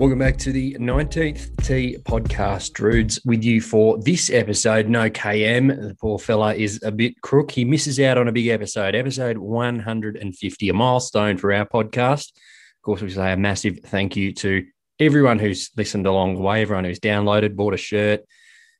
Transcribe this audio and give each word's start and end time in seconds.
Welcome 0.00 0.20
back 0.20 0.38
to 0.38 0.50
the 0.50 0.78
19th 0.80 1.62
Tee 1.62 1.98
podcast, 2.04 2.72
Drudes, 2.72 3.20
with 3.26 3.44
you 3.44 3.60
for 3.60 3.98
this 3.98 4.30
episode. 4.30 4.88
No 4.88 5.10
KM. 5.10 5.88
The 5.88 5.94
poor 5.94 6.18
fella 6.18 6.54
is 6.54 6.82
a 6.82 6.90
bit 6.90 7.20
crook. 7.20 7.50
He 7.50 7.66
misses 7.66 8.00
out 8.00 8.16
on 8.16 8.26
a 8.26 8.32
big 8.32 8.46
episode, 8.46 8.94
episode 8.94 9.36
150, 9.36 10.68
a 10.70 10.72
milestone 10.72 11.36
for 11.36 11.52
our 11.52 11.66
podcast. 11.66 12.30
Of 12.30 12.82
course, 12.82 13.02
we 13.02 13.10
say 13.10 13.30
a 13.30 13.36
massive 13.36 13.80
thank 13.84 14.16
you 14.16 14.32
to 14.36 14.64
everyone 14.98 15.38
who's 15.38 15.70
listened 15.76 16.06
along 16.06 16.36
the 16.36 16.40
way, 16.40 16.62
everyone 16.62 16.84
who's 16.84 16.98
downloaded, 16.98 17.54
bought 17.54 17.74
a 17.74 17.76
shirt, 17.76 18.24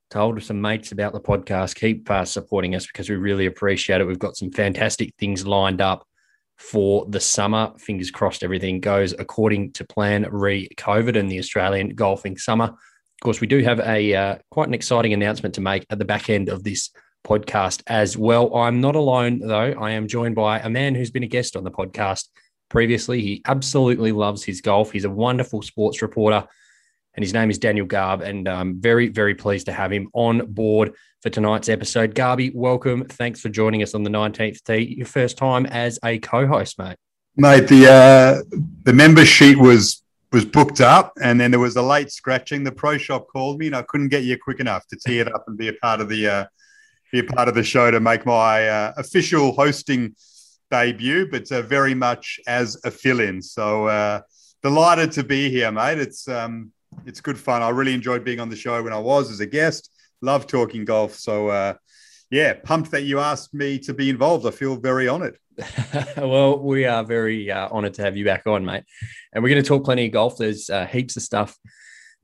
told 0.09 0.43
some 0.43 0.63
mates 0.63 0.91
about 0.91 1.13
the 1.13 1.21
podcast. 1.21 1.75
Keep 1.75 2.11
uh, 2.11 2.25
supporting 2.25 2.75
us 2.75 2.87
because 2.87 3.11
we 3.11 3.17
really 3.17 3.45
appreciate 3.45 4.01
it. 4.01 4.07
We've 4.07 4.19
got 4.19 4.39
some 4.39 4.53
fantastic 4.53 5.15
things 5.19 5.47
lined 5.47 5.83
up 5.83 6.07
for 6.61 7.07
the 7.09 7.19
summer. 7.19 7.73
Fingers 7.79 8.11
crossed 8.11 8.45
everything 8.45 8.81
goes 8.81 9.15
according 9.19 9.73
to 9.73 9.85
plan 9.85 10.29
re 10.31 10.69
COVID 10.77 11.19
and 11.19 11.31
the 11.31 11.39
Australian 11.39 11.95
golfing 11.95 12.37
summer. 12.37 12.67
Of 12.67 13.25
course, 13.25 13.41
we 13.41 13.47
do 13.47 13.61
have 13.61 13.81
a 13.81 14.15
uh, 14.15 14.39
quite 14.51 14.69
an 14.69 14.75
exciting 14.75 15.13
announcement 15.13 15.55
to 15.55 15.63
make 15.63 15.87
at 15.91 15.99
the 15.99 16.05
back 16.05 16.29
end 16.29 16.49
of 16.51 16.63
this 16.63 16.91
podcast 17.27 17.83
as 17.87 18.17
well. 18.17 18.55
I'm 18.55 18.81
not 18.81 18.95
alone 18.95 19.41
though. 19.41 19.75
I 19.81 19.93
am 19.93 20.07
joined 20.07 20.35
by 20.35 20.59
a 20.61 20.71
man 20.71 20.95
who's 20.95 21.11
been 21.11 21.23
a 21.23 21.29
guest 21.29 21.57
on 21.57 21.65
the 21.65 21.71
podcast 21.71 22.29
previously. 22.69 23.21
He 23.23 23.43
absolutely 23.47 24.13
loves 24.13 24.45
his 24.45 24.61
golf. 24.61 24.93
He's 24.93 25.05
a 25.05 25.11
wonderful 25.11 25.63
sports 25.63 26.03
reporter 26.03 26.47
and 27.15 27.25
his 27.25 27.35
name 27.35 27.51
is 27.51 27.59
Daniel 27.59 27.87
Garb. 27.87 28.21
And 28.21 28.49
I'm 28.49 28.81
very, 28.81 29.09
very 29.09 29.35
pleased 29.35 29.67
to 29.67 29.73
have 29.73 29.93
him 29.93 30.09
on 30.13 30.53
board 30.53 30.93
for 31.21 31.31
tonight's 31.31 31.69
episode. 31.69 32.15
Garby, 32.15 32.51
welcome. 32.55 33.05
Thanks 33.05 33.41
for 33.41 33.49
joining 33.49 33.83
us 33.83 33.95
on 33.95 34.03
the 34.03 34.11
19th 34.11 34.63
tee. 34.65 34.95
Your 34.97 35.07
first 35.07 35.37
time 35.37 35.67
as 35.67 35.99
a 36.05 36.19
co-host, 36.19 36.79
mate. 36.79 36.97
Mate, 37.37 37.69
the 37.69 37.91
uh, 37.91 38.59
the 38.83 38.93
member 38.93 39.25
sheet 39.25 39.59
was 39.59 40.03
was 40.33 40.45
booked 40.45 40.81
up, 40.81 41.13
and 41.23 41.41
then 41.41 41.51
there 41.51 41.61
was 41.61 41.77
a 41.77 41.83
late 41.83 42.11
scratching. 42.11 42.65
The 42.65 42.73
pro 42.73 42.99
shop 42.99 43.27
called 43.29 43.59
me, 43.59 43.67
and 43.67 43.77
I 43.77 43.83
couldn't 43.83 44.09
get 44.09 44.25
you 44.25 44.37
quick 44.39 44.61
enough 44.61 44.87
to 44.89 44.97
tee 44.97 45.21
it 45.21 45.33
up 45.33 45.45
and 45.47 45.57
be 45.57 45.69
a 45.69 45.73
part 45.75 46.01
of 46.01 46.09
the 46.09 46.27
uh, 46.27 46.45
be 47.13 47.21
a 47.21 47.25
part 47.25 47.49
of 47.49 47.55
the 47.55 47.63
show 47.63 47.91
to 47.91 48.01
make 48.01 48.27
my 48.27 48.69
uh, 48.69 48.93
official 48.97 49.53
hosting 49.53 50.15
debut, 50.71 51.29
but 51.31 51.51
uh, 51.51 51.63
very 51.63 51.95
much 51.95 52.41
as 52.47 52.77
a 52.85 52.91
fill-in. 52.91 53.43
So 53.43 53.87
uh, 53.87 54.21
delighted 54.63 55.13
to 55.13 55.25
be 55.25 55.51
here, 55.51 55.71
mate. 55.71 55.99
It's 55.99 56.29
um, 56.29 56.73
it's 57.07 57.21
good 57.21 57.39
fun. 57.39 57.63
I 57.63 57.71
really 57.71 57.95
enjoyed 57.95 58.25
being 58.25 58.41
on 58.41 58.49
the 58.49 58.57
show 58.57 58.83
when 58.83 58.93
I 58.93 58.99
was 58.99 59.31
as 59.31 59.41
a 59.41 59.47
guest. 59.47 59.91
Love 60.23 60.47
talking 60.47 60.85
golf. 60.85 61.15
So, 61.15 61.49
uh, 61.49 61.75
yeah, 62.31 62.55
pumped 62.55 62.93
that 62.93 63.03
you 63.03 63.19
asked 63.19 63.53
me 63.55 63.79
to 63.81 63.95
be 63.95 64.11
involved. 64.11 64.47
I 64.47 64.51
feel 64.51 64.77
very 64.77 65.09
honoured. 65.09 65.39
well, 66.17 66.59
we 66.59 66.85
are 66.85 67.05
very 67.05 67.51
uh, 67.51 67.69
honoured 67.69 67.95
to 67.95 68.03
have 68.03 68.17
you 68.17 68.25
back 68.25 68.47
on, 68.47 68.65
mate. 68.65 68.85
And 69.33 69.43
we're 69.43 69.51
going 69.51 69.63
to 69.63 69.69
talk 69.69 69.85
plenty 69.85 70.07
of 70.07 70.13
golf. 70.13 70.37
There's 70.37 70.71
uh, 70.71 70.87
heaps 70.87 71.17
of 71.17 71.23
stuff 71.23 71.57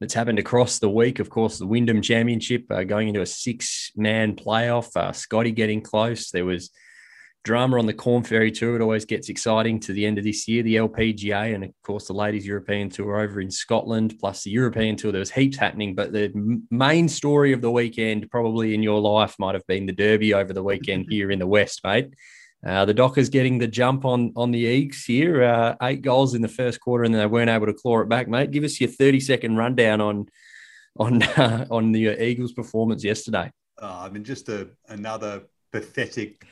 that's 0.01 0.15
happened 0.15 0.39
across 0.39 0.79
the 0.79 0.91
week. 0.91 1.19
Of 1.19 1.31
course, 1.31 1.59
the 1.59 1.67
Wyndham 1.67 2.03
Championship 2.03 2.71
uh, 2.71 2.85
going 2.85 3.09
into 3.09 3.23
a 3.23 3.27
six-man 3.27 4.37
playoff. 4.37 4.95
Uh, 4.97 5.13
Scotty 5.13 5.53
getting 5.53 5.81
close. 5.81 6.31
There 6.31 6.45
was 6.45 6.71
drama 7.47 7.79
on 7.79 7.87
the 7.87 7.95
Korn 7.95 8.25
Ferry 8.25 8.51
Tour. 8.51 8.75
It 8.75 8.83
always 8.83 9.05
gets 9.05 9.29
exciting 9.29 9.79
to 9.81 9.93
the 9.93 10.05
end 10.05 10.19
of 10.19 10.25
this 10.25 10.49
year. 10.49 10.65
The 10.65 10.77
LPGA 10.77 11.55
and 11.55 11.63
of 11.63 11.71
course 11.85 12.09
the 12.09 12.13
Ladies 12.13 12.45
European 12.45 12.91
Tour 12.91 13.21
over 13.21 13.41
in 13.41 13.53
Scotland, 13.53 14.17
plus 14.19 14.43
the 14.43 14.51
European 14.51 14.97
Tour. 14.97 15.13
There 15.13 15.21
was 15.21 15.31
heaps 15.31 15.57
happening, 15.57 15.95
but 15.95 16.13
the 16.13 16.33
main 16.73 17.09
story 17.09 17.53
of 17.53 17.63
the 17.63 17.71
weekend, 17.71 18.29
probably 18.33 18.75
in 18.75 18.83
your 18.83 19.01
life, 19.01 19.37
might 19.39 19.55
have 19.55 19.67
been 19.69 19.87
the 19.87 19.93
Derby 19.93 20.35
over 20.35 20.53
the 20.53 20.63
weekend 20.63 21.07
here 21.11 21.31
in 21.31 21.39
the 21.39 21.47
West, 21.47 21.83
mate. 21.85 22.13
Uh, 22.67 22.85
the 22.85 22.95
Dockers 22.95 23.29
getting 23.29 23.59
the 23.59 23.69
jump 23.69 24.05
on 24.05 24.33
on 24.35 24.51
the 24.51 24.59
Eagles 24.59 25.05
here. 25.05 25.45
Uh, 25.45 25.77
eight 25.83 26.03
goals 26.03 26.35
in 26.35 26.43
the 26.43 26.49
first 26.49 26.81
quarter, 26.81 27.05
and 27.05 27.15
they 27.15 27.27
weren't 27.27 27.51
able 27.51 27.67
to 27.67 27.75
claw 27.75 28.01
it 28.01 28.09
back, 28.09 28.27
mate. 28.27 28.51
Give 28.51 28.65
us 28.65 28.81
your 28.81 28.91
thirty 28.91 29.21
second 29.21 29.57
rundown 29.57 30.01
on 30.01 30.27
on 30.99 31.23
uh, 31.23 31.67
on 31.71 31.93
the 31.93 32.21
Eagles' 32.21 32.53
performance 32.53 33.05
yesterday. 33.05 33.53
Oh, 33.79 34.01
I 34.01 34.09
mean, 34.09 34.25
just 34.25 34.49
a, 34.49 34.69
another 34.89 35.43
pathetic 35.71 36.45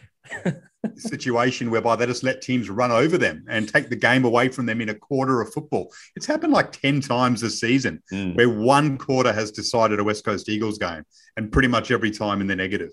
situation 0.97 1.71
whereby 1.71 1.97
they 1.97 2.07
just 2.07 2.23
let 2.23 2.43
teams 2.43 2.71
run 2.71 2.91
over 2.91 3.19
them 3.19 3.45
and 3.49 3.69
take 3.69 3.89
the 3.89 3.97
game 3.97 4.25
away 4.25 4.49
from 4.49 4.67
them 4.67 4.81
in 4.81 4.89
a 4.89 4.95
quarter 4.95 5.41
of 5.41 5.53
football. 5.53 5.93
It's 6.17 6.27
happened 6.27 6.53
like 6.53 6.73
10 6.73 7.01
times 7.01 7.41
this 7.41 7.61
season 7.61 8.03
mm. 8.13 8.37
where 8.37 8.49
one 8.49 8.99
quarter 8.99 9.33
has 9.33 9.51
decided 9.51 9.99
a 9.99 10.05
West 10.05 10.25
Coast 10.25 10.49
Eagles 10.49 10.79
game 10.79 11.05
and 11.37 11.51
pretty 11.51 11.69
much 11.69 11.91
every 11.91 12.11
time 12.11 12.41
in 12.41 12.47
the 12.47 12.57
negative. 12.57 12.91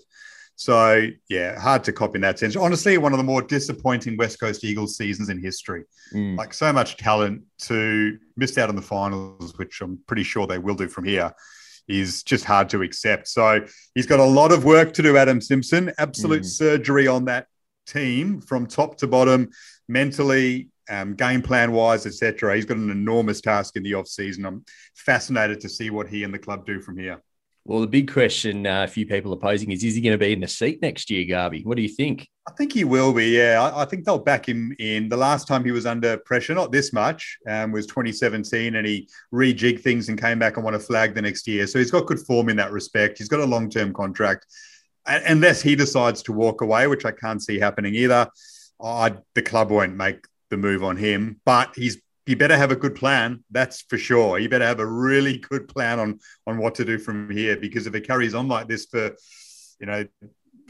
So, 0.56 1.08
yeah, 1.28 1.58
hard 1.58 1.82
to 1.84 1.92
copy 1.92 2.16
in 2.16 2.20
that 2.20 2.38
sense. 2.38 2.56
Honestly, 2.56 2.98
one 2.98 3.12
of 3.12 3.18
the 3.18 3.24
more 3.24 3.42
disappointing 3.42 4.16
West 4.16 4.38
Coast 4.38 4.62
Eagles 4.64 4.96
seasons 4.96 5.28
in 5.28 5.42
history. 5.42 5.84
Mm. 6.14 6.36
Like 6.36 6.54
so 6.54 6.72
much 6.72 6.96
talent 6.98 7.42
to 7.62 8.18
missed 8.36 8.58
out 8.58 8.68
on 8.68 8.76
the 8.76 8.82
finals, 8.82 9.56
which 9.58 9.80
I'm 9.80 9.98
pretty 10.06 10.22
sure 10.22 10.46
they 10.46 10.58
will 10.58 10.74
do 10.74 10.88
from 10.88 11.04
here 11.04 11.32
is 11.88 12.22
just 12.22 12.44
hard 12.44 12.68
to 12.70 12.82
accept. 12.82 13.28
So 13.28 13.66
he's 13.94 14.06
got 14.06 14.20
a 14.20 14.24
lot 14.24 14.52
of 14.52 14.64
work 14.64 14.92
to 14.94 15.02
do, 15.02 15.16
Adam 15.16 15.40
Simpson. 15.40 15.92
Absolute 15.98 16.42
mm. 16.42 16.46
surgery 16.46 17.08
on 17.08 17.24
that 17.26 17.46
team 17.86 18.40
from 18.40 18.66
top 18.66 18.96
to 18.98 19.06
bottom, 19.06 19.50
mentally, 19.88 20.68
um, 20.90 21.14
game 21.14 21.42
plan 21.42 21.72
wise, 21.72 22.06
etc. 22.06 22.56
He's 22.56 22.64
got 22.64 22.76
an 22.76 22.90
enormous 22.90 23.40
task 23.40 23.76
in 23.76 23.82
the 23.82 23.94
off 23.94 24.08
season. 24.08 24.44
I'm 24.44 24.64
fascinated 24.94 25.60
to 25.60 25.68
see 25.68 25.90
what 25.90 26.08
he 26.08 26.24
and 26.24 26.34
the 26.34 26.38
club 26.38 26.66
do 26.66 26.80
from 26.80 26.98
here. 26.98 27.22
Well, 27.64 27.80
the 27.80 27.86
big 27.86 28.12
question 28.12 28.66
uh, 28.66 28.82
a 28.82 28.88
few 28.88 29.06
people 29.06 29.32
are 29.32 29.38
posing 29.38 29.70
is: 29.70 29.84
Is 29.84 29.94
he 29.94 30.00
going 30.00 30.14
to 30.14 30.18
be 30.18 30.32
in 30.32 30.40
the 30.40 30.48
seat 30.48 30.82
next 30.82 31.10
year, 31.10 31.24
Garby? 31.24 31.62
What 31.62 31.76
do 31.76 31.82
you 31.82 31.88
think? 31.88 32.28
I 32.48 32.50
think 32.52 32.72
he 32.72 32.82
will 32.82 33.12
be. 33.12 33.36
Yeah, 33.36 33.62
I, 33.62 33.82
I 33.82 33.84
think 33.84 34.04
they'll 34.04 34.18
back 34.18 34.48
him 34.48 34.74
in. 34.80 35.08
The 35.08 35.16
last 35.16 35.46
time 35.46 35.64
he 35.64 35.70
was 35.70 35.86
under 35.86 36.16
pressure, 36.18 36.54
not 36.54 36.72
this 36.72 36.92
much, 36.92 37.38
um, 37.46 37.70
was 37.70 37.86
2017, 37.86 38.74
and 38.74 38.84
he 38.84 39.08
rejigged 39.32 39.80
things 39.80 40.08
and 40.08 40.20
came 40.20 40.40
back 40.40 40.56
and 40.56 40.64
won 40.64 40.74
a 40.74 40.78
flag 40.78 41.14
the 41.14 41.22
next 41.22 41.46
year. 41.46 41.68
So 41.68 41.78
he's 41.78 41.92
got 41.92 42.06
good 42.06 42.18
form 42.18 42.48
in 42.48 42.56
that 42.56 42.72
respect. 42.72 43.18
He's 43.18 43.28
got 43.28 43.38
a 43.38 43.46
long-term 43.46 43.92
contract, 43.92 44.46
unless 45.06 45.62
he 45.62 45.76
decides 45.76 46.22
to 46.24 46.32
walk 46.32 46.60
away, 46.60 46.86
which 46.86 47.04
I 47.04 47.12
can't 47.12 47.42
see 47.42 47.58
happening 47.58 47.94
either. 47.94 48.28
I, 48.82 49.14
the 49.34 49.42
club 49.42 49.70
won't 49.70 49.96
make 49.96 50.26
the 50.50 50.56
move 50.56 50.82
on 50.82 50.96
him, 50.96 51.40
but 51.44 51.72
he's 51.76 52.00
you 52.26 52.36
better 52.36 52.56
have 52.56 52.70
a 52.70 52.76
good 52.76 52.94
plan. 52.94 53.42
That's 53.50 53.82
for 53.82 53.98
sure. 53.98 54.38
You 54.38 54.48
better 54.48 54.66
have 54.66 54.78
a 54.78 54.86
really 54.86 55.38
good 55.38 55.66
plan 55.68 55.98
on 55.98 56.20
on 56.46 56.58
what 56.58 56.76
to 56.76 56.84
do 56.84 56.98
from 56.98 57.30
here 57.30 57.56
because 57.56 57.86
if 57.86 57.94
it 57.94 58.06
carries 58.06 58.34
on 58.34 58.48
like 58.48 58.68
this 58.68 58.86
for, 58.86 59.16
you 59.80 59.86
know, 59.86 60.06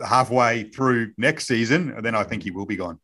halfway 0.04 0.64
through 0.64 1.12
next 1.18 1.46
season, 1.46 1.94
then 2.02 2.14
I 2.14 2.22
think 2.24 2.42
he 2.42 2.50
will 2.50 2.66
be 2.66 2.76
gone. 2.76 2.98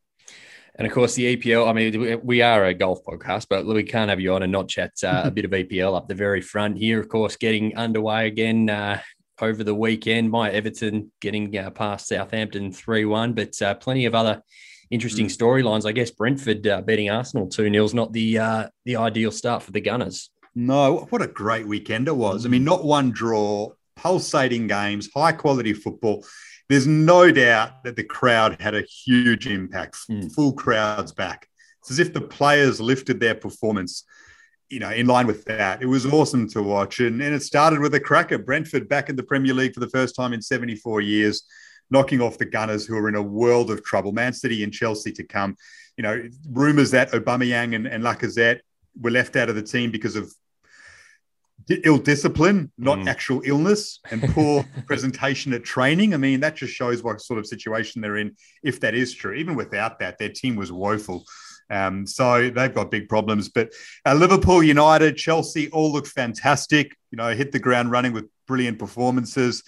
And 0.77 0.87
of 0.87 0.93
course, 0.93 1.15
the 1.15 1.37
EPL. 1.37 1.69
I 1.69 1.73
mean, 1.73 2.21
we 2.23 2.41
are 2.41 2.67
a 2.67 2.75
golf 2.75 3.03
podcast, 3.05 3.47
but 3.51 3.67
we 3.67 3.83
can't 3.83 4.11
have 4.11 4.21
you 4.21 4.33
on 4.33 4.45
and 4.45 4.53
not 4.53 4.69
chat 4.69 4.93
uh, 5.03 5.23
a 5.25 5.31
bit 5.33 5.45
of 5.45 5.51
EPL 5.51 5.97
up 5.97 6.09
the 6.09 6.15
very 6.15 6.41
front 6.41 6.79
here. 6.79 7.01
Of 7.01 7.09
course, 7.09 7.37
getting 7.37 7.77
underway 7.77 8.29
again 8.29 8.71
uh, 8.71 9.01
over 9.43 9.65
the 9.65 9.75
weekend. 9.75 10.31
My 10.31 10.51
Everton 10.51 11.13
getting 11.21 11.57
uh, 11.57 11.71
past 11.71 12.09
Southampton 12.09 12.73
three 12.73 13.05
one, 13.05 13.33
but 13.33 13.61
uh, 13.63 13.75
plenty 13.75 14.07
of 14.07 14.15
other 14.15 14.43
interesting 14.91 15.27
mm. 15.27 15.37
storylines. 15.37 15.87
I 15.87 15.93
guess 15.93 16.11
Brentford 16.11 16.67
uh, 16.67 16.81
beating 16.83 17.11
Arsenal 17.11 17.49
2 17.49 17.71
0 17.71 17.85
is 17.85 17.95
not 17.95 18.13
the 18.13 18.39
uh, 18.39 18.69
the 18.85 18.97
ideal 18.97 19.31
start 19.31 19.63
for 19.63 19.73
the 19.73 19.81
Gunners. 19.81 20.31
No, 20.55 21.07
what 21.11 21.23
a 21.23 21.27
great 21.27 21.67
weekend 21.67 22.09
it 22.09 22.17
was. 22.17 22.45
I 22.45 22.49
mean, 22.49 22.65
not 22.65 22.85
one 22.85 23.11
draw, 23.11 23.71
pulsating 23.97 24.67
games, 24.67 25.09
high 25.15 25.33
quality 25.33 25.73
football. 25.73 26.25
There's 26.69 26.87
no 26.87 27.31
doubt 27.31 27.85
that 27.85 27.97
the 27.97 28.05
crowd 28.05 28.61
had 28.61 28.75
a 28.75 28.83
huge 28.83 29.47
impact. 29.47 29.97
Mm. 30.11 30.33
Full 30.35 30.53
crowds 30.53 31.13
back. 31.13 31.49
It's 31.81 31.93
as 31.93 31.99
if 31.99 32.13
the 32.13 32.21
players 32.21 32.81
lifted 32.81 33.21
their 33.21 33.35
performance, 33.35 34.05
you 34.71 34.81
know, 34.81 34.91
in 34.91 35.07
line 35.07 35.27
with 35.27 35.45
that. 35.47 35.83
It 35.83 35.87
was 35.87 36.05
awesome 36.07 36.49
to 36.51 36.63
watch. 36.63 37.01
And, 37.01 37.23
and 37.23 37.35
it 37.35 37.43
started 37.43 37.81
with 37.81 37.95
a 37.95 38.01
cracker. 38.01 38.39
Brentford 38.39 38.89
back 38.89 39.09
in 39.09 39.17
the 39.17 39.23
Premier 39.23 39.55
League 39.55 39.75
for 39.75 39.81
the 39.81 39.89
first 39.89 40.15
time 40.15 40.33
in 40.33 40.43
74 40.43 41.01
years 41.01 41.43
knocking 41.91 42.21
off 42.21 42.39
the 42.39 42.45
Gunners, 42.45 42.87
who 42.87 42.97
are 42.97 43.09
in 43.09 43.15
a 43.15 43.23
world 43.23 43.71
of 43.71 43.83
trouble. 43.83 44.13
Man 44.13 44.33
City 44.33 44.63
and 44.63 44.73
Chelsea 44.73 45.13
to 45.13 45.25
come. 45.25 45.57
You 45.97 46.03
know, 46.03 46.29
rumours 46.51 46.91
that 46.93 47.11
Aubameyang 47.13 47.75
and, 47.75 47.87
and 47.87 48.05
Lacazette 48.05 48.61
were 49.01 49.11
left 49.11 49.37
out 49.37 49.49
of 49.49 49.55
the 49.55 49.63
team 49.63 49.91
because 49.91 50.17
of 50.17 50.33
ill 51.85 51.99
discipline, 51.99 52.71
not 52.79 52.99
mm. 52.99 53.09
actual 53.09 53.43
illness, 53.45 54.01
and 54.11 54.23
poor 54.31 54.65
presentation 54.87 55.53
at 55.53 55.65
training. 55.65 56.15
I 56.15 56.17
mean, 56.17 56.41
that 56.41 56.57
just 56.57 56.73
shows 56.73 57.03
what 57.03 57.21
sort 57.21 57.39
of 57.39 57.47
situation 57.47 58.01
they're 58.01 58.17
in. 58.17 58.37
If 58.63 58.81
that 58.81 58.95
is 58.95 59.13
true, 59.13 59.35
even 59.35 59.55
without 59.55 59.99
that, 59.99 60.19
their 60.19 60.31
team 60.31 60.57
was 60.57 60.73
woeful. 60.73 61.25
Um, 61.71 62.07
so 62.07 62.51
they've 62.51 62.75
got 62.75 62.91
big 62.91 63.09
problems. 63.09 63.49
But 63.49 63.73
uh, 64.07 64.15
Liverpool, 64.15 64.63
United, 64.63 65.17
Chelsea 65.17 65.71
all 65.71 65.93
look 65.93 66.07
fantastic. 66.07 66.97
You 67.11 67.17
know, 67.17 67.29
hit 67.35 67.53
the 67.53 67.59
ground 67.59 67.91
running 67.91 68.13
with 68.13 68.29
brilliant 68.47 68.79
performances. 68.79 69.63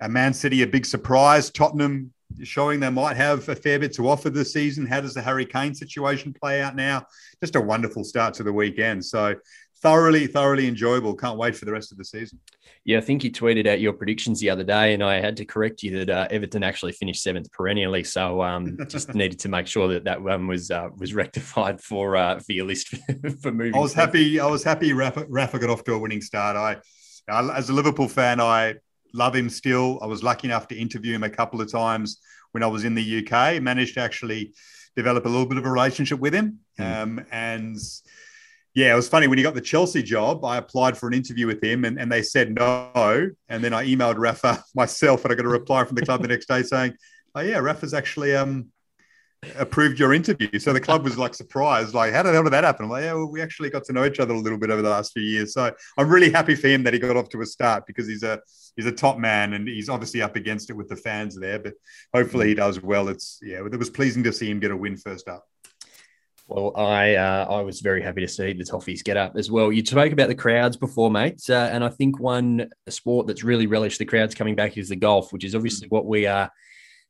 Uh, 0.00 0.08
Man 0.08 0.34
City, 0.34 0.62
a 0.62 0.66
big 0.66 0.86
surprise. 0.86 1.50
Tottenham 1.50 2.12
showing 2.42 2.78
they 2.78 2.90
might 2.90 3.16
have 3.16 3.48
a 3.48 3.56
fair 3.56 3.78
bit 3.78 3.92
to 3.94 4.08
offer 4.08 4.30
this 4.30 4.52
season. 4.52 4.86
How 4.86 5.00
does 5.00 5.14
the 5.14 5.22
Harry 5.22 5.46
Kane 5.46 5.74
situation 5.74 6.32
play 6.32 6.60
out 6.60 6.76
now? 6.76 7.06
Just 7.42 7.56
a 7.56 7.60
wonderful 7.60 8.04
start 8.04 8.34
to 8.34 8.42
the 8.42 8.52
weekend. 8.52 9.04
So 9.04 9.34
thoroughly, 9.82 10.26
thoroughly 10.26 10.66
enjoyable. 10.66 11.14
Can't 11.14 11.38
wait 11.38 11.56
for 11.56 11.64
the 11.64 11.72
rest 11.72 11.92
of 11.92 11.98
the 11.98 12.04
season. 12.04 12.38
Yeah, 12.84 12.98
I 12.98 13.00
think 13.00 13.22
you 13.22 13.30
tweeted 13.30 13.66
out 13.66 13.80
your 13.80 13.92
predictions 13.92 14.40
the 14.40 14.50
other 14.50 14.64
day, 14.64 14.94
and 14.94 15.02
I 15.02 15.20
had 15.20 15.36
to 15.38 15.44
correct 15.44 15.82
you 15.82 15.98
that 15.98 16.10
uh, 16.10 16.28
Everton 16.30 16.62
actually 16.62 16.92
finished 16.92 17.22
seventh 17.22 17.50
perennially. 17.52 18.04
So 18.04 18.42
um, 18.42 18.78
just 18.88 19.14
needed 19.14 19.38
to 19.40 19.48
make 19.48 19.66
sure 19.66 19.88
that 19.88 20.04
that 20.04 20.22
one 20.22 20.46
was 20.46 20.70
uh, 20.70 20.88
was 20.96 21.14
rectified 21.14 21.80
for 21.80 22.16
uh, 22.16 22.40
for 22.40 22.52
your 22.52 22.66
list 22.66 22.88
for 23.42 23.52
moving. 23.52 23.74
I 23.74 23.78
was 23.78 23.94
happy. 23.94 24.40
I 24.40 24.46
was 24.46 24.64
happy. 24.64 24.92
Rafa, 24.92 25.26
Rafa 25.28 25.58
got 25.58 25.70
off 25.70 25.84
to 25.84 25.94
a 25.94 25.98
winning 25.98 26.22
start. 26.22 26.56
I, 26.56 26.80
as 27.28 27.68
a 27.68 27.72
Liverpool 27.72 28.08
fan, 28.08 28.40
I 28.40 28.76
love 29.12 29.34
him 29.34 29.48
still. 29.48 29.98
I 30.02 30.06
was 30.06 30.22
lucky 30.22 30.48
enough 30.48 30.68
to 30.68 30.76
interview 30.76 31.14
him 31.14 31.24
a 31.24 31.30
couple 31.30 31.60
of 31.60 31.70
times 31.70 32.20
when 32.52 32.62
I 32.62 32.66
was 32.66 32.84
in 32.84 32.94
the 32.94 33.18
UK. 33.26 33.62
Managed 33.62 33.94
to 33.94 34.00
actually 34.00 34.54
develop 34.96 35.26
a 35.26 35.28
little 35.28 35.46
bit 35.46 35.58
of 35.58 35.66
a 35.66 35.70
relationship 35.70 36.18
with 36.18 36.34
him, 36.34 36.60
mm. 36.78 37.02
um, 37.02 37.24
and 37.30 37.76
yeah, 38.74 38.92
it 38.92 38.96
was 38.96 39.08
funny 39.08 39.26
when 39.26 39.38
he 39.38 39.44
got 39.44 39.54
the 39.54 39.60
Chelsea 39.60 40.02
job. 40.02 40.44
I 40.44 40.56
applied 40.56 40.96
for 40.96 41.08
an 41.08 41.14
interview 41.14 41.46
with 41.46 41.62
him, 41.62 41.84
and, 41.84 41.98
and 41.98 42.12
they 42.12 42.22
said 42.22 42.54
no. 42.54 43.30
And 43.48 43.64
then 43.64 43.72
I 43.72 43.84
emailed 43.86 44.18
Rafa 44.18 44.62
myself, 44.74 45.24
and 45.24 45.32
I 45.32 45.36
got 45.36 45.46
a 45.46 45.48
reply 45.48 45.84
from 45.84 45.96
the 45.96 46.04
club 46.04 46.22
the 46.22 46.28
next 46.28 46.46
day 46.46 46.62
saying, 46.62 46.94
"Oh 47.34 47.40
yeah, 47.40 47.58
Rafa's 47.58 47.94
actually 47.94 48.36
um, 48.36 48.66
approved 49.56 49.98
your 49.98 50.12
interview." 50.12 50.58
So 50.58 50.72
the 50.72 50.80
club 50.80 51.02
was 51.02 51.16
like 51.18 51.34
surprised, 51.34 51.94
like, 51.94 52.12
"How 52.12 52.22
the 52.22 52.32
hell 52.32 52.44
did 52.44 52.52
that 52.52 52.64
happen?" 52.64 52.84
I'm 52.84 52.90
like, 52.90 53.04
"Yeah, 53.04 53.14
well, 53.14 53.30
we 53.30 53.40
actually 53.40 53.70
got 53.70 53.84
to 53.84 53.92
know 53.92 54.04
each 54.04 54.20
other 54.20 54.34
a 54.34 54.38
little 54.38 54.58
bit 54.58 54.70
over 54.70 54.82
the 54.82 54.90
last 54.90 55.12
few 55.12 55.22
years." 55.22 55.54
So 55.54 55.74
I'm 55.96 56.08
really 56.08 56.30
happy 56.30 56.54
for 56.54 56.68
him 56.68 56.82
that 56.84 56.92
he 56.92 57.00
got 57.00 57.16
off 57.16 57.30
to 57.30 57.40
a 57.40 57.46
start 57.46 57.86
because 57.86 58.06
he's 58.06 58.22
a 58.22 58.40
he's 58.76 58.86
a 58.86 58.92
top 58.92 59.18
man, 59.18 59.54
and 59.54 59.66
he's 59.66 59.88
obviously 59.88 60.22
up 60.22 60.36
against 60.36 60.70
it 60.70 60.74
with 60.74 60.88
the 60.88 60.96
fans 60.96 61.34
there. 61.34 61.58
But 61.58 61.74
hopefully 62.14 62.48
he 62.48 62.54
does 62.54 62.80
well. 62.82 63.08
It's 63.08 63.40
yeah, 63.42 63.64
it 63.64 63.78
was 63.78 63.90
pleasing 63.90 64.22
to 64.24 64.32
see 64.32 64.50
him 64.50 64.60
get 64.60 64.70
a 64.70 64.76
win 64.76 64.96
first 64.96 65.26
up. 65.26 65.48
Well, 66.48 66.72
I 66.76 67.14
uh, 67.14 67.46
I 67.50 67.60
was 67.60 67.80
very 67.80 68.00
happy 68.00 68.22
to 68.22 68.28
see 68.28 68.54
the 68.54 68.64
Toffees 68.64 69.04
get 69.04 69.18
up 69.18 69.36
as 69.36 69.50
well. 69.50 69.70
You 69.70 69.84
spoke 69.84 70.12
about 70.12 70.28
the 70.28 70.34
crowds 70.34 70.78
before, 70.78 71.10
mate, 71.10 71.42
uh, 71.50 71.68
and 71.70 71.84
I 71.84 71.90
think 71.90 72.18
one 72.18 72.70
sport 72.88 73.26
that's 73.26 73.44
really 73.44 73.66
relished 73.66 73.98
the 73.98 74.06
crowds 74.06 74.34
coming 74.34 74.54
back 74.54 74.78
is 74.78 74.88
the 74.88 74.96
golf, 74.96 75.30
which 75.30 75.44
is 75.44 75.54
obviously 75.54 75.88
what 75.88 76.06
we 76.06 76.24
are 76.24 76.50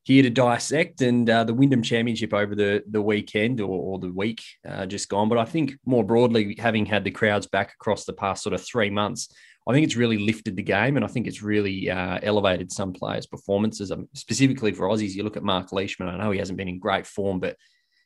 here 0.03 0.25
to 0.25 0.31
dissect. 0.31 1.03
And 1.03 1.31
uh, 1.31 1.45
the 1.45 1.55
Wyndham 1.55 1.83
Championship 1.83 2.35
over 2.35 2.57
the 2.57 2.83
the 2.91 3.01
weekend 3.01 3.61
or, 3.61 3.69
or 3.69 4.01
the 4.01 4.13
week 4.13 4.43
uh, 4.69 4.87
just 4.87 5.09
gone, 5.09 5.29
but 5.29 5.39
I 5.39 5.45
think 5.45 5.79
more 5.87 6.03
broadly, 6.03 6.57
having 6.59 6.85
had 6.85 7.05
the 7.05 7.13
crowds 7.13 7.47
back 7.47 7.75
across 7.75 8.05
the 8.05 8.15
past 8.15 8.43
sort 8.43 8.55
of 8.55 8.67
three 8.67 8.91
months, 8.91 9.33
I 9.69 9.73
think 9.73 9.85
it's 9.85 9.95
really 9.95 10.19
lifted 10.19 10.57
the 10.57 10.65
game, 10.65 10.97
and 10.97 11.05
I 11.05 11.09
think 11.09 11.29
it's 11.29 11.43
really 11.43 11.89
uh, 11.89 12.19
elevated 12.25 12.73
some 12.73 12.93
players' 12.93 13.27
performances. 13.27 13.93
Um, 13.93 14.09
specifically 14.15 14.73
for 14.73 14.89
Aussies, 14.89 15.15
you 15.15 15.23
look 15.23 15.37
at 15.37 15.45
Mark 15.45 15.71
Leishman. 15.71 16.09
I 16.09 16.19
know 16.19 16.33
he 16.33 16.41
hasn't 16.41 16.59
been 16.59 16.69
in 16.69 16.81
great 16.81 17.07
form, 17.07 17.39
but 17.39 17.57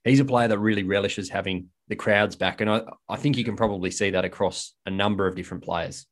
he's 0.05 0.21
a 0.21 0.25
player 0.25 0.49
that 0.49 0.59
really 0.59 0.83
relishes 0.83 1.29
having 1.29 1.69
the 1.89 1.97
crowds 1.97 2.37
back. 2.37 2.61
And 2.61 2.71
I, 2.71 2.83
I 3.09 3.17
think 3.17 3.37
you 3.37 3.45
can 3.45 3.57
probably 3.57 3.91
see 3.91 4.11
that 4.11 4.25
across 4.25 4.75
a 4.87 4.91
number 4.91 5.27
of 5.27 5.35
different 5.35 5.65
players. 5.65 6.07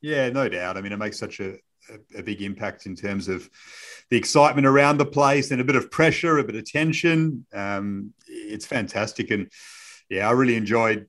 Yeah, 0.00 0.28
no 0.30 0.48
doubt. 0.48 0.76
I 0.76 0.80
mean, 0.80 0.92
it 0.92 0.98
makes 0.98 1.18
such 1.18 1.40
a, 1.40 1.54
a, 1.90 2.18
a 2.18 2.22
big 2.22 2.42
impact 2.42 2.86
in 2.86 2.94
terms 2.94 3.28
of 3.28 3.48
the 4.10 4.16
excitement 4.16 4.66
around 4.66 4.98
the 4.98 5.06
place 5.06 5.50
and 5.50 5.60
a 5.60 5.64
bit 5.64 5.76
of 5.76 5.90
pressure, 5.90 6.38
a 6.38 6.44
bit 6.44 6.56
of 6.56 6.64
tension. 6.64 7.46
Um, 7.54 8.12
it's 8.26 8.66
fantastic. 8.66 9.30
And 9.30 9.50
yeah, 10.08 10.28
I 10.28 10.32
really 10.32 10.56
enjoyed 10.56 11.08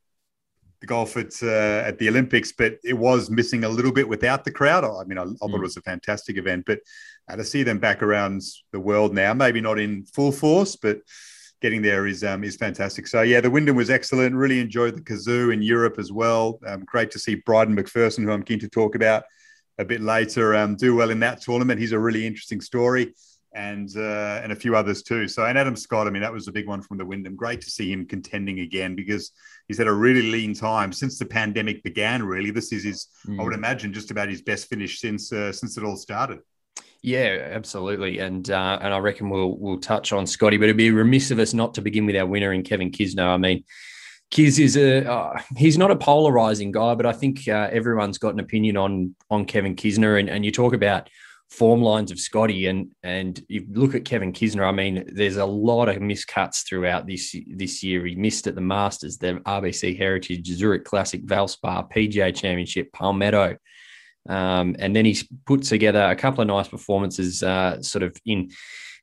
the 0.82 0.88
golf 0.88 1.18
at 1.18 1.34
uh, 1.42 1.84
at 1.86 1.98
the 2.00 2.10
Olympics, 2.10 2.52
but 2.52 2.78
it 2.84 2.94
was 2.94 3.30
missing 3.30 3.64
a 3.64 3.70
little 3.70 3.92
bit 3.92 4.08
without 4.08 4.44
the 4.44 4.52
crowd. 4.52 4.84
I 4.84 5.04
mean, 5.06 5.18
I, 5.18 5.24
I 5.24 5.26
thought 5.26 5.52
mm. 5.52 5.56
it 5.56 5.62
was 5.62 5.78
a 5.78 5.82
fantastic 5.82 6.38
event, 6.38 6.66
but 6.66 6.80
uh, 7.30 7.36
to 7.36 7.44
see 7.44 7.64
them 7.64 7.80
back 7.80 8.04
around 8.04 8.42
the 8.72 8.80
world 8.80 9.14
now, 9.14 9.34
maybe 9.34 9.62
not 9.62 9.80
in 9.80 10.06
full 10.06 10.32
force, 10.32 10.76
but 10.76 11.00
getting 11.62 11.82
there 11.82 12.08
is 12.08 12.24
um, 12.24 12.44
is 12.44 12.56
fantastic. 12.56 13.08
So 13.08 13.22
yeah, 13.22 13.42
the 13.42 13.50
Wyndham 13.50 13.76
was 13.76 13.90
excellent. 13.90 14.36
Really 14.36 14.60
enjoyed 14.60 14.96
the 14.96 15.02
Cazoo 15.02 15.54
in 15.54 15.62
Europe 15.62 15.98
as 15.98 16.12
well. 16.12 16.60
Um, 16.66 16.84
great 16.86 17.12
to 17.12 17.20
see 17.20 17.36
Bryden 17.36 17.76
Macpherson, 17.76 18.24
who 18.24 18.32
I'm 18.32 18.44
keen 18.44 18.60
to 18.60 18.70
talk 18.70 18.96
about 18.96 19.24
a 19.78 19.86
bit 19.86 20.02
later, 20.02 20.56
um, 20.56 20.76
do 20.76 20.96
well 20.96 21.10
in 21.10 21.20
that 21.20 21.42
tournament. 21.42 21.80
He's 21.80 21.92
a 21.92 22.00
really 22.00 22.26
interesting 22.26 22.62
story, 22.62 23.14
and 23.54 23.90
uh, 23.96 24.42
and 24.44 24.52
a 24.52 24.56
few 24.56 24.76
others 24.76 25.02
too. 25.02 25.28
So 25.28 25.46
and 25.46 25.58
Adam 25.58 25.76
Scott, 25.76 26.08
I 26.08 26.12
mean, 26.12 26.22
that 26.22 26.34
was 26.34 26.48
a 26.48 26.52
big 26.52 26.68
one 26.68 26.82
from 26.82 26.98
the 26.98 27.06
Wyndham. 27.06 27.36
Great 27.36 27.62
to 27.62 27.70
see 27.70 27.92
him 27.92 28.06
contending 28.06 28.60
again 28.60 28.96
because 28.96 29.32
he's 29.68 29.78
had 29.78 29.88
a 29.88 29.94
really 29.94 30.32
lean 30.32 30.54
time 30.54 30.92
since 30.92 31.18
the 31.18 31.26
pandemic 31.26 31.84
began. 31.84 32.24
Really, 32.24 32.52
this 32.52 32.72
is 32.72 32.84
his, 32.84 33.08
mm. 33.28 33.40
I 33.40 33.44
would 33.44 33.54
mm. 33.54 33.58
imagine, 33.58 33.94
just 33.94 34.12
about 34.12 34.30
his 34.30 34.42
best 34.42 34.68
finish 34.68 35.00
since 35.00 35.32
uh, 35.32 35.52
since 35.52 35.78
it 35.78 35.84
all 35.84 35.98
started. 35.98 36.40
Yeah, 37.06 37.50
absolutely, 37.52 38.18
and 38.18 38.50
uh, 38.50 38.80
and 38.82 38.92
I 38.92 38.98
reckon 38.98 39.30
we'll 39.30 39.60
we'll 39.60 39.78
touch 39.78 40.12
on 40.12 40.26
Scotty, 40.26 40.58
but 40.58 40.64
it'd 40.64 40.76
be 40.76 40.90
remiss 40.90 41.30
of 41.30 41.38
us 41.38 41.54
not 41.54 41.76
to 41.76 41.82
begin 41.82 42.08
with 42.08 42.16
our 42.16 42.26
winner 42.26 42.52
in 42.52 42.64
Kevin 42.64 42.90
Kisner. 42.90 43.28
I 43.28 43.38
mean, 43.38 43.64
Kiz 44.32 44.58
is 44.58 44.76
a 44.76 45.08
uh, 45.08 45.40
he's 45.56 45.78
not 45.78 45.92
a 45.92 45.96
polarizing 45.96 46.72
guy, 46.72 46.96
but 46.96 47.06
I 47.06 47.12
think 47.12 47.48
uh, 47.48 47.70
everyone's 47.72 48.18
got 48.18 48.34
an 48.34 48.40
opinion 48.40 48.76
on 48.76 49.16
on 49.30 49.46
Kevin 49.46 49.76
Kisner, 49.76 50.20
and, 50.20 50.32
and 50.32 50.44
you 50.44 50.52
talk 50.52 50.74
about 50.74 51.08
form 51.52 51.84
lines 51.84 52.10
of 52.10 52.20
Scotty, 52.20 52.66
and 52.66 52.92
and 53.04 53.40
you 53.50 53.68
look 53.70 53.94
at 53.94 54.04
Kevin 54.04 54.34
Kisner. 54.34 54.68
I 54.68 54.72
mean, 54.72 55.08
there's 55.14 55.38
a 55.38 55.46
lot 55.46 55.90
of 55.90 55.98
miscuts 55.98 56.68
throughout 56.68 57.06
this 57.06 57.36
this 57.56 57.84
year. 57.84 58.04
He 58.04 58.16
missed 58.16 58.48
at 58.48 58.56
the 58.56 58.62
Masters, 58.62 59.20
the 59.20 59.36
RBC 59.46 59.96
Heritage, 59.96 60.48
Zurich 60.48 60.86
Classic, 60.86 61.24
Valspar, 61.24 61.88
PGA 61.92 62.36
Championship, 62.36 62.92
Palmetto. 62.94 63.58
Um, 64.28 64.76
and 64.80 64.96
then 64.96 65.06
he's 65.06 65.28
put 65.46 65.64
together 65.64 66.04
a 66.04 66.16
couple 66.16 66.42
of 66.42 66.48
nice 66.48 66.68
performances, 66.68 67.44
uh, 67.44 67.82
sort 67.82 68.04
of 68.04 68.16
in 68.26 68.52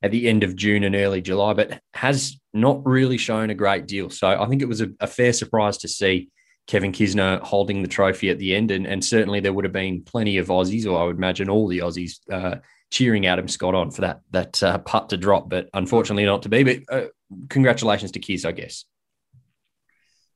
at 0.01 0.11
the 0.11 0.27
end 0.27 0.43
of 0.43 0.55
June 0.55 0.83
and 0.83 0.95
early 0.95 1.21
July, 1.21 1.53
but 1.53 1.79
has 1.93 2.37
not 2.53 2.85
really 2.85 3.17
shown 3.17 3.49
a 3.49 3.55
great 3.55 3.87
deal. 3.87 4.09
So 4.09 4.27
I 4.27 4.45
think 4.47 4.61
it 4.61 4.67
was 4.67 4.81
a, 4.81 4.89
a 4.99 5.07
fair 5.07 5.31
surprise 5.31 5.77
to 5.79 5.87
see 5.87 6.29
Kevin 6.67 6.91
Kisner 6.91 7.39
holding 7.41 7.81
the 7.81 7.87
trophy 7.87 8.29
at 8.29 8.37
the 8.37 8.55
end, 8.55 8.71
and, 8.71 8.85
and 8.85 9.03
certainly 9.03 9.39
there 9.39 9.53
would 9.53 9.65
have 9.65 9.73
been 9.73 10.01
plenty 10.03 10.37
of 10.37 10.47
Aussies, 10.47 10.85
or 10.85 10.99
I 10.99 11.05
would 11.05 11.17
imagine 11.17 11.49
all 11.49 11.67
the 11.67 11.79
Aussies, 11.79 12.19
uh, 12.31 12.57
cheering 12.91 13.25
Adam 13.25 13.47
Scott 13.47 13.73
on 13.73 13.91
for 13.91 14.01
that 14.01 14.21
that 14.31 14.61
uh, 14.61 14.77
putt 14.79 15.09
to 15.09 15.17
drop, 15.17 15.49
but 15.49 15.69
unfortunately 15.73 16.25
not 16.25 16.43
to 16.43 16.49
be. 16.49 16.63
But 16.63 16.77
uh, 16.89 17.07
congratulations 17.49 18.11
to 18.11 18.19
Kiz, 18.19 18.45
I 18.45 18.51
guess. 18.51 18.85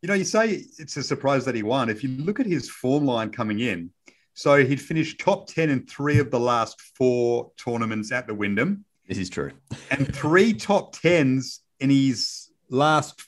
You 0.01 0.07
know, 0.07 0.15
you 0.15 0.25
say 0.25 0.63
it's 0.77 0.97
a 0.97 1.03
surprise 1.03 1.45
that 1.45 1.55
he 1.55 1.63
won. 1.63 1.89
If 1.89 2.03
you 2.03 2.09
look 2.09 2.39
at 2.39 2.45
his 2.45 2.69
form 2.69 3.05
line 3.05 3.31
coming 3.31 3.59
in, 3.59 3.91
so 4.37 4.63
he'd 4.63 4.79
finished 4.79 5.19
top 5.19 5.47
10 5.47 5.71
in 5.71 5.87
three 5.87 6.19
of 6.19 6.29
the 6.29 6.39
last 6.39 6.79
four 6.95 7.51
tournaments 7.57 8.11
at 8.11 8.27
the 8.27 8.35
Wyndham. 8.35 8.85
This 9.07 9.17
is 9.17 9.31
true. 9.31 9.51
and 9.89 10.13
three 10.15 10.53
top 10.53 10.95
10s 10.95 11.61
in 11.79 11.89
his 11.89 12.51
last 12.69 13.19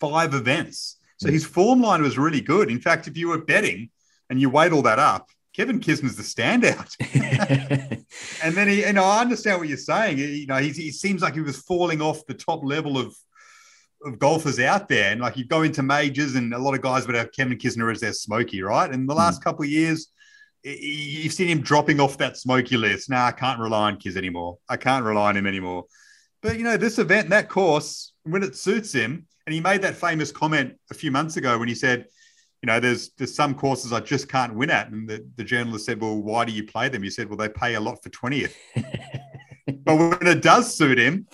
five 0.00 0.34
events. 0.34 0.96
So 1.18 1.30
his 1.30 1.46
form 1.46 1.80
line 1.80 2.02
was 2.02 2.18
really 2.18 2.40
good. 2.40 2.72
In 2.72 2.80
fact, 2.80 3.06
if 3.06 3.16
you 3.16 3.28
were 3.28 3.38
betting 3.38 3.90
and 4.30 4.40
you 4.40 4.50
weighed 4.50 4.72
all 4.72 4.82
that 4.82 4.98
up, 4.98 5.28
Kevin 5.54 5.78
Kisner's 5.78 6.16
the 6.16 6.24
standout. 6.24 6.92
and 8.42 8.56
then 8.56 8.66
he, 8.66 8.84
you 8.84 8.92
know, 8.92 9.04
I 9.04 9.20
understand 9.20 9.60
what 9.60 9.68
you're 9.68 9.78
saying. 9.78 10.18
You 10.18 10.46
know, 10.46 10.56
he, 10.56 10.70
he 10.70 10.90
seems 10.90 11.22
like 11.22 11.34
he 11.34 11.40
was 11.40 11.58
falling 11.62 12.02
off 12.02 12.26
the 12.26 12.34
top 12.34 12.64
level 12.64 12.98
of 12.98 13.14
of 14.04 14.18
golfers 14.18 14.58
out 14.58 14.88
there. 14.88 15.12
And 15.12 15.20
like 15.20 15.36
you 15.36 15.44
go 15.44 15.62
into 15.62 15.84
majors 15.84 16.34
and 16.34 16.52
a 16.52 16.58
lot 16.58 16.74
of 16.74 16.82
guys 16.82 17.06
would 17.06 17.16
have 17.16 17.30
Kevin 17.30 17.58
Kisner 17.58 17.92
as 17.92 18.00
their 18.00 18.12
smoky, 18.12 18.60
right? 18.60 18.90
And 18.90 19.08
the 19.08 19.14
last 19.14 19.40
mm. 19.40 19.44
couple 19.44 19.64
of 19.64 19.70
years, 19.70 20.08
you've 20.62 21.32
seen 21.32 21.48
him 21.48 21.60
dropping 21.60 22.00
off 22.00 22.18
that 22.18 22.36
smoky 22.36 22.76
list. 22.76 23.10
Now 23.10 23.22
nah, 23.22 23.26
I 23.26 23.32
can't 23.32 23.60
rely 23.60 23.88
on 23.88 23.96
Kiz 23.96 24.16
anymore. 24.16 24.58
I 24.68 24.76
can't 24.76 25.04
rely 25.04 25.30
on 25.30 25.36
him 25.36 25.46
anymore. 25.46 25.84
But 26.42 26.58
you 26.58 26.64
know, 26.64 26.76
this 26.76 26.98
event, 26.98 27.30
that 27.30 27.48
course, 27.48 28.12
when 28.24 28.42
it 28.42 28.56
suits 28.56 28.92
him, 28.92 29.26
and 29.46 29.54
he 29.54 29.60
made 29.60 29.82
that 29.82 29.94
famous 29.94 30.30
comment 30.30 30.74
a 30.90 30.94
few 30.94 31.10
months 31.10 31.36
ago 31.36 31.58
when 31.58 31.68
he 31.68 31.74
said, 31.74 32.06
you 32.62 32.66
know, 32.66 32.80
there's 32.80 33.10
there's 33.10 33.34
some 33.34 33.54
courses 33.54 33.92
I 33.92 34.00
just 34.00 34.28
can't 34.28 34.54
win 34.54 34.70
at. 34.70 34.90
And 34.90 35.08
the, 35.08 35.26
the 35.36 35.44
journalist 35.44 35.86
said, 35.86 36.00
Well, 36.00 36.16
why 36.16 36.44
do 36.44 36.52
you 36.52 36.64
play 36.64 36.88
them? 36.88 37.02
He 37.02 37.10
said, 37.10 37.28
Well, 37.28 37.36
they 37.36 37.48
pay 37.48 37.74
a 37.74 37.80
lot 37.80 38.02
for 38.02 38.10
20th. 38.10 38.54
but 39.84 39.96
when 39.96 40.26
it 40.26 40.42
does 40.42 40.74
suit 40.74 40.98
him, 40.98 41.26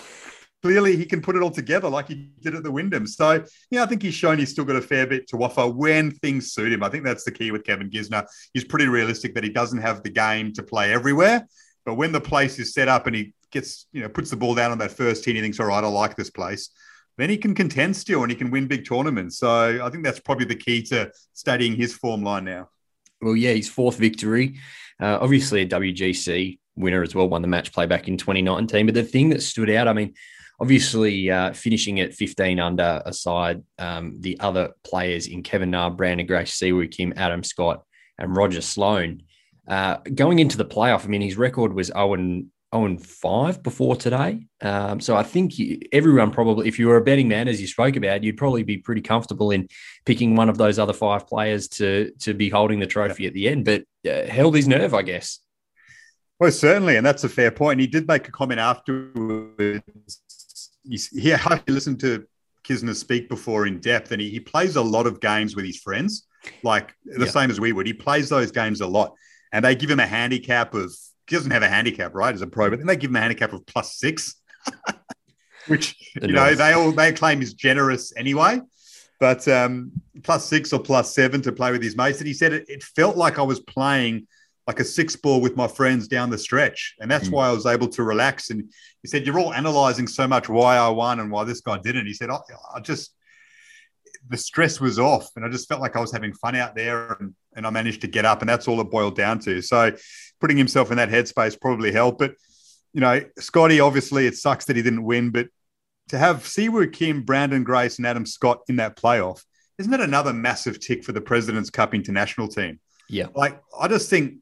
clearly 0.64 0.96
he 0.96 1.04
can 1.04 1.20
put 1.20 1.36
it 1.36 1.42
all 1.42 1.50
together 1.50 1.90
like 1.90 2.08
he 2.08 2.30
did 2.40 2.54
at 2.54 2.62
the 2.62 2.72
Wyndham. 2.72 3.06
So, 3.06 3.44
yeah, 3.70 3.82
I 3.82 3.86
think 3.86 4.00
he's 4.00 4.14
shown 4.14 4.38
he's 4.38 4.48
still 4.48 4.64
got 4.64 4.76
a 4.76 4.80
fair 4.80 5.06
bit 5.06 5.28
to 5.28 5.36
offer 5.42 5.68
when 5.68 6.10
things 6.10 6.52
suit 6.52 6.72
him. 6.72 6.82
I 6.82 6.88
think 6.88 7.04
that's 7.04 7.22
the 7.22 7.32
key 7.32 7.50
with 7.50 7.64
Kevin 7.64 7.90
Kisner. 7.90 8.26
He's 8.54 8.64
pretty 8.64 8.86
realistic 8.86 9.34
that 9.34 9.44
he 9.44 9.50
doesn't 9.50 9.82
have 9.82 10.02
the 10.02 10.08
game 10.08 10.54
to 10.54 10.62
play 10.62 10.90
everywhere. 10.90 11.46
But 11.84 11.96
when 11.96 12.12
the 12.12 12.20
place 12.20 12.58
is 12.58 12.72
set 12.72 12.88
up 12.88 13.06
and 13.06 13.14
he 13.14 13.34
gets, 13.50 13.88
you 13.92 14.00
know, 14.00 14.08
puts 14.08 14.30
the 14.30 14.36
ball 14.36 14.54
down 14.54 14.72
on 14.72 14.78
that 14.78 14.90
first 14.90 15.22
tee 15.22 15.34
he 15.34 15.40
thinks, 15.42 15.60
all 15.60 15.66
right, 15.66 15.84
I 15.84 15.86
like 15.86 16.16
this 16.16 16.30
place, 16.30 16.70
then 17.18 17.28
he 17.28 17.36
can 17.36 17.54
contend 17.54 17.94
still 17.94 18.22
and 18.22 18.32
he 18.32 18.36
can 18.36 18.50
win 18.50 18.66
big 18.66 18.88
tournaments. 18.88 19.36
So 19.36 19.84
I 19.84 19.90
think 19.90 20.02
that's 20.02 20.20
probably 20.20 20.46
the 20.46 20.56
key 20.56 20.82
to 20.84 21.12
studying 21.34 21.76
his 21.76 21.92
form 21.92 22.22
line 22.22 22.46
now. 22.46 22.70
Well, 23.20 23.36
yeah, 23.36 23.52
his 23.52 23.68
fourth 23.68 23.98
victory. 23.98 24.58
Uh, 24.98 25.18
obviously, 25.20 25.60
a 25.60 25.68
WGC 25.68 26.58
winner 26.74 27.02
as 27.02 27.14
well, 27.14 27.28
won 27.28 27.42
the 27.42 27.48
match 27.48 27.70
play 27.70 27.84
back 27.84 28.08
in 28.08 28.16
2019. 28.16 28.86
But 28.86 28.94
the 28.94 29.02
thing 29.02 29.28
that 29.28 29.42
stood 29.42 29.68
out, 29.68 29.88
I 29.88 29.92
mean, 29.92 30.14
obviously 30.60 31.30
uh, 31.30 31.52
finishing 31.52 32.00
at 32.00 32.14
15 32.14 32.60
under 32.60 33.02
aside 33.04 33.62
um, 33.78 34.20
the 34.20 34.38
other 34.40 34.72
players 34.84 35.26
in 35.26 35.42
Kevin 35.42 35.70
Na, 35.70 35.90
Branden 35.90 36.26
Grace, 36.26 36.58
Siwoo 36.58 36.90
Kim, 36.90 37.12
Adam 37.16 37.42
Scott, 37.42 37.84
and 38.18 38.36
Roger 38.36 38.60
Sloan. 38.60 39.22
Uh, 39.66 39.96
going 40.14 40.38
into 40.38 40.56
the 40.56 40.64
playoff, 40.64 41.04
I 41.04 41.08
mean, 41.08 41.22
his 41.22 41.36
record 41.36 41.72
was 41.72 41.88
0 41.88 42.16
0 42.74 42.98
5 42.98 43.62
before 43.62 43.96
today. 43.96 44.46
Um, 44.60 45.00
so 45.00 45.16
I 45.16 45.22
think 45.22 45.54
everyone 45.92 46.30
probably, 46.30 46.68
if 46.68 46.78
you 46.78 46.88
were 46.88 46.96
a 46.96 47.04
betting 47.04 47.28
man, 47.28 47.48
as 47.48 47.60
you 47.60 47.66
spoke 47.66 47.96
about, 47.96 48.22
you'd 48.22 48.36
probably 48.36 48.62
be 48.62 48.78
pretty 48.78 49.00
comfortable 49.00 49.50
in 49.50 49.68
picking 50.04 50.36
one 50.36 50.48
of 50.48 50.58
those 50.58 50.78
other 50.78 50.92
five 50.92 51.26
players 51.26 51.68
to 51.68 52.12
to 52.20 52.34
be 52.34 52.48
holding 52.48 52.80
the 52.80 52.86
trophy 52.86 53.26
at 53.26 53.32
the 53.32 53.48
end. 53.48 53.64
But 53.64 53.84
uh, 54.08 54.26
held 54.26 54.54
his 54.54 54.68
nerve, 54.68 54.92
I 54.92 55.02
guess. 55.02 55.40
Well, 56.40 56.50
certainly, 56.50 56.96
and 56.96 57.06
that's 57.06 57.24
a 57.24 57.28
fair 57.28 57.52
point. 57.52 57.80
He 57.80 57.86
did 57.86 58.08
make 58.08 58.28
a 58.28 58.32
comment 58.32 58.60
afterwards. 58.60 59.82
He, 60.88 61.34
I 61.34 61.60
listened 61.66 62.00
to 62.00 62.26
Kisner 62.64 62.94
speak 62.94 63.28
before 63.28 63.66
in 63.66 63.80
depth, 63.80 64.12
and 64.12 64.20
he, 64.20 64.30
he 64.30 64.40
plays 64.40 64.76
a 64.76 64.82
lot 64.82 65.06
of 65.06 65.20
games 65.20 65.54
with 65.54 65.64
his 65.64 65.78
friends, 65.78 66.26
like 66.62 66.94
the 67.04 67.26
yeah. 67.26 67.30
same 67.30 67.50
as 67.50 67.60
we 67.60 67.72
would. 67.72 67.86
He 67.86 67.92
plays 67.92 68.28
those 68.28 68.50
games 68.50 68.80
a 68.80 68.86
lot, 68.86 69.14
and 69.52 69.64
they 69.64 69.74
give 69.74 69.90
him 69.90 70.00
a 70.00 70.06
handicap 70.06 70.74
of 70.74 70.94
he 71.28 71.36
doesn't 71.36 71.50
have 71.50 71.62
a 71.62 71.68
handicap, 71.68 72.14
right, 72.14 72.34
as 72.34 72.42
a 72.42 72.46
pro, 72.46 72.70
but 72.70 72.78
then 72.78 72.86
they 72.86 72.96
give 72.96 73.10
him 73.10 73.16
a 73.16 73.20
handicap 73.20 73.52
of 73.52 73.64
plus 73.66 73.96
six, 73.96 74.36
which 75.68 75.96
you 76.20 76.32
know 76.32 76.54
they 76.54 76.72
all 76.72 76.92
they 76.92 77.12
claim 77.12 77.40
is 77.42 77.54
generous 77.54 78.12
anyway. 78.16 78.60
But 79.20 79.46
um, 79.48 79.92
plus 80.22 80.44
six 80.46 80.72
or 80.72 80.80
plus 80.80 81.14
seven 81.14 81.40
to 81.42 81.52
play 81.52 81.70
with 81.70 81.82
his 81.82 81.96
mates, 81.96 82.18
and 82.18 82.26
he 82.26 82.34
said 82.34 82.52
it, 82.52 82.64
it 82.68 82.82
felt 82.82 83.16
like 83.16 83.38
I 83.38 83.42
was 83.42 83.60
playing 83.60 84.26
like 84.66 84.80
a 84.80 84.84
six 84.84 85.14
ball 85.16 85.40
with 85.40 85.56
my 85.56 85.68
friends 85.68 86.08
down 86.08 86.30
the 86.30 86.38
stretch, 86.38 86.94
and 87.00 87.10
that's 87.10 87.28
mm. 87.28 87.32
why 87.32 87.48
I 87.48 87.52
was 87.52 87.66
able 87.66 87.88
to 87.88 88.02
relax. 88.02 88.50
And 88.50 88.70
he 89.02 89.08
said, 89.08 89.26
"You're 89.26 89.38
all 89.38 89.52
analyzing 89.52 90.06
so 90.06 90.26
much 90.26 90.48
why 90.48 90.76
I 90.76 90.88
won 90.88 91.20
and 91.20 91.30
why 91.30 91.44
this 91.44 91.60
guy 91.60 91.78
didn't." 91.78 92.06
He 92.06 92.14
said, 92.14 92.30
"I, 92.30 92.38
I 92.74 92.80
just." 92.80 93.14
the 94.28 94.36
stress 94.36 94.80
was 94.80 94.98
off 94.98 95.28
and 95.36 95.44
I 95.44 95.50
just 95.50 95.68
felt 95.68 95.82
like 95.82 95.96
I 95.96 96.00
was 96.00 96.12
having 96.12 96.32
fun 96.32 96.56
out 96.56 96.74
there 96.74 97.12
and, 97.20 97.34
and 97.54 97.66
I 97.66 97.70
managed 97.70 98.00
to 98.02 98.06
get 98.06 98.24
up 98.24 98.40
and 98.40 98.48
that's 98.48 98.66
all 98.66 98.80
it 98.80 98.90
boiled 98.90 99.16
down 99.16 99.38
to. 99.40 99.60
So 99.60 99.92
putting 100.40 100.56
himself 100.56 100.90
in 100.90 100.96
that 100.96 101.10
headspace 101.10 101.60
probably 101.60 101.92
helped. 101.92 102.18
But, 102.18 102.34
you 102.92 103.00
know, 103.00 103.20
Scotty, 103.38 103.80
obviously 103.80 104.26
it 104.26 104.36
sucks 104.36 104.64
that 104.66 104.76
he 104.76 104.82
didn't 104.82 105.04
win, 105.04 105.30
but 105.30 105.48
to 106.08 106.18
have 106.18 106.38
Siwoo 106.38 106.90
Kim, 106.92 107.24
Branden 107.24 107.64
Grace, 107.64 107.98
and 107.98 108.06
Adam 108.06 108.26
Scott 108.26 108.60
in 108.68 108.76
that 108.76 108.96
playoff, 108.96 109.42
isn't 109.78 109.90
that 109.90 110.00
another 110.00 110.32
massive 110.32 110.80
tick 110.80 111.04
for 111.04 111.12
the 111.12 111.20
President's 111.20 111.70
Cup 111.70 111.94
international 111.94 112.48
team? 112.48 112.80
Yeah. 113.08 113.26
Like, 113.34 113.60
I 113.78 113.88
just 113.88 114.08
think, 114.08 114.36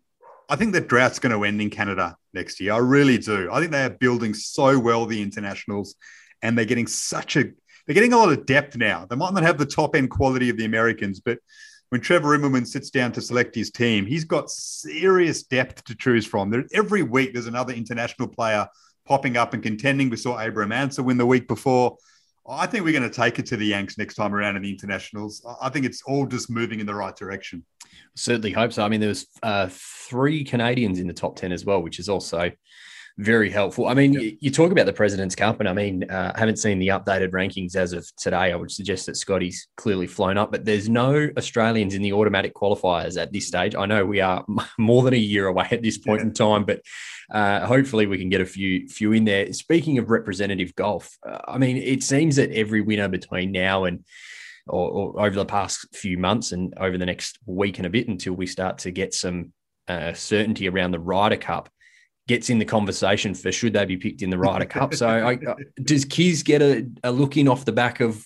I 0.53 0.57
think 0.57 0.75
the 0.75 0.83
drought's 0.83 1.19
going 1.19 1.33
to 1.33 1.45
end 1.45 1.63
in 1.63 1.71
Canada 1.71 2.15
next 2.35 2.61
year. 2.61 2.75
I 2.75 2.77
really 2.77 3.17
do. 3.17 3.49
I 3.51 3.59
think 3.59 3.73
they 3.73 3.85
are 3.85 3.89
building 3.89 4.35
so 4.35 4.79
well 4.79 5.07
the 5.07 5.23
internationals 5.23 5.95
and 6.43 6.59
they're 6.59 6.67
getting 6.67 6.87
such 6.87 7.37
a 7.37 7.45
they're 7.87 7.95
getting 7.95 8.13
a 8.13 8.19
lot 8.19 8.31
of 8.31 8.45
depth 8.45 8.77
now. 8.77 9.07
They 9.09 9.17
might 9.17 9.33
not 9.33 9.45
have 9.45 9.57
the 9.57 9.65
top 9.65 9.97
end 9.97 10.11
quality 10.11 10.51
of 10.51 10.59
the 10.59 10.67
Americans, 10.67 11.21
but 11.21 11.39
when 11.89 12.03
Trevor 12.03 12.37
Immelman 12.37 12.67
sits 12.67 12.91
down 12.91 13.13
to 13.13 13.23
select 13.23 13.55
his 13.55 13.71
team, 13.71 14.05
he's 14.05 14.25
got 14.25 14.51
serious 14.51 15.43
depth 15.43 15.85
to 15.85 15.95
choose 15.95 16.27
from. 16.27 16.51
There, 16.51 16.65
every 16.75 17.03
week, 17.03 17.33
there's 17.33 17.47
another 17.47 17.73
international 17.73 18.29
player 18.29 18.69
popping 19.07 19.39
up 19.39 19.55
and 19.55 19.63
contending. 19.63 20.11
We 20.11 20.19
saw 20.19 20.39
Abraham 20.39 20.73
Ancer 20.73 21.03
win 21.03 21.17
the 21.17 21.25
week 21.25 21.49
before. 21.49 21.97
I 22.49 22.67
think 22.67 22.85
we're 22.85 22.99
going 22.99 23.09
to 23.09 23.15
take 23.15 23.39
it 23.39 23.47
to 23.47 23.57
the 23.57 23.67
Yanks 23.67 23.99
next 23.99 24.15
time 24.17 24.35
around 24.35 24.57
in 24.57 24.63
the 24.63 24.71
internationals. 24.71 25.47
I 25.61 25.69
think 25.69 25.87
it's 25.87 26.03
all 26.03 26.27
just 26.27 26.51
moving 26.51 26.81
in 26.81 26.87
the 26.87 26.95
right 26.95 27.15
direction. 27.15 27.65
Certainly 28.17 28.51
hope 28.53 28.73
so. 28.73 28.85
I 28.85 28.89
mean, 28.89 29.01
there 29.01 29.11
was 29.11 29.27
uh, 29.43 29.69
three 29.71 30.43
Canadians 30.43 30.99
in 30.99 31.07
the 31.07 31.13
top 31.13 31.37
ten 31.37 31.53
as 31.53 31.65
well, 31.65 31.83
which 31.83 31.99
is 31.99 32.09
also 32.09 32.51
very 33.19 33.51
helpful. 33.51 33.89
I 33.89 33.95
mean, 33.95 34.15
yep. 34.15 34.35
you, 34.41 34.51
talk 34.51 34.73
about 34.73 34.87
the 34.87 34.93
President's 34.93 35.35
Cup, 35.35 35.61
and 35.61 35.69
I 35.69 35.73
mean, 35.73 36.11
uh, 36.11 36.33
I 36.35 36.39
haven't 36.39 36.57
seen 36.57 36.79
the 36.79 36.89
updated 36.89 37.31
rankings 37.31 37.77
as 37.77 37.93
of 37.93 38.07
today. 38.17 38.53
I 38.53 38.57
would 38.57 38.71
suggest 38.71 39.07
that 39.07 39.17
Scotty's 39.17 39.69
clearly 39.77 40.07
flown 40.07 40.39
up, 40.39 40.51
but 40.51 40.65
there's 40.65 40.89
no 40.89 41.29
Australians 41.37 41.95
in 41.95 42.03
the 42.03 42.13
automatic 42.13 42.55
qualifiers 42.55 43.21
at 43.21 43.33
this 43.33 43.47
stage. 43.47 43.75
I 43.75 43.87
know 43.87 44.07
we 44.07 44.21
are 44.21 44.45
more 44.79 45.03
than 45.03 45.15
a 45.15 45.19
year 45.19 45.47
away 45.47 45.69
at 45.71 45.83
this 45.83 45.99
point 45.99 46.21
yeah. 46.21 46.27
in 46.27 46.33
time, 46.33 46.65
but 46.65 46.81
uh, 47.31 47.67
hopefully 47.67 48.07
we 48.07 48.19
can 48.19 48.29
get 48.29 48.41
a 48.41 48.47
few 48.47 48.89
few 48.89 49.13
in 49.13 49.25
there. 49.25 49.53
Speaking 49.53 49.99
of 49.99 50.11
representative 50.11 50.75
golf, 50.75 51.17
uh, 51.29 51.39
I 51.47 51.59
mean, 51.59 51.77
it 51.77 52.03
seems 52.03 52.37
that 52.37 52.51
every 52.53 52.81
winner 52.81 53.09
between 53.09 53.53
now 53.53 53.85
and 53.85 54.05
or, 54.67 54.91
or, 54.91 55.27
over 55.27 55.35
the 55.35 55.45
past 55.45 55.87
few 55.93 56.17
months 56.17 56.53
and 56.53 56.73
over 56.79 56.97
the 56.97 57.07
next 57.07 57.39
week 57.47 57.79
and 57.79 57.87
a 57.87 57.91
bit 57.91 58.09
until 58.09 58.35
we 58.35 58.47
start 58.47 58.79
to 58.79 58.91
get 58.91 59.13
some 59.13 59.53
uh, 59.89 60.13
certainty 60.13 60.69
around 60.69 60.93
the 60.93 61.01
Ryder 61.01 61.37
Cup 61.37 61.69
gets 62.29 62.51
in 62.51 62.59
the 62.59 62.65
conversation 62.65 63.35
for 63.35 63.51
should 63.51 63.73
they 63.73 63.85
be 63.85 63.97
picked 63.97 64.23
in 64.23 64.31
the 64.31 64.39
Ryder 64.39 64.67
Cup. 64.67 64.95
So 64.95 65.09
I, 65.09 65.35
uh, 65.35 65.55
does 65.83 66.05
Kiz 66.05 66.43
get 66.43 66.63
a, 66.63 66.87
a 67.03 67.11
look 67.11 67.37
in 67.37 67.49
off 67.49 67.65
the 67.65 67.73
back 67.73 68.01
of, 68.01 68.25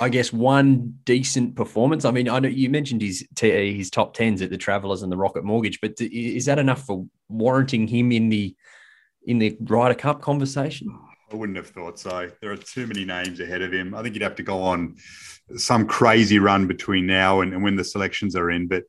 I 0.00 0.08
guess, 0.08 0.32
one 0.32 0.94
decent 1.04 1.54
performance? 1.54 2.04
I 2.04 2.10
mean, 2.10 2.28
I 2.28 2.38
know 2.38 2.48
you 2.48 2.70
mentioned 2.70 3.02
his 3.02 3.26
t- 3.34 3.76
his 3.76 3.90
top 3.90 4.14
tens 4.14 4.40
at 4.40 4.50
the 4.50 4.56
Travelers 4.56 5.02
and 5.02 5.12
the 5.12 5.16
Rocket 5.16 5.44
Mortgage, 5.44 5.80
but 5.80 5.92
is 6.00 6.46
that 6.46 6.58
enough 6.58 6.84
for 6.84 7.06
warranting 7.28 7.86
him 7.86 8.12
in 8.12 8.28
the 8.28 8.56
in 9.26 9.38
the 9.38 9.56
Ryder 9.60 9.94
Cup 9.94 10.22
conversation? 10.22 10.88
I 11.30 11.36
wouldn't 11.36 11.58
have 11.58 11.68
thought 11.68 11.98
so. 11.98 12.30
There 12.40 12.50
are 12.50 12.56
too 12.56 12.86
many 12.86 13.04
names 13.04 13.40
ahead 13.40 13.60
of 13.60 13.70
him. 13.70 13.94
I 13.94 14.02
think 14.02 14.14
you'd 14.14 14.22
have 14.22 14.36
to 14.36 14.42
go 14.42 14.62
on 14.62 14.96
some 15.56 15.86
crazy 15.86 16.38
run 16.38 16.66
between 16.66 17.06
now 17.06 17.42
and, 17.42 17.52
and 17.52 17.62
when 17.62 17.76
the 17.76 17.84
selections 17.84 18.34
are 18.34 18.50
in, 18.50 18.66
but 18.66 18.84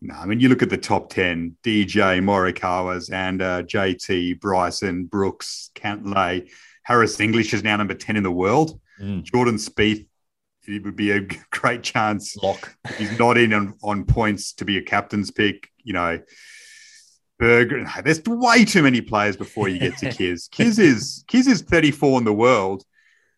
no, 0.00 0.14
I 0.14 0.26
mean, 0.26 0.40
you 0.40 0.48
look 0.48 0.62
at 0.62 0.70
the 0.70 0.78
top 0.78 1.10
10 1.10 1.56
DJ, 1.62 2.20
Morikawa's, 2.22 3.10
and 3.10 3.42
uh, 3.42 3.62
JT, 3.62 4.40
Bryson, 4.40 5.06
Brooks, 5.06 5.70
Cantlay, 5.74 6.50
Harris 6.84 7.18
English 7.20 7.52
is 7.52 7.64
now 7.64 7.76
number 7.76 7.94
10 7.94 8.16
in 8.16 8.22
the 8.22 8.30
world. 8.30 8.80
Mm. 9.00 9.24
Jordan 9.24 9.56
Spieth, 9.56 10.06
it 10.66 10.84
would 10.84 10.96
be 10.96 11.10
a 11.10 11.20
great 11.50 11.82
chance. 11.82 12.36
Lock. 12.36 12.76
He's 12.96 13.18
not 13.18 13.36
in 13.38 13.52
on, 13.52 13.74
on 13.82 14.04
points 14.04 14.52
to 14.54 14.64
be 14.64 14.78
a 14.78 14.82
captain's 14.82 15.30
pick. 15.30 15.68
You 15.82 15.94
know, 15.94 16.20
Berger. 17.38 17.86
There's 18.02 18.22
way 18.24 18.64
too 18.64 18.82
many 18.82 19.00
players 19.00 19.36
before 19.36 19.68
you 19.68 19.78
get 19.78 19.96
to 19.98 20.10
Kiz. 20.12 20.48
Kiz 20.50 20.78
is 20.78 21.24
Kiz 21.28 21.46
is 21.46 21.62
34 21.62 22.18
in 22.18 22.24
the 22.24 22.32
world. 22.32 22.84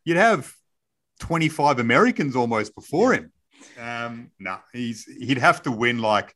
You'd 0.05 0.17
have 0.17 0.53
25 1.21 1.79
Americans 1.79 2.35
almost 2.35 2.75
before 2.75 3.13
him. 3.13 3.33
Um, 3.79 4.31
no, 4.39 4.59
he's 4.73 5.05
he'd 5.05 5.39
have 5.39 5.63
to 5.63 5.71
win 5.71 5.99
like 5.99 6.35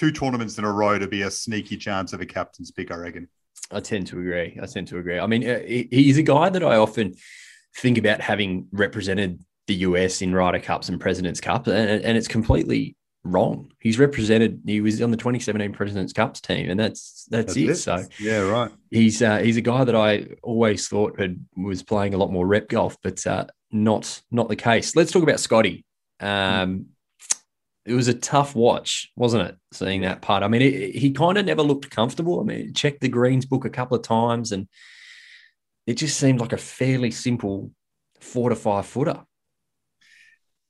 two 0.00 0.10
tournaments 0.10 0.56
in 0.56 0.64
a 0.64 0.72
row 0.72 0.98
to 0.98 1.06
be 1.06 1.22
a 1.22 1.30
sneaky 1.30 1.76
chance 1.76 2.14
of 2.14 2.22
a 2.22 2.26
captain's 2.26 2.70
pick, 2.70 2.90
I 2.90 2.96
reckon. 2.96 3.28
I 3.70 3.80
tend 3.80 4.06
to 4.06 4.18
agree. 4.18 4.58
I 4.60 4.64
tend 4.64 4.88
to 4.88 4.96
agree. 4.96 5.18
I 5.18 5.26
mean, 5.26 5.46
uh, 5.46 5.60
he's 5.60 6.16
a 6.16 6.22
guy 6.22 6.48
that 6.48 6.64
I 6.64 6.76
often 6.76 7.14
think 7.76 7.98
about 7.98 8.22
having 8.22 8.66
represented 8.72 9.44
the 9.66 9.74
US 9.74 10.22
in 10.22 10.34
Ryder 10.34 10.60
Cups 10.60 10.88
and 10.88 10.98
President's 10.98 11.42
Cups, 11.42 11.68
and, 11.68 12.02
and 12.02 12.16
it's 12.16 12.28
completely 12.28 12.96
wrong. 13.24 13.70
He's 13.78 13.98
represented. 13.98 14.62
He 14.64 14.80
was 14.80 15.02
on 15.02 15.10
the 15.10 15.18
2017 15.18 15.70
President's 15.74 16.14
Cups 16.14 16.40
team, 16.40 16.70
and 16.70 16.80
that's 16.80 17.26
that's, 17.30 17.54
that's 17.54 17.56
it. 17.58 17.68
it. 17.68 17.74
So 17.76 18.02
yeah, 18.18 18.38
right. 18.38 18.70
He's 18.90 19.20
uh, 19.20 19.36
he's 19.36 19.58
a 19.58 19.60
guy 19.60 19.84
that 19.84 19.94
I 19.94 20.28
always 20.42 20.88
thought 20.88 21.20
had 21.20 21.44
was 21.58 21.82
playing 21.82 22.14
a 22.14 22.16
lot 22.16 22.32
more 22.32 22.46
rep 22.46 22.70
golf, 22.70 22.96
but 23.02 23.24
uh, 23.26 23.44
not 23.70 24.22
not 24.30 24.48
the 24.48 24.56
case. 24.56 24.96
Let's 24.96 25.12
talk 25.12 25.22
about 25.22 25.40
Scotty. 25.40 25.84
Um, 26.20 26.86
it 27.86 27.94
was 27.94 28.08
a 28.08 28.14
tough 28.14 28.54
watch, 28.54 29.10
wasn't 29.16 29.48
it? 29.48 29.56
Seeing 29.72 30.02
that 30.02 30.22
part. 30.22 30.42
I 30.42 30.48
mean, 30.48 30.62
it, 30.62 30.94
he 30.94 31.12
kind 31.12 31.38
of 31.38 31.46
never 31.46 31.62
looked 31.62 31.90
comfortable. 31.90 32.40
I 32.40 32.44
mean, 32.44 32.74
checked 32.74 33.00
the 33.00 33.08
greens 33.08 33.46
book 33.46 33.64
a 33.64 33.70
couple 33.70 33.96
of 33.96 34.02
times, 34.02 34.52
and 34.52 34.68
it 35.86 35.94
just 35.94 36.18
seemed 36.18 36.40
like 36.40 36.52
a 36.52 36.58
fairly 36.58 37.10
simple 37.10 37.72
four 38.20 38.50
to 38.50 38.56
five 38.56 38.86
footer. 38.86 39.24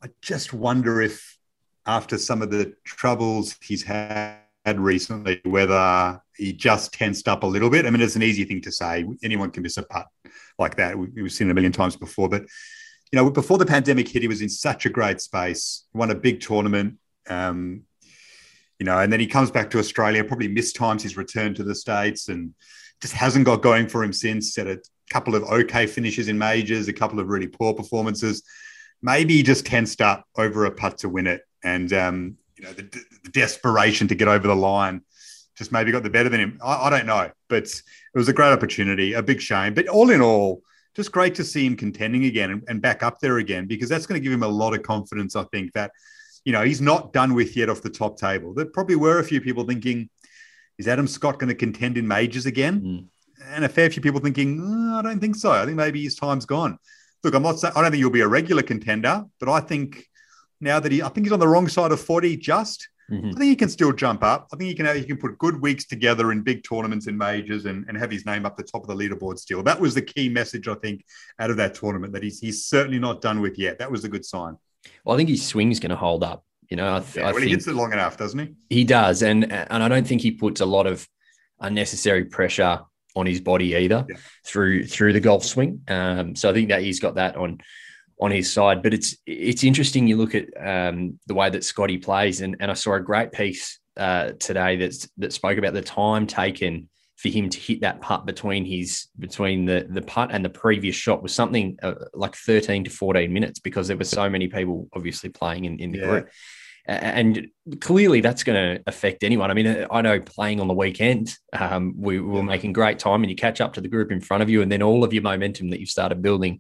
I 0.02 0.08
just 0.22 0.52
wonder 0.52 1.02
if, 1.02 1.36
after 1.84 2.16
some 2.16 2.42
of 2.42 2.50
the 2.50 2.74
troubles 2.84 3.56
he's 3.60 3.82
had 3.82 4.38
recently, 4.66 5.40
whether 5.44 6.20
he 6.36 6.52
just 6.52 6.92
tensed 6.92 7.28
up 7.28 7.42
a 7.42 7.46
little 7.46 7.70
bit. 7.70 7.86
I 7.86 7.90
mean, 7.90 8.00
it's 8.00 8.16
an 8.16 8.22
easy 8.22 8.44
thing 8.44 8.60
to 8.62 8.72
say. 8.72 9.04
Anyone 9.22 9.50
can 9.50 9.62
miss 9.62 9.76
a 9.76 9.82
putt 9.82 10.06
like 10.58 10.76
that. 10.76 10.96
We've 10.96 11.32
seen 11.32 11.48
it 11.48 11.50
a 11.50 11.54
million 11.54 11.72
times 11.72 11.96
before, 11.96 12.28
but 12.28 12.44
you 13.12 13.16
know, 13.16 13.30
before 13.30 13.58
the 13.58 13.66
pandemic 13.66 14.08
hit, 14.08 14.22
he 14.22 14.28
was 14.28 14.42
in 14.42 14.48
such 14.48 14.86
a 14.86 14.90
great 14.90 15.20
space, 15.20 15.84
won 15.92 16.10
a 16.10 16.14
big 16.14 16.40
tournament, 16.40 16.98
um, 17.28 17.82
you 18.78 18.86
know, 18.86 18.98
and 18.98 19.12
then 19.12 19.20
he 19.20 19.26
comes 19.26 19.50
back 19.50 19.70
to 19.70 19.78
Australia, 19.78 20.24
probably 20.24 20.48
mistimes 20.48 21.02
his 21.02 21.16
return 21.16 21.54
to 21.54 21.64
the 21.64 21.74
States 21.74 22.28
and 22.28 22.54
just 23.02 23.12
hasn't 23.12 23.44
got 23.44 23.62
going 23.62 23.88
for 23.88 24.02
him 24.02 24.12
since. 24.12 24.56
Had 24.56 24.68
a 24.68 24.78
couple 25.10 25.34
of 25.34 25.42
okay 25.44 25.86
finishes 25.86 26.28
in 26.28 26.38
majors, 26.38 26.88
a 26.88 26.92
couple 26.92 27.20
of 27.20 27.28
really 27.28 27.48
poor 27.48 27.74
performances. 27.74 28.42
Maybe 29.02 29.34
he 29.34 29.42
just 29.42 29.66
tensed 29.66 30.00
up 30.00 30.24
over 30.36 30.64
a 30.64 30.70
putt 30.70 30.98
to 30.98 31.08
win 31.08 31.26
it. 31.26 31.42
And, 31.62 31.92
um, 31.92 32.36
you 32.56 32.64
know, 32.64 32.72
the, 32.72 32.82
the, 32.82 33.30
desperation 33.30 34.08
to 34.08 34.14
get 34.14 34.28
over 34.28 34.46
the 34.48 34.56
line 34.56 35.02
just 35.56 35.72
maybe 35.72 35.92
got 35.92 36.02
the 36.02 36.10
better 36.10 36.28
than 36.28 36.40
him. 36.40 36.58
I, 36.64 36.86
I 36.86 36.90
don't 36.90 37.06
know, 37.06 37.30
but 37.48 37.64
it 37.64 37.82
was 38.14 38.28
a 38.28 38.32
great 38.32 38.52
opportunity, 38.52 39.12
a 39.12 39.22
big 39.22 39.42
shame. 39.42 39.74
But 39.74 39.88
all 39.88 40.10
in 40.10 40.22
all, 40.22 40.62
just 40.96 41.12
great 41.12 41.34
to 41.36 41.44
see 41.44 41.64
him 41.66 41.76
contending 41.76 42.24
again 42.24 42.50
and, 42.50 42.62
and 42.68 42.82
back 42.82 43.02
up 43.02 43.20
there 43.20 43.38
again 43.38 43.66
because 43.66 43.88
that's 43.88 44.06
going 44.06 44.20
to 44.20 44.22
give 44.22 44.32
him 44.32 44.42
a 44.42 44.48
lot 44.48 44.74
of 44.74 44.82
confidence. 44.82 45.36
I 45.36 45.44
think 45.44 45.72
that 45.72 45.92
you 46.44 46.52
know 46.52 46.62
he's 46.62 46.80
not 46.80 47.12
done 47.12 47.34
with 47.34 47.56
yet 47.56 47.68
off 47.68 47.82
the 47.82 47.90
top 47.90 48.18
table. 48.18 48.54
There 48.54 48.66
probably 48.66 48.96
were 48.96 49.18
a 49.18 49.24
few 49.24 49.40
people 49.40 49.64
thinking, 49.64 50.08
is 50.78 50.88
Adam 50.88 51.06
Scott 51.06 51.38
going 51.38 51.48
to 51.48 51.54
contend 51.54 51.96
in 51.96 52.06
majors 52.06 52.46
again? 52.46 53.08
and 53.48 53.64
a 53.64 53.68
fair 53.68 53.90
few 53.90 54.02
people 54.02 54.20
thinking, 54.20 54.58
"Mm, 54.58 54.98
I 54.98 55.02
don't 55.02 55.20
think 55.20 55.36
so. 55.36 55.50
I 55.50 55.64
think 55.64 55.76
maybe 55.76 56.02
his 56.02 56.14
time's 56.14 56.46
gone. 56.46 56.78
Look, 57.22 57.34
I'm 57.34 57.42
not 57.42 57.58
saying 57.58 57.72
I 57.76 57.82
don't 57.82 57.90
think 57.90 58.00
he'll 58.00 58.10
be 58.10 58.20
a 58.20 58.28
regular 58.28 58.62
contender, 58.62 59.24
but 59.38 59.48
I 59.48 59.60
think 59.60 60.06
now 60.60 60.80
that 60.80 60.92
he, 60.92 61.02
I 61.02 61.08
think 61.08 61.26
he's 61.26 61.32
on 61.32 61.40
the 61.40 61.48
wrong 61.48 61.68
side 61.68 61.92
of 61.92 62.00
40 62.00 62.36
just. 62.36 62.88
Mhm. 63.10 63.28
I 63.30 63.32
think 63.32 63.44
he 63.44 63.56
can 63.56 63.68
still 63.68 63.92
jump 63.92 64.22
up. 64.22 64.48
I 64.52 64.56
think 64.56 64.68
he 64.68 64.74
can 64.74 64.96
he 64.96 65.04
can 65.04 65.16
put 65.16 65.36
good 65.38 65.60
weeks 65.60 65.84
together 65.84 66.30
in 66.32 66.42
big 66.42 66.62
tournaments 66.62 67.06
and 67.08 67.18
majors 67.18 67.64
and, 67.66 67.84
and 67.88 67.98
have 67.98 68.10
his 68.10 68.24
name 68.24 68.46
up 68.46 68.56
the 68.56 68.62
top 68.62 68.88
of 68.88 68.88
the 68.88 68.94
leaderboard 69.08 69.38
still. 69.38 69.62
That 69.62 69.80
was 69.80 69.94
the 69.94 70.02
key 70.02 70.28
message, 70.28 70.68
I 70.68 70.74
think, 70.74 71.04
out 71.38 71.50
of 71.50 71.56
that 71.56 71.74
tournament 71.74 72.12
that 72.12 72.22
he's 72.22 72.38
he's 72.40 72.64
certainly 72.66 72.98
not 72.98 73.20
done 73.20 73.40
with 73.40 73.58
yet. 73.58 73.78
That 73.80 73.90
was 73.90 74.04
a 74.04 74.08
good 74.08 74.24
sign. 74.24 74.56
Well, 75.04 75.14
I 75.14 75.18
think 75.18 75.28
his 75.28 75.44
swing's 75.46 75.80
going 75.80 75.90
to 75.90 75.96
hold 75.96 76.22
up. 76.24 76.44
You 76.70 76.76
know, 76.76 76.94
I, 76.96 77.00
th- 77.00 77.16
Yeah, 77.16 77.28
I 77.28 77.32
well, 77.32 77.42
he 77.42 77.50
hits 77.50 77.66
it 77.66 77.74
long 77.74 77.92
enough, 77.92 78.16
doesn't 78.16 78.38
he? 78.38 78.54
he 78.76 78.84
does, 78.84 79.22
and 79.22 79.50
and 79.52 79.82
I 79.82 79.88
don't 79.88 80.06
think 80.06 80.20
he 80.22 80.30
puts 80.30 80.60
a 80.60 80.66
lot 80.66 80.86
of 80.86 81.06
unnecessary 81.60 82.24
pressure 82.24 82.80
on 83.16 83.26
his 83.26 83.40
body 83.40 83.74
either 83.74 84.06
Yeah. 84.08 84.16
through 84.46 84.86
through 84.86 85.12
the 85.14 85.20
golf 85.20 85.44
swing. 85.44 85.82
Um, 85.88 86.36
so 86.36 86.48
I 86.48 86.52
think 86.52 86.68
that 86.68 86.82
he's 86.82 87.00
got 87.00 87.16
that 87.16 87.36
on 87.36 87.58
on 88.20 88.30
his 88.30 88.52
side. 88.52 88.82
But 88.82 88.94
it's 88.94 89.16
it's 89.26 89.64
interesting. 89.64 90.06
You 90.06 90.16
look 90.16 90.34
at 90.34 90.46
um, 90.58 91.18
the 91.26 91.34
way 91.34 91.50
that 91.50 91.64
Scotty 91.64 91.98
plays, 91.98 92.40
and 92.40 92.56
and 92.60 92.70
I 92.70 92.74
saw 92.74 92.94
a 92.94 93.00
great 93.00 93.32
piece 93.32 93.78
uh, 93.96 94.32
today 94.38 94.76
that's 94.76 95.08
that 95.18 95.32
spoke 95.32 95.58
about 95.58 95.74
the 95.74 95.82
time 95.82 96.26
taken 96.26 96.88
for 97.16 97.28
him 97.28 97.50
to 97.50 97.58
hit 97.58 97.82
that 97.82 98.00
putt 98.00 98.24
between 98.24 98.64
his 98.64 99.08
between 99.18 99.66
the 99.66 99.86
the 99.90 100.00
putt 100.02 100.30
and 100.32 100.44
the 100.44 100.48
previous 100.50 100.96
shot 100.96 101.22
was 101.22 101.34
something 101.34 101.76
uh, 101.82 101.94
like 102.14 102.34
13 102.34 102.84
to 102.84 102.90
14 102.90 103.30
minutes 103.30 103.58
because 103.58 103.88
there 103.88 103.96
were 103.96 104.04
so 104.04 104.30
many 104.30 104.48
people 104.48 104.88
obviously 104.94 105.28
playing 105.28 105.66
in, 105.66 105.78
in 105.78 105.92
the 105.92 105.98
Yeah. 105.98 106.06
group 106.06 106.28
and 106.86 107.48
clearly 107.80 108.22
that's 108.22 108.42
going 108.42 108.76
to 108.76 108.82
affect 108.86 109.22
anyone 109.22 109.50
i 109.50 109.54
mean 109.54 109.86
i 109.90 110.00
know 110.00 110.18
playing 110.18 110.60
on 110.60 110.66
the 110.66 110.72
weekend 110.74 111.36
um, 111.52 111.92
we, 111.94 112.18
we 112.18 112.26
were 112.32 112.42
making 112.42 112.72
great 112.72 112.98
time 112.98 113.22
and 113.22 113.30
you 113.30 113.36
catch 113.36 113.60
up 113.60 113.74
to 113.74 113.82
the 113.82 113.88
group 113.88 114.10
in 114.10 114.20
front 114.22 114.42
of 114.42 114.48
you 114.48 114.62
and 114.62 114.72
then 114.72 114.82
all 114.82 115.04
of 115.04 115.12
your 115.12 115.22
momentum 115.22 115.68
that 115.68 115.78
you've 115.78 115.90
started 115.90 116.22
building 116.22 116.58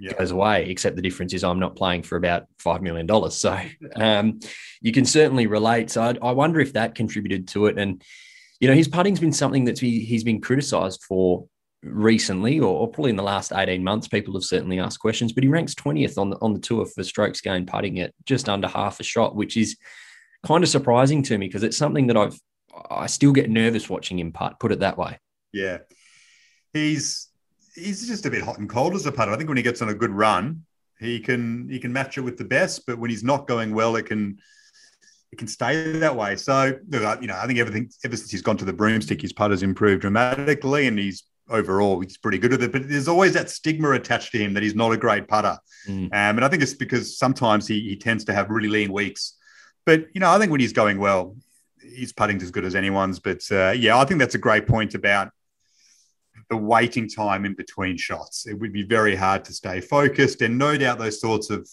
Yeah. 0.00 0.12
goes 0.12 0.30
away 0.30 0.70
except 0.70 0.94
the 0.94 1.02
difference 1.02 1.34
is 1.34 1.42
i'm 1.42 1.58
not 1.58 1.74
playing 1.74 2.04
for 2.04 2.16
about 2.16 2.46
$5 2.64 2.82
million 2.82 3.30
so 3.30 3.58
um, 3.96 4.38
you 4.80 4.92
can 4.92 5.04
certainly 5.04 5.46
relate 5.46 5.90
so 5.90 6.02
I, 6.02 6.14
I 6.22 6.30
wonder 6.32 6.60
if 6.60 6.74
that 6.74 6.94
contributed 6.94 7.48
to 7.48 7.66
it 7.66 7.78
and 7.78 8.02
you 8.60 8.68
know, 8.68 8.74
his 8.74 8.88
putting's 8.88 9.20
been 9.20 9.32
something 9.32 9.64
that 9.64 9.78
he, 9.78 10.00
he's 10.00 10.24
been 10.24 10.40
criticised 10.40 11.04
for 11.04 11.46
recently, 11.82 12.58
or, 12.58 12.80
or 12.80 12.88
probably 12.88 13.10
in 13.10 13.16
the 13.16 13.22
last 13.22 13.52
18 13.52 13.84
months. 13.84 14.08
People 14.08 14.34
have 14.34 14.44
certainly 14.44 14.80
asked 14.80 14.98
questions, 14.98 15.32
but 15.32 15.44
he 15.44 15.48
ranks 15.48 15.74
20th 15.74 16.18
on 16.18 16.30
the, 16.30 16.36
on 16.40 16.54
the 16.54 16.60
tour 16.60 16.84
for 16.84 17.04
strokes 17.04 17.40
gained 17.40 17.68
putting 17.68 18.00
at 18.00 18.12
just 18.26 18.48
under 18.48 18.66
half 18.66 18.98
a 18.98 19.04
shot, 19.04 19.36
which 19.36 19.56
is 19.56 19.76
kind 20.44 20.64
of 20.64 20.70
surprising 20.70 21.22
to 21.22 21.38
me 21.38 21.46
because 21.46 21.62
it's 21.62 21.76
something 21.76 22.08
that 22.08 22.16
I've, 22.16 22.38
I 22.90 23.06
still 23.06 23.32
get 23.32 23.48
nervous 23.48 23.88
watching 23.88 24.18
him 24.18 24.32
putt, 24.32 24.58
put 24.58 24.72
it 24.72 24.80
that 24.80 24.98
way. 24.98 25.18
Yeah. 25.52 25.78
He's 26.72 27.27
he's 27.78 28.06
just 28.06 28.26
a 28.26 28.30
bit 28.30 28.42
hot 28.42 28.58
and 28.58 28.68
cold 28.68 28.94
as 28.94 29.06
a 29.06 29.12
putter. 29.12 29.32
I 29.32 29.36
think 29.36 29.48
when 29.48 29.56
he 29.56 29.62
gets 29.62 29.82
on 29.82 29.88
a 29.88 29.94
good 29.94 30.10
run, 30.10 30.64
he 30.98 31.20
can 31.20 31.68
he 31.68 31.78
can 31.78 31.92
match 31.92 32.18
it 32.18 32.22
with 32.22 32.36
the 32.38 32.44
best, 32.44 32.86
but 32.86 32.98
when 32.98 33.10
he's 33.10 33.24
not 33.24 33.46
going 33.46 33.74
well, 33.74 33.96
it 33.96 34.06
can 34.06 34.38
it 35.30 35.36
can 35.38 35.46
stay 35.48 35.92
that 35.92 36.16
way. 36.16 36.36
So 36.36 36.78
you 36.90 37.26
know, 37.26 37.36
I 37.36 37.46
think 37.46 37.58
everything 37.58 37.90
ever 38.04 38.16
since 38.16 38.30
he's 38.30 38.42
gone 38.42 38.56
to 38.58 38.64
the 38.64 38.72
broomstick, 38.72 39.20
his 39.22 39.32
putter's 39.32 39.62
improved 39.62 40.00
dramatically, 40.02 40.86
and 40.86 40.98
he's 40.98 41.24
overall 41.50 42.00
he's 42.00 42.16
pretty 42.18 42.38
good 42.38 42.52
at 42.52 42.62
it. 42.62 42.72
But 42.72 42.88
there's 42.88 43.08
always 43.08 43.32
that 43.34 43.48
stigma 43.50 43.92
attached 43.92 44.32
to 44.32 44.38
him 44.38 44.54
that 44.54 44.62
he's 44.62 44.74
not 44.74 44.92
a 44.92 44.96
great 44.96 45.28
putter, 45.28 45.58
Mm. 45.88 46.04
um, 46.06 46.10
and 46.12 46.44
I 46.44 46.48
think 46.48 46.62
it's 46.62 46.74
because 46.74 47.16
sometimes 47.16 47.66
he 47.68 47.80
he 47.80 47.96
tends 47.96 48.24
to 48.24 48.34
have 48.34 48.50
really 48.50 48.68
lean 48.68 48.92
weeks. 48.92 49.34
But 49.86 50.06
you 50.14 50.20
know, 50.20 50.30
I 50.30 50.38
think 50.38 50.50
when 50.50 50.60
he's 50.60 50.72
going 50.72 50.98
well, 50.98 51.36
his 51.80 52.12
putting's 52.12 52.42
as 52.42 52.50
good 52.50 52.64
as 52.64 52.74
anyone's. 52.74 53.20
But 53.20 53.40
uh, 53.52 53.70
yeah, 53.70 53.96
I 53.96 54.04
think 54.04 54.18
that's 54.20 54.34
a 54.34 54.38
great 54.38 54.66
point 54.66 54.94
about 54.94 55.30
the 56.50 56.56
waiting 56.56 57.08
time 57.08 57.44
in 57.44 57.54
between 57.54 57.96
shots. 57.96 58.46
It 58.46 58.54
would 58.54 58.72
be 58.72 58.82
very 58.82 59.14
hard 59.14 59.44
to 59.46 59.52
stay 59.52 59.80
focused, 59.80 60.42
and 60.42 60.56
no 60.58 60.76
doubt 60.78 60.98
those 60.98 61.18
thoughts 61.20 61.50
of 61.50 61.68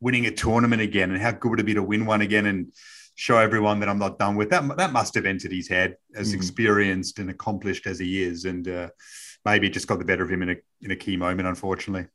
winning 0.00 0.26
a 0.26 0.30
tournament 0.30 0.80
again 0.80 1.10
and 1.10 1.20
how 1.20 1.32
good 1.32 1.50
would 1.50 1.60
it 1.60 1.66
be 1.66 1.74
to 1.74 1.82
win 1.82 2.06
one 2.06 2.20
again 2.20 2.46
and 2.46 2.72
show 3.16 3.36
everyone 3.38 3.80
that 3.80 3.88
I'm 3.88 3.98
not 3.98 4.18
done 4.18 4.36
with 4.36 4.48
that. 4.50 4.76
That 4.76 4.92
must 4.92 5.14
have 5.14 5.26
entered 5.26 5.50
his 5.52 5.68
head, 5.68 5.96
as 6.14 6.32
Mm. 6.32 6.36
experienced 6.36 7.18
and 7.18 7.30
accomplished 7.30 7.86
as 7.86 7.98
he 7.98 8.22
is, 8.22 8.44
and 8.44 8.66
uh, 8.68 8.88
maybe 9.44 9.66
it 9.66 9.72
just 9.72 9.88
got 9.88 9.98
the 9.98 10.04
better 10.04 10.22
of 10.22 10.30
him 10.30 10.42
in 10.42 10.50
a 10.50 10.56
in 10.82 10.90
a 10.92 10.96
key 10.96 11.16
moment, 11.16 11.48
unfortunately. 11.48 12.06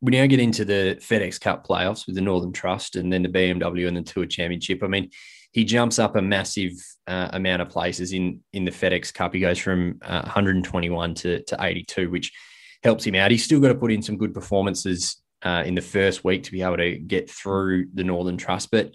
we 0.00 0.12
now 0.12 0.26
get 0.26 0.38
into 0.38 0.64
the 0.64 0.96
FedEx 1.00 1.40
Cup 1.40 1.66
playoffs 1.66 2.06
with 2.06 2.14
the 2.14 2.20
Northern 2.20 2.52
Trust 2.52 2.94
and 2.94 3.12
then 3.12 3.22
the 3.24 3.28
BMW 3.28 3.88
and 3.88 3.96
the 3.96 4.02
Tour 4.02 4.26
Championship. 4.26 4.82
I 4.84 4.86
mean, 4.86 5.10
he 5.52 5.64
jumps 5.64 5.98
up 5.98 6.16
a 6.16 6.22
massive 6.22 6.72
uh, 7.06 7.28
amount 7.32 7.62
of 7.62 7.68
places 7.68 8.12
in 8.12 8.40
in 8.52 8.64
the 8.64 8.70
FedEx 8.70 9.12
Cup. 9.12 9.34
He 9.34 9.40
goes 9.40 9.58
from 9.58 9.98
uh, 10.02 10.22
121 10.22 11.14
to, 11.14 11.42
to 11.44 11.56
82, 11.58 12.10
which 12.10 12.32
helps 12.82 13.04
him 13.04 13.14
out. 13.14 13.30
He's 13.30 13.44
still 13.44 13.60
got 13.60 13.68
to 13.68 13.74
put 13.74 13.92
in 13.92 14.02
some 14.02 14.16
good 14.16 14.34
performances 14.34 15.20
uh, 15.42 15.62
in 15.64 15.74
the 15.74 15.80
first 15.80 16.24
week 16.24 16.44
to 16.44 16.52
be 16.52 16.62
able 16.62 16.76
to 16.76 16.98
get 16.98 17.30
through 17.30 17.88
the 17.94 18.04
Northern 18.04 18.36
Trust, 18.36 18.70
but. 18.70 18.92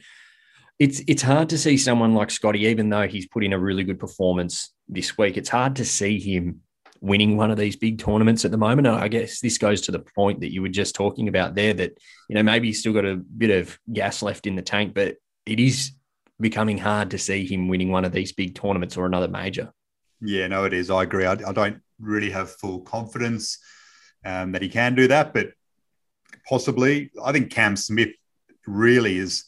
It's 0.79 1.01
it's 1.07 1.21
hard 1.21 1.49
to 1.49 1.57
see 1.57 1.77
someone 1.77 2.15
like 2.15 2.31
Scotty, 2.31 2.61
even 2.65 2.89
though 2.89 3.07
he's 3.07 3.27
put 3.27 3.43
in 3.43 3.53
a 3.53 3.59
really 3.59 3.83
good 3.83 3.99
performance 3.99 4.73
this 4.89 5.15
week. 5.19 5.37
It's 5.37 5.47
hard 5.47 5.75
to 5.75 5.85
see 5.85 6.19
him 6.19 6.61
winning 7.03 7.35
one 7.35 7.51
of 7.51 7.57
these 7.57 7.75
big 7.75 7.99
tournaments 7.99 8.45
at 8.45 8.51
the 8.51 8.57
moment. 8.57 8.87
And 8.87 8.95
I 8.95 9.09
guess 9.09 9.41
this 9.41 9.57
goes 9.57 9.81
to 9.81 9.91
the 9.91 9.99
point 9.99 10.39
that 10.39 10.53
you 10.53 10.61
were 10.61 10.69
just 10.69 10.95
talking 10.95 11.27
about 11.27 11.53
there 11.53 11.73
that, 11.73 11.97
you 12.29 12.35
know, 12.35 12.43
maybe 12.43 12.67
he's 12.67 12.79
still 12.79 12.93
got 12.93 13.05
a 13.05 13.17
bit 13.17 13.51
of 13.51 13.77
gas 13.91 14.23
left 14.23 14.47
in 14.47 14.55
the 14.55 14.61
tank, 14.61 14.93
but 14.93 15.17
it 15.45 15.59
is 15.59 15.91
becoming 16.39 16.77
hard 16.77 17.11
to 17.11 17.17
see 17.17 17.45
him 17.45 17.67
winning 17.67 17.91
one 17.91 18.05
of 18.05 18.11
these 18.11 18.31
big 18.31 18.55
tournaments 18.55 18.97
or 18.97 19.05
another 19.05 19.27
major. 19.27 19.71
Yeah, 20.21 20.47
no, 20.47 20.65
it 20.65 20.73
is. 20.73 20.89
I 20.89 21.03
agree. 21.03 21.25
I, 21.25 21.33
I 21.33 21.51
don't 21.51 21.81
really 21.99 22.29
have 22.31 22.51
full 22.51 22.81
confidence 22.81 23.59
um, 24.25 24.51
that 24.53 24.61
he 24.61 24.69
can 24.69 24.95
do 24.95 25.07
that, 25.07 25.33
but 25.33 25.49
possibly. 26.47 27.11
I 27.23 27.31
think 27.31 27.51
Cam 27.51 27.75
Smith 27.75 28.11
really 28.65 29.17
is 29.17 29.45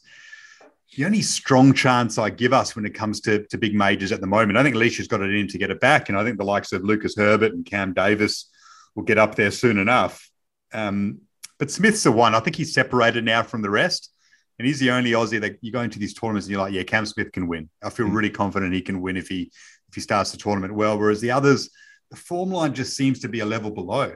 the 0.96 1.06
only 1.06 1.22
strong 1.22 1.74
chance 1.74 2.18
I 2.18 2.30
give 2.30 2.54
us 2.54 2.76
when 2.76 2.86
it 2.86 2.94
comes 2.94 3.20
to, 3.22 3.46
to 3.48 3.58
big 3.58 3.76
majors 3.76 4.12
at 4.12 4.22
the 4.22 4.28
moment. 4.28 4.58
I 4.58 4.64
think 4.64 4.76
Leisha's 4.76 5.08
got 5.08 5.22
it 5.22 5.34
in 5.34 5.48
to 5.50 5.58
get 5.58 5.72
it 5.72 5.80
back, 5.80 6.10
and 6.10 6.18
I 6.18 6.24
think 6.24 6.38
the 6.38 6.46
likes 6.46 6.72
of 6.72 6.84
Lucas 6.84 7.16
Herbert 7.18 7.54
and 7.54 7.66
Cam 7.66 7.94
Davis 7.94 8.50
will 8.96 9.04
get 9.04 9.18
up 9.18 9.36
there 9.36 9.52
soon 9.52 9.78
enough. 9.78 10.30
Um, 10.74 11.20
but 11.58 11.72
Smith's 11.72 12.04
the 12.04 12.12
one. 12.12 12.36
I 12.36 12.40
think 12.40 12.56
he's 12.56 12.74
separated 12.74 13.24
now 13.24 13.44
from 13.44 13.62
the 13.62 13.70
rest. 13.70 14.12
And 14.58 14.66
he's 14.66 14.80
the 14.80 14.92
only 14.92 15.12
Aussie 15.12 15.42
that 15.42 15.58
you 15.62 15.72
go 15.72 15.82
into 15.82 16.00
these 16.00 16.14
tournaments 16.14 16.48
and 16.48 16.52
you're 16.52 16.62
like, 16.62 16.74
yeah, 16.74 16.84
Cam 16.84 17.06
Smith 17.06 17.32
can 17.32 17.48
win. 17.48 17.70
I 17.84 17.90
feel 17.90 18.08
really 18.08 18.30
confident 18.30 18.74
he 18.74 18.82
can 18.82 19.02
win 19.02 19.18
if 19.18 19.28
he 19.28 19.52
if 19.90 19.96
he 19.96 20.02
starts 20.02 20.32
the 20.32 20.38
tournament 20.38 20.74
well. 20.74 20.98
Whereas 20.98 21.22
the 21.22 21.32
others, 21.32 21.70
the 22.10 22.16
form 22.16 22.52
line 22.52 22.74
just 22.74 22.96
seems 22.96 23.20
to 23.20 23.30
be 23.30 23.42
a 23.42 23.46
level 23.46 23.72
below. 23.72 24.16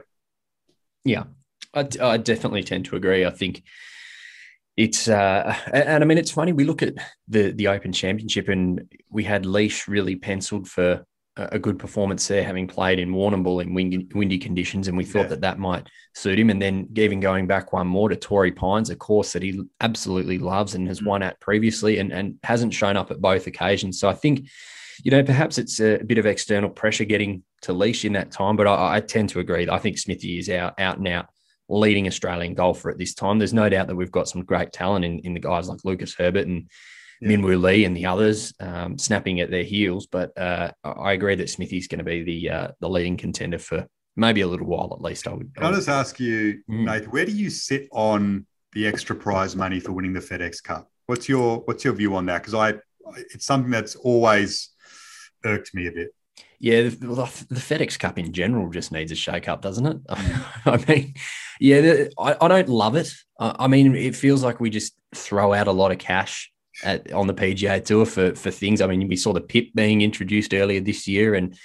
Yeah, 1.04 1.24
I, 1.74 1.86
I 2.00 2.16
definitely 2.16 2.62
tend 2.62 2.86
to 2.86 2.96
agree. 2.96 3.24
I 3.26 3.30
think 3.30 3.62
it's 4.76 5.08
uh, 5.08 5.54
and, 5.66 5.88
and 5.88 6.04
I 6.04 6.06
mean 6.06 6.18
it's 6.18 6.30
funny. 6.30 6.52
We 6.52 6.64
look 6.64 6.82
at 6.82 6.94
the 7.28 7.52
the 7.52 7.68
Open 7.68 7.92
Championship 7.92 8.48
and 8.48 8.88
we 9.10 9.24
had 9.24 9.44
Leash 9.44 9.88
really 9.88 10.16
penciled 10.16 10.68
for 10.68 11.04
a 11.36 11.58
good 11.58 11.78
performance 11.78 12.26
there, 12.28 12.42
having 12.44 12.66
played 12.66 12.98
in 12.98 13.10
Warrnambool 13.12 13.62
in 13.62 13.72
windy, 13.72 14.06
windy 14.14 14.38
conditions, 14.38 14.88
and 14.88 14.96
we 14.96 15.04
thought 15.04 15.22
Yeah. 15.22 15.28
that 15.28 15.40
that 15.42 15.58
might 15.58 15.86
suit 16.14 16.38
him. 16.38 16.50
And 16.50 16.60
then 16.60 16.88
even 16.96 17.20
going 17.20 17.46
back 17.46 17.72
one 17.72 17.86
more 17.86 18.08
to 18.08 18.16
Torrey 18.16 18.52
Pines, 18.52 18.90
a 18.90 18.96
course 18.96 19.32
that 19.32 19.42
he 19.42 19.60
absolutely 19.80 20.38
loves 20.38 20.74
and 20.74 20.86
has 20.88 21.00
Mm. 21.00 21.06
won 21.06 21.22
at 21.22 21.40
previously, 21.40 21.98
and 21.98 22.12
and 22.12 22.38
hasn't 22.42 22.74
shown 22.74 22.96
up 22.96 23.10
at 23.10 23.20
both 23.20 23.46
occasions. 23.46 23.98
So 24.00 24.08
I 24.08 24.14
think. 24.14 24.48
You 25.02 25.10
know, 25.10 25.22
perhaps 25.22 25.56
it's 25.56 25.80
a 25.80 25.96
bit 26.04 26.18
of 26.18 26.26
external 26.26 26.68
pressure 26.68 27.06
getting 27.06 27.42
to 27.62 27.72
Leish 27.72 28.04
in 28.04 28.12
that 28.12 28.30
time, 28.30 28.54
but 28.54 28.66
I, 28.66 28.96
I 28.96 29.00
tend 29.00 29.30
to 29.30 29.40
agree. 29.40 29.66
I 29.66 29.78
think 29.78 29.96
Smithy 29.96 30.38
is 30.38 30.50
out, 30.50 30.78
out 30.78 30.98
and 30.98 31.08
out 31.08 31.28
leading 31.70 32.06
Australian 32.06 32.52
golfer 32.52 32.90
at 32.90 32.98
this 32.98 33.14
time. 33.14 33.38
There's 33.38 33.54
no 33.54 33.70
doubt 33.70 33.86
that 33.86 33.96
we've 33.96 34.10
got 34.12 34.28
some 34.28 34.44
great 34.44 34.72
talent 34.74 35.06
in, 35.06 35.20
in 35.20 35.32
the 35.32 35.40
guys 35.40 35.70
like 35.70 35.86
Lucas 35.86 36.14
Herbert 36.14 36.46
and 36.48 36.68
Yeah. 37.20 37.28
Minwoo 37.36 37.62
Lee 37.62 37.84
and 37.84 37.96
the 37.96 38.06
others 38.06 38.54
um, 38.60 38.96
snapping 38.98 39.40
at 39.40 39.50
their 39.50 39.64
heels. 39.64 40.06
But 40.06 40.36
uh, 40.38 40.72
I 40.84 41.12
agree 41.12 41.34
that 41.34 41.50
Smithy's 41.50 41.86
going 41.88 41.98
to 41.98 42.04
be 42.04 42.22
the 42.22 42.50
uh, 42.50 42.68
the 42.80 42.88
leading 42.88 43.16
contender 43.16 43.58
for 43.58 43.86
maybe 44.16 44.40
a 44.40 44.46
little 44.48 44.66
while 44.66 44.92
at 44.94 45.02
least. 45.02 45.26
I 45.28 45.34
would. 45.34 45.54
Can 45.54 45.64
I 45.64 45.72
just 45.72 45.88
ask 45.88 46.18
you, 46.18 46.62
Mm. 46.70 46.84
Nathan, 46.86 47.10
where 47.10 47.26
do 47.26 47.32
you 47.32 47.50
sit 47.50 47.88
on 47.92 48.46
the 48.72 48.86
extra 48.86 49.16
prize 49.16 49.56
money 49.56 49.80
for 49.80 49.92
winning 49.92 50.12
the 50.12 50.20
FedEx 50.20 50.62
Cup? 50.62 50.90
What's 51.06 51.28
your 51.28 51.58
what's 51.60 51.84
your 51.84 51.92
view 51.94 52.14
on 52.16 52.26
that? 52.26 52.42
Because 52.42 52.54
I, 52.54 52.74
it's 53.34 53.46
something 53.46 53.70
that's 53.70 53.96
always 53.96 54.70
irked 55.44 55.74
me 55.74 55.86
a 55.88 55.92
bit. 55.92 56.14
Yeah, 56.58 56.82
the, 56.82 56.90
the 56.90 57.46
the 57.48 57.60
FedEx 57.60 57.98
Cup 57.98 58.18
in 58.18 58.32
general 58.32 58.70
just 58.70 58.92
needs 58.92 59.10
a 59.12 59.14
shake 59.14 59.48
up, 59.48 59.62
doesn't 59.62 59.86
it? 59.86 59.96
I 60.08 60.84
mean, 60.88 61.14
yeah, 61.58 61.80
the, 61.80 62.12
I, 62.18 62.36
I 62.40 62.48
don't 62.48 62.68
love 62.68 62.96
it. 62.96 63.12
I, 63.38 63.56
I 63.60 63.66
mean, 63.66 63.94
it 63.94 64.14
feels 64.14 64.44
like 64.44 64.60
we 64.60 64.70
just 64.70 64.94
throw 65.14 65.52
out 65.52 65.66
a 65.68 65.72
lot 65.72 65.90
of 65.90 65.98
cash 65.98 66.49
at, 66.82 67.12
on 67.12 67.26
the 67.26 67.34
PGA 67.34 67.84
Tour 67.84 68.06
for 68.06 68.34
for 68.34 68.50
things. 68.50 68.80
I 68.80 68.86
mean, 68.86 69.08
we 69.08 69.16
saw 69.16 69.32
the 69.32 69.40
PIP 69.40 69.74
being 69.74 70.02
introduced 70.02 70.54
earlier 70.54 70.80
this 70.80 71.06
year, 71.06 71.34
and 71.34 71.56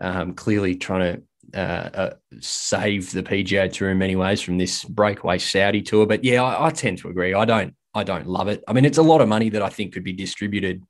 um, 0.00 0.34
clearly 0.34 0.76
trying 0.76 1.22
to 1.52 1.58
uh, 1.58 1.90
uh, 1.94 2.14
save 2.40 3.10
the 3.12 3.22
PGA 3.22 3.72
Tour 3.72 3.90
in 3.90 3.98
many 3.98 4.16
ways 4.16 4.40
from 4.40 4.58
this 4.58 4.84
breakaway 4.84 5.38
Saudi 5.38 5.82
tour. 5.82 6.06
But 6.06 6.24
yeah, 6.24 6.42
I, 6.42 6.66
I 6.66 6.70
tend 6.70 6.98
to 6.98 7.08
agree. 7.08 7.34
I 7.34 7.44
don't 7.44 7.74
I 7.94 8.04
don't 8.04 8.26
love 8.26 8.48
it. 8.48 8.62
I 8.68 8.72
mean, 8.72 8.84
it's 8.84 8.98
a 8.98 9.02
lot 9.02 9.20
of 9.20 9.28
money 9.28 9.48
that 9.50 9.62
I 9.62 9.68
think 9.68 9.92
could 9.94 10.04
be 10.04 10.12
distributed 10.12 10.82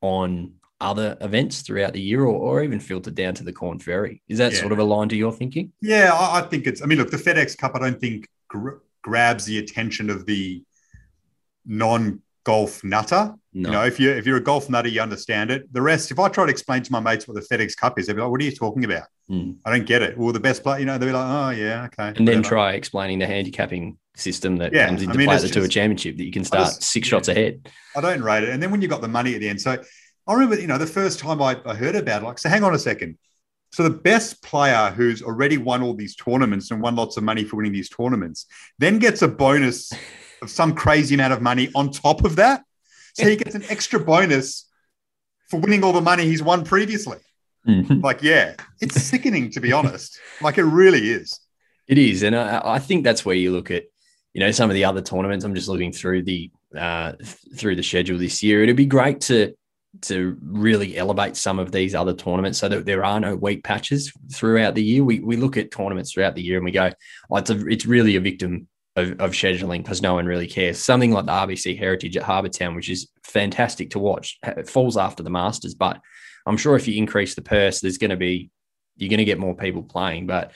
on 0.00 0.54
other 0.80 1.16
events 1.20 1.62
throughout 1.62 1.92
the 1.92 2.00
year, 2.00 2.22
or, 2.22 2.28
or 2.58 2.62
even 2.62 2.78
filtered 2.78 3.16
down 3.16 3.34
to 3.34 3.42
the 3.44 3.52
Korn 3.52 3.80
Ferry. 3.80 4.22
Is 4.28 4.38
that 4.38 4.52
Yeah. 4.52 4.60
sort 4.60 4.72
of 4.72 4.78
aligned 4.78 5.10
to 5.10 5.16
your 5.16 5.32
thinking? 5.32 5.72
Yeah, 5.80 6.12
I, 6.14 6.38
I 6.38 6.42
think 6.42 6.66
it's. 6.66 6.82
I 6.82 6.86
mean, 6.86 6.98
look, 6.98 7.10
the 7.10 7.16
FedEx 7.16 7.58
Cup. 7.58 7.72
I 7.74 7.80
don't 7.80 8.00
think 8.00 8.28
gr- 8.48 8.78
grabs 9.02 9.44
the 9.44 9.58
attention 9.58 10.08
of 10.08 10.24
the 10.24 10.62
non-golf 12.48 12.84
nutter. 12.84 13.34
No. 13.52 13.68
You 13.68 13.72
know, 13.74 13.84
if 13.84 13.98
you 13.98 14.10
if 14.10 14.26
you're 14.26 14.36
a 14.36 14.42
golf 14.42 14.68
nutter, 14.70 14.88
you 14.88 15.00
understand 15.00 15.50
it. 15.50 15.72
The 15.72 15.82
rest, 15.82 16.10
if 16.10 16.18
I 16.18 16.28
try 16.28 16.44
to 16.46 16.50
explain 16.50 16.82
to 16.82 16.92
my 16.92 17.00
mates 17.00 17.26
what 17.26 17.34
the 17.34 17.40
FedEx 17.40 17.76
Cup 17.76 17.98
is, 17.98 18.06
they'll 18.06 18.16
be 18.16 18.22
like, 18.22 18.30
"What 18.30 18.40
are 18.40 18.44
you 18.44 18.52
talking 18.54 18.84
about? 18.84 19.04
Mm. 19.30 19.56
I 19.64 19.70
don't 19.70 19.86
get 19.86 20.02
it." 20.02 20.16
Well, 20.16 20.32
the 20.32 20.40
best 20.40 20.62
player, 20.62 20.78
you 20.78 20.86
know, 20.86 20.96
they'll 20.98 21.08
be 21.08 21.12
like, 21.12 21.26
"Oh 21.26 21.50
yeah, 21.50 21.86
okay." 21.86 22.08
And 22.16 22.28
then 22.28 22.38
whatever." 22.38 22.48
try 22.48 22.72
explaining 22.74 23.18
the 23.18 23.26
handicapping 23.26 23.98
system 24.14 24.58
that 24.58 24.72
Yeah, 24.72 24.86
comes 24.86 25.00
I 25.00 25.04
into 25.04 25.18
mean, 25.18 25.26
play 25.26 25.36
at 25.36 25.42
the 25.42 25.48
Tour 25.48 25.66
Championship 25.68 26.16
that 26.16 26.24
you 26.24 26.32
can 26.32 26.44
start 26.44 26.66
just- 26.68 26.82
six 26.82 27.06
yeah. 27.06 27.10
shots 27.10 27.28
ahead. 27.28 27.68
I 27.96 28.00
don't 28.00 28.22
rate 28.22 28.44
it. 28.44 28.50
And 28.50 28.62
then 28.62 28.70
when 28.70 28.80
you've 28.82 28.90
got 28.90 29.00
the 29.00 29.08
money 29.08 29.34
at 29.34 29.40
the 29.40 29.48
end, 29.48 29.60
so 29.60 29.82
I 30.26 30.32
remember, 30.32 30.60
you 30.60 30.66
know, 30.66 30.78
the 30.78 30.86
first 30.86 31.18
time 31.18 31.40
I, 31.42 31.60
I 31.64 31.74
heard 31.74 31.94
about 31.96 32.22
it, 32.22 32.26
like, 32.26 32.38
so 32.38 32.48
hang 32.48 32.62
on 32.64 32.74
a 32.74 32.78
second. 32.78 33.16
So 33.70 33.82
the 33.82 33.90
best 33.90 34.42
player 34.42 34.92
who's 34.96 35.22
already 35.22 35.56
won 35.58 35.82
all 35.82 35.94
these 35.94 36.16
tournaments 36.16 36.70
and 36.70 36.80
won 36.80 36.96
lots 36.96 37.16
of 37.16 37.22
money 37.24 37.44
for 37.44 37.56
winning 37.56 37.72
these 37.72 37.88
tournaments, 37.88 38.46
then 38.78 38.98
gets 38.98 39.22
a 39.22 39.28
bonus 39.28 39.92
of 40.42 40.50
some 40.50 40.74
crazy 40.74 41.14
amount 41.14 41.32
of 41.32 41.42
money 41.42 41.70
on 41.74 41.90
top 41.90 42.24
of 42.24 42.36
that. 42.36 42.62
So 43.14 43.28
he 43.28 43.36
gets 43.36 43.54
an 43.54 43.64
extra 43.68 43.98
bonus 43.98 44.66
for 45.50 45.60
winning 45.60 45.82
all 45.82 45.92
the 45.92 46.00
money 46.00 46.24
he's 46.24 46.42
won 46.42 46.64
previously. 46.64 47.18
Mhm. 47.66 48.02
Like, 48.02 48.22
yeah, 48.22 48.54
it's 48.80 49.02
sickening 49.10 49.50
to 49.52 49.60
be 49.60 49.72
honest. 49.72 50.18
Like 50.40 50.58
it 50.58 50.64
really 50.64 51.10
is. 51.10 51.40
It 51.86 51.98
is, 51.98 52.22
and 52.22 52.36
I, 52.36 52.60
I 52.62 52.78
think 52.78 53.02
that's 53.02 53.24
where 53.24 53.34
you 53.34 53.50
look 53.50 53.70
at, 53.70 53.84
you 54.34 54.40
know, 54.40 54.50
some 54.50 54.68
of 54.68 54.74
the 54.74 54.84
other 54.84 55.00
tournaments. 55.00 55.44
I'm 55.44 55.54
just 55.54 55.68
looking 55.68 55.90
through 55.90 56.24
the 56.24 56.50
uh, 56.76 57.12
through 57.56 57.76
the 57.76 57.82
schedule 57.82 58.18
this 58.18 58.42
year. 58.42 58.62
It'd 58.62 58.76
be 58.76 58.84
great 58.84 59.22
to 59.22 59.54
to 60.02 60.36
really 60.42 60.98
elevate 60.98 61.34
some 61.34 61.58
of 61.58 61.72
these 61.72 61.94
other 61.94 62.12
tournaments 62.12 62.58
so 62.58 62.68
that 62.68 62.84
there 62.84 63.04
are 63.04 63.18
no 63.18 63.34
weak 63.36 63.64
patches 63.64 64.12
throughout 64.32 64.74
the 64.74 64.82
year. 64.82 65.02
We 65.02 65.20
we 65.20 65.36
look 65.36 65.56
at 65.56 65.70
tournaments 65.70 66.12
throughout 66.12 66.34
the 66.34 66.42
year 66.42 66.56
and 66.56 66.64
we 66.64 66.72
go, 66.72 66.90
oh, 67.30 67.36
it's 67.36 67.50
a, 67.50 67.66
it's 67.66 67.86
really 67.86 68.16
a 68.16 68.20
victim 68.20 68.68
of, 68.98 69.20
of 69.20 69.32
scheduling 69.32 69.82
because 69.82 70.02
no 70.02 70.14
one 70.14 70.26
really 70.26 70.46
cares. 70.46 70.78
Something 70.78 71.12
like 71.12 71.26
the 71.26 71.32
RBC 71.32 71.78
Heritage 71.78 72.16
at 72.16 72.22
Harbour 72.22 72.48
Town, 72.48 72.74
which 72.74 72.90
is 72.90 73.08
fantastic 73.22 73.90
to 73.90 73.98
watch, 73.98 74.38
it 74.42 74.68
falls 74.68 74.96
after 74.96 75.22
the 75.22 75.30
Masters, 75.30 75.74
but 75.74 76.00
I'm 76.46 76.56
sure 76.56 76.76
if 76.76 76.88
you 76.88 76.96
increase 76.96 77.34
the 77.34 77.42
purse, 77.42 77.80
there's 77.80 77.98
going 77.98 78.10
to 78.10 78.16
be 78.16 78.50
you're 78.96 79.10
going 79.10 79.18
to 79.18 79.24
get 79.24 79.38
more 79.38 79.54
people 79.54 79.82
playing, 79.82 80.26
but 80.26 80.52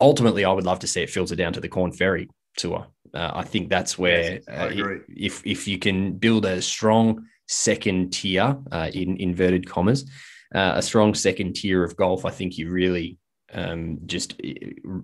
ultimately, 0.00 0.44
I 0.44 0.52
would 0.52 0.64
love 0.64 0.78
to 0.80 0.86
see 0.86 1.02
it 1.02 1.10
filter 1.10 1.36
down 1.36 1.52
to 1.54 1.60
the 1.60 1.68
Korn 1.68 1.92
Ferry 1.92 2.28
tour. 2.56 2.86
Uh, 3.12 3.30
I 3.34 3.44
think 3.44 3.68
that's 3.68 3.98
where, 3.98 4.40
uh, 4.48 4.70
if 5.08 5.44
if 5.44 5.66
you 5.66 5.78
can 5.78 6.12
build 6.12 6.44
a 6.46 6.62
strong 6.62 7.26
second 7.48 8.12
tier 8.12 8.56
uh, 8.70 8.90
in 8.92 9.16
inverted 9.16 9.68
commas, 9.68 10.08
uh, 10.54 10.72
a 10.76 10.82
strong 10.82 11.14
second 11.14 11.56
tier 11.56 11.82
of 11.84 11.96
golf, 11.96 12.24
I 12.24 12.30
think 12.30 12.56
you 12.56 12.70
really 12.70 13.18
um, 13.52 13.98
just 14.06 14.40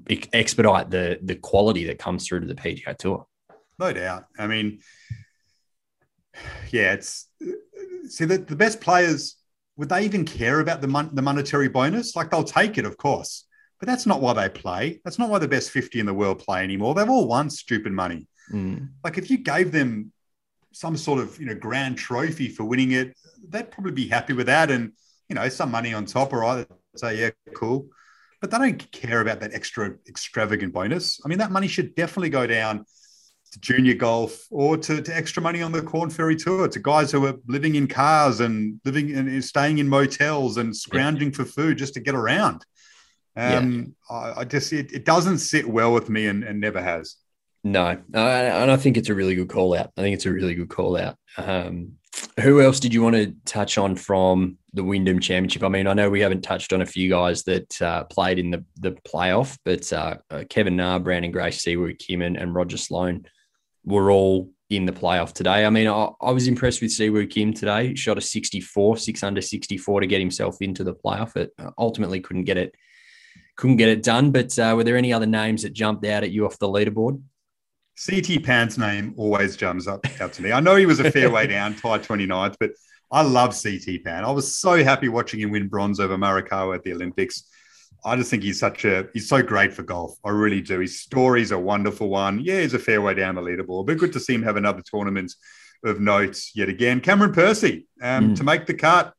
expedite 0.08 0.90
the 0.90 1.18
the 1.22 1.36
quality 1.36 1.84
that 1.86 1.98
comes 1.98 2.26
through 2.26 2.40
to 2.40 2.46
the 2.46 2.54
PGA 2.54 2.96
Tour. 2.96 3.26
No 3.78 3.92
doubt. 3.92 4.24
I 4.38 4.46
mean, 4.46 4.80
yeah, 6.70 6.92
it's 6.92 7.28
see 8.08 8.24
the, 8.24 8.38
the 8.38 8.56
best 8.56 8.80
players 8.80 9.36
would 9.76 9.88
they 9.88 10.04
even 10.04 10.24
care 10.24 10.60
about 10.60 10.80
the 10.80 10.88
mon- 10.88 11.14
the 11.14 11.22
monetary 11.22 11.68
bonus? 11.68 12.16
Like 12.16 12.30
they'll 12.30 12.44
take 12.44 12.78
it, 12.78 12.84
of 12.84 12.96
course, 12.96 13.46
but 13.78 13.86
that's 13.86 14.06
not 14.06 14.20
why 14.20 14.32
they 14.32 14.48
play. 14.48 15.00
That's 15.04 15.18
not 15.18 15.28
why 15.28 15.38
the 15.38 15.48
best 15.48 15.70
fifty 15.70 16.00
in 16.00 16.06
the 16.06 16.14
world 16.14 16.38
play 16.38 16.62
anymore. 16.62 16.94
They've 16.94 17.08
all 17.08 17.28
won 17.28 17.50
stupid 17.50 17.92
money. 17.92 18.26
Mm. 18.52 18.90
Like 19.04 19.18
if 19.18 19.30
you 19.30 19.38
gave 19.38 19.72
them 19.72 20.12
some 20.72 20.96
sort 20.96 21.20
of 21.20 21.38
you 21.38 21.46
know 21.46 21.54
grand 21.54 21.98
trophy 21.98 22.48
for 22.48 22.64
winning 22.64 22.92
it, 22.92 23.16
they'd 23.48 23.70
probably 23.70 23.92
be 23.92 24.08
happy 24.08 24.32
with 24.32 24.46
that, 24.46 24.70
and 24.70 24.92
you 25.28 25.34
know 25.34 25.48
some 25.48 25.70
money 25.70 25.92
on 25.92 26.06
top. 26.06 26.32
or 26.32 26.56
they'd 26.56 26.66
say 26.96 27.20
yeah, 27.20 27.30
cool. 27.54 27.88
But 28.40 28.50
they 28.50 28.58
don't 28.58 28.92
care 28.92 29.20
about 29.20 29.40
that 29.40 29.54
extra 29.54 29.94
extravagant 30.08 30.72
bonus. 30.72 31.20
I 31.24 31.28
mean, 31.28 31.38
that 31.38 31.50
money 31.50 31.68
should 31.68 31.94
definitely 31.94 32.30
go 32.30 32.46
down 32.46 32.84
to 33.52 33.60
junior 33.60 33.94
golf 33.94 34.46
or 34.50 34.76
to, 34.76 35.00
to 35.00 35.16
extra 35.16 35.42
money 35.42 35.62
on 35.62 35.72
the 35.72 35.82
Korn 35.82 36.10
Ferry 36.10 36.36
Tour 36.36 36.68
to 36.68 36.78
guys 36.78 37.10
who 37.12 37.24
are 37.26 37.34
living 37.46 37.76
in 37.76 37.86
cars 37.86 38.40
and 38.40 38.80
living 38.84 39.14
and 39.14 39.44
staying 39.44 39.78
in 39.78 39.88
motels 39.88 40.58
and 40.58 40.76
scrounging 40.76 41.32
for 41.32 41.44
food 41.44 41.78
just 41.78 41.94
to 41.94 42.00
get 42.00 42.14
around. 42.14 42.64
Um, 43.36 43.94
I, 44.10 44.32
I 44.38 44.44
just 44.44 44.72
it, 44.72 44.92
it 44.92 45.04
doesn't 45.04 45.38
sit 45.38 45.68
well 45.68 45.92
with 45.92 46.08
me 46.08 46.26
and, 46.26 46.42
and 46.42 46.60
never 46.60 46.82
has. 46.82 47.16
No, 47.62 47.84
uh, 47.84 47.96
and 48.14 48.70
I 48.70 48.76
think 48.76 48.96
it's 48.96 49.08
a 49.08 49.14
really 49.14 49.34
good 49.34 49.48
call 49.48 49.76
out. 49.76 49.90
I 49.96 50.00
think 50.00 50.14
it's 50.14 50.26
a 50.26 50.32
really 50.32 50.54
good 50.54 50.68
call 50.68 50.96
out. 50.96 51.16
Um, 51.36 51.92
who 52.40 52.60
else 52.60 52.80
did 52.80 52.92
you 52.92 53.02
want 53.02 53.16
to 53.16 53.34
touch 53.44 53.78
on 53.78 53.96
from 53.96 54.58
the 54.72 54.84
Wyndham 54.84 55.20
Championship? 55.20 55.62
I 55.62 55.68
mean, 55.68 55.86
I 55.86 55.94
know 55.94 56.10
we 56.10 56.20
haven't 56.20 56.42
touched 56.42 56.72
on 56.72 56.82
a 56.82 56.86
few 56.86 57.08
guys 57.08 57.42
that 57.44 57.80
uh, 57.82 58.04
played 58.04 58.38
in 58.38 58.50
the 58.50 58.64
the 58.76 58.92
playoff, 58.92 59.58
but 59.64 59.92
uh, 59.92 60.16
uh, 60.30 60.44
Kevin 60.48 60.76
Na, 60.76 60.98
Branden 60.98 61.32
Grace, 61.32 61.62
Si 61.62 61.76
Woo 61.76 61.94
Kim, 61.94 62.22
and, 62.22 62.36
and 62.36 62.54
Roger 62.54 62.76
Sloan 62.76 63.26
were 63.84 64.10
all 64.10 64.50
in 64.68 64.84
the 64.84 64.92
playoff 64.92 65.32
today. 65.32 65.64
I 65.64 65.70
mean, 65.70 65.86
I, 65.86 66.08
I 66.20 66.32
was 66.32 66.48
impressed 66.48 66.82
with 66.82 66.90
Si 66.90 67.08
Woo 67.10 67.26
Kim 67.26 67.52
today. 67.52 67.94
Shot 67.94 68.18
a 68.18 68.20
64, 68.20 68.98
six 68.98 69.22
under 69.22 69.40
64 69.40 70.00
to 70.00 70.06
get 70.06 70.20
himself 70.20 70.60
into 70.60 70.84
the 70.84 70.94
playoff. 70.94 71.36
It 71.36 71.52
uh, 71.58 71.70
ultimately 71.78 72.20
couldn't 72.20 72.44
get 72.44 72.56
it, 72.56 72.74
couldn't 73.56 73.76
get 73.76 73.88
it 73.88 74.02
done. 74.02 74.30
But 74.32 74.58
uh, 74.58 74.74
were 74.76 74.84
there 74.84 74.96
any 74.96 75.12
other 75.12 75.26
names 75.26 75.62
that 75.62 75.72
jumped 75.72 76.04
out 76.04 76.24
at 76.24 76.30
you 76.30 76.46
off 76.46 76.58
the 76.58 76.68
leaderboard? 76.68 77.22
CT 78.04 78.42
Pan's 78.44 78.76
name 78.78 79.14
always 79.16 79.56
jumps 79.56 79.86
up 79.86 80.04
out 80.20 80.32
to 80.34 80.42
me. 80.42 80.52
I 80.52 80.60
know 80.60 80.76
he 80.76 80.86
was 80.86 81.00
a 81.00 81.10
fair 81.10 81.30
way 81.30 81.46
down, 81.46 81.74
tied 81.82 82.02
29th, 82.02 82.56
but 82.60 82.70
I 83.10 83.22
love 83.22 83.56
CT 83.60 84.04
Pan. 84.04 84.24
I 84.24 84.30
was 84.30 84.56
so 84.56 84.82
happy 84.84 85.08
watching 85.08 85.40
him 85.40 85.50
win 85.50 85.68
bronze 85.68 86.00
over 86.00 86.16
Morikawa 86.16 86.74
at 86.76 86.82
the 86.82 86.92
Olympics. 86.92 87.44
I 88.04 88.14
just 88.16 88.30
think 88.30 88.42
he's 88.42 88.60
such 88.60 88.84
a 88.84 89.08
he's 89.14 89.28
so 89.28 89.42
great 89.42 89.72
for 89.72 89.82
golf. 89.82 90.16
I 90.24 90.30
really 90.30 90.60
do. 90.60 90.80
His 90.80 91.00
story's 91.00 91.50
a 91.52 91.58
wonderful 91.58 92.08
one. 92.08 92.40
Yeah, 92.40 92.60
he's 92.60 92.74
a 92.74 92.78
fair 92.78 93.00
way 93.00 93.14
down 93.14 93.34
the 93.34 93.40
leaderboard, 93.42 93.86
but 93.86 93.98
good 93.98 94.12
to 94.12 94.20
see 94.20 94.34
him 94.34 94.42
have 94.42 94.56
another 94.56 94.82
tournament 94.84 95.32
of 95.84 96.00
notes 96.00 96.52
yet 96.54 96.68
again. 96.68 97.00
Cameron 97.00 97.32
Percy 97.32 97.86
um, 98.02 98.30
Mm. 98.30 98.36
to 98.36 98.44
make 98.44 98.66
the 98.66 98.74
cut, 98.74 99.14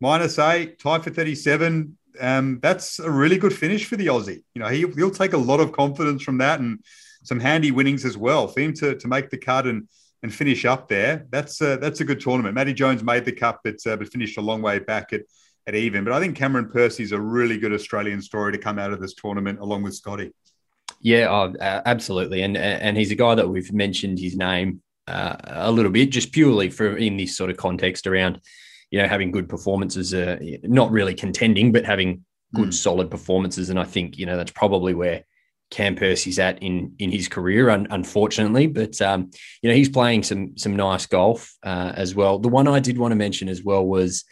minus 0.00 0.38
eight, 0.38 0.78
tied 0.78 1.04
for 1.04 1.10
37. 1.10 1.96
Um, 2.20 2.60
that's 2.62 2.98
a 2.98 3.10
really 3.10 3.38
good 3.38 3.52
finish 3.52 3.84
for 3.84 3.96
the 3.96 4.06
Aussie. 4.06 4.42
You 4.54 4.62
know, 4.62 4.68
he, 4.68 4.86
he'll 4.94 5.10
take 5.10 5.32
a 5.34 5.38
lot 5.38 5.60
of 5.60 5.72
confidence 5.72 6.22
from 6.22 6.38
that 6.38 6.60
and 6.60 6.78
some 7.26 7.40
handy 7.40 7.70
winnings 7.70 8.04
as 8.04 8.16
well. 8.16 8.46
For 8.48 8.60
him 8.60 8.72
to, 8.74 8.94
to 8.94 9.08
make 9.08 9.30
the 9.30 9.38
cut 9.38 9.66
and 9.66 9.88
and 10.22 10.32
finish 10.34 10.64
up 10.64 10.88
there, 10.88 11.26
that's 11.30 11.60
a, 11.60 11.76
that's 11.76 12.00
a 12.00 12.04
good 12.04 12.20
tournament. 12.20 12.54
Matty 12.54 12.72
Jones 12.72 13.02
made 13.02 13.24
the 13.24 13.32
cut, 13.32 13.58
but 13.62 13.76
uh, 13.86 13.96
but 13.96 14.08
finished 14.08 14.38
a 14.38 14.40
long 14.40 14.62
way 14.62 14.78
back 14.78 15.12
at 15.12 15.22
at 15.66 15.74
even. 15.74 16.04
But 16.04 16.12
I 16.14 16.20
think 16.20 16.36
Cameron 16.36 16.70
Percy's 16.70 17.12
a 17.12 17.20
really 17.20 17.58
good 17.58 17.72
Australian 17.72 18.22
story 18.22 18.52
to 18.52 18.58
come 18.58 18.78
out 18.78 18.92
of 18.92 19.00
this 19.00 19.14
tournament, 19.14 19.58
along 19.60 19.82
with 19.82 19.94
Scotty. 19.94 20.32
Yeah, 21.00 21.28
oh, 21.28 21.54
uh, 21.60 21.82
absolutely, 21.84 22.42
and 22.42 22.56
and 22.56 22.96
he's 22.96 23.10
a 23.10 23.16
guy 23.16 23.34
that 23.34 23.48
we've 23.48 23.72
mentioned 23.72 24.18
his 24.18 24.36
name 24.36 24.82
uh, 25.06 25.36
a 25.44 25.72
little 25.72 25.90
bit, 25.90 26.10
just 26.10 26.32
purely 26.32 26.70
for 26.70 26.96
in 26.96 27.16
this 27.16 27.36
sort 27.36 27.50
of 27.50 27.56
context 27.56 28.06
around, 28.06 28.40
you 28.90 29.00
know, 29.00 29.08
having 29.08 29.30
good 29.30 29.48
performances, 29.48 30.14
uh, 30.14 30.38
not 30.62 30.90
really 30.90 31.14
contending, 31.14 31.72
but 31.72 31.84
having 31.84 32.24
good, 32.54 32.68
Mm. 32.68 32.74
solid 32.74 33.10
performances, 33.10 33.70
and 33.70 33.78
I 33.78 33.84
think 33.84 34.18
you 34.18 34.26
know 34.26 34.36
that's 34.36 34.52
probably 34.52 34.94
where 34.94 35.24
Cam 35.70 35.96
Percy's 35.96 36.38
at 36.38 36.62
in 36.62 36.94
in 36.98 37.10
his 37.10 37.28
career, 37.28 37.70
un- 37.70 37.88
unfortunately. 37.90 38.66
But 38.66 39.00
um, 39.02 39.30
you 39.62 39.70
know, 39.70 39.76
he's 39.76 39.88
playing 39.88 40.22
some 40.22 40.56
some 40.56 40.76
nice 40.76 41.06
golf 41.06 41.54
uh, 41.62 41.92
as 41.94 42.14
well. 42.14 42.38
The 42.38 42.48
one 42.48 42.68
I 42.68 42.80
did 42.80 42.98
want 42.98 43.12
to 43.12 43.16
mention 43.16 43.48
as 43.48 43.62
well 43.62 43.84
was 43.84 44.24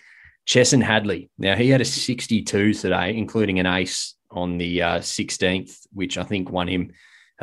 Chesson 0.46 0.80
Hadley. 0.80 1.30
Now 1.38 1.56
he 1.56 1.70
had 1.70 1.80
a 1.80 1.84
62 1.84 2.74
today, 2.74 3.16
including 3.16 3.58
an 3.58 3.66
ace 3.66 4.14
on 4.30 4.58
the 4.58 4.82
uh, 4.82 4.98
16th, 4.98 5.86
which 5.92 6.18
I 6.18 6.24
think 6.24 6.50
won 6.50 6.68
him 6.68 6.92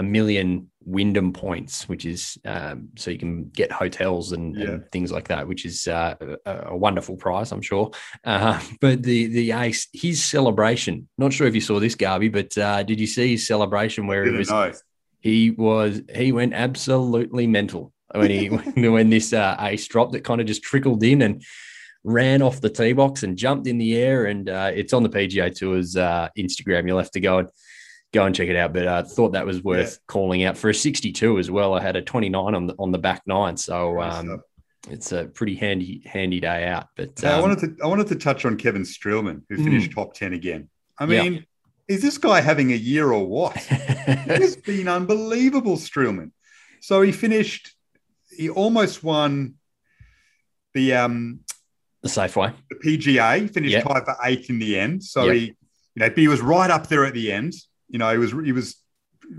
a 0.01 0.03
million 0.03 0.67
Wyndham 0.83 1.31
points, 1.31 1.87
which 1.87 2.05
is 2.05 2.37
um, 2.43 2.89
so 2.97 3.11
you 3.11 3.19
can 3.19 3.49
get 3.49 3.71
hotels 3.71 4.31
and, 4.31 4.55
Yeah. 4.55 4.65
and 4.65 4.91
things 4.91 5.11
like 5.11 5.27
that, 5.27 5.47
which 5.47 5.63
is 5.63 5.87
uh, 5.87 6.15
a, 6.45 6.51
a 6.69 6.75
wonderful 6.75 7.15
prize, 7.17 7.51
I'm 7.51 7.61
sure. 7.61 7.91
Uh, 8.23 8.59
but 8.81 9.03
the 9.03 9.27
the 9.27 9.51
ace, 9.51 9.87
his 9.93 10.23
celebration. 10.23 11.07
Not 11.17 11.33
sure 11.33 11.47
if 11.47 11.53
you 11.55 11.61
saw 11.61 11.79
this, 11.79 11.95
Garby, 11.95 12.29
but 12.29 12.57
uh, 12.57 12.81
did 12.83 12.99
you 12.99 13.07
see 13.07 13.31
his 13.31 13.45
celebration 13.45 14.07
where 14.07 14.23
it 14.25 14.33
was 14.33 14.49
know. 14.49 14.73
he 15.19 15.51
was 15.51 16.01
he 16.13 16.31
went 16.31 16.53
absolutely 16.53 17.45
mental 17.47 17.93
when 18.15 18.31
he 18.31 18.47
when 18.89 19.09
this 19.11 19.33
uh, 19.33 19.55
ace 19.59 19.87
dropped. 19.87 20.15
It 20.15 20.23
kind 20.23 20.41
of 20.41 20.47
just 20.47 20.63
trickled 20.63 21.03
in 21.03 21.21
and 21.21 21.43
ran 22.03 22.41
off 22.41 22.59
the 22.59 22.69
tee 22.69 22.93
box 22.93 23.21
and 23.21 23.37
jumped 23.37 23.67
in 23.67 23.77
the 23.77 23.95
air. 23.95 24.25
And 24.25 24.49
uh, 24.49 24.71
it's 24.73 24.93
on 24.93 25.03
the 25.03 25.09
PGA 25.09 25.55
Tour's 25.55 25.95
uh, 25.95 26.29
Instagram. 26.35 26.87
You'll 26.87 26.97
have 26.97 27.11
to 27.11 27.19
go 27.19 27.37
and 27.37 27.49
go 28.13 28.25
and 28.25 28.35
check 28.35 28.49
it 28.49 28.55
out. 28.55 28.73
But 28.73 28.87
I 28.87 28.97
uh, 28.97 29.03
thought 29.03 29.33
that 29.33 29.45
was 29.45 29.63
worth 29.63 29.99
calling 30.07 30.43
out 30.43 30.57
for 30.57 30.69
a 30.69 30.73
62 30.75 31.39
as 31.39 31.49
well. 31.49 31.73
I 31.73 31.81
had 31.81 31.95
a 31.95 32.01
29 32.01 32.55
on 32.55 32.67
the 32.67 32.75
on 32.77 32.91
the 32.91 32.97
back 32.97 33.21
nine, 33.25 33.57
so 33.57 34.01
um, 34.01 34.41
it's 34.89 35.11
a 35.11 35.25
pretty 35.25 35.55
handy 35.55 36.01
handy 36.05 36.39
day 36.39 36.67
out. 36.67 36.87
But 36.95 37.19
Hey, 37.21 37.29
I 37.29 37.35
um, 37.35 37.41
wanted 37.41 37.59
to 37.77 37.83
I 37.83 37.87
wanted 37.87 38.07
to 38.07 38.15
touch 38.15 38.45
on 38.45 38.57
Kevin 38.57 38.83
Streelman, 38.83 39.43
who 39.49 39.57
Mm. 39.57 39.63
finished 39.63 39.91
top 39.91 40.13
ten 40.13 40.33
again. 40.33 40.69
I 40.99 41.05
Yeah. 41.05 41.23
mean, 41.23 41.45
is 41.87 42.01
this 42.01 42.17
guy 42.17 42.41
having 42.41 42.71
a 42.71 42.75
year 42.75 43.11
or 43.11 43.25
what? 43.27 43.55
Has 43.57 44.55
been 44.55 44.87
unbelievable, 44.87 45.77
Streelman. 45.77 46.31
So 46.79 47.01
he 47.01 47.11
finished, 47.11 47.75
he 48.35 48.49
almost 48.49 49.03
won 49.03 49.55
the 50.73 50.93
um 50.93 51.41
the 52.01 52.09
Safeway, 52.09 52.53
the 52.69 52.75
PGA, 52.77 53.47
finished 53.53 53.73
Yep. 53.73 53.83
tied 53.83 54.05
for 54.05 54.15
eighth 54.23 54.49
in 54.49 54.57
the 54.57 54.79
end. 54.79 55.03
So 55.03 55.25
Yep. 55.25 55.35
he, 55.35 55.41
you 55.45 55.53
know, 55.97 56.09
but 56.09 56.17
he 56.17 56.27
was 56.27 56.41
right 56.41 56.71
up 56.71 56.87
there 56.87 57.05
at 57.05 57.13
the 57.13 57.31
end. 57.31 57.53
You 57.91 57.99
know, 57.99 58.11
he 58.11 58.17
was 58.17 58.31
he 58.31 58.51
was 58.51 58.77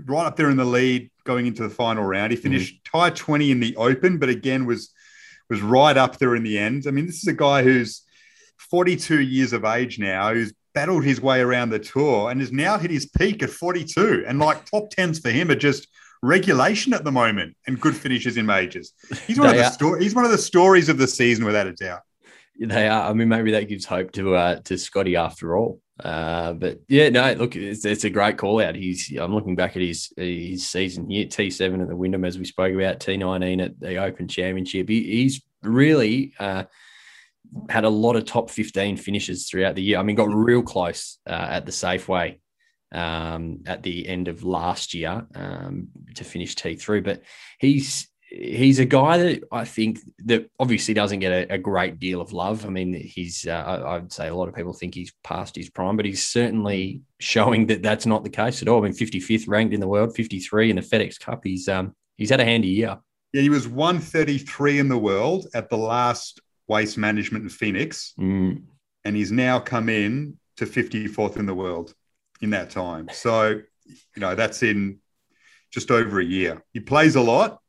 right 0.05 0.25
up 0.25 0.35
there 0.37 0.49
in 0.49 0.57
the 0.57 0.65
lead 0.65 1.09
going 1.25 1.45
into 1.47 1.63
the 1.63 1.69
final 1.69 2.03
round. 2.03 2.31
He 2.31 2.37
finished 2.37 2.75
tie 2.85 3.09
twenty 3.09 3.51
in 3.51 3.59
the 3.59 3.75
Open, 3.75 4.17
but 4.19 4.29
again 4.29 4.65
was 4.65 4.91
was 5.49 5.61
right 5.61 5.97
up 5.97 6.17
there 6.19 6.35
in 6.35 6.43
the 6.43 6.57
end. 6.57 6.85
I 6.87 6.91
mean, 6.91 7.05
this 7.05 7.17
is 7.17 7.27
a 7.27 7.33
guy 7.33 7.63
who's 7.63 8.03
forty 8.57 8.95
two 8.95 9.19
years 9.21 9.53
of 9.53 9.65
age 9.65 9.99
now, 9.99 10.33
who's 10.33 10.53
battled 10.73 11.03
his 11.03 11.21
way 11.21 11.39
around 11.41 11.69
the 11.69 11.79
tour 11.79 12.31
and 12.31 12.39
has 12.39 12.51
now 12.51 12.77
hit 12.77 12.89
his 12.91 13.05
peak 13.07 13.43
at 13.43 13.49
forty 13.49 13.83
two. 13.83 14.23
And 14.27 14.39
like 14.39 14.65
top 14.65 14.89
tens 14.89 15.19
for 15.19 15.29
him 15.29 15.49
are 15.51 15.55
just 15.55 15.87
regulation 16.21 16.93
at 16.93 17.03
the 17.03 17.11
moment 17.11 17.55
and 17.67 17.79
good 17.79 17.95
finishes 17.95 18.37
in 18.37 18.45
majors. 18.45 18.93
He's 19.27 19.37
one 19.37 19.49
of 19.49 19.55
the 19.55 19.65
are- 19.65 19.71
sto- 19.71 19.99
he's 19.99 20.15
one 20.15 20.25
of 20.25 20.31
the 20.31 20.37
stories 20.37 20.89
of 20.89 20.97
the 20.97 21.07
season 21.07 21.43
without 21.45 21.67
a 21.67 21.73
doubt. 21.73 22.01
they 22.59 22.87
are. 22.87 23.09
I 23.09 23.13
mean, 23.13 23.27
maybe 23.29 23.51
that 23.51 23.67
gives 23.67 23.85
hope 23.85 24.11
to 24.13 24.35
uh, 24.35 24.59
to 24.61 24.77
Scotty 24.77 25.15
after 25.15 25.57
all. 25.57 25.81
Uh, 25.99 26.53
but 26.53 26.79
yeah, 26.87 27.09
no, 27.09 27.33
look, 27.33 27.55
it's, 27.55 27.85
it's 27.85 28.03
a 28.03 28.09
great 28.09 28.37
call 28.37 28.61
out. 28.61 28.75
He's 28.75 29.15
I'm 29.17 29.33
looking 29.33 29.55
back 29.55 29.75
at 29.75 29.81
his 29.81 30.11
his 30.17 30.67
season 30.67 31.09
here, 31.09 31.25
T7 31.25 31.81
at 31.81 31.87
the 31.87 31.95
Wyndham, 31.95 32.25
as 32.25 32.37
we 32.39 32.45
spoke 32.45 32.73
about, 32.73 32.99
T19 32.99 33.63
at 33.63 33.79
the 33.79 33.97
Open 33.97 34.27
Championship. 34.27 34.89
He, 34.89 35.03
he's 35.03 35.41
really 35.61 36.33
uh, 36.39 36.63
had 37.69 37.83
a 37.83 37.89
lot 37.89 38.15
of 38.15 38.25
top 38.25 38.49
15 38.49 38.97
finishes 38.97 39.47
throughout 39.47 39.75
the 39.75 39.83
year. 39.83 39.99
I 39.99 40.03
mean, 40.03 40.15
got 40.15 40.33
real 40.33 40.63
close 40.63 41.19
uh, 41.27 41.47
at 41.49 41.65
the 41.65 41.71
Safeway 41.71 42.39
um, 42.91 43.61
at 43.65 43.83
the 43.83 44.07
end 44.07 44.27
of 44.27 44.43
last 44.43 44.93
year 44.93 45.25
um, 45.35 45.89
to 46.15 46.23
finish 46.23 46.55
T3, 46.55 47.03
but 47.03 47.21
he's 47.59 48.07
he's 48.33 48.79
a 48.79 48.85
guy 48.85 49.17
that 49.17 49.43
I 49.51 49.63
think 49.63 49.99
that 50.25 50.49
obviously 50.59 50.93
doesn't 50.93 51.19
get 51.19 51.31
a, 51.31 51.53
a 51.53 51.57
great 51.57 51.99
deal 51.99 52.19
of 52.19 52.33
love. 52.33 52.65
I 52.65 52.69
mean, 52.69 52.93
he's 52.93 53.45
uh, 53.47 53.51
I, 53.51 53.95
I'd 53.95 54.11
say 54.11 54.27
a 54.27 54.35
lot 54.35 54.49
of 54.49 54.55
people 54.55 54.73
think 54.73 54.95
he's 54.95 55.13
past 55.23 55.55
his 55.55 55.69
prime, 55.69 55.95
but 55.95 56.05
he's 56.05 56.25
certainly 56.25 57.01
showing 57.19 57.67
that 57.67 57.83
that's 57.83 58.05
not 58.05 58.23
the 58.23 58.29
case 58.29 58.61
at 58.61 58.67
all. 58.67 58.79
I 58.79 58.83
mean, 58.85 58.93
55th 58.93 59.47
ranked 59.47 59.73
in 59.73 59.79
the 59.79 59.87
world, 59.87 60.15
53 60.15 60.71
in 60.71 60.75
the 60.77 60.81
FedEx 60.81 61.19
Cup. 61.19 61.41
He's 61.43 61.67
um 61.69 61.95
he's 62.17 62.29
had 62.29 62.39
a 62.39 62.45
handy 62.45 62.69
year. 62.69 62.97
Yeah, 63.33 63.41
he 63.41 63.49
was 63.49 63.67
133 63.67 64.79
in 64.79 64.89
the 64.89 64.97
world 64.97 65.47
at 65.53 65.69
the 65.69 65.77
last 65.77 66.39
Waste 66.67 66.97
Management 66.97 67.43
in 67.43 67.49
Phoenix, 67.49 68.13
Mm, 68.19 68.63
and 69.03 69.15
he's 69.15 69.31
now 69.31 69.59
come 69.59 69.89
in 69.89 70.37
to 70.57 70.65
54th 70.65 71.37
in 71.37 71.45
the 71.45 71.53
world 71.53 71.93
in 72.41 72.51
that 72.51 72.69
time. 72.69 73.09
So, 73.11 73.61
you 73.85 74.19
know, 74.19 74.35
that's 74.35 74.63
in 74.63 74.99
just 75.71 75.89
over 75.91 76.19
a 76.19 76.25
year. 76.25 76.63
He 76.73 76.79
plays 76.79 77.15
a 77.15 77.21
lot, 77.21 77.59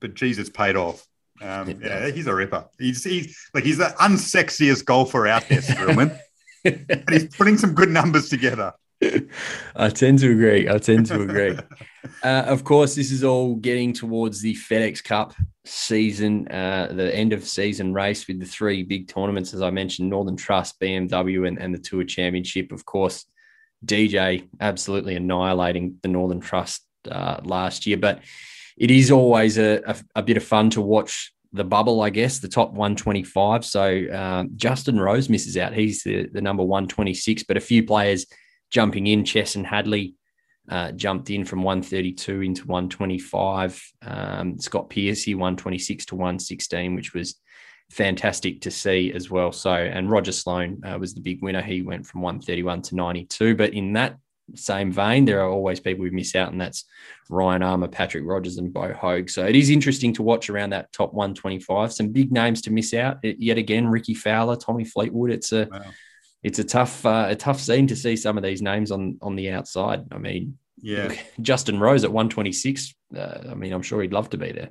but 0.00 0.14
Jesus 0.14 0.48
paid 0.48 0.76
off. 0.76 1.06
Um, 1.40 1.80
yeah, 1.80 2.10
he's 2.10 2.26
a 2.26 2.34
ripper. 2.34 2.66
He's, 2.78 3.04
he's 3.04 3.48
like 3.54 3.64
he's 3.64 3.78
the 3.78 3.94
unsexiest 4.00 4.84
golfer 4.84 5.26
out 5.26 5.48
there, 5.48 5.60
Streelman, 5.60 6.18
and 6.64 7.04
he's 7.10 7.36
putting 7.36 7.56
some 7.56 7.74
good 7.74 7.90
numbers 7.90 8.28
together. 8.28 8.74
I 9.76 9.90
tend 9.90 10.18
to 10.20 10.32
agree. 10.32 10.68
I 10.68 10.78
tend 10.78 11.06
to 11.06 11.22
agree. 11.22 11.56
uh, 12.24 12.44
of 12.46 12.64
course, 12.64 12.96
this 12.96 13.12
is 13.12 13.22
all 13.22 13.54
getting 13.54 13.92
towards 13.92 14.40
the 14.42 14.54
FedEx 14.54 15.04
Cup 15.04 15.34
season, 15.64 16.48
uh, 16.48 16.88
the 16.92 17.14
end 17.14 17.32
of 17.32 17.44
season 17.44 17.92
race 17.92 18.26
with 18.26 18.40
the 18.40 18.46
three 18.46 18.82
big 18.82 19.06
tournaments, 19.06 19.54
as 19.54 19.62
I 19.62 19.70
mentioned 19.70 20.10
Northern 20.10 20.36
Trust, 20.36 20.80
BMW, 20.80 21.46
and, 21.46 21.58
and 21.58 21.72
the 21.72 21.78
Tour 21.78 22.04
Championship. 22.04 22.72
Of 22.72 22.84
course, 22.84 23.26
DJ 23.84 24.48
absolutely 24.60 25.14
annihilating 25.14 25.98
the 26.02 26.08
Northern 26.08 26.40
Trust 26.40 26.84
uh, 27.08 27.40
last 27.44 27.86
year, 27.86 27.98
but 27.98 28.20
it 28.78 28.90
is 28.90 29.10
always 29.10 29.58
a, 29.58 29.82
a, 29.86 29.96
a 30.16 30.22
bit 30.22 30.36
of 30.36 30.44
fun 30.44 30.70
to 30.70 30.80
watch 30.80 31.32
the 31.52 31.64
bubble, 31.64 32.02
I 32.02 32.10
guess, 32.10 32.38
the 32.38 32.48
top 32.48 32.70
125. 32.72 33.64
So 33.64 34.06
um, 34.12 34.50
Justin 34.56 35.00
Rose 35.00 35.28
misses 35.28 35.56
out. 35.56 35.72
He's 35.72 36.02
the, 36.02 36.28
the 36.28 36.42
number 36.42 36.62
126, 36.62 37.44
but 37.44 37.56
a 37.56 37.60
few 37.60 37.84
players 37.84 38.26
jumping 38.70 39.06
in. 39.06 39.24
Chesson 39.24 39.64
Hadley 39.64 40.14
uh, 40.68 40.92
jumped 40.92 41.30
in 41.30 41.44
from 41.44 41.62
132 41.62 42.42
into 42.42 42.66
125. 42.66 43.92
Um, 44.02 44.58
Scott 44.58 44.90
Piercy, 44.90 45.34
126 45.34 46.06
to 46.06 46.16
116, 46.16 46.94
which 46.94 47.14
was 47.14 47.36
fantastic 47.90 48.60
to 48.60 48.70
see 48.70 49.12
as 49.12 49.30
well. 49.30 49.50
So, 49.50 49.72
and 49.72 50.10
Roger 50.10 50.32
Sloan 50.32 50.82
uh, 50.84 50.98
was 50.98 51.14
the 51.14 51.22
big 51.22 51.42
winner. 51.42 51.62
He 51.62 51.80
went 51.80 52.06
from 52.06 52.20
131 52.20 52.82
to 52.82 52.94
92. 52.94 53.56
But 53.56 53.72
in 53.72 53.94
that 53.94 54.18
same 54.54 54.92
vein, 54.92 55.24
there 55.24 55.40
are 55.42 55.50
always 55.50 55.80
people 55.80 56.04
who 56.04 56.10
miss 56.10 56.34
out, 56.34 56.52
and 56.52 56.60
that's 56.60 56.84
Ryan 57.30 57.62
Armour, 57.62 57.88
Patrick 57.88 58.24
Rodgers, 58.26 58.56
and 58.58 58.72
Bo 58.72 58.92
Hoag. 58.92 59.28
So 59.30 59.44
it 59.44 59.54
is 59.56 59.70
interesting 59.70 60.12
to 60.14 60.22
watch 60.22 60.48
around 60.50 60.70
that 60.70 60.92
top 60.92 61.12
125. 61.14 61.92
Some 61.92 62.08
big 62.08 62.32
names 62.32 62.62
to 62.62 62.70
miss 62.72 62.94
out. 62.94 63.18
It- 63.22 63.38
yet 63.40 63.58
again, 63.58 63.86
Rickie 63.86 64.14
Fowler, 64.14 64.56
Tommy 64.56 64.84
Fleetwood. 64.84 65.30
It's 65.30 65.52
a 65.52 65.68
Wow. 65.70 65.82
it's 66.42 66.58
a 66.58 66.64
tough 66.64 67.04
uh, 67.04 67.26
a 67.28 67.34
tough 67.36 67.60
scene 67.60 67.86
to 67.88 67.96
see 67.96 68.16
some 68.16 68.36
of 68.38 68.44
these 68.44 68.62
names 68.62 68.90
on 68.90 69.18
on 69.22 69.36
the 69.36 69.50
outside. 69.50 70.04
I 70.12 70.18
mean, 70.18 70.56
Yeah. 70.80 71.12
Justin 71.42 71.78
Rose 71.80 72.04
at 72.04 72.12
126. 72.12 72.94
Uh, 73.16 73.38
I 73.50 73.54
mean, 73.54 73.72
I'm 73.72 73.82
sure 73.82 74.00
he'd 74.02 74.12
love 74.12 74.30
to 74.30 74.38
be 74.38 74.52
there. 74.52 74.70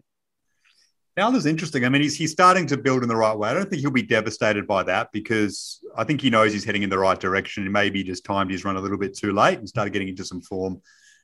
Fowler's 1.17 1.47
interesting. 1.47 1.83
I 1.83 1.89
mean, 1.89 2.03
he's 2.03 2.15
he's 2.15 2.31
starting 2.31 2.67
to 2.67 2.77
build 2.77 3.01
in 3.01 3.09
the 3.09 3.15
right 3.15 3.35
way. 3.35 3.49
I 3.49 3.53
don't 3.55 3.67
think 3.67 3.81
he'll 3.81 3.89
be 3.89 4.03
devastated 4.03 4.67
by 4.67 4.83
that 4.83 5.11
because 5.11 5.83
I 5.97 6.03
think 6.03 6.21
he 6.21 6.29
knows 6.29 6.53
he's 6.53 6.63
heading 6.63 6.83
in 6.83 6.91
the 6.91 6.99
right 6.99 7.19
direction. 7.19 7.63
And 7.63 7.73
maybe 7.73 8.03
just 8.03 8.23
timed 8.23 8.51
his 8.51 8.63
run 8.63 8.77
a 8.77 8.79
little 8.79 8.99
bit 8.99 9.17
too 9.17 9.33
late 9.33 9.57
and 9.57 9.67
started 9.67 9.93
getting 9.93 10.09
into 10.09 10.23
some 10.23 10.41
form 10.41 10.79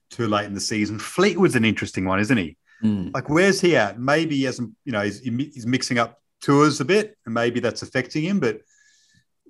too 0.10 0.27
late 0.27 0.45
in 0.45 0.56
the 0.56 0.60
season. 0.60 0.97
Fleetwood's 0.97 1.56
an 1.56 1.63
interesting 1.63 2.06
one, 2.06 2.19
isn't 2.19 2.38
he? 2.38 2.58
Mm. 2.84 3.13
Like, 3.13 3.29
where's 3.29 3.62
he 3.62 3.75
at? 3.75 3.99
Maybe 3.99 4.38
he 4.38 4.43
hasn't, 4.43 4.73
you 4.84 4.91
know, 4.91 5.01
he's, 5.01 5.19
he's 5.19 5.67
mixing 5.67 5.99
up 5.99 6.19
tours 6.41 6.82
a 6.82 6.86
bit, 6.86 7.15
and 7.25 7.34
maybe 7.34 7.60
that's 7.60 7.84
affecting 7.84 8.23
him. 8.23 8.39
But 8.39 8.62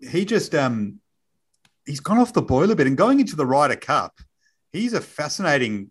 he 0.02 0.26
just, 0.26 0.54
um, 0.54 1.00
he's 1.86 2.02
gone 2.02 2.20
off 2.20 2.34
the 2.34 2.42
boil 2.42 2.70
a 2.70 2.76
bit. 2.76 2.88
And 2.88 2.98
going 2.98 3.22
into 3.22 3.38
the 3.38 3.46
Ryder 3.46 3.78
Cup, 3.78 4.20
he's 4.74 4.92
a 4.92 5.02
fascinating 5.02 5.90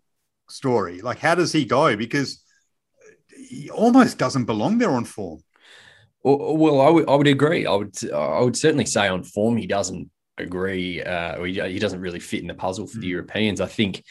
story. 0.50 1.00
Like, 1.00 1.20
how 1.20 1.34
does 1.34 1.52
he 1.52 1.64
go? 1.64 1.96
Because 1.96 2.41
he 3.52 3.70
almost 3.70 4.18
doesn't 4.18 4.46
belong 4.46 4.78
there 4.78 4.90
on 4.90 5.04
form. 5.04 5.40
Well, 6.24 6.80
I 6.80 6.88
would 6.88 7.08
I 7.08 7.14
would 7.14 7.26
agree. 7.26 7.66
I 7.66 7.74
would 7.74 7.94
I 8.12 8.40
would 8.40 8.56
certainly 8.56 8.86
say 8.86 9.08
on 9.08 9.24
form 9.24 9.56
he 9.56 9.66
doesn't 9.66 10.10
agree. 10.38 11.02
Uh, 11.02 11.42
he, 11.42 11.60
he 11.60 11.78
doesn't 11.78 12.00
really 12.00 12.20
fit 12.20 12.40
in 12.40 12.46
the 12.46 12.54
puzzle 12.54 12.86
for 12.86 12.98
the 12.98 13.06
Mm. 13.06 13.10
Europeans. 13.10 13.60
I 13.60 13.66
think 13.66 14.04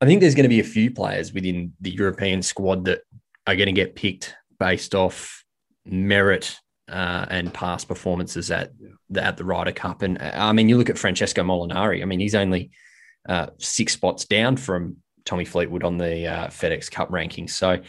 I 0.00 0.06
think 0.06 0.20
there's 0.20 0.34
going 0.34 0.44
to 0.50 0.56
be 0.56 0.60
a 0.60 0.64
few 0.64 0.90
players 0.90 1.32
within 1.32 1.72
the 1.80 1.90
European 1.90 2.42
squad 2.42 2.84
that 2.86 3.00
are 3.46 3.56
going 3.56 3.66
to 3.66 3.72
get 3.72 3.94
picked 3.94 4.34
based 4.58 4.94
off 4.94 5.44
merit 5.84 6.58
uh, 6.88 7.26
and 7.30 7.52
past 7.52 7.88
performances 7.88 8.50
at 8.50 8.70
the, 9.10 9.22
at 9.22 9.36
the 9.36 9.44
Ryder 9.44 9.72
Cup. 9.72 10.02
And 10.02 10.20
uh, 10.20 10.32
I 10.34 10.52
mean, 10.52 10.68
you 10.68 10.78
look 10.78 10.90
at 10.90 10.98
Francesco 10.98 11.42
Molinari. 11.42 12.02
I 12.02 12.04
mean, 12.06 12.20
he's 12.20 12.34
only 12.34 12.70
uh, 13.28 13.48
six 13.58 13.92
spots 13.92 14.24
down 14.24 14.56
from 14.56 14.96
Tommy 15.24 15.44
Fleetwood 15.44 15.84
on 15.84 15.98
the 15.98 16.26
uh, 16.26 16.46
FedEx 16.48 16.90
Cup 16.90 17.10
rankings. 17.10 17.50
So 17.50 17.80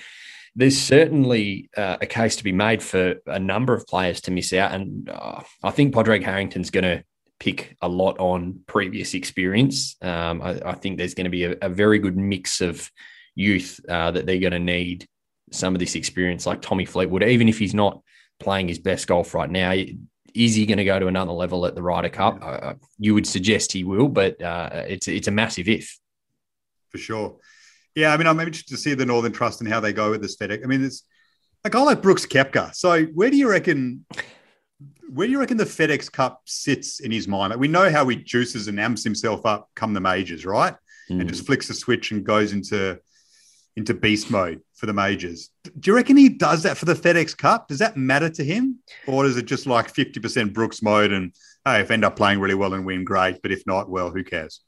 there's 0.57 0.77
certainly 0.77 1.69
uh, 1.77 1.97
a 2.01 2.07
case 2.07 2.35
to 2.35 2.43
be 2.43 2.51
made 2.51 2.81
for 2.81 3.15
a 3.27 3.39
number 3.39 3.75
of 3.75 3.85
players 3.85 4.21
to 4.21 4.31
miss 4.31 4.51
out. 4.53 4.71
And 4.71 5.07
uh, 5.07 5.41
I 5.63 5.69
think 5.69 5.93
Padraig 5.93 6.23
Harrington's 6.23 6.71
going 6.71 6.83
to 6.83 7.03
pick 7.39 7.77
a 7.79 7.87
lot 7.87 8.17
on 8.17 8.61
previous 8.65 9.13
experience. 9.13 9.95
Um, 10.01 10.41
I, 10.41 10.59
I 10.65 10.73
think 10.73 10.97
there's 10.97 11.13
going 11.13 11.25
to 11.25 11.29
be 11.29 11.43
a, 11.43 11.55
a 11.61 11.69
very 11.69 11.99
good 11.99 12.17
mix 12.17 12.59
of 12.59 12.89
youth 13.35 13.79
uh, 13.87 14.09
that 14.09 14.25
they're 14.25 14.39
going 14.39 14.51
to 14.51 14.59
need 14.59 15.07
some 15.51 15.75
of 15.75 15.79
this 15.79 15.93
experience, 15.93 16.47
like 16.47 16.63
Tommy 16.63 16.85
Fleetwood, 16.85 17.23
even 17.23 17.47
if 17.47 17.59
he's 17.59 17.75
not 17.75 18.01
playing 18.39 18.67
his 18.67 18.79
best 18.79 19.05
golf 19.05 19.35
right 19.35 19.51
now. 19.51 19.73
Is 20.33 20.55
he 20.55 20.65
going 20.65 20.79
to 20.79 20.85
go 20.85 20.97
to 20.97 21.07
another 21.07 21.33
level 21.33 21.67
at 21.67 21.75
the 21.75 21.83
Ryder 21.83 22.09
Cup? 22.09 22.39
Uh, 22.41 22.73
you 22.97 23.13
would 23.13 23.27
suggest 23.27 23.71
he 23.71 23.83
will, 23.83 24.07
but 24.07 24.41
uh, 24.41 24.85
it's 24.87 25.07
it's 25.07 25.27
a 25.27 25.31
massive 25.31 25.69
if. 25.69 25.99
for 26.89 26.97
sure. 26.97 27.37
Yeah, 27.97 28.13
I 28.13 28.17
mean, 28.17 28.27
I'm 28.27 28.39
interested 28.39 28.75
to 28.75 28.77
see 28.77 28.93
the 28.93 29.07
Northern 29.07 29.31
Trust 29.31 29.59
and 29.59 29.67
how 29.67 29.79
they 29.79 29.91
go 29.91 30.11
with 30.11 30.21
this 30.21 30.37
FedEx. 30.37 30.63
I 30.63 30.67
mean, 30.67 30.85
it's 30.85 31.01
a 31.63 31.69
guy 31.71 31.81
like 31.81 31.99
Brooks 31.99 32.27
Koepka. 32.27 32.75
So, 32.75 33.05
where 33.05 33.31
do 33.31 33.37
you 33.37 33.49
reckon? 33.49 34.05
Where 35.09 35.25
do 35.25 35.31
you 35.31 35.39
reckon 35.39 35.57
the 35.57 35.63
FedEx 35.63 36.11
Cup 36.11 36.43
sits 36.45 36.99
in 36.99 37.09
his 37.09 37.27
mind? 37.27 37.49
Like, 37.49 37.59
we 37.59 37.67
know 37.67 37.89
how 37.89 38.07
he 38.07 38.17
juices 38.17 38.67
and 38.67 38.79
amps 38.79 39.03
himself 39.03 39.47
up 39.47 39.71
come 39.75 39.95
the 39.95 39.99
majors, 39.99 40.45
right? 40.45 40.75
Mm. 41.09 41.21
And 41.21 41.27
just 41.27 41.47
flicks 41.47 41.67
the 41.67 41.73
switch 41.73 42.11
and 42.11 42.23
goes 42.23 42.53
into 42.53 42.99
into 43.75 43.95
beast 43.95 44.29
mode 44.29 44.61
for 44.75 44.85
the 44.85 44.93
majors. 44.93 45.49
Do 45.63 45.89
you 45.89 45.95
reckon 45.95 46.17
he 46.17 46.29
does 46.29 46.61
that 46.63 46.77
for 46.77 46.85
the 46.85 46.93
FedEx 46.93 47.35
Cup? 47.35 47.67
Does 47.67 47.79
that 47.79 47.97
matter 47.97 48.29
to 48.29 48.43
him, 48.43 48.77
or 49.07 49.25
is 49.25 49.37
it 49.37 49.45
just 49.47 49.65
like 49.65 49.91
50% 49.91 50.53
Brooks 50.53 50.83
mode 50.83 51.11
and 51.11 51.33
hey, 51.65 51.81
if 51.81 51.89
I 51.89 51.95
end 51.95 52.05
up 52.05 52.15
playing 52.15 52.39
really 52.39 52.53
well 52.53 52.75
and 52.75 52.85
win, 52.85 53.03
great. 53.03 53.41
But 53.41 53.51
if 53.51 53.65
not, 53.65 53.89
well, 53.89 54.11
who 54.11 54.23
cares? 54.23 54.61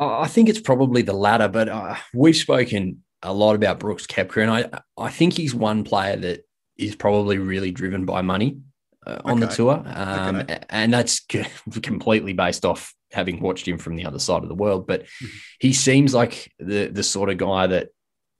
I 0.00 0.26
think 0.28 0.48
it's 0.48 0.60
probably 0.60 1.02
the 1.02 1.12
latter, 1.12 1.46
but 1.48 1.68
uh, 1.68 1.94
we've 2.14 2.36
spoken 2.36 3.02
a 3.22 3.32
lot 3.34 3.54
about 3.54 3.78
Brooks 3.78 4.06
Koepka, 4.06 4.42
and 4.42 4.50
I 4.50 4.80
I 4.96 5.10
think 5.10 5.34
he's 5.34 5.54
one 5.54 5.84
player 5.84 6.16
that 6.16 6.40
is 6.78 6.96
probably 6.96 7.36
really 7.36 7.70
driven 7.70 8.06
by 8.06 8.22
money 8.22 8.58
uh, 9.06 9.18
on 9.24 9.40
the 9.40 9.46
tour, 9.46 9.82
um, 9.86 10.36
Okay. 10.36 10.58
and 10.70 10.92
that's 10.92 11.20
completely 11.82 12.32
based 12.32 12.64
off 12.64 12.94
having 13.12 13.40
watched 13.40 13.68
him 13.68 13.76
from 13.76 13.96
the 13.96 14.06
other 14.06 14.18
side 14.18 14.42
of 14.42 14.48
the 14.48 14.54
world. 14.54 14.86
But 14.86 15.02
Mhm. 15.22 15.28
he 15.60 15.72
seems 15.74 16.14
like 16.14 16.50
the 16.58 16.86
the 16.86 17.02
sort 17.02 17.28
of 17.28 17.36
guy 17.36 17.66
that 17.66 17.90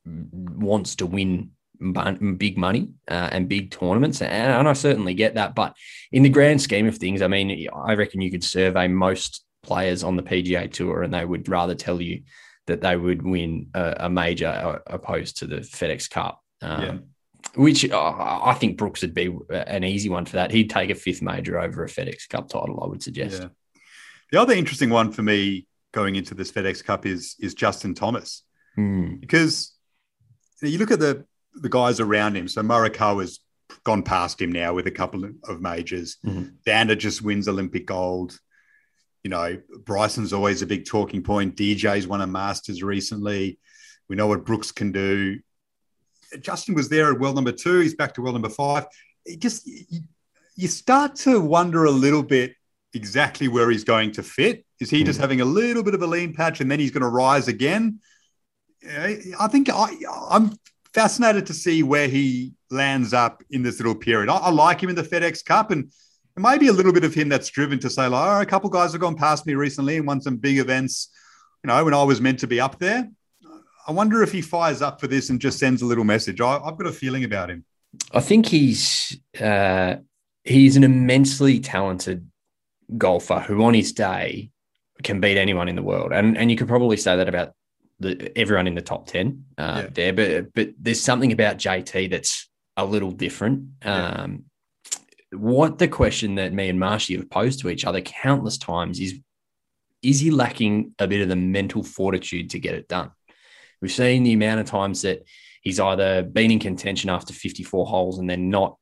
wants 0.06 0.96
to 0.96 1.06
win 1.06 1.50
big 2.38 2.56
money 2.58 2.88
uh, 3.10 3.28
and 3.32 3.48
big 3.48 3.70
tournaments, 3.70 4.22
and, 4.22 4.32
and 4.52 4.68
I 4.68 4.72
certainly 4.72 5.12
get 5.14 5.34
that. 5.34 5.54
But 5.54 5.76
in 6.10 6.22
the 6.22 6.28
grand 6.30 6.62
scheme 6.62 6.86
of 6.86 6.96
things, 6.96 7.20
I 7.20 7.28
mean, 7.28 7.68
I 7.74 7.94
reckon 7.94 8.22
you 8.22 8.30
could 8.30 8.44
survey 8.44 8.88
most 8.88 9.44
players 9.62 10.02
on 10.02 10.16
the 10.16 10.22
PGA 10.22 10.70
Tour, 10.72 11.02
and 11.02 11.12
they 11.12 11.24
would 11.24 11.48
rather 11.48 11.74
tell 11.74 12.00
you 12.00 12.22
that 12.66 12.80
they 12.80 12.96
would 12.96 13.22
win 13.22 13.68
a, 13.74 13.96
a 14.00 14.10
major 14.10 14.46
uh, 14.48 14.78
opposed 14.86 15.38
to 15.38 15.46
the 15.46 15.56
FedEx 15.56 16.08
Cup. 16.10 16.42
Um, 16.62 16.82
Yeah. 16.82 16.98
Which 17.54 17.88
uh, 17.90 18.14
I 18.44 18.54
think 18.60 18.76
Brooks 18.76 19.00
would 19.00 19.14
be 19.14 19.34
an 19.50 19.82
easy 19.82 20.08
one 20.10 20.26
for 20.26 20.36
that. 20.36 20.50
He'd 20.50 20.68
take 20.70 20.90
a 20.90 20.94
fifth 20.94 21.22
major 21.22 21.58
over 21.58 21.82
a 21.82 21.88
FedEx 21.88 22.28
Cup 22.28 22.48
title, 22.50 22.80
I 22.84 22.86
would 22.86 23.02
suggest. 23.02 23.40
Yeah. 23.42 23.48
The 24.30 24.40
other 24.40 24.52
interesting 24.54 24.90
one 24.90 25.10
for 25.10 25.22
me 25.22 25.66
going 25.92 26.16
into 26.16 26.34
this 26.34 26.52
FedEx 26.52 26.84
Cup 26.84 27.06
is 27.06 27.34
is 27.40 27.54
Justin 27.54 27.94
Thomas 27.94 28.42
Hmm. 28.76 29.16
because 29.16 29.72
you, 30.62 30.78
look 30.78 30.90
at 30.92 31.00
the 31.00 31.24
the 31.54 31.70
guys 31.70 31.98
around 31.98 32.36
him. 32.36 32.46
So 32.46 32.62
Morikawa's 32.62 33.40
gone 33.84 34.02
past 34.04 34.40
him 34.40 34.52
now 34.52 34.74
with 34.74 34.86
a 34.86 34.90
couple 34.92 35.24
of 35.24 35.60
majors. 35.60 36.18
Mhm. 36.24 36.52
Xander 36.66 36.96
just 36.96 37.22
wins 37.22 37.48
Olympic 37.48 37.86
gold. 37.86 38.38
You 39.22 39.30
know, 39.30 39.60
Bryson's 39.84 40.32
always 40.32 40.62
a 40.62 40.66
big 40.66 40.86
talking 40.86 41.22
point. 41.22 41.56
DJ's 41.56 42.06
won 42.06 42.20
a 42.20 42.26
Masters 42.26 42.82
recently. 42.82 43.58
We 44.08 44.16
know 44.16 44.26
what 44.26 44.44
Brooks 44.44 44.72
can 44.72 44.92
do. 44.92 45.38
Justin 46.40 46.74
was 46.74 46.88
there 46.88 47.12
at 47.12 47.18
world 47.18 47.34
number 47.34 47.52
two. 47.52 47.80
He's 47.80 47.94
back 47.94 48.14
to 48.14 48.22
world 48.22 48.34
number 48.34 48.48
five. 48.48 48.86
It 49.24 49.40
just 49.40 49.66
you, 49.66 50.68
start 50.68 51.16
to 51.16 51.40
wonder 51.40 51.84
a 51.84 51.90
little 51.90 52.22
bit 52.22 52.54
exactly 52.94 53.48
where 53.48 53.70
he's 53.70 53.84
going 53.84 54.12
to 54.12 54.22
fit. 54.22 54.64
Is 54.80 54.90
he 54.90 55.04
just 55.04 55.18
hmm. 55.18 55.22
having 55.22 55.40
a 55.40 55.44
little 55.44 55.82
bit 55.82 55.94
of 55.94 56.02
a 56.02 56.06
lean 56.06 56.34
patch 56.34 56.60
and 56.60 56.70
then 56.70 56.80
he's 56.80 56.90
going 56.90 57.02
to 57.02 57.08
rise 57.08 57.48
again? 57.48 58.00
I 58.82 59.48
think 59.50 59.68
I, 59.68 59.90
I'm 60.30 60.52
fascinated 60.94 61.46
to 61.46 61.54
see 61.54 61.82
where 61.82 62.08
he 62.08 62.54
lands 62.70 63.12
up 63.12 63.42
in 63.50 63.62
this 63.62 63.78
little 63.78 63.94
period. 63.94 64.30
I, 64.30 64.36
I 64.36 64.50
like 64.50 64.82
him 64.82 64.90
in 64.90 64.96
the 64.96 65.02
FedEx 65.02 65.44
Cup, 65.44 65.70
and 65.70 65.92
maybe 66.36 66.68
a 66.68 66.72
little 66.72 66.92
bit 66.92 67.04
of 67.04 67.14
him 67.14 67.28
that's 67.28 67.48
driven 67.48 67.78
to 67.80 67.90
say, 67.90 68.06
like, 68.06 68.26
oh, 68.28 68.40
a 68.40 68.46
couple 68.46 68.70
guys 68.70 68.92
have 68.92 69.00
gone 69.00 69.16
past 69.16 69.46
me 69.46 69.54
recently 69.54 69.96
and 69.96 70.06
won 70.06 70.20
some 70.20 70.36
big 70.36 70.58
events. 70.58 71.08
You 71.64 71.68
know, 71.68 71.84
when 71.84 71.94
I 71.94 72.02
was 72.02 72.20
meant 72.20 72.38
to 72.40 72.46
be 72.46 72.60
up 72.60 72.78
there. 72.78 73.08
I 73.88 73.92
wonder 73.92 74.22
if 74.22 74.30
he 74.32 74.40
fires 74.40 74.82
up 74.82 75.00
for 75.00 75.06
this 75.08 75.30
and 75.30 75.40
just 75.40 75.58
sends 75.58 75.82
a 75.82 75.86
little 75.86 76.04
message. 76.04 76.40
I, 76.40 76.58
I've 76.58 76.76
got 76.76 76.86
a 76.86 76.92
feeling 76.92 77.24
about 77.24 77.50
him. 77.50 77.64
I 78.12 78.20
think 78.20 78.46
he's 78.46 79.18
uh, 79.40 79.96
he's 80.44 80.76
an 80.76 80.84
immensely 80.84 81.58
talented 81.60 82.30
golfer 82.96 83.40
who, 83.40 83.62
on 83.64 83.74
his 83.74 83.92
day, 83.92 84.50
can 85.02 85.20
beat 85.20 85.36
anyone 85.38 85.68
in 85.68 85.74
the 85.76 85.82
world, 85.82 86.12
and 86.12 86.38
and 86.38 86.50
you 86.50 86.56
could 86.56 86.68
probably 86.68 86.96
say 86.96 87.16
that 87.16 87.28
about 87.28 87.52
the, 87.98 88.30
everyone 88.38 88.66
in 88.68 88.74
the 88.74 88.80
top 88.82 89.06
ten 89.06 89.44
uh, 89.58 89.82
Yeah. 89.84 89.90
there. 89.92 90.12
But 90.12 90.54
but 90.54 90.70
there's 90.78 91.00
something 91.00 91.32
about 91.32 91.56
JT 91.58 92.10
that's 92.10 92.48
a 92.76 92.84
little 92.84 93.10
different. 93.10 93.70
Um, 93.82 94.44
what 95.32 95.78
the 95.78 95.88
question 95.88 96.36
that 96.36 96.52
me 96.52 96.68
and 96.68 96.78
Marshy 96.80 97.16
have 97.16 97.30
posed 97.30 97.60
to 97.60 97.68
each 97.70 97.84
other 97.84 98.00
countless 98.00 98.58
times 98.58 99.00
is: 99.00 99.14
Is 100.02 100.20
he 100.20 100.30
lacking 100.30 100.94
a 100.98 101.06
bit 101.06 101.20
of 101.22 101.28
the 101.28 101.36
mental 101.36 101.82
fortitude 101.82 102.50
to 102.50 102.58
get 102.58 102.74
it 102.74 102.88
done? 102.88 103.10
We've 103.80 103.92
seen 103.92 104.24
the 104.24 104.32
amount 104.32 104.60
of 104.60 104.66
times 104.66 105.02
that 105.02 105.22
he's 105.62 105.80
either 105.80 106.22
been 106.22 106.50
in 106.50 106.58
contention 106.58 107.10
after 107.10 107.32
54 107.32 107.86
holes 107.86 108.18
and 108.18 108.28
then 108.28 108.50
not 108.50 108.76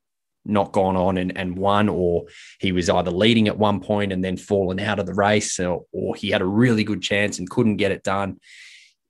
not 0.45 0.73
gone 0.73 0.97
on 0.97 1.19
and, 1.19 1.37
and 1.37 1.59
won, 1.59 1.89
or 1.89 2.25
he 2.59 2.73
was 2.73 2.89
either 2.89 3.11
leading 3.11 3.49
at 3.49 3.59
one 3.59 3.81
point 3.81 4.13
and 4.13 4.25
then 4.25 4.37
fallen 4.37 4.81
out 4.81 4.99
of 4.99 5.05
the 5.07 5.13
race, 5.15 5.61
or, 5.61 5.85
or 5.93 6.15
he 6.15 6.31
had 6.31 6.41
a 6.41 6.47
really 6.47 6.85
good 6.85 7.03
chance 7.03 7.39
and 7.39 7.51
couldn't 7.51 7.77
get 7.77 7.93
it 7.93 8.03
done. 8.03 8.39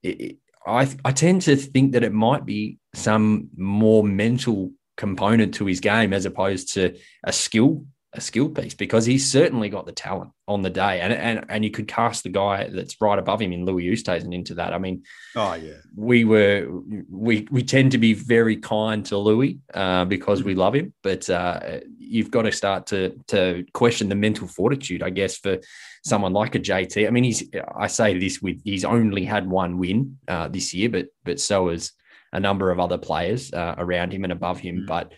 It- 0.02 0.20
it- 0.20 0.36
I, 0.66 0.86
I 1.02 1.12
tend 1.12 1.42
to 1.42 1.56
think 1.56 1.92
that 1.92 2.02
it 2.02 2.12
might 2.12 2.44
be 2.44 2.78
some 2.94 3.48
more 3.56 4.04
mental 4.04 4.72
component 4.98 5.54
to 5.54 5.64
his 5.64 5.80
game 5.80 6.12
as 6.12 6.26
opposed 6.26 6.74
to 6.74 6.94
a 7.24 7.32
skill 7.32 7.86
a 8.14 8.20
skill 8.20 8.48
piece 8.48 8.72
because 8.72 9.04
he's 9.04 9.30
certainly 9.30 9.68
got 9.68 9.84
the 9.84 9.92
talent 9.92 10.30
on 10.46 10.62
the 10.62 10.70
day 10.70 11.00
and 11.00 11.12
and 11.12 11.44
and 11.50 11.62
you 11.62 11.70
could 11.70 11.86
cast 11.86 12.22
the 12.22 12.30
guy 12.30 12.66
that's 12.68 12.98
right 13.02 13.18
above 13.18 13.40
him 13.40 13.52
in 13.52 13.66
Louis 13.66 13.84
Oosthuizen 13.84 14.34
into 14.34 14.54
that. 14.54 14.72
I 14.72 14.78
mean, 14.78 15.02
Oh 15.36 15.54
yeah, 15.54 15.74
we 15.94 16.24
were 16.24 16.66
we 17.10 17.46
we 17.50 17.62
tend 17.62 17.92
to 17.92 17.98
be 17.98 18.14
very 18.14 18.56
kind 18.56 19.04
to 19.06 19.18
Louis 19.18 19.60
uh, 19.74 20.06
because 20.06 20.42
we 20.42 20.54
love 20.54 20.74
him, 20.74 20.94
but 21.02 21.28
uh, 21.28 21.80
you've 21.98 22.30
got 22.30 22.42
to 22.42 22.52
start 22.52 22.86
to 22.86 23.14
to 23.28 23.66
question 23.74 24.08
the 24.08 24.14
mental 24.14 24.48
fortitude, 24.48 25.02
I 25.02 25.10
guess, 25.10 25.36
for 25.36 25.58
someone 26.02 26.32
like 26.32 26.54
a 26.54 26.60
JT. 26.60 27.06
I 27.06 27.10
mean, 27.10 27.24
he's 27.24 27.42
I 27.76 27.88
say 27.88 28.18
this 28.18 28.40
with 28.40 28.62
he's 28.64 28.86
only 28.86 29.26
had 29.26 29.50
one 29.50 29.76
win 29.76 30.18
uh, 30.26 30.48
this 30.48 30.72
year, 30.72 30.88
but 30.88 31.08
but 31.24 31.38
so 31.38 31.68
has 31.68 31.92
a 32.32 32.40
number 32.40 32.70
of 32.70 32.80
other 32.80 32.98
players 32.98 33.52
uh, 33.52 33.74
around 33.78 34.12
him 34.12 34.24
and 34.24 34.32
above 34.32 34.60
him. 34.60 34.80
Mm. 34.82 34.86
But 34.86 35.12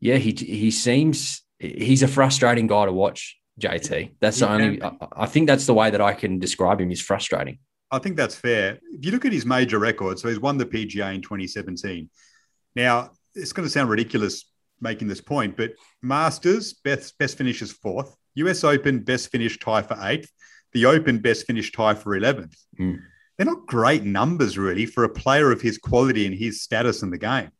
yeah, 0.00 0.16
he 0.16 0.32
he 0.32 0.70
seems 0.70 1.42
he's 1.58 2.02
a 2.02 2.08
frustrating 2.08 2.66
guy 2.66 2.86
to 2.86 2.92
watch. 2.92 3.38
JT, 3.58 4.12
that's 4.20 4.40
the 4.40 4.50
only. 4.50 4.82
I, 4.82 4.92
I 5.16 5.26
think 5.26 5.46
that's 5.46 5.64
the 5.64 5.72
way 5.72 5.90
that 5.90 6.00
I 6.00 6.12
can 6.12 6.38
describe 6.38 6.80
him. 6.80 6.90
Is 6.90 7.00
frustrating. 7.00 7.58
I 7.90 7.98
think 7.98 8.16
that's 8.16 8.34
fair. 8.34 8.78
If 8.92 9.04
you 9.04 9.12
look 9.12 9.24
at 9.24 9.32
his 9.32 9.46
major 9.46 9.78
record, 9.78 10.18
so 10.18 10.28
he's 10.28 10.40
won 10.40 10.58
the 10.58 10.66
PGA 10.66 11.14
in 11.14 11.22
2017. 11.22 12.10
Now, 12.74 13.10
it's 13.34 13.52
going 13.52 13.66
to 13.66 13.70
sound 13.70 13.90
ridiculous 13.90 14.44
making 14.80 15.08
this 15.08 15.20
point, 15.20 15.56
but 15.56 15.72
Masters, 16.02 16.74
best, 16.74 17.16
best 17.18 17.38
finish 17.38 17.62
is 17.62 17.72
fourth. 17.72 18.14
US 18.34 18.64
Open, 18.64 19.00
best 19.00 19.30
finish 19.30 19.58
tie 19.58 19.82
for 19.82 19.96
eighth. 20.02 20.30
The 20.72 20.86
Open, 20.86 21.18
best 21.18 21.46
finish 21.46 21.72
tie 21.72 21.94
for 21.94 22.18
11th. 22.18 22.54
Mm. 22.78 22.98
They're 23.36 23.46
not 23.46 23.66
great 23.66 24.04
numbers, 24.04 24.56
really, 24.56 24.86
for 24.86 25.04
a 25.04 25.08
player 25.08 25.52
of 25.52 25.60
his 25.60 25.78
quality 25.78 26.26
and 26.26 26.34
his 26.34 26.62
status 26.62 27.02
in 27.02 27.10
the 27.10 27.18
game. 27.18 27.50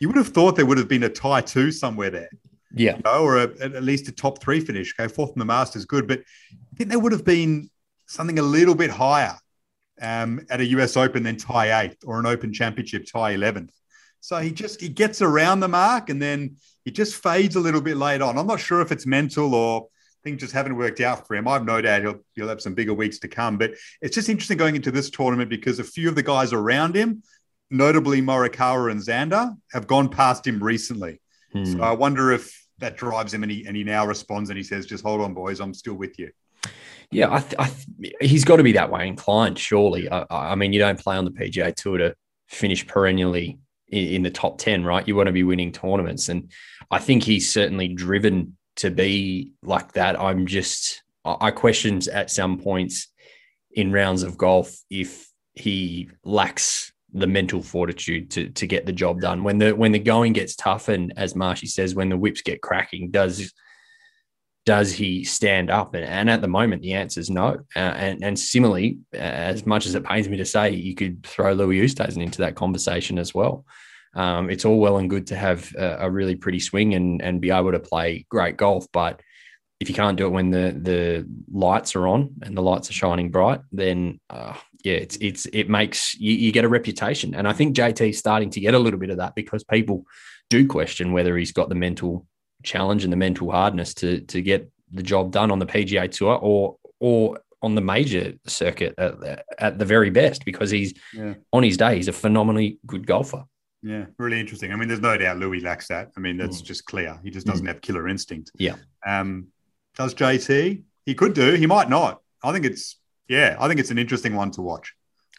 You 0.00 0.08
would 0.08 0.16
have 0.16 0.28
thought 0.28 0.56
there 0.56 0.66
would 0.66 0.78
have 0.78 0.88
been 0.88 1.04
a 1.04 1.08
tie 1.08 1.42
two 1.42 1.70
somewhere 1.70 2.10
there 2.10 2.30
Yeah, 2.74 2.96
you 2.96 3.02
know, 3.04 3.22
or 3.22 3.38
a, 3.38 3.42
at 3.60 3.84
least 3.84 4.08
a 4.08 4.12
top 4.12 4.42
three 4.42 4.60
finish. 4.60 4.94
Okay, 4.98 5.12
fourth 5.12 5.32
in 5.32 5.38
the 5.38 5.44
Masters, 5.44 5.84
good, 5.84 6.08
but 6.08 6.20
I 6.20 6.76
think 6.76 6.90
there 6.90 6.98
would 6.98 7.12
have 7.12 7.24
been 7.24 7.70
something 8.06 8.38
a 8.38 8.42
little 8.42 8.74
bit 8.74 8.90
higher 8.90 9.36
um, 10.00 10.40
at 10.50 10.60
a 10.60 10.66
US 10.66 10.96
Open 10.96 11.22
than 11.22 11.36
tie 11.36 11.82
eighth 11.82 11.98
or 12.04 12.18
an 12.18 12.26
Open 12.26 12.52
Championship 12.52 13.06
tie 13.06 13.30
eleventh. 13.30 13.72
So 14.20 14.38
he 14.38 14.50
just 14.50 14.80
he 14.80 14.88
gets 14.88 15.22
around 15.22 15.60
the 15.60 15.68
mark 15.68 16.10
and 16.10 16.20
then 16.20 16.56
he 16.84 16.90
just 16.90 17.22
fades 17.22 17.56
a 17.56 17.60
little 17.60 17.80
bit 17.80 17.96
late 17.96 18.22
on. 18.22 18.38
I'm 18.38 18.46
not 18.46 18.60
sure 18.60 18.80
if 18.80 18.90
it's 18.90 19.06
mental 19.06 19.54
or 19.54 19.88
things 20.24 20.40
just 20.40 20.52
haven't 20.52 20.76
worked 20.76 21.00
out 21.00 21.26
for 21.26 21.34
him. 21.34 21.48
I 21.48 21.54
have 21.54 21.64
no 21.64 21.80
doubt 21.80 22.02
he'll 22.02 22.20
he'll 22.34 22.48
have 22.48 22.60
some 22.60 22.74
bigger 22.74 22.94
weeks 22.94 23.18
to 23.20 23.28
come. 23.28 23.58
But 23.58 23.74
it's 24.00 24.14
just 24.14 24.28
interesting 24.28 24.58
going 24.58 24.76
into 24.76 24.90
this 24.90 25.10
tournament 25.10 25.50
because 25.50 25.78
a 25.78 25.84
few 25.84 26.08
of 26.08 26.14
the 26.14 26.22
guys 26.22 26.52
around 26.52 26.94
him, 26.94 27.22
notably 27.70 28.22
Morikawa 28.22 28.90
and 28.90 29.00
Xander, 29.00 29.56
have 29.72 29.86
gone 29.86 30.08
past 30.08 30.46
him 30.46 30.62
recently. 30.62 31.20
Hmm. 31.52 31.64
So 31.64 31.80
I 31.82 31.92
wonder 31.92 32.32
if 32.32 32.62
that 32.78 32.96
drives 32.96 33.32
him 33.32 33.42
and 33.42 33.52
he, 33.52 33.64
and 33.66 33.76
he 33.76 33.84
now 33.84 34.06
responds 34.06 34.50
and 34.50 34.56
he 34.56 34.62
says, 34.64 34.86
just 34.86 35.04
hold 35.04 35.20
on, 35.20 35.34
boys, 35.34 35.60
I'm 35.60 35.74
still 35.74 35.94
with 35.94 36.18
you. 36.18 36.30
Yeah, 37.10 37.32
I 37.32 37.40
th- 37.40 37.54
I 37.58 37.70
th- 38.00 38.14
he's 38.20 38.44
got 38.44 38.56
to 38.56 38.62
be 38.62 38.72
that 38.72 38.90
way 38.90 39.06
inclined, 39.06 39.58
surely. 39.58 40.10
I, 40.10 40.24
I 40.30 40.54
mean, 40.54 40.72
you 40.72 40.78
don't 40.78 40.98
play 40.98 41.16
on 41.16 41.24
the 41.24 41.30
PGA 41.30 41.74
Tour 41.74 41.98
to 41.98 42.14
finish 42.48 42.86
perennially 42.86 43.58
in, 43.88 44.06
in 44.06 44.22
the 44.22 44.30
top 44.30 44.58
10, 44.58 44.84
right? 44.84 45.06
You 45.06 45.14
want 45.14 45.26
to 45.26 45.32
be 45.32 45.44
winning 45.44 45.72
tournaments. 45.72 46.28
And 46.28 46.50
I 46.90 46.98
think 46.98 47.22
he's 47.22 47.52
certainly 47.52 47.88
driven 47.88 48.56
to 48.76 48.90
be 48.90 49.52
like 49.62 49.92
that. 49.92 50.18
I'm 50.20 50.46
just, 50.46 51.02
I 51.24 51.50
questioned 51.50 52.08
at 52.08 52.30
some 52.30 52.58
points 52.58 53.08
in 53.72 53.92
rounds 53.92 54.22
of 54.22 54.36
golf 54.36 54.74
if 54.90 55.28
he 55.54 56.10
lacks 56.24 56.92
the 57.14 57.26
mental 57.26 57.60
fortitude 57.60 58.30
to 58.30 58.48
to 58.48 58.66
get 58.66 58.86
the 58.86 58.92
job 58.92 59.20
done 59.20 59.44
when 59.44 59.58
the 59.58 59.76
when 59.76 59.92
the 59.92 59.98
going 59.98 60.32
gets 60.32 60.56
tough 60.56 60.88
and 60.88 61.12
as 61.18 61.36
Marshy 61.36 61.66
says 61.66 61.94
when 61.94 62.08
the 62.08 62.16
whips 62.16 62.40
get 62.40 62.62
cracking 62.62 63.10
does 63.10 63.52
does 64.64 64.92
he 64.92 65.24
stand 65.24 65.70
up? 65.70 65.94
And, 65.94 66.04
and 66.04 66.30
at 66.30 66.40
the 66.40 66.48
moment, 66.48 66.82
the 66.82 66.94
answer 66.94 67.20
is 67.20 67.30
no. 67.30 67.58
Uh, 67.74 67.78
and, 67.78 68.22
and 68.22 68.38
similarly, 68.38 68.98
as 69.12 69.66
much 69.66 69.86
as 69.86 69.94
it 69.94 70.04
pains 70.04 70.28
me 70.28 70.36
to 70.36 70.44
say, 70.44 70.70
you 70.70 70.94
could 70.94 71.24
throw 71.24 71.52
Louis 71.52 71.80
Oosthuizen 71.80 72.22
into 72.22 72.38
that 72.42 72.54
conversation 72.54 73.18
as 73.18 73.34
well. 73.34 73.64
Um, 74.14 74.50
it's 74.50 74.64
all 74.64 74.78
well 74.78 74.98
and 74.98 75.08
good 75.08 75.26
to 75.28 75.36
have 75.36 75.72
a, 75.76 75.98
a 76.00 76.10
really 76.10 76.36
pretty 76.36 76.60
swing 76.60 76.94
and, 76.94 77.22
and 77.22 77.40
be 77.40 77.50
able 77.50 77.72
to 77.72 77.80
play 77.80 78.26
great 78.28 78.56
golf, 78.56 78.86
but 78.92 79.20
if 79.80 79.88
you 79.88 79.94
can't 79.96 80.16
do 80.16 80.26
it 80.26 80.30
when 80.30 80.50
the 80.50 80.78
the 80.80 81.26
lights 81.52 81.96
are 81.96 82.06
on 82.06 82.34
and 82.42 82.56
the 82.56 82.62
lights 82.62 82.88
are 82.88 82.92
shining 82.92 83.30
bright, 83.32 83.60
then 83.72 84.20
uh, 84.30 84.54
yeah, 84.84 84.94
it's 84.94 85.16
it's 85.16 85.46
it 85.46 85.68
makes 85.68 86.14
you, 86.14 86.32
you 86.34 86.52
get 86.52 86.64
a 86.64 86.68
reputation, 86.68 87.34
and 87.34 87.48
I 87.48 87.52
think 87.52 87.74
JT's 87.76 88.16
starting 88.18 88.50
to 88.50 88.60
get 88.60 88.74
a 88.74 88.78
little 88.78 89.00
bit 89.00 89.10
of 89.10 89.16
that 89.16 89.34
because 89.34 89.64
people 89.64 90.04
do 90.50 90.68
question 90.68 91.12
whether 91.12 91.36
he's 91.36 91.50
got 91.52 91.68
the 91.68 91.74
mental 91.74 92.26
challenge 92.62 93.02
and 93.02 93.12
the 93.12 93.16
mental 93.16 93.50
hardness 93.50 93.92
to 93.94 94.20
to 94.20 94.40
get 94.40 94.70
the 94.92 95.02
job 95.02 95.32
done 95.32 95.50
on 95.50 95.58
the 95.58 95.66
PGA 95.66 96.08
Tour 96.10 96.38
or 96.40 96.76
or 97.00 97.40
on 97.60 97.74
the 97.74 97.80
major 97.80 98.34
circuit 98.46 98.94
at, 98.98 99.44
at 99.58 99.78
the 99.78 99.84
very 99.84 100.10
best 100.10 100.44
because 100.44 100.70
he's 100.70 100.94
Yeah. 101.12 101.34
on 101.52 101.62
his 101.64 101.76
day 101.76 101.96
he's 101.96 102.08
a 102.08 102.12
phenomenally 102.12 102.78
good 102.86 103.04
golfer. 103.06 103.44
Yeah, 103.82 104.06
really 104.18 104.38
interesting. 104.38 104.72
I 104.72 104.76
mean, 104.76 104.88
there's 104.88 105.00
no 105.00 105.16
doubt 105.16 105.38
Louis 105.38 105.60
lacks 105.60 105.88
that. 105.88 106.10
I 106.16 106.20
mean, 106.20 106.36
that's 106.36 106.60
just 106.60 106.84
clear. 106.86 107.18
He 107.24 107.30
just 107.30 107.46
doesn't 107.46 107.66
have 107.66 107.80
killer 107.80 108.06
instinct. 108.08 108.52
Yeah. 108.56 108.76
Um, 109.06 109.48
does 109.96 110.14
JT? 110.14 110.82
He 111.04 111.14
could 111.14 111.34
do. 111.34 111.54
He 111.54 111.66
might 111.66 111.88
not. 111.90 112.20
I 112.44 112.52
think 112.52 112.64
it's 112.64 112.96
yeah. 113.28 113.56
I 113.58 113.66
think 113.68 113.80
it's 113.80 113.90
an 113.90 113.98
interesting 113.98 114.34
one 114.36 114.50
to 114.52 114.62
watch. 114.62 114.94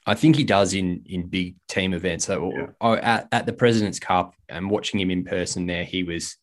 I 0.05 0.15
think 0.15 0.35
he 0.35 0.43
does 0.43 0.73
in 0.73 1.03
in 1.05 1.27
big 1.27 1.55
team 1.69 1.93
events. 1.93 2.25
So 2.25 2.51
Yeah. 2.53 2.67
I- 2.81 2.97
at, 2.97 3.27
at 3.31 3.45
the 3.45 3.53
President's 3.53 3.99
Cup 3.99 4.33
and 4.49 4.69
watching 4.69 4.99
him 4.99 5.09
in 5.09 5.23
person 5.23 5.65
there, 5.65 5.85
he 5.85 6.03
was 6.03 6.35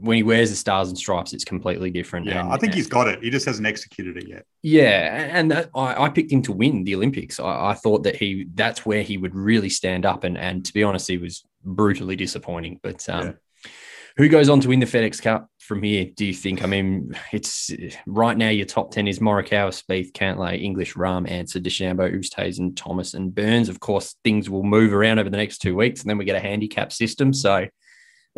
when 0.00 0.16
he 0.16 0.22
wears 0.22 0.50
the 0.50 0.56
stars 0.56 0.88
and 0.88 0.98
stripes, 0.98 1.32
it's 1.32 1.44
completely 1.44 1.90
different. 1.90 2.26
Yeah, 2.26 2.40
And- 2.42 2.52
I 2.52 2.56
think 2.56 2.74
he's 2.74 2.86
got 2.88 3.06
it. 3.08 3.22
He 3.22 3.30
just 3.30 3.46
hasn't 3.46 3.66
executed 3.66 4.16
it 4.16 4.28
yet. 4.28 4.44
Yeah, 4.62 5.28
and 5.32 5.50
that, 5.50 5.70
I, 5.74 6.04
I 6.04 6.08
picked 6.08 6.32
him 6.32 6.42
to 6.42 6.52
win 6.52 6.84
the 6.84 6.94
Olympics. 6.94 7.38
I, 7.38 7.70
I 7.70 7.74
thought 7.74 8.02
that 8.02 8.16
he 8.16 8.46
that's 8.54 8.84
where 8.84 9.02
he 9.02 9.16
would 9.16 9.34
really 9.34 9.70
stand 9.70 10.04
up, 10.04 10.24
and 10.24 10.36
and 10.36 10.64
to 10.64 10.72
be 10.72 10.82
honest, 10.82 11.08
he 11.08 11.18
was 11.18 11.44
brutally 11.64 12.16
disappointing. 12.16 12.80
But 12.82 13.08
um, 13.08 13.26
Yeah. 13.26 13.70
who 14.16 14.28
goes 14.28 14.48
on 14.48 14.60
to 14.60 14.68
win 14.68 14.80
the 14.80 14.86
FedEx 14.86 15.22
Cup 15.22 15.48
from 15.60 15.82
here? 15.82 16.06
Do 16.16 16.26
you 16.26 16.34
think? 16.34 16.64
I 16.64 16.66
mean, 16.66 17.16
it's 17.32 17.70
right 18.06 18.36
now 18.36 18.48
your 18.48 18.66
top 18.66 18.90
ten 18.90 19.06
is 19.06 19.20
Morikawa, 19.20 19.70
Spieth, 19.70 20.12
Cantlay, 20.12 20.60
English, 20.60 20.94
Rahm, 20.94 21.28
Xander, 21.28 21.62
DeChambeau, 21.62 22.12
Oosthuizen, 22.12 22.74
Thomas, 22.76 23.14
and 23.14 23.32
Burns. 23.34 23.68
Of 23.68 23.78
course, 23.80 24.16
things 24.24 24.50
will 24.50 24.64
move 24.64 24.92
around 24.92 25.20
over 25.20 25.30
the 25.30 25.36
next 25.36 25.58
two 25.58 25.76
weeks, 25.76 26.00
and 26.00 26.10
then 26.10 26.18
we 26.18 26.24
get 26.24 26.36
a 26.36 26.40
handicap 26.40 26.92
system. 26.92 27.32
So. 27.32 27.68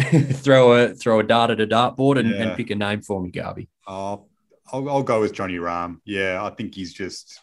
throw 0.32 0.72
a 0.72 0.95
throw 0.95 1.20
a 1.20 1.22
dart 1.22 1.51
at 1.51 1.61
a 1.61 1.66
dartboard 1.66 2.18
and, 2.18 2.30
Yeah. 2.30 2.43
and 2.43 2.57
pick 2.57 2.70
a 2.70 2.74
name 2.74 3.03
for 3.03 3.22
me, 3.22 3.30
Garby. 3.30 3.68
Oh, 3.86 4.26
I'll, 4.72 4.88
I'll 4.88 5.03
go 5.03 5.20
with 5.20 5.32
Johnny 5.32 5.57
Rahm. 5.59 5.99
Yeah, 6.05 6.43
I 6.43 6.51
think 6.51 6.74
he's 6.74 6.93
just 6.93 7.40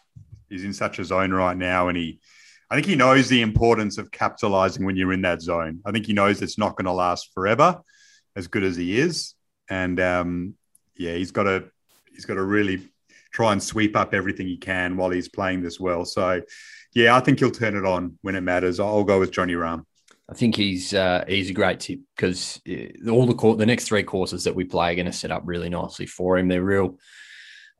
he's 0.48 0.64
in 0.64 0.72
such 0.72 0.98
a 0.98 1.04
zone 1.04 1.32
right 1.32 1.56
now, 1.56 1.88
and 1.88 1.96
he, 1.96 2.18
I 2.70 2.74
think 2.74 2.86
he 2.86 2.96
knows 2.96 3.28
the 3.28 3.42
importance 3.42 3.98
of 3.98 4.10
capitalizing 4.10 4.84
when 4.84 4.96
you're 4.96 5.12
in 5.12 5.22
that 5.22 5.42
zone. 5.42 5.80
I 5.84 5.92
think 5.92 6.06
he 6.06 6.12
knows 6.12 6.42
it's 6.42 6.58
not 6.58 6.76
going 6.76 6.86
to 6.86 6.92
last 6.92 7.30
forever, 7.34 7.80
as 8.34 8.48
good 8.48 8.64
as 8.64 8.76
he 8.76 8.98
is, 8.98 9.34
and 9.68 10.00
um, 10.00 10.54
yeah, 10.96 11.14
he's 11.14 11.30
got 11.30 11.44
to 11.44 11.64
he's 12.12 12.24
got 12.24 12.34
to 12.34 12.42
really 12.42 12.88
try 13.32 13.52
and 13.52 13.62
sweep 13.62 13.96
up 13.96 14.12
everything 14.12 14.48
he 14.48 14.56
can 14.56 14.96
while 14.96 15.10
he's 15.10 15.28
playing 15.28 15.62
this 15.62 15.78
well. 15.78 16.04
So, 16.04 16.42
yeah, 16.94 17.14
I 17.14 17.20
think 17.20 17.38
he'll 17.38 17.52
turn 17.52 17.76
it 17.76 17.86
on 17.86 18.18
when 18.22 18.34
it 18.34 18.40
matters. 18.40 18.80
I'll 18.80 19.04
go 19.04 19.20
with 19.20 19.30
Johnny 19.30 19.54
Rahm. 19.54 19.84
I 20.30 20.34
think 20.34 20.54
he's 20.54 20.94
uh, 20.94 21.24
he's 21.26 21.50
a 21.50 21.54
great 21.54 21.80
tip 21.80 21.98
because 22.14 22.60
all 23.10 23.26
the 23.26 23.34
cour- 23.34 23.56
the 23.56 23.66
next 23.66 23.86
three 23.86 24.04
courses 24.04 24.44
that 24.44 24.54
we 24.54 24.64
play 24.64 24.92
are 24.92 24.94
going 24.96 25.06
to 25.06 25.12
set 25.12 25.32
up 25.32 25.42
really 25.44 25.68
nicely 25.68 26.06
for 26.06 26.38
him. 26.38 26.46
They're 26.48 26.62
real. 26.62 26.98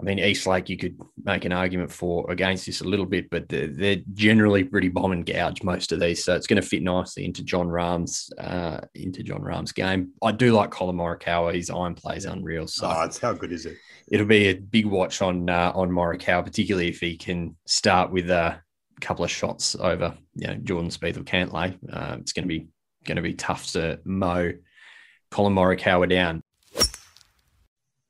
I 0.01 0.03
mean, 0.03 0.18
East 0.18 0.46
Lake, 0.46 0.70
you 0.70 0.78
could 0.78 0.98
make 1.24 1.44
an 1.44 1.53
argument 1.53 1.92
for 1.92 2.30
against 2.30 2.64
this 2.64 2.80
a 2.80 2.84
little 2.88 3.05
bit, 3.05 3.28
but 3.28 3.51
they're, 3.51 3.66
they're 3.66 3.98
generally 4.14 4.64
pretty 4.64 4.88
bomb 4.88 5.12
and 5.12 5.26
gouge 5.26 5.62
most 5.62 5.92
of 5.92 6.01
these, 6.01 6.24
so 6.24 6.34
it's 6.34 6.46
going 6.46 6.61
to 6.61 6.66
fit 6.66 6.82
nicely 6.82 7.26
into 7.26 7.44
John 7.44 7.68
Rahm's 7.68 8.30
uh, 8.38 8.80
into 8.94 9.22
John 9.22 9.42
Rahm's 9.42 9.72
game. 9.72 10.12
I 10.22 10.32
do 10.32 10.55
like 10.55 10.70
Collin 10.70 10.96
Morikawa; 10.96 11.55
his 11.55 11.68
iron 11.70 11.94
play 11.94 12.16
is 12.16 12.24
unreal. 12.24 12.66
So 12.66 12.88
Oh, 12.90 13.03
it's 13.05 13.18
how 13.18 13.34
good 13.34 13.53
is 13.53 13.66
it? 13.66 13.76
it'll 14.11 14.26
be 14.26 14.46
a 14.48 14.55
big 14.55 14.86
watch 14.86 15.20
on 15.22 15.48
uh, 15.51 15.70
on 15.74 15.90
Morikawa, 15.90 16.44
particularly 16.44 16.88
if 16.88 16.98
he 17.01 17.16
can 17.18 17.55
start 17.66 18.11
with 18.11 18.30
a 18.30 18.61
couple 19.01 19.24
of 19.24 19.30
shots 19.30 19.76
over, 19.76 20.14
you 20.34 20.46
know, 20.46 20.55
Jordan 20.55 20.90
Spieth 20.90 21.16
or 21.16 21.22
Cantlay. 21.22 21.76
Uh, 21.92 22.16
it's 22.20 22.32
going 22.32 22.44
to 22.44 22.48
be 22.48 22.68
going 23.05 23.16
to 23.16 23.22
be 23.22 23.34
tough 23.34 23.66
to 23.72 23.98
mow 24.05 24.53
Collin 25.30 25.55
Morikawa 25.55 26.09
down. 26.09 26.42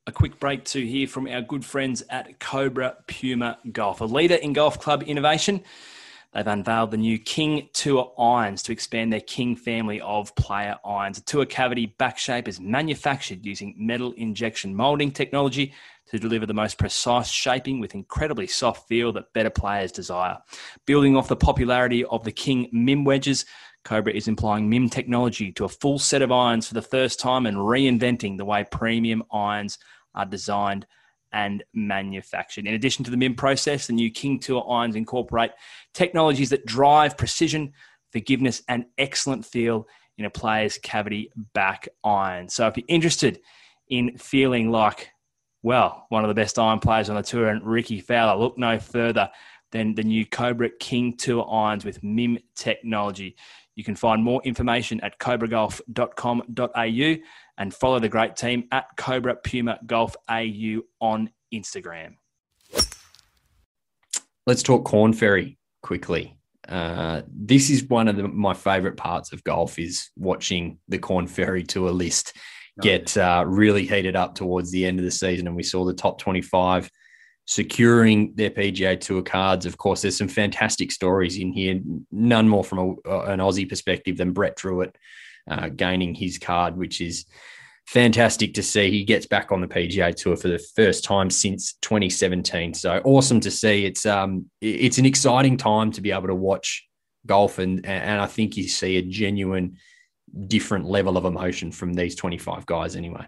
A 0.06 0.12
quick 0.12 0.40
break 0.40 0.64
to 0.66 0.84
hear 0.84 1.06
from 1.06 1.28
our 1.28 1.42
good 1.42 1.64
friends 1.64 2.02
at 2.10 2.40
Cobra 2.40 2.96
Puma 3.06 3.58
Golf, 3.70 4.00
a 4.00 4.04
leader 4.04 4.34
in 4.34 4.52
golf 4.52 4.80
club 4.80 5.02
innovation. 5.04 5.62
They've 6.32 6.46
unveiled 6.46 6.92
the 6.92 6.96
new 6.96 7.18
King 7.18 7.68
Tour 7.72 8.12
irons 8.16 8.62
to 8.62 8.72
expand 8.72 9.12
their 9.12 9.20
King 9.20 9.56
family 9.56 10.00
of 10.00 10.34
player 10.36 10.76
irons. 10.84 11.18
The 11.18 11.24
tour 11.24 11.44
cavity 11.44 11.86
back 11.98 12.18
shape 12.18 12.46
is 12.46 12.60
manufactured 12.60 13.44
using 13.44 13.74
metal 13.76 14.12
injection 14.12 14.74
molding 14.74 15.10
technology 15.10 15.74
to 16.10 16.20
deliver 16.20 16.46
the 16.46 16.54
most 16.54 16.78
precise 16.78 17.28
shaping 17.28 17.80
with 17.80 17.96
incredibly 17.96 18.46
soft 18.46 18.86
feel 18.88 19.12
that 19.12 19.32
better 19.32 19.50
players 19.50 19.90
desire. 19.90 20.38
Building 20.86 21.16
off 21.16 21.28
the 21.28 21.36
popularity 21.36 22.04
of 22.04 22.22
the 22.22 22.32
King 22.32 22.68
MIM 22.72 23.04
wedges, 23.04 23.44
Cobra 23.84 24.12
is 24.12 24.28
employing 24.28 24.68
MIM 24.68 24.88
technology 24.88 25.50
to 25.52 25.64
a 25.64 25.68
full 25.68 25.98
set 25.98 26.22
of 26.22 26.30
irons 26.30 26.68
for 26.68 26.74
the 26.74 26.82
first 26.82 27.18
time 27.18 27.46
and 27.46 27.56
reinventing 27.56 28.36
the 28.36 28.44
way 28.44 28.64
premium 28.70 29.24
irons 29.32 29.78
are 30.14 30.26
designed 30.26 30.86
and 31.32 31.62
manufactured. 31.74 32.66
In 32.66 32.74
addition 32.74 33.04
to 33.04 33.10
the 33.10 33.16
MIM 33.16 33.34
process, 33.34 33.86
the 33.86 33.92
new 33.92 34.10
King 34.10 34.38
Tour 34.38 34.64
irons 34.68 34.96
incorporate 34.96 35.52
technologies 35.94 36.50
that 36.50 36.66
drive 36.66 37.16
precision, 37.16 37.72
forgiveness, 38.12 38.62
and 38.68 38.86
excellent 38.98 39.44
feel 39.44 39.86
in 40.18 40.24
a 40.24 40.30
player's 40.30 40.78
cavity 40.78 41.30
back 41.54 41.88
iron. 42.04 42.48
So 42.48 42.66
if 42.66 42.76
you're 42.76 42.84
interested 42.88 43.40
in 43.88 44.18
feeling 44.18 44.70
like, 44.70 45.10
well, 45.62 46.06
one 46.08 46.24
of 46.24 46.28
the 46.28 46.34
best 46.34 46.58
iron 46.58 46.78
players 46.78 47.08
on 47.08 47.16
the 47.16 47.22
tour 47.22 47.48
and 47.48 47.64
Rickie 47.66 48.00
Fowler, 48.00 48.38
look 48.38 48.58
no 48.58 48.78
further 48.78 49.30
than 49.72 49.94
the 49.94 50.02
new 50.02 50.26
Cobra 50.26 50.68
King 50.78 51.16
Tour 51.16 51.48
irons 51.50 51.84
with 51.84 52.02
MIM 52.02 52.38
technology. 52.56 53.36
You 53.76 53.84
can 53.84 53.94
find 53.94 54.22
more 54.22 54.42
information 54.42 55.00
at 55.00 55.18
cobragolf.com.au 55.18 57.16
and 57.60 57.72
follow 57.74 58.00
the 58.00 58.08
great 58.08 58.34
team 58.34 58.64
at 58.72 58.86
Cobra 58.96 59.36
Puma 59.36 59.78
Golf 59.86 60.16
AU 60.28 60.80
on 61.00 61.30
Instagram. 61.54 62.14
Let's 64.46 64.62
talk 64.62 64.84
Korn 64.84 65.12
Ferry 65.12 65.58
quickly. 65.82 66.38
Uh, 66.66 67.22
this 67.28 67.68
is 67.68 67.84
one 67.84 68.08
of 68.08 68.16
the, 68.16 68.26
my 68.26 68.54
favorite 68.54 68.96
parts 68.96 69.32
of 69.32 69.44
golf 69.44 69.78
is 69.78 70.08
watching 70.16 70.78
the 70.88 70.98
Korn 70.98 71.26
Ferry 71.26 71.62
Tour 71.62 71.90
list 71.90 72.32
get 72.80 73.14
uh, 73.18 73.44
really 73.46 73.86
heated 73.86 74.16
up 74.16 74.34
towards 74.34 74.70
the 74.70 74.86
end 74.86 74.98
of 74.98 75.04
the 75.04 75.10
season, 75.10 75.46
and 75.46 75.54
we 75.54 75.62
saw 75.62 75.84
the 75.84 75.92
top 75.92 76.18
25 76.18 76.90
securing 77.44 78.32
their 78.36 78.50
PGA 78.50 78.98
Tour 78.98 79.22
cards. 79.22 79.66
Of 79.66 79.76
course, 79.76 80.00
there's 80.00 80.16
some 80.16 80.28
fantastic 80.28 80.90
stories 80.92 81.36
in 81.36 81.52
here. 81.52 81.80
None 82.10 82.48
more 82.48 82.64
from 82.64 82.96
a, 83.04 83.20
an 83.22 83.40
Aussie 83.40 83.68
perspective 83.68 84.16
than 84.16 84.32
Brett 84.32 84.56
Drewitt 84.56 84.94
uh, 85.50 85.68
gaining 85.68 86.14
his 86.14 86.38
card, 86.38 86.76
which 86.76 87.00
is 87.00 87.26
fantastic 87.86 88.54
to 88.54 88.62
see. 88.62 88.90
He 88.90 89.04
gets 89.04 89.26
back 89.26 89.50
on 89.52 89.60
the 89.60 89.66
PGA 89.66 90.14
Tour 90.14 90.36
for 90.36 90.48
the 90.48 90.64
first 90.76 91.02
time 91.04 91.28
since 91.28 91.74
2017. 91.82 92.72
So 92.74 93.00
awesome 93.04 93.40
to 93.40 93.50
see. 93.50 93.84
It's 93.84 94.06
um 94.06 94.46
it's 94.60 94.98
an 94.98 95.06
exciting 95.06 95.56
time 95.56 95.90
to 95.92 96.00
be 96.00 96.12
able 96.12 96.28
to 96.28 96.34
watch 96.34 96.86
golf, 97.26 97.58
and 97.58 97.84
and 97.84 98.20
I 98.20 98.26
think 98.26 98.56
you 98.56 98.68
see 98.68 98.96
a 98.96 99.02
genuine 99.02 99.76
different 100.46 100.84
level 100.86 101.16
of 101.16 101.24
emotion 101.24 101.72
from 101.72 101.92
these 101.92 102.14
25 102.14 102.64
guys 102.64 102.94
anyway. 102.94 103.26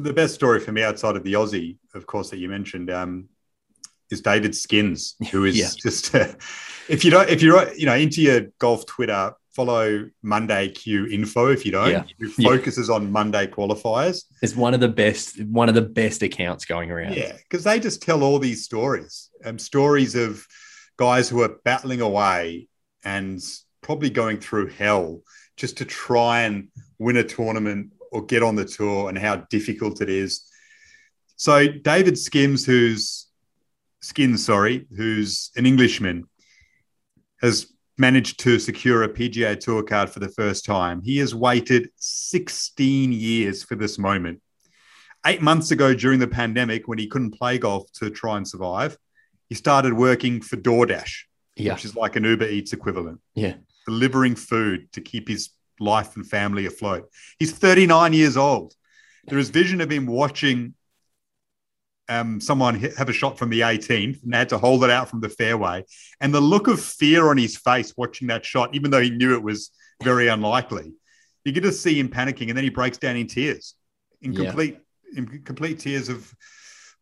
The 0.00 0.12
best 0.14 0.34
story 0.34 0.60
for 0.60 0.72
me 0.72 0.82
outside 0.82 1.14
of 1.16 1.22
the 1.22 1.34
Aussie, 1.34 1.76
of 1.94 2.06
course, 2.06 2.30
that 2.30 2.38
you 2.38 2.48
mentioned, 2.48 2.90
um, 2.90 3.28
is 4.10 4.22
David 4.22 4.52
Skinns, 4.54 5.14
who 5.30 5.44
is 5.44 5.56
Yeah. 5.60 5.68
just 5.76 6.14
uh, 6.14 6.32
if 6.88 7.04
you 7.04 7.10
don't 7.10 7.28
if 7.28 7.42
you're 7.42 7.72
you 7.74 7.84
know 7.86 7.94
into 7.94 8.22
your 8.22 8.40
golf 8.58 8.86
Twitter, 8.86 9.34
follow 9.56 10.08
Monday 10.22 10.68
Q 10.68 11.06
info 11.06 11.46
if 11.48 11.64
you 11.64 11.72
don't. 11.72 11.90
Yeah. 11.90 12.04
Who 12.20 12.30
Yeah. 12.38 12.50
focuses 12.50 12.90
on 12.90 13.10
Monday 13.10 13.46
qualifiers. 13.46 14.24
It's 14.42 14.54
one 14.54 14.74
of 14.74 14.80
the 14.80 14.88
best 14.88 15.42
one 15.46 15.68
of 15.70 15.74
the 15.74 15.82
best 16.02 16.22
accounts 16.22 16.66
going 16.66 16.90
around. 16.90 17.14
Yeah, 17.16 17.32
because 17.38 17.64
they 17.64 17.80
just 17.80 18.02
tell 18.02 18.22
all 18.22 18.38
these 18.38 18.62
stories, 18.64 19.30
um, 19.44 19.58
stories 19.58 20.14
of 20.14 20.46
guys 20.98 21.28
who 21.30 21.40
are 21.42 21.56
battling 21.64 22.02
away 22.02 22.68
and 23.02 23.42
probably 23.82 24.10
going 24.10 24.38
through 24.40 24.68
hell 24.68 25.22
just 25.56 25.78
to 25.78 25.84
try 25.86 26.42
and 26.42 26.68
win 26.98 27.16
a 27.16 27.24
tournament 27.24 27.92
or 28.12 28.24
get 28.26 28.42
on 28.42 28.56
the 28.56 28.64
tour 28.64 29.08
and 29.08 29.16
how 29.18 29.36
difficult 29.50 30.00
it 30.02 30.10
is. 30.10 30.42
So 31.36 31.66
David 31.68 32.18
Skims, 32.18 32.64
who's 32.66 33.26
Skinns, 34.02 34.44
sorry, 34.44 34.86
who's 34.96 35.50
an 35.56 35.64
Englishman, 35.66 36.24
has 37.42 37.66
managed 37.98 38.38
to 38.40 38.58
secure 38.58 39.02
a 39.02 39.08
PGA 39.08 39.58
Tour 39.58 39.82
card 39.82 40.10
for 40.10 40.20
the 40.20 40.28
first 40.28 40.64
time. 40.64 41.00
He 41.02 41.18
has 41.18 41.34
waited 41.34 41.90
16 41.96 43.12
years 43.12 43.62
for 43.62 43.74
this 43.76 43.98
moment 43.98 44.40
eight 45.26 45.42
months 45.42 45.72
ago 45.72 45.92
during 45.92 46.20
the 46.20 46.28
pandemic 46.28 46.86
when 46.86 46.98
he 46.98 47.06
couldn't 47.08 47.32
play 47.32 47.58
golf 47.58 47.90
to 47.92 48.08
try 48.10 48.36
and 48.36 48.46
survive, 48.46 48.96
he 49.48 49.56
started 49.56 49.92
working 49.92 50.40
for 50.40 50.56
DoorDash, 50.56 51.24
Yeah. 51.56 51.72
which 51.74 51.84
is 51.84 51.96
like 51.96 52.14
an 52.14 52.22
Uber 52.22 52.46
Eats 52.46 52.72
equivalent, 52.72 53.20
Yeah. 53.34 53.54
delivering 53.86 54.36
food 54.36 54.92
to 54.92 55.00
keep 55.00 55.26
his 55.26 55.50
life 55.80 56.14
and 56.14 56.24
family 56.24 56.64
afloat. 56.64 57.10
He's 57.40 57.50
39 57.50 58.12
years 58.12 58.36
old. 58.36 58.74
There 59.26 59.38
is 59.38 59.50
vision 59.50 59.80
of 59.80 59.90
him 59.90 60.06
watching 60.06 60.74
um, 62.08 62.40
someone 62.40 62.74
hit, 62.74 62.96
have 62.96 63.08
a 63.08 63.12
shot 63.12 63.38
from 63.38 63.50
the 63.50 63.60
18th 63.60 64.22
and 64.22 64.32
they 64.32 64.38
had 64.38 64.48
to 64.50 64.58
hold 64.58 64.84
it 64.84 64.90
out 64.90 65.08
from 65.08 65.20
the 65.20 65.28
fairway. 65.28 65.84
And 66.20 66.32
the 66.32 66.40
look 66.40 66.68
of 66.68 66.80
fear 66.80 67.28
on 67.28 67.36
his 67.38 67.56
face 67.56 67.94
watching 67.96 68.28
that 68.28 68.44
shot, 68.44 68.74
even 68.74 68.90
though 68.90 69.00
he 69.00 69.10
knew 69.10 69.34
it 69.34 69.42
was 69.42 69.70
very 70.02 70.28
unlikely, 70.28 70.92
you 71.44 71.52
get 71.52 71.62
to 71.62 71.72
see 71.72 71.98
him 71.98 72.08
panicking 72.08 72.48
and 72.48 72.56
then 72.56 72.64
he 72.64 72.70
breaks 72.70 72.98
down 72.98 73.16
in 73.16 73.26
tears, 73.26 73.74
in 74.22 74.32
Yeah. 74.32 74.46
complete, 74.46 74.78
in 75.16 75.42
complete 75.44 75.78
tears 75.78 76.08
of 76.08 76.32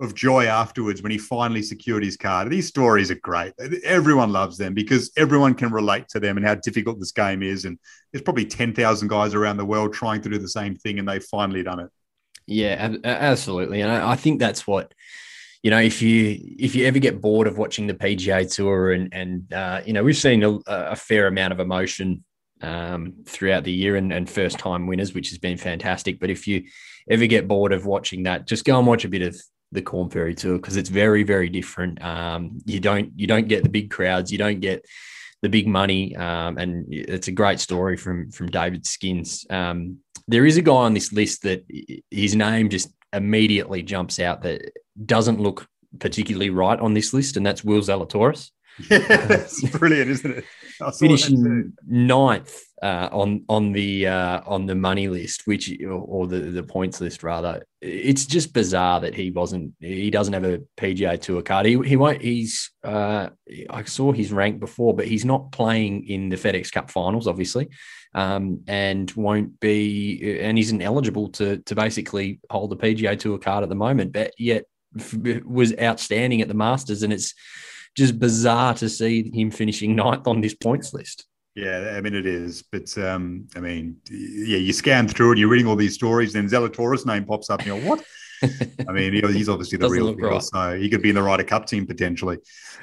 of 0.00 0.12
joy 0.12 0.46
afterwards 0.46 1.02
when 1.02 1.12
he 1.12 1.18
finally 1.18 1.62
secured 1.62 2.02
his 2.02 2.16
card. 2.16 2.50
These 2.50 2.66
stories 2.66 3.12
are 3.12 3.20
great. 3.22 3.52
Everyone 3.84 4.32
loves 4.32 4.58
them 4.58 4.74
because 4.74 5.12
everyone 5.16 5.54
can 5.54 5.70
relate 5.70 6.08
to 6.08 6.20
them 6.20 6.36
and 6.36 6.44
how 6.44 6.56
difficult 6.56 6.98
this 6.98 7.12
game 7.12 7.44
is. 7.44 7.64
And 7.64 7.78
there's 8.12 8.22
probably 8.22 8.44
10,000 8.44 9.08
guys 9.08 9.34
around 9.34 9.56
the 9.56 9.64
world 9.64 9.94
trying 9.94 10.20
to 10.22 10.28
do 10.28 10.38
the 10.38 10.48
same 10.48 10.74
thing 10.74 10.98
and 10.98 11.08
they've 11.08 11.22
finally 11.24 11.62
done 11.62 11.78
it. 11.78 11.90
Yeah, 12.46 12.94
absolutely. 13.04 13.80
And 13.80 13.90
I, 13.90 14.12
I 14.12 14.16
think 14.16 14.38
that's 14.38 14.66
what, 14.66 14.92
you 15.62 15.70
know, 15.70 15.78
if 15.80 16.02
you 16.02 16.38
if 16.58 16.74
you 16.74 16.86
ever 16.86 16.98
get 16.98 17.20
bored 17.20 17.46
of 17.46 17.56
watching 17.56 17.86
the 17.86 17.94
PGA 17.94 18.44
Tour 18.52 18.92
and 18.92 19.12
and 19.14 19.50
uh, 19.52 19.80
you 19.86 19.94
know 19.94 20.04
we've 20.04 20.16
seen 20.16 20.42
a, 20.42 20.58
a 20.66 20.94
fair 20.96 21.26
amount 21.26 21.54
of 21.54 21.60
emotion 21.60 22.22
um, 22.60 23.14
throughout 23.26 23.64
the 23.64 23.72
year 23.72 23.96
and, 23.96 24.12
and 24.12 24.28
first 24.28 24.58
time 24.58 24.86
winners, 24.86 25.14
which 25.14 25.30
has 25.30 25.38
been 25.38 25.56
fantastic. 25.56 26.20
But 26.20 26.28
if 26.28 26.46
you 26.46 26.64
ever 27.08 27.26
get 27.26 27.48
bored 27.48 27.72
of 27.72 27.86
watching 27.86 28.24
that, 28.24 28.46
just 28.46 28.66
go 28.66 28.76
and 28.78 28.86
watch 28.86 29.06
a 29.06 29.08
bit 29.08 29.22
of 29.22 29.40
the 29.72 29.80
Korn 29.80 30.10
Ferry 30.10 30.34
Tour 30.34 30.56
because 30.56 30.76
it's 30.76 30.90
very 30.90 31.22
very 31.22 31.48
different. 31.48 32.02
Um, 32.04 32.58
you 32.66 32.78
don't 32.78 33.12
you 33.16 33.26
don't 33.26 33.48
get 33.48 33.62
the 33.62 33.70
big 33.70 33.90
crowds, 33.90 34.30
you 34.30 34.36
don't 34.36 34.60
get 34.60 34.84
the 35.40 35.48
big 35.48 35.66
money, 35.66 36.14
um, 36.14 36.58
and 36.58 36.86
it's 36.90 37.28
a 37.28 37.32
great 37.32 37.58
story 37.58 37.96
from 37.96 38.30
from 38.32 38.48
David 38.48 38.84
Skinns. 38.84 39.46
Um, 39.48 40.03
there 40.28 40.46
is 40.46 40.56
a 40.56 40.62
guy 40.62 40.72
on 40.72 40.94
this 40.94 41.12
list 41.12 41.42
that 41.42 41.64
his 42.10 42.34
name 42.34 42.68
just 42.70 42.88
immediately 43.12 43.82
jumps 43.82 44.18
out 44.18 44.42
that 44.42 44.72
doesn't 45.04 45.40
look 45.40 45.66
particularly 45.98 46.50
right 46.50 46.78
on 46.78 46.94
this 46.94 47.12
list, 47.12 47.36
and 47.36 47.44
that's 47.44 47.64
Will 47.64 47.80
Zalatoris. 47.80 48.50
Yeah, 48.90 48.98
it's 49.10 49.62
brilliant, 49.70 50.10
isn't 50.10 50.38
it? 50.38 50.44
Finishing 50.98 51.72
ninth 51.86 52.60
uh, 52.82 53.08
on 53.12 53.44
on 53.48 53.72
the 53.72 54.08
uh, 54.08 54.40
on 54.46 54.66
the 54.66 54.74
money 54.74 55.08
list, 55.08 55.46
which 55.46 55.72
or 55.82 56.26
the 56.26 56.40
the 56.40 56.62
points 56.62 57.00
list 57.00 57.22
rather. 57.22 57.64
It's 57.80 58.26
just 58.26 58.52
bizarre 58.52 59.00
that 59.00 59.14
he 59.14 59.30
wasn't. 59.30 59.74
He 59.78 60.10
doesn't 60.10 60.34
have 60.34 60.44
a 60.44 60.62
PGA 60.76 61.20
Tour 61.20 61.42
card. 61.42 61.66
He 61.66 61.78
he 61.82 61.96
won't. 61.96 62.20
He's. 62.20 62.72
Uh, 62.82 63.28
I 63.70 63.84
saw 63.84 64.12
his 64.12 64.32
rank 64.32 64.58
before, 64.58 64.94
but 64.94 65.06
he's 65.06 65.24
not 65.24 65.52
playing 65.52 66.08
in 66.08 66.28
the 66.28 66.36
FedEx 66.36 66.72
Cup 66.72 66.90
Finals, 66.90 67.28
obviously, 67.28 67.68
um, 68.14 68.60
and 68.66 69.10
won't 69.12 69.58
be. 69.60 70.38
And 70.40 70.58
isn't 70.58 70.82
eligible 70.82 71.28
to 71.30 71.58
to 71.58 71.74
basically 71.74 72.40
hold 72.50 72.70
the 72.70 72.76
PGA 72.76 73.18
Tour 73.18 73.38
card 73.38 73.62
at 73.62 73.68
the 73.68 73.74
moment. 73.74 74.12
But 74.12 74.32
yet 74.38 74.64
was 75.44 75.74
outstanding 75.80 76.40
at 76.40 76.48
the 76.48 76.54
Masters, 76.54 77.02
and 77.02 77.12
it's 77.12 77.34
just 77.96 78.18
bizarre 78.18 78.74
to 78.74 78.88
see 78.88 79.30
him 79.32 79.50
finishing 79.50 79.94
ninth 79.96 80.26
on 80.26 80.40
this 80.40 80.54
points 80.54 80.92
list. 80.92 81.26
Yeah, 81.54 81.94
I 81.96 82.00
mean 82.00 82.14
it 82.14 82.26
is, 82.26 82.62
but 82.62 82.96
um, 82.98 83.46
I 83.54 83.60
mean, 83.60 83.96
yeah, 84.10 84.58
you 84.58 84.72
scan 84.72 85.06
through 85.06 85.30
and 85.30 85.38
you're 85.38 85.48
reading 85.48 85.68
all 85.68 85.76
these 85.76 85.94
stories, 85.94 86.32
then 86.32 86.48
Zalatoris' 86.48 87.06
name 87.06 87.24
pops 87.24 87.48
up, 87.48 87.60
and 87.60 87.68
you're 87.68 87.78
like, 87.78 87.88
what? 87.88 88.04
I 88.88 88.92
mean, 88.92 89.12
he's 89.12 89.48
obviously 89.48 89.78
the 89.78 89.88
real 89.88 90.14
deal, 90.14 90.30
right. 90.30 90.42
so 90.42 90.78
he 90.78 90.88
could 90.88 91.02
be 91.02 91.10
in 91.10 91.14
the 91.14 91.22
Ryder 91.22 91.44
Cup 91.44 91.66
team 91.66 91.86
potentially. 91.86 92.38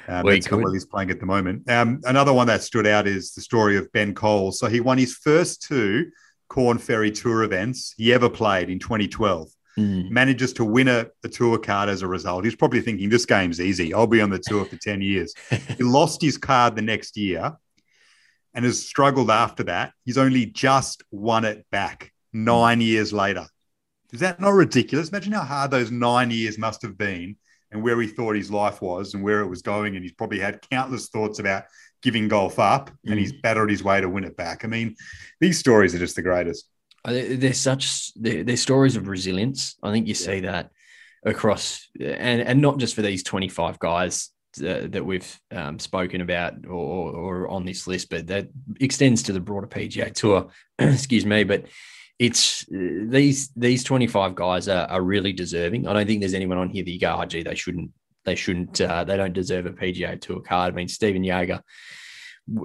Um, 0.08 0.24
well, 0.24 0.34
that's 0.34 0.50
not 0.50 0.60
what 0.60 0.72
he's 0.72 0.84
playing 0.84 1.10
at 1.10 1.20
the 1.20 1.26
moment. 1.26 1.70
Um, 1.70 2.00
another 2.04 2.32
one 2.32 2.46
that 2.48 2.62
stood 2.62 2.86
out 2.86 3.06
is 3.06 3.32
the 3.32 3.40
story 3.40 3.76
of 3.76 3.90
Ben 3.92 4.14
Cole. 4.14 4.52
So 4.52 4.66
he 4.66 4.80
won 4.80 4.98
his 4.98 5.14
first 5.14 5.62
two 5.62 6.10
Korn 6.48 6.78
Ferry 6.78 7.10
Tour 7.10 7.44
events 7.44 7.94
he 7.96 8.12
ever 8.12 8.28
played 8.28 8.68
in 8.68 8.78
2012. 8.78 9.48
Mm. 9.78 10.10
Manages 10.10 10.52
to 10.54 10.66
win 10.66 10.88
a, 10.88 11.06
a, 11.24 11.28
tour 11.28 11.56
card 11.56 11.88
as 11.88 12.02
a 12.02 12.06
result. 12.06 12.44
He's 12.44 12.54
probably 12.54 12.82
thinking 12.82 13.08
this 13.08 13.24
game's 13.24 13.58
easy. 13.58 13.94
I'll 13.94 14.06
be 14.06 14.20
on 14.20 14.28
the 14.28 14.38
tour 14.38 14.66
for 14.66 14.76
10 14.76 15.00
years. 15.00 15.32
he 15.78 15.82
lost 15.82 16.20
his 16.20 16.36
card 16.36 16.76
the 16.76 16.82
next 16.82 17.16
year 17.16 17.56
and 18.52 18.66
has 18.66 18.86
struggled 18.86 19.30
after 19.30 19.62
that. 19.64 19.92
He's 20.04 20.18
only 20.18 20.44
just 20.44 21.02
won 21.10 21.46
it 21.46 21.64
back 21.70 22.12
nine 22.32 22.82
years 22.82 23.14
later. 23.14 23.46
Is 24.12 24.20
that 24.20 24.40
not 24.40 24.50
ridiculous? 24.50 25.08
Imagine 25.08 25.32
how 25.32 25.42
hard 25.42 25.70
those 25.70 25.90
nine 25.90 26.30
years 26.30 26.58
must 26.58 26.82
have 26.82 26.98
been 26.98 27.36
and 27.70 27.82
where 27.82 28.00
he 28.00 28.06
thought 28.06 28.36
his 28.36 28.50
life 28.50 28.82
was 28.82 29.14
and 29.14 29.22
where 29.22 29.40
it 29.40 29.48
was 29.48 29.62
going. 29.62 29.96
And 29.96 30.04
he's 30.04 30.12
probably 30.12 30.38
had 30.38 30.60
countless 30.70 31.08
thoughts 31.08 31.38
about 31.38 31.64
giving 32.02 32.28
golf 32.28 32.58
up 32.58 32.90
and 33.06 33.18
he's 33.18 33.32
mm. 33.32 33.40
battled 33.42 33.70
his 33.70 33.82
way 33.82 34.00
to 34.00 34.08
win 34.08 34.24
it 34.24 34.36
back. 34.36 34.64
I 34.64 34.68
mean, 34.68 34.96
these 35.40 35.58
stories 35.58 35.94
are 35.94 35.98
just 35.98 36.16
the 36.16 36.22
greatest. 36.22 36.68
They're 37.04 37.52
such 37.52 38.12
they're, 38.14 38.44
they're 38.44 38.56
stories 38.56 38.96
of 38.96 39.08
resilience. 39.08 39.76
I 39.82 39.90
think 39.90 40.06
you 40.06 40.14
see 40.14 40.40
that 40.40 40.70
across, 41.24 41.88
and 41.98 42.40
and 42.40 42.60
not 42.60 42.78
just 42.78 42.94
for 42.94 43.02
these 43.02 43.24
twenty 43.24 43.48
five 43.48 43.80
guys 43.80 44.30
uh, 44.58 44.86
that 44.86 45.04
we've 45.04 45.40
um, 45.50 45.80
spoken 45.80 46.20
about 46.20 46.64
or, 46.64 46.70
or 46.70 47.48
on 47.48 47.64
this 47.64 47.88
list, 47.88 48.08
but 48.08 48.28
that 48.28 48.48
extends 48.78 49.24
to 49.24 49.32
the 49.32 49.40
broader 49.40 49.66
PGA 49.66 50.14
Tour. 50.14 50.50
excuse 50.78 51.26
me, 51.26 51.42
but 51.42 51.64
it's 52.22 52.64
these 52.70 53.50
these 53.56 53.82
25 53.82 54.36
guys 54.36 54.68
are, 54.68 54.86
are, 54.86 55.02
really 55.02 55.32
deserving. 55.32 55.88
I 55.88 55.92
don't 55.92 56.06
think 56.06 56.20
there's 56.20 56.34
anyone 56.34 56.56
on 56.56 56.70
here 56.70 56.84
that 56.84 56.90
you 56.90 57.00
go, 57.00 57.18
oh, 57.18 57.24
gee, 57.24 57.42
they 57.42 57.56
shouldn't, 57.56 57.90
they 58.24 58.36
shouldn't, 58.36 58.80
uh, 58.80 59.02
they 59.02 59.16
don't 59.16 59.32
deserve 59.32 59.66
a 59.66 59.70
PGA 59.70 60.20
Tour 60.20 60.40
card. 60.40 60.72
I 60.72 60.76
mean, 60.76 60.86
Stephan 60.86 61.24
Jaeger 61.24 61.60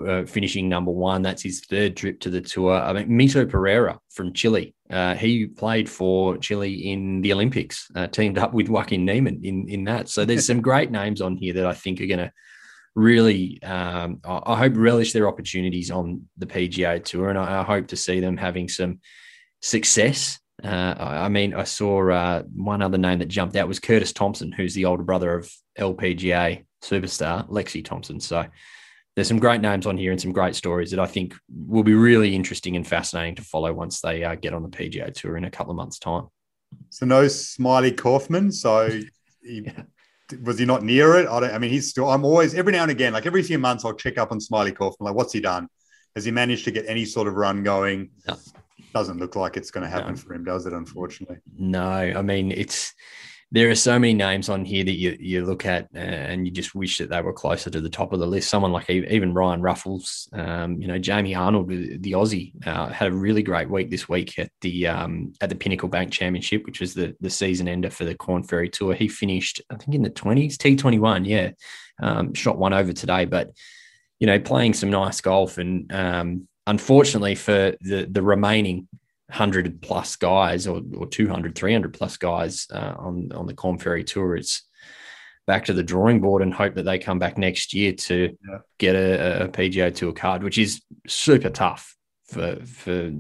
uh, 0.08 0.26
finishing 0.26 0.70
number 0.70 0.91
one. 0.91 1.24
That's 1.24 1.41
his 1.41 1.62
third 1.62 1.97
trip 1.97 2.20
to 2.20 2.30
the 2.30 2.39
tour. 2.39 2.76
I 2.76 2.93
mean, 2.93 3.10
Mito 3.10 3.49
Pereira 3.49 3.99
from 4.12 4.32
Chile. 4.32 4.76
Uh, 4.91 5.16
he 5.16 5.47
played 5.47 5.89
for 5.89 6.38
Chile 6.38 6.91
in 6.91 7.22
the 7.22 7.34
Olympics, 7.34 7.89
uh, 7.95 8.05
teamed 8.05 8.38
up 8.38 8.53
with 8.53 8.70
Joaquin 8.70 9.05
Niemann 9.05 9.41
in, 9.43 9.68
in 9.68 9.84
that. 9.86 10.08
So 10.08 10.24
there's 10.24 10.45
some 10.45 10.62
great 10.70 10.91
names 10.91 11.20
on 11.20 11.36
here 11.36 11.53
that 11.53 11.66
I 11.66 11.74
think 11.74 11.99
are 11.99 12.05
going 12.05 12.20
to 12.20 12.32
really, 12.93 13.60
um, 13.64 14.20
I 14.24 14.55
hope, 14.55 14.74
relish 14.76 15.14
their 15.14 15.28
opportunities 15.28 15.89
on 15.89 16.28
the 16.38 16.45
PGA 16.45 17.03
Tour. 17.03 17.30
And 17.30 17.39
I, 17.39 17.62
I 17.62 17.64
hope 17.64 17.88
to 17.88 17.95
see 17.95 18.20
them 18.20 18.38
having 18.38 18.70
some 18.70 18.99
success. 19.62 20.39
Uh, 20.64 20.95
I 20.97 21.30
mean, 21.30 21.53
I 21.53 21.64
saw 21.64 22.10
uh, 22.10 22.43
one 22.55 22.82
other 22.82 22.97
name 22.97 23.20
that 23.20 23.28
jumped 23.28 23.55
out 23.55 23.68
was 23.68 23.80
Curtis 23.80 24.14
Thompson, 24.14 24.51
who's 24.51 24.74
the 24.74 24.86
older 24.86 25.03
brother 25.03 25.36
of 25.36 25.51
LPGA 25.78 26.66
superstar 26.82 27.47
Lexi 27.49 27.84
Thompson. 27.84 28.20
So 28.20 28.45
there's 29.16 29.28
some 29.28 29.39
great 29.39 29.62
names 29.62 29.86
on 29.86 29.97
here 29.97 30.12
and 30.12 30.22
some 30.22 30.32
great 30.32 30.55
stories 30.55 30.91
that 30.91 30.99
I 30.99 31.08
think 31.08 31.36
will 31.49 31.84
be 31.84 31.93
really 31.93 32.36
interesting 32.36 32.76
and 32.76 32.88
fascinating 32.88 33.36
to 33.36 33.41
follow 33.41 33.74
once 33.74 34.01
they 34.01 34.24
uh, 34.24 34.36
get 34.36 34.53
on 34.53 34.64
the 34.64 34.70
PGA 34.70 35.14
Tour 35.14 35.38
in 35.38 35.45
a 35.45 35.51
couple 35.51 35.72
of 35.72 35.78
months' 35.78 35.99
time. 35.99 36.28
So 36.89 37.05
no 37.05 37.24
Smylie 37.24 37.97
Kaufman. 37.97 38.51
So 38.51 38.89
he, 38.89 39.10
yeah. 39.66 39.84
was 40.43 40.60
he 40.60 40.66
not 40.66 40.84
near 40.84 41.16
it? 41.16 41.28
I, 41.28 41.39
don't, 41.39 41.51
I 41.51 41.58
mean, 41.58 41.72
he's 41.72 41.89
still. 41.89 42.10
I'm 42.10 42.26
always 42.26 42.53
every 42.53 42.74
now 42.74 42.84
and 42.84 42.91
again, 42.91 43.14
like 43.14 43.26
every 43.26 43.43
few 43.43 43.60
months, 43.60 43.86
I'll 43.86 43.93
check 43.93 44.18
up 44.18 44.32
on 44.32 44.39
Smylie 44.39 44.76
Kaufman. 44.76 45.05
Like, 45.05 45.16
what's 45.16 45.34
he 45.34 45.39
done? 45.39 45.68
Has 46.16 46.26
he 46.26 46.32
managed 46.32 46.66
to 46.66 46.72
get 46.72 46.86
any 46.88 47.05
sort 47.05 47.28
of 47.28 47.36
run 47.36 47.64
going? 47.64 48.12
No. 48.28 48.38
Doesn't 48.98 49.20
look 49.20 49.36
like 49.36 49.58
it's 49.58 49.70
going 49.70 49.84
to 49.84 49.89
happen 49.89 50.16
no. 50.16 50.18
for 50.18 50.34
him, 50.34 50.43
does 50.43 50.66
it? 50.66 50.74
Unfortunately. 50.74 51.38
No, 51.56 51.80
I 51.82 52.24
mean 52.24 52.52
it's 52.52 52.95
there 53.52 53.70
are 53.70 53.76
so 53.76 53.98
many 53.98 54.16
names 54.16 54.50
on 54.50 54.66
here 54.66 54.84
that 54.84 54.98
you, 54.98 55.16
you 55.20 55.45
look 55.45 55.68
at 55.68 55.88
uh, 55.95 56.00
and 56.00 56.45
you 56.45 56.52
just 56.52 56.74
wish 56.74 56.98
that 56.98 57.10
they 57.10 57.22
were 57.22 57.32
closer 57.32 57.70
to 57.70 57.80
the 57.80 57.91
top 57.91 58.12
of 58.12 58.20
the 58.20 58.26
list. 58.26 58.50
Someone 58.50 58.74
like 58.74 58.89
even 58.89 59.36
Ryan 59.36 59.62
Ruffles, 59.62 60.28
um, 60.34 60.82
you 60.82 60.88
know, 60.88 60.98
Jamie 60.98 61.36
Arnold, 61.36 61.70
the 61.70 62.12
Aussie, 62.12 62.54
uh, 62.68 62.88
had 62.88 63.10
a 63.10 63.16
really 63.16 63.43
great 63.43 63.70
week 63.70 63.91
this 63.91 64.10
week 64.10 64.39
at 64.39 64.50
the 64.62 64.88
um, 64.88 65.32
at 65.41 65.50
the 65.50 65.56
Pinnacle 65.56 65.89
Bank 65.89 66.12
Championship, 66.12 66.66
which 66.66 66.82
was 66.82 66.95
the 66.95 67.16
the 67.22 67.30
season 67.30 67.68
ender 67.68 67.91
for 67.91 68.04
the 68.04 68.16
Korn 68.16 68.41
Ferry 68.41 68.68
Tour. 68.68 68.95
He 68.95 69.08
finished, 69.08 69.62
I 69.70 69.76
think, 69.76 69.93
in 69.93 70.02
the 70.02 70.10
twenties, 70.10 70.58
T 70.58 70.76
twenty 70.76 71.00
one, 71.00 71.24
yeah, 71.24 71.52
um, 72.02 72.34
shot 72.34 72.58
one 72.58 72.74
over 72.74 72.93
today, 72.93 73.26
but 73.26 73.52
you 74.20 74.26
know, 74.26 74.39
playing 74.39 74.74
some 74.74 74.89
nice 74.89 75.22
golf 75.22 75.60
and 75.60 75.93
um, 75.93 76.48
unfortunately 76.68 77.34
for 77.34 77.76
the 77.82 78.07
the 78.09 78.22
remaining 78.22 78.88
100 79.30 79.82
plus 79.82 80.15
guys 80.15 80.68
or, 80.68 80.82
or 80.95 81.07
200 81.07 81.55
300 81.55 81.93
plus 81.93 82.18
guys 82.18 82.68
uh, 82.72 82.93
on 82.97 83.32
on 83.34 83.47
the 83.47 83.53
Korn 83.53 83.78
Ferry 83.78 84.03
tour 84.03 84.36
it's 84.36 84.63
back 85.47 85.65
to 85.65 85.74
the 85.74 85.84
drawing 85.84 86.22
board 86.22 86.41
and 86.41 86.53
hope 86.53 86.76
that 86.76 86.84
they 86.84 86.99
come 86.99 87.20
back 87.20 87.38
next 87.38 87.74
year 87.74 87.93
to 87.93 88.38
yeah. 88.47 88.57
get 88.78 88.95
a, 88.95 89.45
a 89.45 89.47
PGA 89.47 89.95
Tour 89.95 90.13
card 90.13 90.43
which 90.43 90.57
is 90.57 90.82
super 91.07 91.49
tough 91.49 91.97
for 92.28 92.57
for 92.65 93.11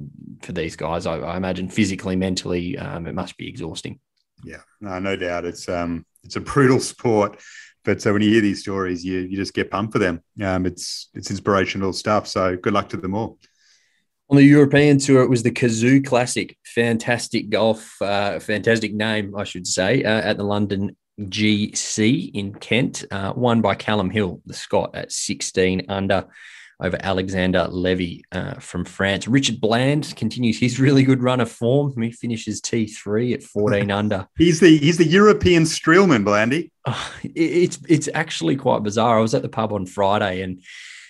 for 0.41 0.51
these 0.51 0.75
guys. 0.75 1.05
I, 1.05 1.17
I 1.17 1.37
imagine 1.37 1.69
physically 1.69 2.15
mentally 2.15 2.77
um, 2.77 3.07
it 3.07 3.15
must 3.15 3.37
be 3.37 3.47
exhausting. 3.47 3.99
Yeah. 4.43 4.61
No, 4.81 4.99
no 4.99 5.15
doubt. 5.15 5.45
It's 5.45 5.67
um 5.69 6.05
it's 6.23 6.35
a 6.35 6.41
brutal 6.41 6.79
sport 6.79 7.39
but 7.87 8.01
so 8.01 8.11
when 8.11 8.21
you 8.21 8.29
hear 8.29 8.41
these 8.41 8.59
stories 8.59 9.03
you 9.03 9.19
you 9.21 9.37
just 9.37 9.53
get 9.53 9.71
pumped 9.71 9.93
for 9.93 9.99
them. 9.99 10.21
Um 10.43 10.65
it's 10.67 11.09
it's 11.15 11.31
inspirational 11.31 11.93
stuff. 11.93 12.27
So 12.27 12.57
good 12.57 12.73
luck 12.73 12.89
to 12.89 12.97
them 12.97 13.15
all. 13.15 13.39
On 14.29 14.35
the 14.35 14.43
European 14.43 14.97
tour, 14.99 15.23
it 15.23 15.29
was 15.29 15.41
the 15.41 15.51
Cazoo 15.51 16.05
Classic. 16.05 16.57
Fantastic 16.65 17.49
golf, 17.49 17.95
uh, 18.01 18.39
fantastic 18.39 18.93
name, 18.93 19.33
I 19.37 19.45
should 19.45 19.65
say, 19.65 20.03
uh, 20.03 20.19
at 20.19 20.35
the 20.35 20.43
London 20.43 20.97
GC 21.21 22.31
in 22.33 22.53
Kent, 22.53 23.05
uh, 23.09 23.31
won 23.37 23.61
by 23.61 23.75
Calum 23.75 24.09
Hill, 24.09 24.41
the 24.45 24.53
Scot, 24.53 24.91
at 24.95 25.13
16 25.13 25.85
under 25.87 26.25
over 26.79 26.97
Alexander 27.01 27.67
Levy 27.69 28.23
uh, 28.31 28.55
from 28.55 28.85
France. 28.85 29.27
Richard 29.27 29.59
Bland 29.59 30.15
continues 30.15 30.59
his 30.59 30.79
really 30.79 31.03
good 31.03 31.23
run 31.23 31.39
of 31.39 31.51
form. 31.51 31.99
He 32.01 32.11
finishes 32.11 32.61
T3 32.61 33.33
at 33.33 33.43
14 33.43 33.89
under. 33.91 34.27
He's 34.37 34.59
the 34.59 34.77
he's 34.77 34.97
the 34.97 35.07
European 35.07 35.63
Streelman, 35.63 36.23
Blandy. 36.23 36.71
Oh, 36.85 37.13
it's 37.23 37.79
it's 37.89 38.09
actually 38.13 38.55
quite 38.55 38.83
bizarre. 38.83 39.17
I 39.17 39.21
was 39.21 39.33
at 39.33 39.41
the 39.41 39.49
pub 39.49 39.73
on 39.73 39.85
Friday 39.85 40.41
and 40.41 40.61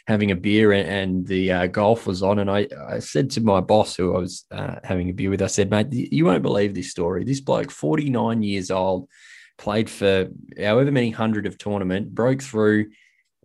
having 0.07 0.32
a 0.32 0.36
beer 0.36 0.72
and, 0.72 0.88
and 0.88 1.28
the 1.28 1.51
uh, 1.51 1.68
golf 1.68 2.07
was 2.07 2.24
on. 2.24 2.39
And 2.39 2.49
I, 2.49 2.68
I 2.89 2.99
said 2.99 3.30
to 3.32 3.41
my 3.41 3.59
boss, 3.59 3.95
who 3.95 4.15
I 4.15 4.20
was 4.20 4.45
uh, 4.51 4.76
having 4.84 5.09
a 5.09 5.13
beer 5.13 5.30
with, 5.30 5.41
I 5.41 5.47
said, 5.47 5.70
mate, 5.70 5.91
you 5.91 6.26
won't 6.26 6.43
believe 6.43 6.74
this 6.74 6.89
story. 6.89 7.26
This 7.26 7.41
bloke, 7.41 7.72
49 7.72 8.41
years 8.41 8.72
old, 8.72 9.09
played 9.57 9.89
for 9.89 10.30
however 10.57 10.91
many 10.91 11.09
hundred 11.09 11.45
of 11.45 11.57
tournament, 11.57 12.15
broke 12.15 12.41
through 12.41 12.91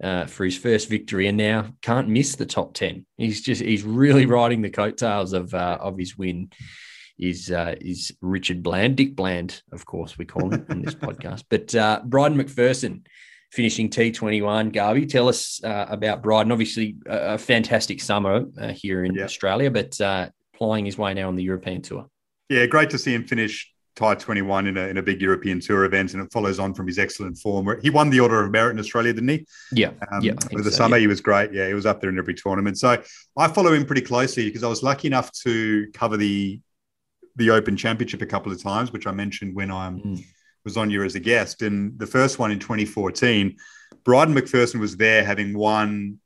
uh, 0.03 0.27
for 0.27 0.45
his 0.45 0.57
first 0.57 0.89
victory, 0.89 1.29
and 1.29 1.39
now 1.39 1.67
can't 1.83 2.09
miss 2.09 2.37
the 2.37 2.47
top 2.47 2.75
10. 2.75 3.07
He's 3.17 3.41
just, 3.41 3.63
he's 3.63 3.85
really 3.85 4.27
riding 4.27 4.63
the 4.63 4.71
coattails 4.71 5.33
of, 5.33 5.55
uh, 5.55 5.79
of 5.81 5.99
his 5.99 6.17
win 6.17 6.51
is 7.19 7.51
uh, 7.51 7.75
is 7.81 8.13
Richard 8.21 8.63
Bland, 8.63 8.97
Dick 8.97 9.15
Bland, 9.15 9.63
of 9.71 9.87
course 9.87 10.19
we 10.19 10.25
call 10.25 10.51
him 10.51 10.67
on 10.69 10.83
this 10.83 10.95
podcast. 10.97 11.45
But 11.49 11.75
uh, 11.75 12.01
Bryden 12.05 12.37
Macpherson 12.37 13.05
finishing 13.53 13.91
T21. 13.91 14.73
Garby, 14.73 15.07
tell 15.07 15.29
us 15.29 15.63
uh, 15.63 15.87
about 15.89 16.23
Bryden. 16.23 16.51
Obviously, 16.51 16.97
a, 17.07 17.39
fantastic 17.39 18.01
summer 18.01 18.47
uh, 18.59 18.69
here 18.69 19.05
in 19.05 19.21
Australia, 19.21 19.71
but 19.71 20.01
uh, 20.01 20.31
plying 20.55 20.87
his 20.87 20.99
way 20.99 21.15
now 21.15 21.29
on 21.29 21.37
the 21.37 21.43
European 21.43 21.83
tour. 21.83 22.07
Yeah, 22.49 22.67
great 22.67 22.91
to 22.91 22.99
see 22.99 23.15
him 23.15 23.25
finish 23.25 23.72
Tie 23.95 24.15
21 24.15 24.67
in 24.69 24.77
a, 24.79 24.89
in 24.89 24.97
a 24.97 25.03
big 25.03 25.21
European 25.21 25.61
Tour 25.61 25.85
event, 25.85 26.15
and 26.15 26.23
it 26.23 26.33
follows 26.33 26.59
on 26.59 26.73
from 26.73 26.87
his 26.87 26.99
excellent 26.99 27.37
form. 27.39 27.79
He 27.83 27.91
won 27.91 28.09
the 28.09 28.21
Order 28.21 28.43
of 28.43 28.51
Merit 28.51 28.73
in 28.73 28.79
Australia, 28.79 29.13
didn't 29.13 29.29
he? 29.29 29.47
Yeah, 29.71 29.91
um, 30.11 30.23
yeah. 30.23 30.33
Over 30.53 30.63
the 30.63 30.71
so, 30.71 30.77
summer, 30.79 30.97
yeah. 30.97 31.03
he 31.03 31.07
was 31.09 31.21
great. 31.21 31.53
Yeah, 31.53 31.69
he 31.69 31.75
was 31.75 31.85
up 31.85 32.01
there 32.01 32.09
in 32.09 32.19
every 32.19 32.35
tournament. 32.35 32.79
So 32.79 33.03
I 33.37 33.49
follow 33.49 33.73
him 33.73 33.85
pretty 33.85 34.01
closely 34.03 34.47
because 34.47 34.63
I 34.65 34.69
was 34.69 34.83
lucky 34.83 35.09
enough 35.09 35.31
to 35.45 35.89
cover 35.93 36.17
the 36.17 36.61
the 37.37 37.51
Open 37.51 37.77
Championship 37.77 38.23
a 38.23 38.27
couple 38.27 38.53
of 38.53 38.63
times, 38.63 38.93
which 38.93 39.07
I 39.07 39.13
mentioned 39.13 39.55
when 39.55 39.71
I 39.71 39.91
Mm. 39.91 40.25
was 40.65 40.77
on 40.77 40.91
you 40.91 41.03
as 41.03 41.15
a 41.15 41.21
guest. 41.21 41.63
And 41.63 41.99
the 41.99 42.07
first 42.07 42.39
one 42.39 42.51
in 42.51 42.59
2014, 42.59 43.57
Bryden 44.05 44.35
Macpherson 44.35 44.81
was 44.81 44.97
there, 44.97 45.25
having 45.25 45.57
won 45.57 46.19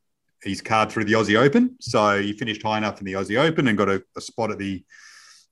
his 0.43 0.61
card 0.61 0.91
through 0.91 1.05
the 1.05 1.15
Aussie 1.15 1.39
Open. 1.39 1.77
So 1.81 2.21
he 2.21 2.33
finished 2.33 2.63
high 2.63 2.79
enough 2.79 3.01
in 3.01 3.07
the 3.07 3.15
Aussie 3.15 3.39
Open 3.39 3.67
and 3.69 3.77
got 3.79 3.89
a, 3.89 4.03
a 4.17 4.21
spot 4.21 4.51
at 4.51 4.59
the 4.59 4.85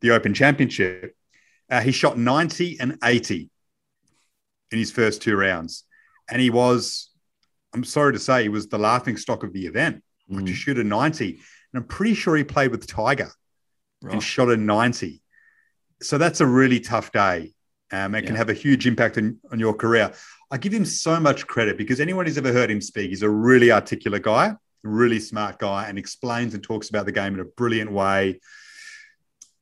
the 0.00 0.10
Open 0.10 0.34
Championship. 0.34 1.16
Uh, 1.70 1.80
he 1.80 1.92
shot 1.92 2.18
90 2.18 2.78
and 2.80 2.98
80 3.02 3.50
in 4.70 4.78
his 4.78 4.90
first 4.90 5.22
two 5.22 5.36
rounds. 5.36 5.84
And 6.30 6.40
he 6.40 6.50
was, 6.50 7.10
I'm 7.74 7.84
sorry 7.84 8.12
to 8.12 8.18
say, 8.18 8.42
he 8.42 8.48
was 8.48 8.68
the 8.68 8.78
laughing 8.78 9.16
stock 9.16 9.42
of 9.44 9.52
the 9.52 9.66
event, 9.66 10.02
like 10.28 10.46
to 10.46 10.52
Mm, 10.52 10.54
shoot 10.54 10.78
a 10.78 10.84
90. 10.84 11.30
And 11.30 11.82
I'm 11.82 11.84
pretty 11.84 12.14
sure 12.14 12.36
he 12.36 12.44
played 12.44 12.70
with 12.70 12.86
Tiger 12.86 13.30
right. 14.02 14.14
and 14.14 14.22
shot 14.22 14.50
a 14.50 14.56
90. 14.56 15.22
So 16.02 16.18
that's 16.18 16.40
a 16.40 16.46
really 16.46 16.80
tough 16.80 17.12
day. 17.12 17.52
Um, 17.92 18.14
and 18.14 18.26
can 18.26 18.34
have 18.34 18.48
a 18.48 18.54
huge 18.54 18.86
impact 18.88 19.18
on, 19.18 19.38
on 19.52 19.60
your 19.60 19.74
career. 19.74 20.12
I 20.50 20.58
give 20.58 20.72
him 20.72 20.84
so 20.84 21.20
much 21.20 21.46
credit 21.46 21.78
because 21.78 22.00
anyone 22.00 22.26
who's 22.26 22.38
ever 22.38 22.52
heard 22.52 22.70
him 22.70 22.80
speak, 22.80 23.10
he's 23.10 23.22
a 23.22 23.28
really 23.30 23.70
articulate 23.70 24.22
guy, 24.22 24.54
really 24.82 25.20
smart 25.20 25.58
guy, 25.58 25.86
and 25.88 25.98
explains 25.98 26.54
and 26.54 26.62
talks 26.62 26.88
about 26.88 27.06
the 27.06 27.12
game 27.12 27.34
in 27.34 27.40
a 27.40 27.44
brilliant 27.44 27.92
way, 27.92 28.40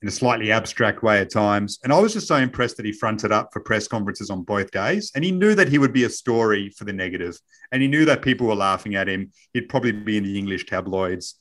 in 0.03 0.09
a 0.09 0.11
slightly 0.11 0.51
abstract 0.51 1.03
way 1.03 1.21
at 1.21 1.31
times. 1.31 1.79
And 1.85 1.93
I 1.93 1.99
was 2.01 2.13
just 2.13 2.27
so 2.27 2.37
impressed 2.37 2.77
that 2.77 2.87
he 2.87 2.93
fronted 2.93 3.31
up 3.31 3.51
for 3.53 3.61
press 3.61 3.87
conferences 3.87 4.31
on 4.31 4.43
both 4.43 4.71
days. 4.73 5.13
And 5.15 5.25
he 5.25 5.31
knew 5.31 5.55
that 5.55 5.69
he 5.69 5.79
would 5.79 5.93
be 5.93 6.05
a 6.05 6.11
story 6.11 6.71
for 6.71 6.85
the 6.85 6.93
negative. 6.93 7.39
And 7.71 7.81
he 7.81 7.89
knew 7.89 8.05
that 8.07 8.21
people 8.21 8.49
were 8.49 8.57
laughing 8.57 8.97
at 8.97 9.09
him. 9.09 9.31
He'd 9.55 9.69
probably 9.69 9.93
be 9.93 10.17
in 10.17 10.25
the 10.25 10.37
English 10.37 10.67
tabloids. 10.67 11.37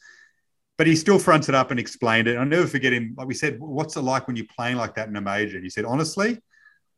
But 0.77 0.87
he 0.87 0.95
still 0.95 1.19
fronted 1.19 1.55
up 1.55 1.71
and 1.71 1.79
explained 1.79 2.27
it. 2.27 2.37
I'll 2.37 2.45
never 2.45 2.67
forget 2.67 2.93
him. 2.93 3.15
Like 3.17 3.27
we 3.27 3.33
said, 3.33 3.59
what's 3.59 3.97
it 3.97 4.01
like 4.01 4.27
when 4.27 4.35
you're 4.35 4.45
playing 4.55 4.77
like 4.77 4.95
that 4.95 5.07
in 5.09 5.15
a 5.15 5.21
major? 5.21 5.55
And 5.57 5.65
he 5.65 5.69
said, 5.69 5.85
honestly, 5.85 6.39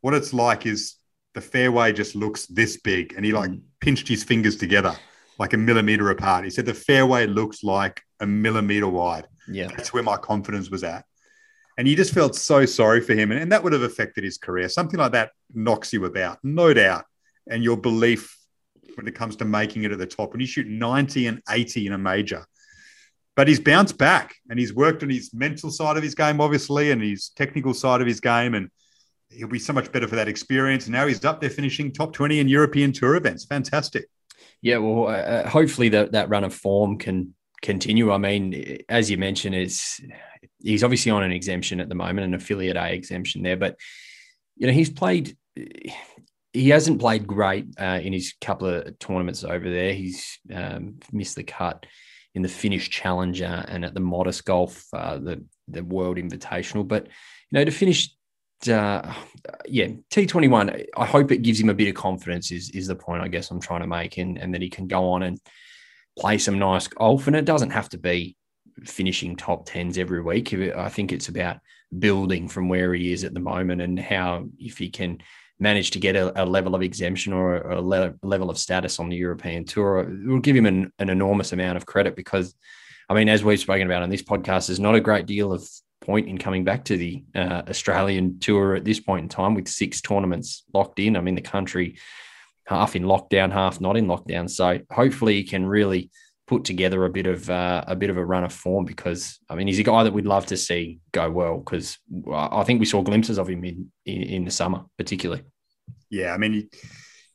what 0.02 0.14
it's 0.14 0.34
like 0.34 0.66
is 0.66 0.96
the 1.34 1.42
fairway 1.42 1.94
just 1.94 2.14
looks 2.14 2.46
this 2.46 2.78
big. 2.78 3.14
And 3.16 3.26
he 3.26 3.32
like 3.32 3.50
Mm. 3.50 3.62
pinched 3.80 4.08
his 4.08 4.24
fingers 4.24 4.56
together 4.58 4.96
like 5.40 5.54
a 5.54 5.58
millimeter 5.58 6.10
apart. 6.12 6.44
He 6.44 6.50
said, 6.52 6.66
the 6.66 6.74
fairway 6.74 7.26
looks 7.26 7.64
like 7.64 8.02
a 8.20 8.28
millimeter 8.28 8.88
wide. 8.88 9.28
Yeah. 9.48 9.68
That's 9.68 9.92
where 9.92 10.04
my 10.04 10.18
confidence 10.18 10.70
was 10.70 10.84
at. 10.84 11.06
And 11.78 11.88
you 11.88 11.96
just 11.96 12.14
felt 12.14 12.36
so 12.36 12.66
sorry 12.66 13.02
for 13.02 13.14
him. 13.14 13.32
And, 13.32 13.42
and 13.42 13.52
that 13.52 13.64
would 13.64 13.74
have 13.74 13.82
affected 13.82 14.24
his 14.24 14.38
career. 14.38 14.70
Something 14.70 15.00
like 15.00 15.14
that 15.14 15.32
knocks 15.54 15.92
you 15.92 16.06
about, 16.06 16.40
no 16.44 16.74
doubt. 16.74 17.06
And 17.50 17.64
your 17.64 17.78
belief 17.78 18.38
when 18.96 19.08
it 19.08 19.16
comes 19.16 19.36
to 19.38 19.46
making 19.46 19.84
it 19.84 19.92
at 19.92 19.98
the 19.98 20.06
top. 20.06 20.34
And 20.34 20.42
you 20.42 20.48
shoot 20.48 20.68
90 20.68 21.28
and 21.28 21.42
80 21.50 21.88
in 21.88 21.94
a 21.94 21.98
major. 21.98 22.46
But 23.36 23.48
he's 23.48 23.60
bounced 23.60 23.98
back 23.98 24.36
and 24.50 24.60
he's 24.60 24.74
worked 24.74 25.02
on 25.02 25.10
his 25.10 25.34
mental 25.34 25.72
side 25.72 25.98
of 25.98 26.04
his 26.04 26.14
game, 26.14 26.40
obviously, 26.40 26.92
and 26.92 27.02
his 27.02 27.30
technical 27.30 27.74
side 27.74 28.02
of 28.02 28.08
his 28.08 28.20
game. 28.20 28.54
And 28.54 28.70
he'll 29.30 29.48
be 29.48 29.60
so 29.60 29.74
much 29.74 29.92
better 29.92 30.08
for 30.08 30.16
that 30.16 30.28
experience. 30.28 30.86
And 30.86 30.94
now 30.94 31.08
he's 31.08 31.26
up 31.26 31.42
there 31.42 31.50
finishing 31.50 31.92
top 31.92 32.14
20 32.14 32.40
in 32.40 32.48
European 32.48 32.92
tour 32.92 33.16
events. 33.16 33.46
Fantastic. 33.46 34.06
Yeah, 34.62 34.78
well, 34.78 35.08
uh, 35.08 35.50
hopefully 35.50 35.90
that 35.90 36.12
that 36.12 36.30
run 36.30 36.44
of 36.44 36.54
form 36.54 36.98
can 36.98 37.34
continue. 37.62 38.12
I 38.12 38.18
mean, 38.18 38.80
as 38.88 39.10
you 39.10 39.18
mentioned, 39.18 39.56
it's 39.56 40.00
he's 40.64 40.84
obviously 40.84 41.12
on 41.12 41.24
an 41.24 41.32
exemption 41.32 41.80
at 41.80 41.90
the 41.90 41.96
moment, 41.96 42.26
an 42.26 42.34
affiliate 42.34 42.78
A 42.78 42.94
exemption 42.94 43.44
there, 43.44 43.58
but 43.58 43.78
you 44.56 44.68
know 44.68 44.74
he's 44.74 44.90
played. 44.90 45.38
He 46.54 46.70
hasn't 46.70 47.00
played 47.00 47.28
great 47.28 47.66
uh, 47.80 48.00
in 48.02 48.14
his 48.14 48.34
couple 48.40 48.68
of 48.68 48.98
tournaments 49.00 49.44
over 49.44 49.70
there. 49.70 49.94
He's 49.94 50.40
um, 50.54 51.00
missed 51.12 51.36
the 51.36 51.44
cut 51.44 51.86
in 52.36 52.42
the 52.42 52.50
Finnish 52.50 52.90
Challenger 52.90 53.66
and 53.68 53.84
at 53.84 53.94
the 53.94 54.00
Modest 54.00 54.46
Golf, 54.46 54.86
uh, 54.94 55.18
the 55.18 55.44
the 55.68 55.84
World 55.84 56.18
Invitational. 56.18 56.88
But 56.88 57.06
you 57.06 57.60
know, 57.60 57.66
to 57.66 57.72
finish 57.72 58.10
uh, 58.68 59.14
yeah, 59.66 59.88
T21, 60.10 60.86
I 60.96 61.06
hope 61.06 61.32
it 61.32 61.42
gives 61.42 61.60
him 61.60 61.70
a 61.70 61.74
bit 61.74 61.90
of 61.90 61.96
confidence, 61.96 62.52
is, 62.52 62.70
is 62.70 62.88
the 62.88 62.96
point 62.96 63.22
I 63.22 63.28
guess 63.28 63.52
I'm 63.52 63.60
trying 63.60 63.82
to 63.82 63.88
make, 63.88 64.18
and, 64.18 64.38
and 64.38 64.54
that 64.54 64.62
he 64.62 64.70
can 64.70 64.88
go 64.88 65.12
on 65.12 65.24
and 65.24 65.40
play 66.18 66.38
some 66.38 66.60
nice 66.60 66.88
golf. 66.88 67.28
And 67.28 67.36
it 67.36 67.46
doesn't 67.46 67.72
have 67.72 67.90
to 67.90 67.98
be 67.98 68.38
finishing 68.86 69.36
top 69.36 69.68
10s 69.68 69.98
every 69.98 70.22
week. 70.22 70.54
I 70.54 70.90
think 70.90 71.12
it's 71.12 71.30
about 71.30 71.58
building 71.98 72.48
from 72.48 72.70
where 72.70 72.94
he 72.94 73.12
is 73.12 73.24
at 73.24 73.34
the 73.34 73.40
moment 73.40 73.82
and 73.82 74.00
how, 74.00 74.46
if 74.58 74.78
he 74.78 74.90
can 74.90 75.20
manage 75.60 75.92
to 75.92 76.00
get 76.00 76.16
a, 76.16 76.44
a 76.44 76.46
level 76.46 76.76
of 76.76 76.82
exemption 76.82 77.34
or 77.34 77.58
a, 77.58 77.80
a 77.80 77.82
le- 77.82 78.14
level 78.24 78.50
of 78.50 78.58
status 78.58 79.00
on 79.00 79.10
the 79.10 79.16
European 79.16 79.66
Tour, 79.66 80.00
it 80.00 80.28
will 80.28 80.40
give 80.40 80.56
him 80.56 80.66
an, 80.66 80.92
an 81.00 81.10
enormous 81.10 81.54
amount 81.54 81.78
of 81.78 81.86
credit 81.86 82.16
because, 82.16 82.56
I 83.10 83.14
mean, 83.14 83.30
as 83.30 83.44
we've 83.44 83.60
spoken 83.60 83.86
about 83.86 84.04
on 84.04 84.10
this 84.10 84.24
podcast, 84.24 84.68
there's 84.68 84.80
not 84.80 84.96
a 84.96 85.02
great 85.02 85.26
deal 85.26 85.54
of 85.54 85.68
point 86.02 86.28
in 86.28 86.38
coming 86.38 86.64
back 86.64 86.84
to 86.86 86.98
the 86.98 87.24
uh, 87.34 87.64
Australian 87.70 88.40
tour 88.40 88.76
at 88.76 88.84
this 88.84 89.00
point 89.00 89.24
in 89.24 89.30
time 89.30 89.56
with 89.56 89.68
six 89.68 90.02
tournaments 90.02 90.64
locked 90.74 91.00
in. 91.00 91.16
I 91.16 91.22
mean, 91.22 91.36
the 91.36 91.42
country 91.42 91.98
half 92.66 92.96
in 92.96 93.04
lockdown, 93.04 93.52
half 93.52 93.82
not 93.82 93.98
in 93.98 94.08
lockdown. 94.08 94.50
So 94.50 94.80
hopefully 94.92 95.36
he 95.36 95.44
can 95.44 95.66
really 95.66 96.12
put 96.54 96.66
together 96.66 97.06
a 97.06 97.10
bit 97.10 97.26
of 97.26 97.50
uh, 97.50 97.84
a 97.88 97.96
bit 97.96 98.10
of 98.10 98.18
a 98.18 98.26
run 98.34 98.44
of 98.44 98.54
form 98.54 98.86
because 98.86 99.40
I 99.50 99.56
mean 99.56 99.68
he's 99.68 99.80
a 99.80 99.84
guy 99.84 100.04
that 100.04 100.14
we'd 100.14 100.28
love 100.36 100.46
to 100.48 100.58
see 100.58 101.00
go 101.12 101.32
well 101.32 101.58
because 101.58 101.98
I 102.32 102.64
think 102.64 102.80
we 102.80 102.86
saw 102.86 103.02
glimpses 103.02 103.38
of 103.40 103.50
him 103.50 103.64
in, 103.64 103.92
in, 104.06 104.22
in 104.36 104.46
the 104.46 104.52
summer 104.52 104.82
particularly. 104.98 105.44
Yeah, 106.10 106.32
I 106.36 106.38
mean, 106.38 106.54
he, 106.54 106.70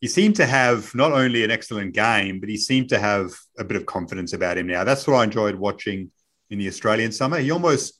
he 0.00 0.06
seemed 0.06 0.36
to 0.36 0.46
have 0.46 0.94
not 0.94 1.10
only 1.10 1.42
an 1.42 1.50
excellent 1.50 1.92
game, 1.94 2.38
but 2.38 2.48
he 2.48 2.56
seemed 2.56 2.88
to 2.90 2.98
have 2.98 3.32
a 3.58 3.64
bit 3.64 3.76
of 3.76 3.86
confidence 3.86 4.32
about 4.32 4.56
him 4.56 4.68
now. 4.68 4.84
That's 4.84 5.04
what 5.06 5.16
I 5.16 5.24
enjoyed 5.24 5.56
watching 5.56 6.12
in 6.50 6.58
the 6.60 6.68
Australian 6.68 7.10
summer. 7.10 7.38
He 7.38 7.50
almost 7.50 7.98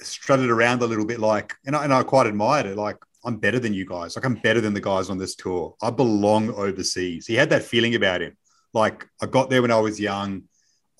strutted 0.00 0.50
around 0.50 0.82
a 0.82 0.86
little 0.86 1.06
bit 1.06 1.20
like, 1.20 1.54
and 1.64 1.74
I, 1.74 1.84
and 1.84 1.94
I 1.94 2.02
quite 2.02 2.26
admired 2.26 2.66
it. 2.66 2.76
Like, 2.76 2.98
I'm 3.24 3.38
better 3.38 3.58
than 3.58 3.72
you 3.72 3.86
guys. 3.86 4.14
Like, 4.14 4.26
I'm 4.26 4.34
better 4.34 4.60
than 4.60 4.74
the 4.74 4.80
guys 4.80 5.08
on 5.08 5.16
this 5.16 5.34
tour. 5.34 5.74
I 5.80 5.90
belong 5.90 6.50
overseas. 6.50 7.26
He 7.26 7.34
had 7.34 7.50
that 7.50 7.62
feeling 7.62 7.94
about 7.94 8.20
him. 8.20 8.36
Like, 8.74 9.06
I 9.22 9.26
got 9.26 9.50
there 9.50 9.62
when 9.62 9.70
I 9.70 9.80
was 9.80 9.98
young. 9.98 10.44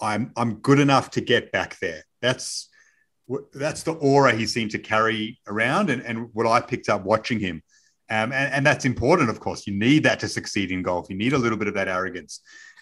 I'm 0.01 0.33
I'm 0.37 0.57
good 0.57 0.79
enough 0.79 1.11
to 1.13 1.21
get 1.21 1.53
back 1.53 1.79
there. 1.81 2.05
That's 2.23 2.69
that's 3.53 3.83
the 3.83 3.93
aura 3.93 4.33
he 4.35 4.47
seemed 4.47 4.71
to 4.71 4.79
carry 4.79 5.39
around, 5.47 5.91
and, 5.91 6.03
and 6.03 6.31
what 6.33 6.47
I 6.47 6.61
picked 6.61 6.89
up 6.89 7.05
watching 7.05 7.41
him. 7.41 7.63
Um, 8.11 8.33
and, 8.33 8.55
and 8.55 8.67
that's 8.67 8.87
important, 8.87 9.29
of 9.29 9.39
course. 9.39 9.67
You 9.67 9.75
need 9.75 10.05
that 10.05 10.21
to 10.21 10.29
succeed 10.29 10.71
in 10.71 10.83
golf. 10.83 11.11
You 11.11 11.17
need 11.17 11.35
a 11.35 11.39
little 11.39 11.59
bit 11.59 11.69
of 11.69 11.75
that 11.75 11.89
arrogance. 11.89 12.41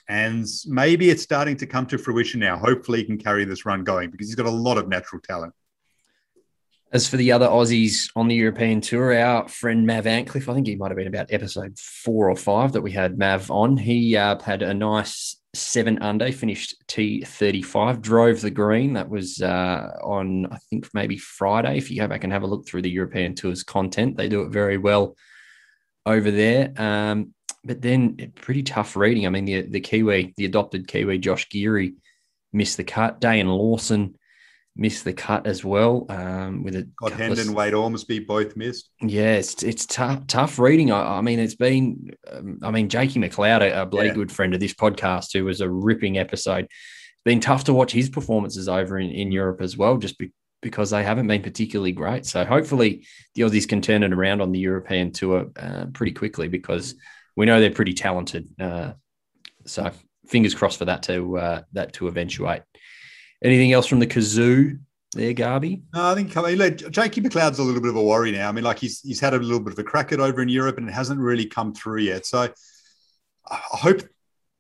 And 0.08 0.46
maybe 0.66 1.10
it's 1.10 1.22
starting 1.22 1.56
to 1.56 1.66
come 1.66 1.86
to 1.86 1.98
fruition 1.98 2.38
now. 2.38 2.56
Hopefully, 2.56 2.98
he 2.98 3.04
can 3.04 3.18
carry 3.18 3.44
this 3.44 3.66
run 3.66 3.82
going 3.82 4.10
because 4.10 4.28
he's 4.28 4.36
got 4.36 4.46
a 4.46 4.50
lot 4.50 4.78
of 4.78 4.88
natural 4.88 5.20
talent. 5.20 5.52
As 6.92 7.08
for 7.08 7.16
the 7.16 7.32
other 7.32 7.48
Aussies 7.48 8.10
on 8.14 8.28
the 8.28 8.36
European 8.36 8.80
Tour, 8.80 9.18
our 9.18 9.48
friend 9.48 9.86
Mav 9.86 10.04
Antcliff, 10.04 10.48
I 10.48 10.54
think 10.54 10.68
he 10.68 10.76
might 10.76 10.90
have 10.90 10.96
been 10.96 11.08
about 11.08 11.32
episode 11.32 11.76
four 11.78 12.30
or 12.30 12.36
five 12.36 12.72
that 12.72 12.82
we 12.82 12.92
had 12.92 13.18
Mav 13.18 13.50
on. 13.50 13.76
He 13.76 14.16
uh, 14.16 14.38
had 14.38 14.62
a 14.62 14.72
nice 14.72 15.36
seven 15.52 16.00
under, 16.00 16.30
finished 16.30 16.76
T35, 16.86 18.00
drove 18.00 18.40
the 18.40 18.52
green. 18.52 18.92
That 18.92 19.08
was 19.08 19.42
uh, 19.42 19.96
on, 20.00 20.46
I 20.46 20.58
think, 20.70 20.88
maybe 20.94 21.18
Friday. 21.18 21.76
If 21.76 21.90
you 21.90 22.00
go 22.00 22.06
back 22.06 22.22
and 22.22 22.32
have 22.32 22.44
a 22.44 22.46
look 22.46 22.68
through 22.68 22.82
the 22.82 22.90
European 22.90 23.34
Tour's 23.34 23.64
content, 23.64 24.16
they 24.16 24.28
do 24.28 24.42
it 24.42 24.50
very 24.50 24.78
well 24.78 25.16
over 26.04 26.30
there. 26.30 26.72
Um, 26.76 27.34
but 27.64 27.82
then 27.82 28.32
pretty 28.36 28.62
tough 28.62 28.94
reading. 28.94 29.26
I 29.26 29.30
mean, 29.30 29.44
the, 29.44 29.62
the 29.62 29.80
Kiwi, 29.80 30.34
the 30.36 30.44
adopted 30.44 30.86
Kiwi, 30.86 31.18
Josh 31.18 31.48
Geary, 31.48 31.94
missed 32.52 32.76
the 32.76 32.84
cut. 32.84 33.20
Deyen 33.20 33.48
Lawson 33.48 34.16
missed 34.76 35.04
the 35.04 35.12
cut 35.12 35.46
as 35.46 35.64
well 35.64 36.06
um, 36.10 36.62
with 36.62 36.76
a 36.76 36.88
Scott 36.96 37.12
Hendon, 37.12 37.54
Wade 37.54 37.74
Ormsby 37.74 38.20
both 38.20 38.56
missed. 38.56 38.90
Yeah, 39.00 39.34
it's 39.34 39.62
it's 39.62 39.86
tough 39.86 40.26
tough 40.26 40.58
reading. 40.58 40.92
I, 40.92 41.18
I 41.18 41.20
mean, 41.22 41.38
it's 41.38 41.54
been. 41.54 42.10
Um, 42.30 42.58
I 42.62 42.70
mean, 42.70 42.88
Jakey 42.88 43.18
McLeod, 43.18 43.62
a, 43.62 43.82
a 43.82 43.86
bloody 43.86 44.08
Yeah. 44.08 44.14
good 44.14 44.32
friend 44.32 44.54
of 44.54 44.60
this 44.60 44.74
podcast, 44.74 45.32
who 45.32 45.44
was 45.44 45.60
a 45.60 45.70
ripping 45.70 46.18
episode. 46.18 46.68
Been 47.24 47.40
tough 47.40 47.64
to 47.64 47.74
watch 47.74 47.90
his 47.92 48.08
performances 48.08 48.68
over 48.68 48.98
in, 48.98 49.10
in 49.10 49.32
Europe 49.32 49.60
as 49.60 49.76
well, 49.76 49.96
just 49.96 50.16
be, 50.18 50.32
because 50.62 50.90
they 50.90 51.02
haven't 51.02 51.26
been 51.26 51.42
particularly 51.42 51.92
great. 51.92 52.24
So 52.24 52.44
hopefully 52.44 53.06
the 53.34 53.42
Aussies 53.42 53.68
can 53.68 53.80
turn 53.80 54.04
it 54.04 54.12
around 54.12 54.40
on 54.40 54.52
the 54.52 54.60
European 54.60 55.10
tour 55.12 55.46
uh, 55.58 55.86
pretty 55.92 56.12
quickly 56.12 56.46
because 56.48 56.94
we 57.34 57.46
know 57.46 57.60
they're 57.60 57.70
pretty 57.70 57.94
talented. 57.94 58.48
Uh, 58.60 58.92
so 59.64 59.90
fingers 60.28 60.54
crossed 60.54 60.78
for 60.78 60.84
that 60.84 61.02
to 61.04 61.38
uh, 61.38 61.62
that 61.72 61.94
to 61.94 62.06
eventuate. 62.08 62.62
Anything 63.42 63.72
else 63.72 63.86
from 63.86 63.98
the 63.98 64.06
Cazoo? 64.06 64.78
there, 65.16 65.32
Garby? 65.32 65.82
No, 65.94 66.10
I 66.10 66.14
think 66.14 66.30
Jakey 66.30 67.20
McLeod's 67.20 67.58
a 67.58 67.62
little 67.62 67.80
bit 67.80 67.90
of 67.90 67.96
a 67.96 68.02
worry 68.02 68.32
now. 68.32 68.48
I 68.48 68.52
mean, 68.52 68.64
like 68.64 68.78
he's 68.78 69.00
he's 69.00 69.20
had 69.20 69.34
a 69.34 69.38
little 69.38 69.60
bit 69.60 69.72
of 69.72 69.78
a 69.78 69.84
crack 69.84 70.12
at 70.12 70.20
over 70.20 70.42
in 70.42 70.48
Europe 70.48 70.78
and 70.78 70.88
it 70.88 70.92
hasn't 70.92 71.18
really 71.18 71.46
come 71.46 71.74
through 71.74 72.02
yet. 72.02 72.26
So 72.26 72.48
I 73.48 73.60
hope 73.62 74.02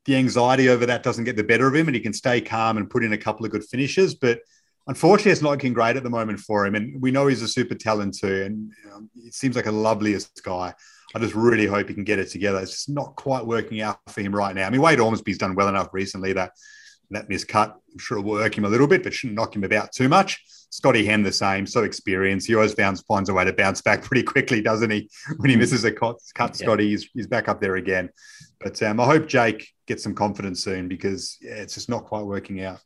the 0.06 0.16
anxiety 0.16 0.68
over 0.68 0.86
that 0.86 1.02
doesn't 1.02 1.24
get 1.24 1.36
the 1.36 1.44
better 1.44 1.66
of 1.66 1.74
him 1.74 1.88
and 1.88 1.94
he 1.94 2.00
can 2.00 2.12
stay 2.12 2.40
calm 2.40 2.76
and 2.76 2.90
put 2.90 3.04
in 3.04 3.12
a 3.12 3.18
couple 3.18 3.44
of 3.44 3.52
good 3.52 3.64
finishes. 3.64 4.14
But 4.14 4.40
unfortunately, 4.86 5.32
it's 5.32 5.42
not 5.42 5.50
looking 5.50 5.72
great 5.72 5.96
at 5.96 6.02
the 6.02 6.10
moment 6.10 6.40
for 6.40 6.66
him. 6.66 6.74
And 6.74 7.00
we 7.00 7.10
know 7.10 7.26
he's 7.26 7.42
a 7.42 7.48
super 7.48 7.74
talent 7.74 8.18
too. 8.18 8.42
And 8.42 8.72
um, 8.92 9.10
know, 9.14 9.26
it 9.26 9.34
seems 9.34 9.56
like 9.56 9.66
a 9.66 9.72
loveliest 9.72 10.42
guy. 10.42 10.74
I 11.14 11.18
just 11.18 11.34
really 11.34 11.66
hope 11.66 11.88
he 11.88 11.94
can 11.94 12.04
get 12.04 12.18
it 12.18 12.30
together. 12.30 12.60
It's 12.60 12.72
just 12.72 12.88
not 12.88 13.16
quite 13.16 13.46
working 13.46 13.80
out 13.80 13.98
for 14.08 14.20
him 14.20 14.34
right 14.34 14.54
now. 14.54 14.66
I 14.66 14.70
mean, 14.70 14.82
Wade 14.82 15.00
Ormsby's 15.00 15.38
done 15.38 15.54
well 15.54 15.68
enough 15.68 15.88
recently 15.92 16.32
that 16.34 16.52
that 17.10 17.28
miscut, 17.28 17.72
I'm 17.72 17.98
sure 17.98 18.20
will 18.20 18.32
work 18.32 18.56
him 18.56 18.64
a 18.64 18.68
little 18.68 18.86
bit, 18.86 19.02
but 19.02 19.14
shouldn't 19.14 19.36
knock 19.36 19.54
him 19.54 19.64
about 19.64 19.92
too 19.92 20.08
much. 20.08 20.42
Scotty 20.70 21.06
Hend 21.06 21.24
the 21.24 21.32
same, 21.32 21.66
so 21.66 21.84
experienced. 21.84 22.46
He 22.46 22.54
always 22.54 22.74
bounce, 22.74 23.00
finds 23.02 23.28
a 23.28 23.34
way 23.34 23.44
to 23.44 23.52
bounce 23.52 23.80
back 23.80 24.02
pretty 24.04 24.22
quickly, 24.22 24.60
doesn't 24.60 24.90
he? 24.90 25.08
When 25.36 25.50
he 25.50 25.56
misses 25.56 25.84
a 25.84 25.92
cut, 25.92 26.16
cut 26.34 26.56
Scotty, 26.56 26.84
yeah. 26.84 26.90
he's, 26.90 27.08
he's 27.14 27.26
back 27.26 27.48
up 27.48 27.60
there 27.60 27.76
again. 27.76 28.10
But 28.60 28.82
um, 28.82 29.00
I 29.00 29.04
hope 29.04 29.26
Jake 29.26 29.68
gets 29.86 30.02
some 30.02 30.14
confidence 30.14 30.62
soon 30.62 30.88
because 30.88 31.38
yeah, 31.40 31.54
it's 31.54 31.74
just 31.74 31.88
not 31.88 32.04
quite 32.04 32.24
working 32.24 32.62
out. 32.62 32.80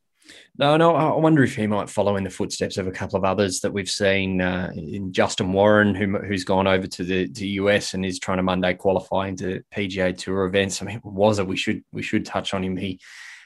No, 0.58 0.76
no. 0.76 0.94
I 0.94 1.16
wonder 1.16 1.42
if 1.42 1.56
he 1.56 1.66
might 1.66 1.88
follow 1.88 2.16
in 2.16 2.24
the 2.24 2.30
footsteps 2.30 2.76
of 2.76 2.86
a 2.86 2.92
couple 2.92 3.16
of 3.16 3.24
others 3.24 3.60
that 3.60 3.72
we've 3.72 3.90
seen 3.90 4.40
uh, 4.40 4.70
in 4.74 5.12
Justin 5.12 5.52
Warren, 5.52 5.94
who, 5.94 6.18
who's 6.18 6.44
gone 6.44 6.66
over 6.66 6.86
to 6.86 7.04
the 7.04 7.28
to 7.28 7.46
US 7.46 7.94
and 7.94 8.04
is 8.04 8.18
trying 8.18 8.36
to 8.36 8.42
Monday 8.42 8.74
qualify 8.74 9.28
into 9.28 9.62
PGA 9.74 10.16
Tour 10.16 10.44
events. 10.44 10.82
I 10.82 10.86
mean, 10.86 11.00
was 11.02 11.38
it? 11.38 11.46
We 11.46 11.56
should 11.56 11.82
we 11.92 12.02
should 12.02 12.26
touch 12.26 12.54
on 12.54 12.62
him. 12.62 12.76
He 12.76 13.00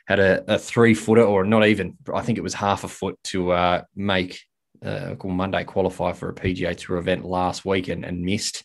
had 0.07 0.21
a, 0.21 0.55
a 0.55 0.59
three 0.59 0.95
footer, 0.95 1.23
or 1.23 1.45
not 1.45 1.67
even. 1.67 1.97
I 2.13 2.23
think 2.23 2.39
it 2.39 2.43
was 2.43 2.55
half 2.55 2.85
a 2.85 2.89
foot 2.89 3.19
to 3.25 3.53
uh, 3.53 3.83
make 3.97 4.41
uh, 4.85 5.15
Monday 5.25 5.65
qualify 5.65 6.13
for 6.13 6.29
a 6.29 6.35
PGA 6.35 6.77
Tour 6.77 6.99
event 6.99 7.25
last 7.25 7.65
week 7.65 7.89
and, 7.89 8.05
and 8.05 8.23
missed. 8.23 8.65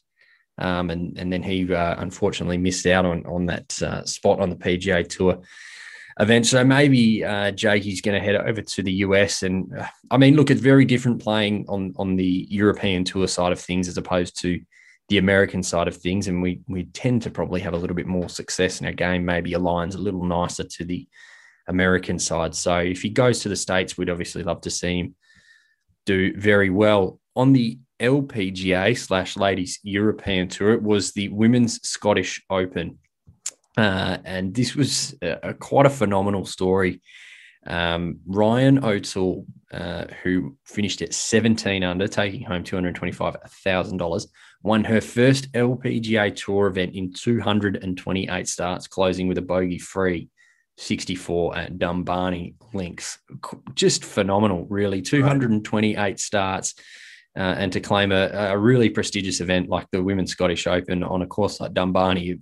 Um, 0.57 0.89
and 0.89 1.17
and 1.17 1.31
then 1.31 1.41
he 1.41 1.73
uh, 1.73 1.95
unfortunately 1.99 2.57
missed 2.57 2.85
out 2.85 3.05
on 3.05 3.25
on 3.25 3.45
that 3.45 3.81
uh, 3.81 4.03
spot 4.05 4.41
on 4.41 4.49
the 4.49 4.57
PGA 4.57 5.07
Tour 5.07 5.41
event. 6.19 6.45
So 6.47 6.63
maybe 6.65 7.23
uh, 7.23 7.51
Jakey's 7.51 8.01
going 8.01 8.19
to 8.19 8.25
head 8.25 8.35
over 8.35 8.61
to 8.61 8.83
the 8.83 8.91
US. 8.93 9.43
And 9.43 9.73
uh, 9.77 9.87
I 10.11 10.17
mean, 10.17 10.35
look, 10.35 10.51
it's 10.51 10.59
very 10.59 10.83
different 10.83 11.21
playing 11.21 11.65
on 11.69 11.93
on 11.95 12.17
the 12.17 12.45
European 12.49 13.05
Tour 13.05 13.27
side 13.27 13.53
of 13.53 13.59
things 13.59 13.87
as 13.87 13.97
opposed 13.97 14.39
to 14.41 14.59
the 15.09 15.17
American 15.17 15.61
side 15.63 15.87
of 15.87 15.97
things. 15.97 16.27
And 16.27 16.41
we 16.41 16.61
we 16.67 16.85
tend 16.85 17.23
to 17.23 17.29
probably 17.29 17.61
have 17.61 17.73
a 17.73 17.77
little 17.77 17.95
bit 17.95 18.07
more 18.07 18.29
success 18.29 18.79
in 18.79 18.85
our 18.85 18.93
game. 18.93 19.25
Maybe 19.25 19.51
aligns 19.51 19.95
a 19.95 19.99
little 19.99 20.23
nicer 20.23 20.63
to 20.63 20.85
the 20.85 21.07
American 21.67 22.19
side. 22.19 22.55
So 22.55 22.77
if 22.77 23.01
he 23.01 23.09
goes 23.09 23.41
to 23.41 23.49
the 23.49 23.55
States, 23.55 23.97
we'd 23.97 24.09
obviously 24.09 24.43
love 24.43 24.61
to 24.61 24.71
see 24.71 24.99
him 24.99 25.15
do 26.05 26.35
very 26.35 26.69
well. 26.69 27.19
On 27.35 27.53
the 27.53 27.79
LPGA 27.99 28.97
slash 28.97 29.37
ladies 29.37 29.79
European 29.83 30.47
tour, 30.47 30.73
it 30.73 30.81
was 30.81 31.11
the 31.11 31.29
Women's 31.29 31.87
Scottish 31.87 32.43
Open. 32.49 32.97
Uh, 33.77 34.17
and 34.25 34.53
this 34.53 34.75
was 34.75 35.15
a, 35.21 35.49
a, 35.49 35.53
quite 35.53 35.85
a 35.85 35.89
phenomenal 35.89 36.45
story. 36.45 37.01
Um, 37.65 38.19
Ryann 38.27 38.83
O'Toole, 38.83 39.45
uh, 39.71 40.05
who 40.23 40.57
finished 40.65 41.01
at 41.01 41.13
17 41.13 41.83
under, 41.83 42.07
taking 42.07 42.41
home 42.41 42.63
$225,000, 42.63 44.25
won 44.61 44.83
her 44.83 45.01
first 45.01 45.51
LPGA 45.53 46.35
Tour 46.35 46.67
event 46.67 46.93
in 46.95 47.13
228 47.13 48.47
starts, 48.47 48.87
closing 48.87 49.27
with 49.27 49.37
a 49.37 49.41
bogey 49.41 49.79
free 49.79 50.29
64 50.77 51.57
at 51.57 51.77
Dumbarnie 51.77 52.55
Links. 52.73 53.19
Just 53.75 54.05
phenomenal, 54.05 54.65
really. 54.69 55.01
228 55.01 56.19
starts. 56.19 56.75
Uh, 57.37 57.55
and 57.57 57.71
to 57.71 57.79
claim 57.79 58.11
a, 58.11 58.27
a, 58.27 58.57
really 58.57 58.89
prestigious 58.89 59.39
event 59.39 59.69
like 59.69 59.85
the 59.91 60.01
Women's 60.01 60.31
Scottish 60.31 60.65
Open 60.65 61.03
on 61.03 61.21
a 61.21 61.27
course 61.27 61.59
like 61.59 61.73
Dumbarnie, 61.73 62.41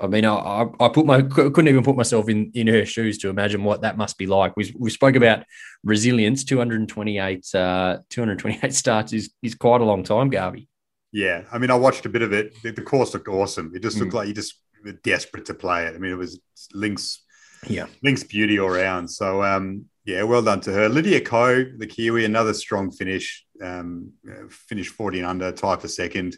I 0.00 0.06
mean, 0.06 0.24
I, 0.24 0.66
I 0.78 0.88
put 0.88 1.06
my 1.06 1.22
couldn't 1.22 1.68
even 1.68 1.82
put 1.82 1.96
myself 1.96 2.28
in 2.28 2.52
in 2.54 2.68
her 2.68 2.86
shoes 2.86 3.18
to 3.18 3.30
imagine 3.30 3.64
what 3.64 3.82
that 3.82 3.96
must 3.96 4.16
be 4.16 4.26
like. 4.26 4.56
We, 4.56 4.72
we 4.78 4.90
spoke 4.90 5.16
about 5.16 5.44
resilience. 5.82 6.44
228 6.44 7.54
uh, 7.54 7.98
228 8.08 8.72
starts 8.74 9.12
is 9.12 9.30
is 9.42 9.56
quite 9.56 9.80
a 9.80 9.84
long 9.84 10.04
time, 10.04 10.30
Garby. 10.30 10.67
Yeah, 11.12 11.44
I 11.50 11.58
mean, 11.58 11.70
I 11.70 11.74
watched 11.74 12.06
a 12.06 12.10
bit 12.10 12.22
of 12.22 12.32
it. 12.32 12.54
The, 12.62 12.72
the 12.72 12.82
course 12.82 13.14
looked 13.14 13.28
awesome. 13.28 13.72
It 13.74 13.82
just 13.82 13.98
looked 13.98 14.12
mm. 14.12 14.16
like 14.16 14.28
you 14.28 14.34
just 14.34 14.54
were 14.84 14.92
desperate 14.92 15.46
to 15.46 15.54
play 15.54 15.86
it. 15.86 15.94
I 15.94 15.98
mean, 15.98 16.12
it 16.12 16.16
was 16.16 16.38
links 16.74 17.22
yeah, 17.66 17.86
links 18.02 18.22
beauty 18.22 18.58
all 18.58 18.68
around. 18.68 19.08
So 19.08 19.42
um, 19.42 19.86
yeah, 20.04 20.22
well 20.22 20.42
done 20.42 20.60
to 20.62 20.72
her. 20.72 20.88
Lydia 20.88 21.20
Ko, 21.20 21.64
the 21.76 21.86
Kiwi, 21.86 22.24
another 22.24 22.54
strong 22.54 22.90
finish. 22.90 23.44
Um, 23.62 24.12
finished 24.50 24.94
14 24.94 25.24
under, 25.24 25.50
tie 25.50 25.76
for 25.76 25.88
second, 25.88 26.36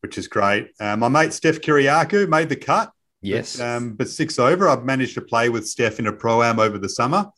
which 0.00 0.18
is 0.18 0.28
great. 0.28 0.70
Uh, 0.78 0.96
my 0.96 1.08
mate 1.08 1.32
Steph 1.32 1.60
Kyriacou 1.60 2.28
made 2.28 2.48
the 2.48 2.56
cut. 2.56 2.92
Yes, 3.22 3.56
but, 3.56 3.66
um, 3.66 3.94
but 3.94 4.08
six 4.08 4.38
over. 4.38 4.68
I've 4.68 4.84
managed 4.84 5.14
to 5.14 5.22
play 5.22 5.48
with 5.48 5.66
Steph 5.66 5.98
in 5.98 6.08
a 6.08 6.12
pro 6.12 6.42
am 6.42 6.58
over 6.58 6.78
the 6.78 6.88
summer, 6.88 7.30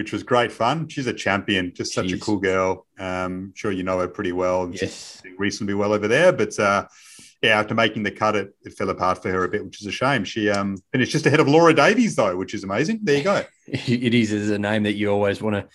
which 0.00 0.12
was 0.12 0.22
great 0.22 0.50
fun. 0.50 0.88
She's 0.88 1.06
a 1.06 1.12
champion, 1.12 1.74
just 1.74 1.92
such 1.92 2.06
Jeez. 2.06 2.16
a 2.16 2.20
cool 2.20 2.38
girl. 2.38 2.86
Um, 2.98 3.52
sure 3.54 3.70
you 3.70 3.82
know 3.82 3.98
her 3.98 4.08
pretty 4.08 4.32
well. 4.32 4.70
Yes, 4.72 5.20
She's 5.22 5.38
reasonably 5.38 5.74
well 5.74 5.92
over 5.92 6.08
there, 6.08 6.32
but. 6.32 6.58
Uh, 6.58 6.86
yeah, 7.42 7.58
after 7.58 7.74
making 7.74 8.02
the 8.02 8.10
cut, 8.10 8.36
it, 8.36 8.54
it 8.64 8.74
fell 8.74 8.90
apart 8.90 9.22
for 9.22 9.30
her 9.30 9.44
a 9.44 9.48
bit, 9.48 9.64
which 9.64 9.80
is 9.80 9.86
a 9.86 9.90
shame. 9.90 10.24
She 10.24 10.50
um, 10.50 10.76
finished 10.92 11.12
just 11.12 11.24
ahead 11.24 11.40
of 11.40 11.48
Laura 11.48 11.72
Davies, 11.72 12.14
though, 12.14 12.36
which 12.36 12.52
is 12.52 12.64
amazing. 12.64 13.00
There 13.02 13.16
you 13.16 13.24
go. 13.24 13.44
it 13.66 14.12
is 14.12 14.50
a 14.50 14.58
name 14.58 14.82
that 14.82 14.92
you 14.92 15.10
always 15.10 15.40
want 15.40 15.56
to 15.56 15.66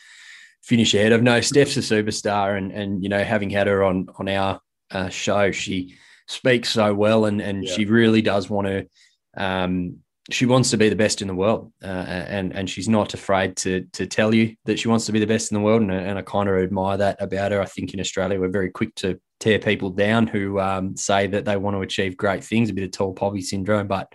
finish 0.61 0.93
ahead 0.93 1.11
of. 1.11 1.23
No, 1.23 1.41
Steph's 1.41 1.76
a 1.78 1.80
superstar, 1.80 2.55
and 2.55 2.71
and 2.71 3.01
you 3.01 3.09
know, 3.09 3.23
having 3.23 3.49
had 3.49 3.65
her 3.65 3.84
on 3.84 4.09
on 4.19 4.30
our 4.30 4.61
uh, 4.91 5.09
show, 5.09 5.51
she 5.51 5.95
speaks 6.28 6.69
so 6.69 6.93
well, 6.93 7.26
and 7.26 7.41
and 7.41 7.63
yeah. 7.63 7.73
she 7.73 7.86
really 7.86 8.21
does 8.21 8.47
want 8.47 8.67
to. 8.67 8.88
Um, 9.36 10.01
she 10.32 10.45
wants 10.45 10.71
to 10.71 10.78
be 10.78 10.89
the 10.89 10.95
best 10.95 11.21
in 11.21 11.28
the 11.28 11.36
world, 11.36 11.71
uh, 11.84 11.88
and 11.88 12.55
and 12.55 12.69
she's 12.69 12.89
not 12.89 13.13
afraid 13.13 13.55
to 13.57 13.86
to 13.93 14.07
tell 14.07 14.34
you 14.34 14.55
that 14.65 14.80
she 14.80 14.88
wants 14.88 15.05
to 15.05 15.11
be 15.11 15.19
the 15.19 15.28
best 15.28 15.51
in 15.51 15.55
the 15.55 15.63
world, 15.63 15.82
and, 15.82 15.91
and 15.91 16.17
I 16.17 16.23
kind 16.23 16.49
of 16.49 16.55
admire 16.55 16.97
that 16.97 17.21
about 17.21 17.51
her. 17.51 17.61
I 17.61 17.65
think 17.65 17.93
in 17.93 17.99
Australia 17.99 18.39
we're 18.39 18.49
very 18.49 18.71
quick 18.71 18.95
to 18.95 19.19
tear 19.39 19.59
people 19.59 19.91
down 19.91 20.26
who 20.28 20.59
um, 20.59 20.95
say 20.95 21.28
that 21.28 21.45
they 21.45 21.57
want 21.57 21.76
to 21.76 21.82
achieve 21.82 22.17
great 22.17 22.43
things, 22.43 22.69
a 22.69 22.73
bit 22.73 22.86
of 22.86 22.91
tall 22.91 23.13
poppy 23.13 23.41
syndrome, 23.41 23.88
but 23.88 24.13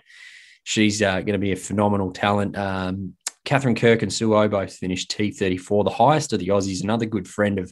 she's 0.63 1.01
uh, 1.01 1.21
going 1.21 1.33
to 1.33 1.37
be 1.37 1.53
a 1.53 1.57
phenomenal 1.57 2.11
talent. 2.11 2.57
Um, 2.57 3.13
Katherine 3.45 3.75
Kirk 3.75 4.01
and 4.01 4.13
Sue 4.13 4.35
O 4.35 4.47
both 4.47 4.73
finished 4.73 5.11
T34, 5.11 5.83
the 5.83 5.89
highest 5.89 6.33
of 6.33 6.39
the 6.39 6.49
Aussies. 6.49 6.83
Another 6.83 7.05
good 7.05 7.27
friend 7.27 7.57
of 7.57 7.71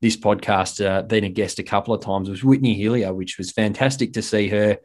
this 0.00 0.16
podcast, 0.16 0.84
uh, 0.84 1.02
been 1.02 1.24
a 1.24 1.28
guest 1.28 1.58
a 1.58 1.62
couple 1.62 1.94
of 1.94 2.02
times, 2.02 2.28
was 2.28 2.44
Whitney 2.44 2.74
Hillier, 2.74 3.14
which 3.14 3.38
was 3.38 3.50
fantastic 3.50 4.12
to 4.12 4.22
see 4.22 4.48
her 4.48 4.78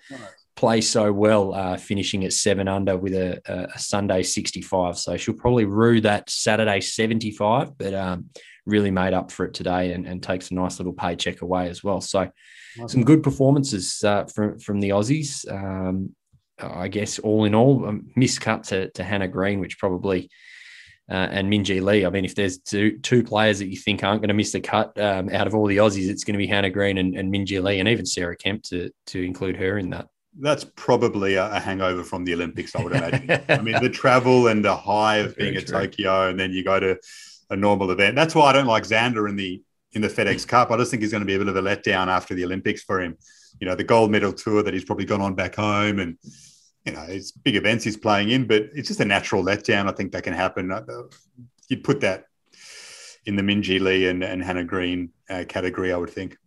play 0.58 0.82
so 0.82 1.14
well, 1.14 1.54
uh, 1.54 1.78
finishing 1.78 2.26
at 2.26 2.34
seven 2.34 2.68
under 2.68 2.98
with 2.98 3.14
a, 3.14 3.40
a, 3.46 3.80
Sunday 3.80 4.24
65. 4.24 4.98
So 4.98 5.16
she'll 5.16 5.36
probably 5.36 5.66
rue 5.66 6.02
that 6.02 6.30
Saturday 6.30 6.82
75, 6.82 7.78
but 7.78 7.94
um, 7.94 8.30
really 8.66 8.92
made 8.92 9.14
up 9.14 9.32
for 9.32 9.46
it 9.46 9.54
today 9.54 9.94
and, 9.94 10.06
and 10.06 10.22
takes 10.22 10.50
a 10.52 10.56
nice 10.56 10.80
little 10.80 10.94
paycheck 10.94 11.42
away 11.42 11.70
as 11.70 11.84
well. 11.84 12.02
So 12.02 12.30
some 12.88 13.04
good 13.04 13.24
performances 13.24 14.04
uh, 14.04 14.26
from 14.26 14.60
from 14.60 14.80
the 14.80 14.90
Aussies. 14.90 15.50
Um, 15.50 16.16
I 16.60 16.88
guess 16.88 17.20
all 17.20 17.46
in 17.46 17.54
all, 17.54 17.86
a 17.86 17.94
miscut 18.20 18.64
to, 18.70 18.90
to 18.92 19.04
Hannah 19.04 19.28
Green, 19.28 19.60
which 19.60 19.78
probably 19.78 20.30
uh, 21.10 21.14
and 21.14 21.52
Minjee 21.52 21.82
Lee. 21.82 22.06
I 22.06 22.10
mean, 22.10 22.26
if 22.26 22.36
there's 22.36 22.58
two 22.58 22.98
two 23.00 23.24
players 23.24 23.60
that 23.60 23.68
you 23.68 23.78
think 23.78 24.04
aren't 24.04 24.22
going 24.22 24.30
to 24.30 24.34
miss 24.34 24.52
the 24.52 24.60
cut 24.60 25.00
um, 25.00 25.30
out 25.30 25.48
of 25.48 25.56
all 25.56 25.68
the 25.68 25.78
Aussies, 25.78 26.10
it's 26.10 26.24
going 26.24 26.34
to 26.34 26.40
be 26.40 26.48
Hannah 26.48 26.70
Green 26.70 26.98
and, 26.98 27.16
and 27.16 27.34
Minjee 27.34 27.64
Lee, 27.64 27.80
and 27.80 27.88
even 27.88 28.06
Sarah 28.06 28.36
Kemp 28.36 28.64
to 28.64 28.92
to 29.08 29.22
include 29.22 29.56
her 29.58 29.78
in 29.78 29.92
that. 29.92 30.08
That's 30.40 30.64
probably 30.64 31.36
a, 31.36 31.52
a 31.52 31.60
hangover 31.60 32.04
from 32.04 32.26
the 32.26 32.34
Olympics, 32.34 32.76
I 32.76 32.84
would 32.84 32.94
imagine. 32.94 33.44
I 33.50 33.62
mean, 33.62 33.82
the 33.82 33.90
travel 34.04 34.48
and 34.48 34.64
the 34.64 34.76
high 34.76 35.18
of 35.18 35.36
being 35.36 35.56
at 35.56 35.68
Tokyo, 35.68 36.30
and 36.30 36.40
then 36.40 36.52
you 36.52 36.64
go 36.64 36.80
to 36.80 37.00
a 37.50 37.56
normal 37.56 37.92
event. 37.92 38.16
That's 38.16 38.36
why 38.36 38.50
I 38.50 38.54
don't 38.54 38.68
like 38.68 38.84
Xander 38.84 39.30
in 39.30 39.36
the 39.36 39.62
in 39.94 40.02
the 40.02 40.08
FedEx 40.08 40.48
Cup. 40.54 40.72
I 40.72 40.78
just 40.78 40.92
think 40.92 41.02
he's 41.02 41.12
going 41.12 41.22
to 41.22 41.28
be 41.28 41.36
a 41.36 41.40
bit 41.40 41.48
of 41.48 41.56
a 41.56 41.62
letdown 41.62 42.08
after 42.08 42.36
the 42.36 42.46
Olympics 42.46 42.84
for 42.84 43.02
him. 43.02 43.18
You 43.60 43.68
know, 43.68 43.76
the 43.76 43.84
gold 43.84 44.12
medal 44.12 44.34
tour 44.34 44.62
that 44.62 44.74
he's 44.74 44.86
probably 44.86 45.06
gone 45.06 45.22
on 45.22 45.34
back 45.34 45.56
home, 45.56 46.00
and 46.00 46.18
you 46.86 46.94
know, 46.94 47.06
it's 47.08 47.32
big 47.32 47.56
events 47.56 47.84
he's 47.84 47.98
playing 47.98 48.30
in, 48.30 48.48
but 48.48 48.70
it's 48.74 48.88
just 48.88 49.00
a 49.00 49.06
natural 49.06 49.44
letdown. 49.44 49.90
I 49.90 49.94
think 49.94 50.12
that 50.12 50.24
can 50.24 50.34
happen. 50.34 50.72
Uh, 50.72 50.84
you'd 51.68 51.84
put 51.84 52.02
that 52.02 52.26
in 53.26 53.36
the 53.36 53.44
Minjee 53.44 53.82
Lee 53.82 54.08
and, 54.08 54.24
and 54.24 54.42
Hannah 54.42 54.64
Green 54.64 55.10
uh, 55.30 55.44
category, 55.48 55.92
I 55.92 55.98
would 55.98 56.10
think. 56.10 56.38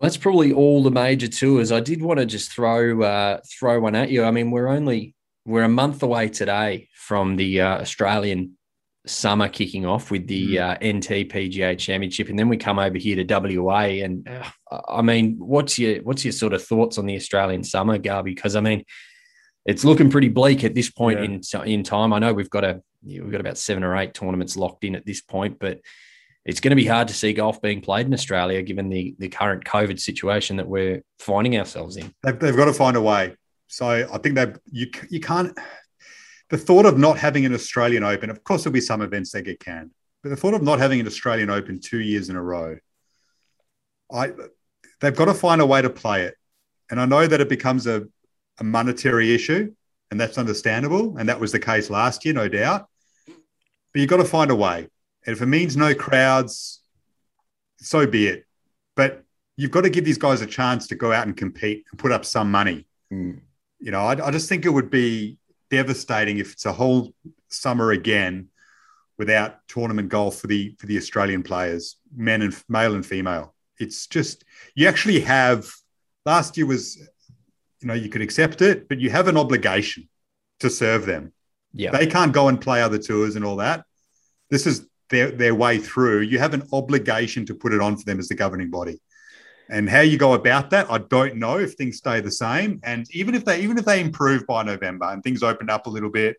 That's 0.00 0.16
probably 0.16 0.52
all 0.52 0.82
the 0.82 0.90
major 0.90 1.28
tours. 1.28 1.72
I 1.72 1.80
did 1.80 2.02
want 2.02 2.20
to 2.20 2.26
just 2.26 2.52
throw 2.52 3.02
uh, 3.02 3.40
throw 3.58 3.80
one 3.80 3.94
at 3.94 4.10
you. 4.10 4.24
I 4.24 4.30
mean, 4.30 4.50
we're 4.50 4.68
only 4.68 5.14
we're 5.46 5.62
a 5.62 5.68
month 5.68 6.02
away 6.02 6.28
today 6.28 6.88
from 6.94 7.36
the 7.36 7.60
uh, 7.60 7.80
Australian 7.80 8.56
summer 9.06 9.48
kicking 9.48 9.84
off 9.84 10.10
with 10.10 10.26
the 10.26 10.56
mm. 10.56 10.60
uh, 10.60 10.74
NT 10.74 11.28
PGA 11.30 11.78
Championship, 11.78 12.28
and 12.28 12.38
then 12.38 12.48
we 12.48 12.56
come 12.56 12.78
over 12.78 12.98
here 12.98 13.22
to 13.22 13.58
WA. 13.58 14.02
And 14.02 14.28
uh, 14.28 14.80
I 14.88 15.02
mean, 15.02 15.36
what's 15.38 15.78
your 15.78 16.02
what's 16.02 16.24
your 16.24 16.32
sort 16.32 16.54
of 16.54 16.64
thoughts 16.64 16.98
on 16.98 17.06
the 17.06 17.16
Australian 17.16 17.64
summer, 17.64 17.98
Garby? 17.98 18.34
Because 18.34 18.56
I 18.56 18.60
mean, 18.60 18.84
it's 19.64 19.84
looking 19.84 20.10
pretty 20.10 20.28
bleak 20.28 20.64
at 20.64 20.74
this 20.74 20.90
point 20.90 21.20
yeah. 21.20 21.26
in 21.26 21.68
in 21.68 21.82
time. 21.82 22.12
I 22.12 22.18
know 22.18 22.32
we've 22.32 22.50
got 22.50 22.64
a 22.64 22.82
we've 23.04 23.30
got 23.30 23.40
about 23.40 23.58
seven 23.58 23.84
or 23.84 23.96
eight 23.96 24.14
tournaments 24.14 24.56
locked 24.56 24.84
in 24.84 24.94
at 24.94 25.06
this 25.06 25.20
point, 25.20 25.58
but 25.58 25.80
it's 26.44 26.60
going 26.60 26.70
to 26.70 26.76
be 26.76 26.86
hard 26.86 27.08
to 27.08 27.14
see 27.14 27.32
golf 27.32 27.62
being 27.62 27.80
played 27.80 28.06
in 28.06 28.14
Australia 28.14 28.62
given 28.62 28.88
the 28.88 29.14
the 29.18 29.28
current 29.28 29.64
COVID 29.64 29.98
situation 29.98 30.56
that 30.56 30.68
we're 30.68 31.02
finding 31.18 31.58
ourselves 31.58 31.96
in. 31.96 32.12
They've, 32.22 32.38
they've 32.38 32.56
got 32.56 32.66
to 32.66 32.72
find 32.72 32.96
a 32.96 33.02
way. 33.02 33.36
So 33.68 33.88
I 33.88 34.18
think 34.18 34.34
that 34.36 34.58
you 34.70 34.88
you 35.10 35.20
can't. 35.20 35.56
The 36.50 36.58
thought 36.58 36.86
of 36.86 36.98
not 36.98 37.18
having 37.18 37.46
an 37.46 37.54
Australian 37.54 38.04
Open, 38.04 38.30
of 38.30 38.44
course, 38.44 38.62
there'll 38.62 38.74
be 38.74 38.80
some 38.80 39.00
events 39.00 39.32
that 39.32 39.42
get 39.42 39.58
canned, 39.58 39.90
but 40.22 40.28
the 40.28 40.36
thought 40.36 40.54
of 40.54 40.62
not 40.62 40.78
having 40.78 41.00
an 41.00 41.06
Australian 41.06 41.50
Open 41.50 41.80
two 41.80 42.00
years 42.00 42.28
in 42.28 42.36
a 42.36 42.42
row, 42.42 42.76
I 44.12 44.32
they've 45.00 45.16
got 45.16 45.26
to 45.26 45.34
find 45.34 45.60
a 45.60 45.66
way 45.66 45.82
to 45.82 45.90
play 45.90 46.24
it. 46.24 46.34
And 46.90 47.00
I 47.00 47.06
know 47.06 47.26
that 47.26 47.40
it 47.40 47.48
becomes 47.48 47.86
a, 47.86 48.04
a 48.58 48.64
monetary 48.64 49.34
issue, 49.34 49.74
and 50.10 50.20
that's 50.20 50.38
understandable. 50.38 51.16
And 51.16 51.28
that 51.28 51.40
was 51.40 51.50
the 51.50 51.58
case 51.58 51.88
last 51.88 52.24
year, 52.24 52.34
no 52.34 52.48
doubt. 52.48 52.86
But 53.26 54.00
you've 54.00 54.10
got 54.10 54.18
to 54.18 54.24
find 54.24 54.50
a 54.50 54.54
way. 54.54 54.88
And 55.26 55.34
if 55.34 55.42
it 55.42 55.46
means 55.46 55.76
no 55.76 55.94
crowds, 55.94 56.80
so 57.78 58.06
be 58.06 58.26
it. 58.26 58.46
But 58.94 59.24
you've 59.56 59.70
got 59.70 59.82
to 59.82 59.90
give 59.90 60.04
these 60.04 60.18
guys 60.18 60.40
a 60.40 60.46
chance 60.46 60.86
to 60.88 60.94
go 60.94 61.12
out 61.12 61.26
and 61.26 61.36
compete 61.36 61.84
and 61.90 61.98
put 61.98 62.12
up 62.12 62.24
some 62.24 62.50
money. 62.50 62.86
Mm. 63.12 63.40
You 63.78 63.90
know, 63.90 64.00
I, 64.00 64.26
I 64.26 64.30
just 64.30 64.48
think 64.48 64.64
it 64.64 64.70
would 64.70 64.90
be 64.90 65.38
devastating 65.70 66.38
if 66.38 66.52
it's 66.52 66.66
a 66.66 66.72
whole 66.72 67.12
summer 67.48 67.90
again 67.90 68.48
without 69.18 69.66
tournament 69.68 70.08
golf 70.08 70.36
for 70.36 70.46
the 70.46 70.74
for 70.78 70.86
the 70.86 70.96
Australian 70.96 71.42
players, 71.42 71.96
men 72.14 72.42
and 72.42 72.56
male 72.68 72.94
and 72.94 73.04
female. 73.06 73.54
It's 73.78 74.06
just 74.06 74.44
you 74.74 74.88
actually 74.88 75.20
have 75.20 75.66
last 76.24 76.56
year 76.56 76.66
was 76.66 76.96
you 77.80 77.88
know 77.88 77.94
you 77.94 78.08
could 78.08 78.22
accept 78.22 78.62
it, 78.62 78.88
but 78.88 78.98
you 78.98 79.10
have 79.10 79.28
an 79.28 79.36
obligation 79.36 80.08
to 80.60 80.70
serve 80.70 81.06
them. 81.06 81.32
Yeah. 81.72 81.90
They 81.90 82.06
can't 82.06 82.32
go 82.32 82.48
and 82.48 82.60
play 82.60 82.82
other 82.82 82.98
tours 82.98 83.36
and 83.36 83.44
all 83.44 83.56
that. 83.56 83.84
This 84.50 84.66
is 84.66 84.86
their 85.10 85.30
their 85.30 85.54
way 85.54 85.78
through. 85.78 86.20
You 86.20 86.38
have 86.38 86.54
an 86.54 86.66
obligation 86.72 87.46
to 87.46 87.54
put 87.54 87.72
it 87.72 87.80
on 87.80 87.96
for 87.96 88.04
them 88.04 88.18
as 88.18 88.28
the 88.28 88.34
governing 88.34 88.70
body. 88.70 89.00
And 89.70 89.88
how 89.88 90.00
you 90.00 90.18
go 90.18 90.34
about 90.34 90.70
that, 90.70 90.90
I 90.90 90.98
don't 90.98 91.36
know 91.36 91.58
if 91.58 91.74
things 91.74 91.96
stay 91.96 92.20
the 92.20 92.30
same. 92.30 92.80
And 92.82 93.06
even 93.12 93.34
if 93.34 93.44
they 93.44 93.62
even 93.62 93.78
if 93.78 93.84
they 93.84 94.00
improve 94.00 94.46
by 94.46 94.62
November 94.62 95.06
and 95.06 95.22
things 95.22 95.42
open 95.42 95.70
up 95.70 95.86
a 95.86 95.90
little 95.90 96.10
bit, 96.10 96.36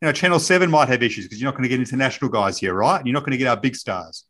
you 0.00 0.06
know, 0.06 0.12
Channel 0.12 0.38
7 0.38 0.70
might 0.70 0.88
have 0.88 1.02
issues 1.02 1.26
because 1.26 1.40
you're 1.40 1.50
not 1.50 1.56
going 1.56 1.64
to 1.64 1.68
get 1.68 1.80
international 1.80 2.30
guys 2.30 2.58
here, 2.58 2.74
right? 2.74 3.04
You're 3.04 3.14
not 3.14 3.20
going 3.20 3.32
to 3.32 3.38
get 3.38 3.48
our 3.48 3.56
big 3.56 3.76
stars. 3.76 4.24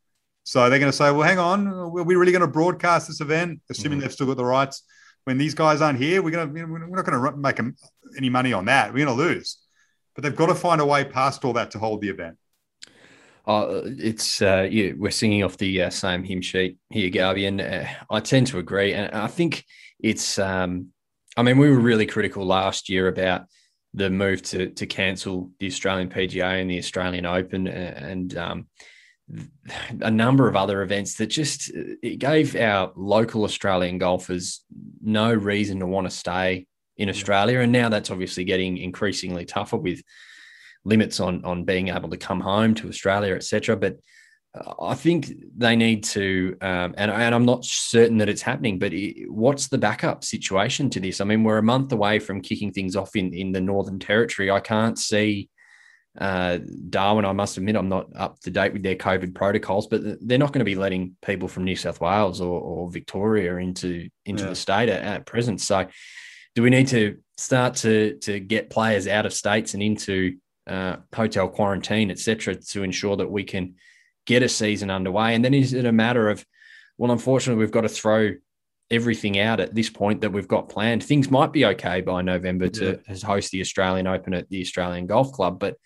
So 0.45 0.71
they're 0.71 0.79
going 0.79 0.93
to 0.93 0.97
say, 0.97 1.11
well, 1.11 1.23
hang 1.23 1.41
on, 1.41 1.67
are 1.67 1.89
we 1.89 2.15
really 2.15 2.31
going 2.31 2.43
to 2.43 2.47
broadcast 2.47 3.09
this 3.09 3.21
event, 3.21 3.61
assuming 3.69 3.99
mm. 3.99 4.03
they've 4.03 4.13
still 4.13 4.29
got 4.29 4.37
the 4.37 4.45
rights? 4.45 4.85
When 5.25 5.39
these 5.39 5.55
guys 5.55 5.81
aren't 5.81 5.99
here, 5.99 6.23
we're 6.23 6.31
going 6.31 6.55
to, 6.55 6.65
we're 6.67 6.87
not 6.87 7.05
going 7.05 7.21
to 7.21 7.37
make 7.37 7.59
any 8.17 8.31
money 8.31 8.53
on 8.53 8.67
that. 8.67 8.95
We're 8.95 9.05
going 9.05 9.19
to 9.19 9.25
lose. 9.25 9.59
But 10.15 10.23
they've 10.23 10.37
got 10.37 10.47
to 10.47 10.55
find 10.55 10.81
a 10.81 10.87
way 10.87 11.05
past 11.05 11.45
all 11.45 11.53
that 11.55 11.73
to 11.73 11.81
hold 11.81 12.01
the 12.01 12.11
event. 12.11 12.39
Uh, 13.47 13.83
it's 13.85 14.43
uh, 14.43 14.67
yeah, 14.71 14.93
we're 14.97 15.11
singing 15.11 15.45
off 15.45 15.57
the 15.57 15.83
uh, 15.83 15.91
same 15.91 16.25
hymn 16.25 16.41
sheet 16.41 16.79
here, 16.91 17.11
Garby, 17.11 17.47
and 17.47 17.61
uh, 17.61 17.85
I 18.11 18.21
tend 18.21 18.49
to 18.49 18.59
agree. 18.59 18.93
And 18.93 19.15
I 19.15 19.29
think 19.29 19.65
it's, 20.01 20.39
um, 20.39 20.89
I 21.37 21.43
mean, 21.43 21.59
we 21.59 21.71
were 21.71 21.79
really 21.79 22.07
critical 22.07 22.45
last 22.45 22.89
year 22.89 23.07
about 23.07 23.43
the 23.95 24.11
move 24.11 24.43
to 24.43 24.71
to 24.71 24.87
cancel 24.87 25.53
the 25.61 25.69
Australian 25.69 26.09
PGA 26.09 26.61
and 26.61 26.71
the 26.71 26.79
Australian 26.79 27.25
Open, 27.25 27.69
and 27.69 28.37
um, 28.37 28.67
a 30.01 30.11
number 30.11 30.49
of 30.49 30.57
other 30.57 30.83
events 30.83 31.15
that 31.17 31.27
just 31.27 31.71
it 31.75 32.19
gave 32.19 32.57
our 32.57 32.93
local 32.97 33.45
Australian 33.45 33.99
golfers 33.99 34.65
no 35.03 35.33
reason 35.33 35.81
to 35.81 35.87
want 35.87 36.09
to 36.09 36.17
stay 36.17 36.67
in 36.97 37.09
Australia. 37.09 37.61
And 37.61 37.73
now 37.73 37.89
that's 37.89 38.11
obviously 38.11 38.45
getting 38.45 38.77
increasingly 38.77 39.45
tougher 39.45 39.77
with 39.77 40.03
limits 40.87 41.21
on 41.21 41.45
on 41.45 41.65
being 41.65 41.89
able 41.89 42.09
to 42.11 42.17
come 42.17 42.41
home 42.41 42.75
to 42.77 42.89
Australia, 42.89 43.35
etc. 43.35 43.77
But 43.77 43.97
uh, 44.55 44.75
I 44.81 44.95
think 44.95 45.33
they 45.57 45.77
need 45.77 46.05
to, 46.05 46.57
um, 46.61 46.95
and, 46.97 47.11
and 47.11 47.35
I'm 47.35 47.45
not 47.45 47.65
certain 47.65 48.19
that 48.19 48.29
it's 48.29 48.43
happening, 48.43 48.79
but 48.79 48.93
it, 48.93 49.31
what's 49.31 49.69
the 49.69 49.79
backup 49.79 50.25
situation 50.25 50.89
to 50.91 51.01
this? 51.01 51.21
I 51.21 51.25
mean, 51.25 51.45
we're 51.45 51.59
a 51.59 51.63
month 51.63 51.93
away 51.93 52.19
from 52.19 52.41
kicking 52.41 52.73
things 52.73 52.97
off 52.97 53.17
in, 53.17 53.35
in 53.35 53.53
the 53.53 53.61
Northern 53.61 53.99
Territory. 53.99 54.51
I 54.51 54.61
can't 54.61 54.99
see 54.99 55.51
uh, 56.19 56.59
Darwin. 56.89 57.25
I 57.25 57.33
must 57.33 57.57
admit, 57.57 57.77
I'm 57.77 57.89
not 57.89 58.07
up 58.17 58.41
to 58.41 58.51
date 58.51 58.73
with 58.73 58.83
their 58.83 58.97
COVID 58.97 59.35
protocols, 59.35 59.87
but 59.89 60.03
they're 60.27 60.39
not 60.39 60.53
going 60.53 60.61
to 60.61 60.65
be 60.65 60.77
letting 60.77 61.17
people 61.25 61.49
from 61.49 61.65
New 61.65 61.77
South 61.77 62.01
Wales 62.01 62.41
or, 62.41 62.61
or 62.61 62.91
Victoria 62.91 63.57
into 63.57 64.09
into 64.25 64.45
yeah. 64.45 64.51
the 64.51 64.57
state 64.57 64.89
at, 64.89 65.03
at 65.03 65.27
present. 65.27 65.61
So, 65.61 65.87
do 66.55 66.63
we 66.63 66.71
need 66.71 66.89
to 66.89 67.19
start 67.37 67.75
to 67.77 68.17
to 68.23 68.41
get 68.41 68.71
players 68.71 69.07
out 69.07 69.27
of 69.27 69.33
states 69.35 69.75
and 69.75 69.83
into 69.83 70.37
uh, 70.67 70.97
hotel 71.15 71.49
quarantine, 71.49 72.11
etc., 72.11 72.57
to 72.57 72.83
ensure 72.83 73.17
that 73.17 73.31
we 73.31 73.45
can 73.45 73.75
get 74.27 74.43
a 74.43 74.49
season 74.49 74.91
underway? 74.91 75.35
And 75.35 75.45
then 75.45 75.55
is 75.55 75.73
it 75.73 75.85
a 75.85 75.93
matter 75.93 76.29
of, 76.29 76.45
well, 76.99 77.13
unfortunately, 77.13 77.61
we've 77.61 77.71
got 77.71 77.83
to 77.83 77.89
throw 77.89 78.33
everything 78.91 79.39
out 79.39 79.61
at 79.61 79.75
this 79.75 79.91
point 79.91 80.21
that 80.21 80.33
we've 80.33 80.49
got 80.49 80.69
planned. 80.69 81.03
Things 81.03 81.31
might 81.31 81.53
be 81.53 81.67
okay 81.67 82.01
by 82.01 82.23
November 82.23 82.69
to 82.69 83.01
yeah. 83.09 83.17
host 83.25 83.51
the 83.51 83.61
Australian 83.61 84.07
Open 84.07 84.33
at 84.35 84.49
the 84.49 84.61
Australian 84.61 85.07
Golf 85.07 85.33
Club, 85.33 85.59
but 85.59 85.77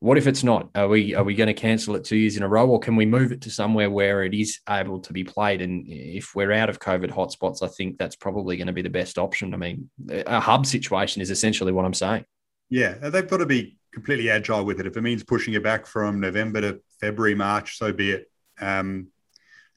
what 0.00 0.18
if 0.18 0.26
it's 0.26 0.44
not? 0.44 0.68
Are 0.74 0.86
we 0.86 1.14
are 1.14 1.24
we 1.24 1.34
going 1.34 1.46
to 1.46 1.54
cancel 1.54 1.96
it 1.96 2.04
two 2.04 2.16
years 2.16 2.36
in 2.36 2.42
a 2.42 2.48
row, 2.48 2.68
or 2.68 2.78
can 2.78 2.94
we 2.94 3.06
move 3.06 3.32
it 3.32 3.40
to 3.42 3.50
somewhere 3.50 3.90
where 3.90 4.22
it 4.22 4.34
is 4.34 4.60
able 4.68 5.00
to 5.00 5.14
be 5.14 5.24
played? 5.24 5.62
And 5.62 5.86
if 5.88 6.34
we're 6.34 6.52
out 6.52 6.68
of 6.68 6.78
COVID 6.78 7.10
hotspots, 7.10 7.62
I 7.62 7.68
think 7.68 7.96
that's 7.96 8.14
probably 8.14 8.58
going 8.58 8.66
to 8.66 8.74
be 8.74 8.82
the 8.82 8.90
best 8.90 9.16
option. 9.16 9.54
I 9.54 9.56
mean, 9.56 9.88
a 10.10 10.40
hub 10.40 10.66
situation 10.66 11.22
is 11.22 11.30
essentially 11.30 11.72
what 11.72 11.86
I'm 11.86 11.94
saying. 11.94 12.26
Yeah, 12.68 12.92
they've 13.08 13.26
got 13.26 13.38
to 13.38 13.46
be 13.46 13.78
completely 13.94 14.28
agile 14.28 14.64
with 14.64 14.80
it. 14.80 14.86
If 14.86 14.96
it 14.96 15.00
means 15.00 15.22
pushing 15.22 15.54
it 15.54 15.62
back 15.62 15.86
from 15.86 16.20
November 16.20 16.60
to 16.60 16.80
February, 17.00 17.34
March, 17.34 17.78
so 17.78 17.92
be 17.92 18.10
it. 18.10 18.30
Um, 18.60 19.08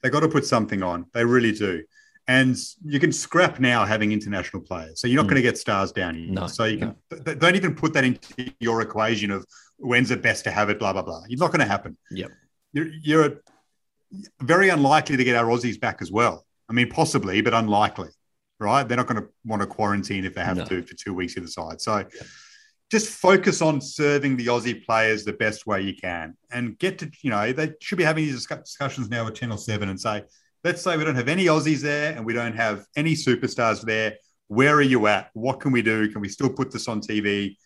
they've 0.02 0.12
got 0.12 0.20
to 0.20 0.28
put 0.28 0.44
something 0.44 0.82
on. 0.82 1.06
They 1.14 1.24
really 1.24 1.52
do. 1.52 1.84
And 2.26 2.56
you 2.84 3.00
can 3.00 3.10
scrap 3.10 3.58
now 3.58 3.86
having 3.86 4.12
international 4.12 4.62
players. 4.62 5.00
So 5.00 5.06
you're 5.06 5.16
not 5.16 5.24
mm. 5.24 5.30
going 5.30 5.42
to 5.42 5.48
get 5.48 5.56
stars 5.56 5.92
down 5.92 6.14
here. 6.14 6.30
No, 6.30 6.46
so 6.46 6.64
you 6.64 6.76
no. 6.76 6.94
can 7.10 7.38
don't 7.38 7.56
even 7.56 7.74
put 7.74 7.94
that 7.94 8.04
into 8.04 8.52
your 8.60 8.82
equation 8.82 9.30
of 9.30 9.46
when's 9.78 10.10
it 10.10 10.20
best 10.20 10.44
to 10.44 10.50
have 10.50 10.68
it, 10.68 10.78
blah, 10.78 10.92
blah, 10.92 11.02
blah. 11.02 11.22
It's 11.30 11.40
not 11.40 11.52
going 11.52 11.60
to 11.60 11.66
happen. 11.66 11.96
Yep. 12.10 12.30
You're, 12.72 12.88
you're 13.02 13.40
very 14.42 14.68
unlikely 14.68 15.16
to 15.16 15.24
get 15.24 15.36
our 15.36 15.46
Aussies 15.46 15.80
back 15.80 16.02
as 16.02 16.12
well. 16.12 16.44
I 16.68 16.74
mean, 16.74 16.90
possibly, 16.90 17.40
but 17.40 17.54
unlikely, 17.54 18.10
right? 18.60 18.86
They're 18.86 18.98
not 18.98 19.06
going 19.06 19.22
to 19.22 19.28
want 19.46 19.62
to 19.62 19.66
quarantine 19.66 20.26
if 20.26 20.34
they 20.34 20.44
have 20.44 20.58
no. 20.58 20.64
to 20.66 20.82
for 20.82 20.94
two 20.96 21.14
weeks 21.14 21.34
either 21.38 21.46
side. 21.46 21.80
So 21.80 22.04
just 22.90 23.10
focus 23.10 23.60
on 23.60 23.80
serving 23.80 24.36
the 24.36 24.46
Aussie 24.46 24.84
players 24.84 25.24
the 25.24 25.32
best 25.34 25.66
way 25.66 25.82
you 25.82 25.94
can 25.94 26.36
and 26.50 26.78
get 26.78 26.98
to, 26.98 27.10
you 27.22 27.30
know, 27.30 27.52
they 27.52 27.72
should 27.80 27.98
be 27.98 28.04
having 28.04 28.24
these 28.24 28.46
discussions 28.46 29.10
now 29.10 29.26
with 29.26 29.34
Channel 29.34 29.58
7 29.58 29.88
and 29.88 30.00
say, 30.00 30.22
let's 30.64 30.80
say 30.82 30.96
we 30.96 31.04
don't 31.04 31.14
have 31.14 31.28
any 31.28 31.46
Aussies 31.46 31.80
there 31.80 32.16
and 32.16 32.24
we 32.24 32.32
don't 32.32 32.56
have 32.56 32.86
any 32.96 33.14
superstars 33.14 33.82
there. 33.82 34.14
Where 34.48 34.74
are 34.74 34.82
you 34.82 35.06
at? 35.06 35.30
What 35.34 35.60
can 35.60 35.72
we 35.72 35.82
do? 35.82 36.10
Can 36.10 36.22
we 36.22 36.28
still 36.28 36.48
put 36.48 36.70
this 36.70 36.88
on 36.88 37.02
TV 37.02 37.56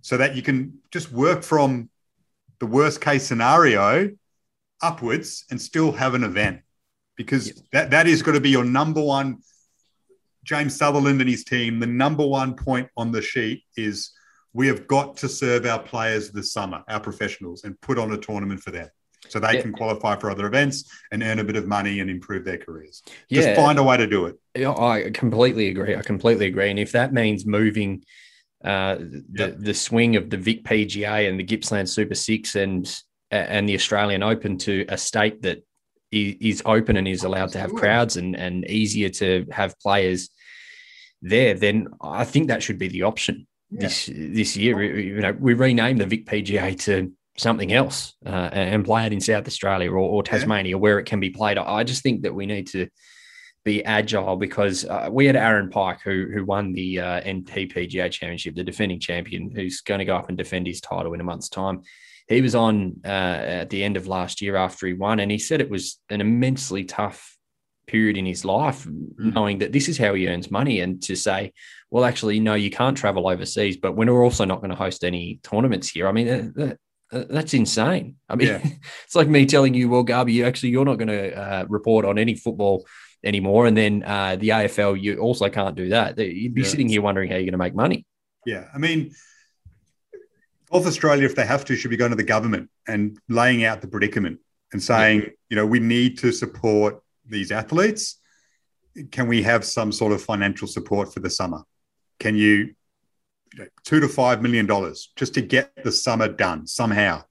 so 0.00 0.16
that 0.16 0.34
you 0.34 0.42
can 0.42 0.78
just 0.90 1.12
work 1.12 1.42
from 1.42 1.90
the 2.58 2.66
worst 2.66 3.02
case 3.02 3.26
scenario 3.26 4.10
upwards 4.80 5.44
and 5.50 5.60
still 5.60 5.92
have 5.92 6.14
an 6.14 6.24
event? 6.24 6.60
Because 7.16 7.48
yes. 7.48 7.62
that, 7.72 7.90
that 7.90 8.06
is 8.06 8.22
going 8.22 8.34
to 8.34 8.40
be 8.40 8.50
your 8.50 8.64
number 8.64 9.02
one. 9.02 9.38
James 10.42 10.74
Sutherland 10.74 11.20
and 11.20 11.28
his 11.28 11.44
team, 11.44 11.80
the 11.80 11.86
number 11.86 12.26
one 12.26 12.54
point 12.54 12.88
on 12.96 13.12
the 13.12 13.20
sheet 13.20 13.64
is 13.76 14.12
we 14.52 14.66
have 14.66 14.86
got 14.86 15.16
to 15.18 15.28
serve 15.28 15.66
our 15.66 15.78
players 15.78 16.30
this 16.30 16.52
summer, 16.52 16.82
our 16.88 17.00
professionals, 17.00 17.64
and 17.64 17.80
put 17.80 17.98
on 17.98 18.12
a 18.12 18.18
tournament 18.18 18.60
for 18.60 18.70
them 18.70 18.88
so 19.28 19.38
they 19.38 19.54
yeah. 19.54 19.62
can 19.62 19.72
qualify 19.72 20.16
for 20.16 20.30
other 20.30 20.46
events 20.46 20.90
and 21.12 21.22
earn 21.22 21.38
a 21.38 21.44
bit 21.44 21.56
of 21.56 21.66
money 21.66 22.00
and 22.00 22.10
improve 22.10 22.44
their 22.44 22.58
careers. 22.58 23.02
Yeah. 23.28 23.42
Just 23.42 23.56
find 23.56 23.78
a 23.78 23.82
way 23.82 23.96
to 23.96 24.06
do 24.06 24.26
it. 24.26 24.36
I 24.76 25.10
completely 25.10 25.68
agree. 25.68 25.94
I 25.94 26.02
completely 26.02 26.46
agree. 26.46 26.70
And 26.70 26.78
if 26.78 26.92
that 26.92 27.12
means 27.12 27.46
moving 27.46 28.02
uh, 28.64 28.96
the, 28.96 29.56
the 29.58 29.74
swing 29.74 30.16
of 30.16 30.30
the 30.30 30.36
Vic 30.36 30.64
PGA 30.64 31.28
and 31.28 31.38
the 31.38 31.44
Gippsland 31.44 31.88
Super 31.88 32.14
Six 32.14 32.56
and 32.56 32.92
and 33.30 33.68
the 33.68 33.76
Australian 33.76 34.24
Open 34.24 34.58
to 34.58 34.84
a 34.88 34.98
state 34.98 35.42
that 35.42 35.62
is 36.10 36.62
open 36.66 36.96
and 36.96 37.06
is 37.06 37.22
allowed 37.22 37.52
to 37.52 37.60
have 37.60 37.72
crowds 37.72 38.16
and, 38.16 38.34
and 38.34 38.68
easier 38.68 39.08
to 39.08 39.46
have 39.52 39.78
players 39.78 40.30
there, 41.22 41.54
then 41.54 41.86
I 42.00 42.24
think 42.24 42.48
that 42.48 42.62
should 42.62 42.78
be 42.78 42.88
the 42.88 43.04
option 43.04 43.46
yeah. 43.70 43.80
this 43.80 44.06
this 44.06 44.56
year. 44.56 44.82
You 44.82 45.20
know, 45.20 45.32
we 45.32 45.54
renamed 45.54 46.00
the 46.00 46.06
Vic 46.06 46.26
PGA 46.26 46.78
to 46.84 47.12
something 47.36 47.72
else 47.72 48.14
uh, 48.26 48.50
and 48.52 48.84
play 48.84 49.06
it 49.06 49.12
in 49.12 49.20
South 49.20 49.46
Australia 49.46 49.90
or, 49.90 49.98
or 49.98 50.22
Tasmania 50.22 50.70
yeah. 50.70 50.76
where 50.76 50.98
it 50.98 51.04
can 51.04 51.20
be 51.20 51.30
played. 51.30 51.58
I 51.58 51.84
just 51.84 52.02
think 52.02 52.22
that 52.22 52.34
we 52.34 52.46
need 52.46 52.66
to 52.68 52.88
be 53.64 53.84
agile 53.84 54.36
because 54.36 54.84
uh, 54.84 55.08
we 55.10 55.26
had 55.26 55.36
Aaron 55.36 55.70
Pike 55.70 56.00
who 56.02 56.28
who 56.32 56.44
won 56.44 56.72
the 56.72 57.00
uh, 57.00 57.20
NT 57.20 57.70
PGA 57.70 58.10
Championship, 58.10 58.54
the 58.54 58.64
defending 58.64 59.00
champion, 59.00 59.50
who's 59.54 59.80
going 59.80 59.98
to 59.98 60.04
go 60.04 60.16
up 60.16 60.28
and 60.28 60.38
defend 60.38 60.66
his 60.66 60.80
title 60.80 61.14
in 61.14 61.20
a 61.20 61.24
month's 61.24 61.48
time. 61.48 61.82
He 62.28 62.40
was 62.40 62.54
on 62.54 63.00
uh, 63.04 63.08
at 63.08 63.70
the 63.70 63.82
end 63.82 63.96
of 63.96 64.06
last 64.06 64.40
year 64.40 64.56
after 64.56 64.86
he 64.86 64.92
won, 64.92 65.20
and 65.20 65.30
he 65.30 65.38
said 65.38 65.60
it 65.60 65.70
was 65.70 65.98
an 66.08 66.20
immensely 66.20 66.84
tough 66.84 67.36
period 67.90 68.16
in 68.16 68.26
his 68.26 68.44
life, 68.44 68.84
mm. 68.84 69.34
knowing 69.34 69.58
that 69.58 69.72
this 69.72 69.88
is 69.88 69.98
how 69.98 70.14
he 70.14 70.28
earns 70.28 70.50
money, 70.50 70.80
and 70.80 71.02
to 71.02 71.16
say, 71.16 71.52
well, 71.90 72.04
actually, 72.04 72.40
no, 72.40 72.54
you 72.54 72.70
can't 72.70 72.96
travel 72.96 73.28
overseas, 73.28 73.76
but 73.76 73.96
we're 73.96 74.22
also 74.22 74.44
not 74.44 74.60
going 74.60 74.70
to 74.70 74.76
host 74.76 75.04
any 75.04 75.40
tournaments 75.42 75.88
here. 75.88 76.06
I 76.08 76.12
mean, 76.12 76.76
Uh, 77.12 77.24
that's 77.28 77.54
insane. 77.54 78.16
I 78.28 78.36
mean, 78.36 78.48
yeah. 78.48 78.60
it's 79.04 79.16
like 79.16 79.28
me 79.28 79.44
telling 79.46 79.74
you, 79.74 79.88
well, 79.88 80.04
Garby, 80.04 80.32
you 80.32 80.44
actually 80.44 80.68
you're 80.70 80.84
not 80.84 80.96
going 80.96 81.08
to 81.08 81.36
uh, 81.36 81.64
report 81.68 82.04
on 82.04 82.18
any 82.18 82.34
football 82.34 82.86
anymore, 83.24 83.66
and 83.66 83.76
then 83.76 84.04
uh, 84.04 84.36
the 84.36 84.50
AFL 84.50 85.00
you 85.00 85.18
also 85.18 85.48
can't 85.48 85.74
do 85.74 85.88
that. 85.88 86.16
You'd 86.18 86.54
be 86.54 86.62
yeah. 86.62 86.68
sitting 86.68 86.88
here 86.88 87.02
wondering 87.02 87.28
how 87.28 87.36
you're 87.36 87.50
going 87.50 87.52
to 87.52 87.58
make 87.58 87.74
money. 87.74 88.06
Yeah, 88.46 88.68
I 88.72 88.78
mean, 88.78 89.12
Golf 90.70 90.86
Australia, 90.86 91.24
if 91.24 91.34
they 91.34 91.44
have 91.44 91.64
to, 91.66 91.76
should 91.76 91.90
be 91.90 91.96
going 91.96 92.10
to 92.10 92.16
the 92.16 92.22
government 92.22 92.70
and 92.86 93.18
laying 93.28 93.64
out 93.64 93.80
the 93.80 93.88
predicament 93.88 94.38
and 94.72 94.80
saying, 94.80 95.22
yeah. 95.22 95.28
you 95.48 95.56
know, 95.56 95.66
we 95.66 95.80
need 95.80 96.18
to 96.18 96.30
support 96.30 97.02
these 97.30 97.50
athletes. 97.50 98.16
Can 99.10 99.28
we 99.28 99.42
have 99.42 99.64
some 99.64 99.92
sort 99.92 100.12
of 100.12 100.22
financial 100.22 100.66
support 100.68 101.12
for 101.14 101.20
the 101.20 101.30
summer? 101.30 101.62
Can 102.18 102.36
you 102.36 102.74
two 103.84 104.00
to 104.00 104.08
five 104.08 104.42
million 104.42 104.66
dollars 104.66 105.12
just 105.16 105.34
to 105.34 105.40
get 105.40 105.72
the 105.82 105.92
summer 105.92 106.28
done 106.28 106.66
somehow. 106.66 107.22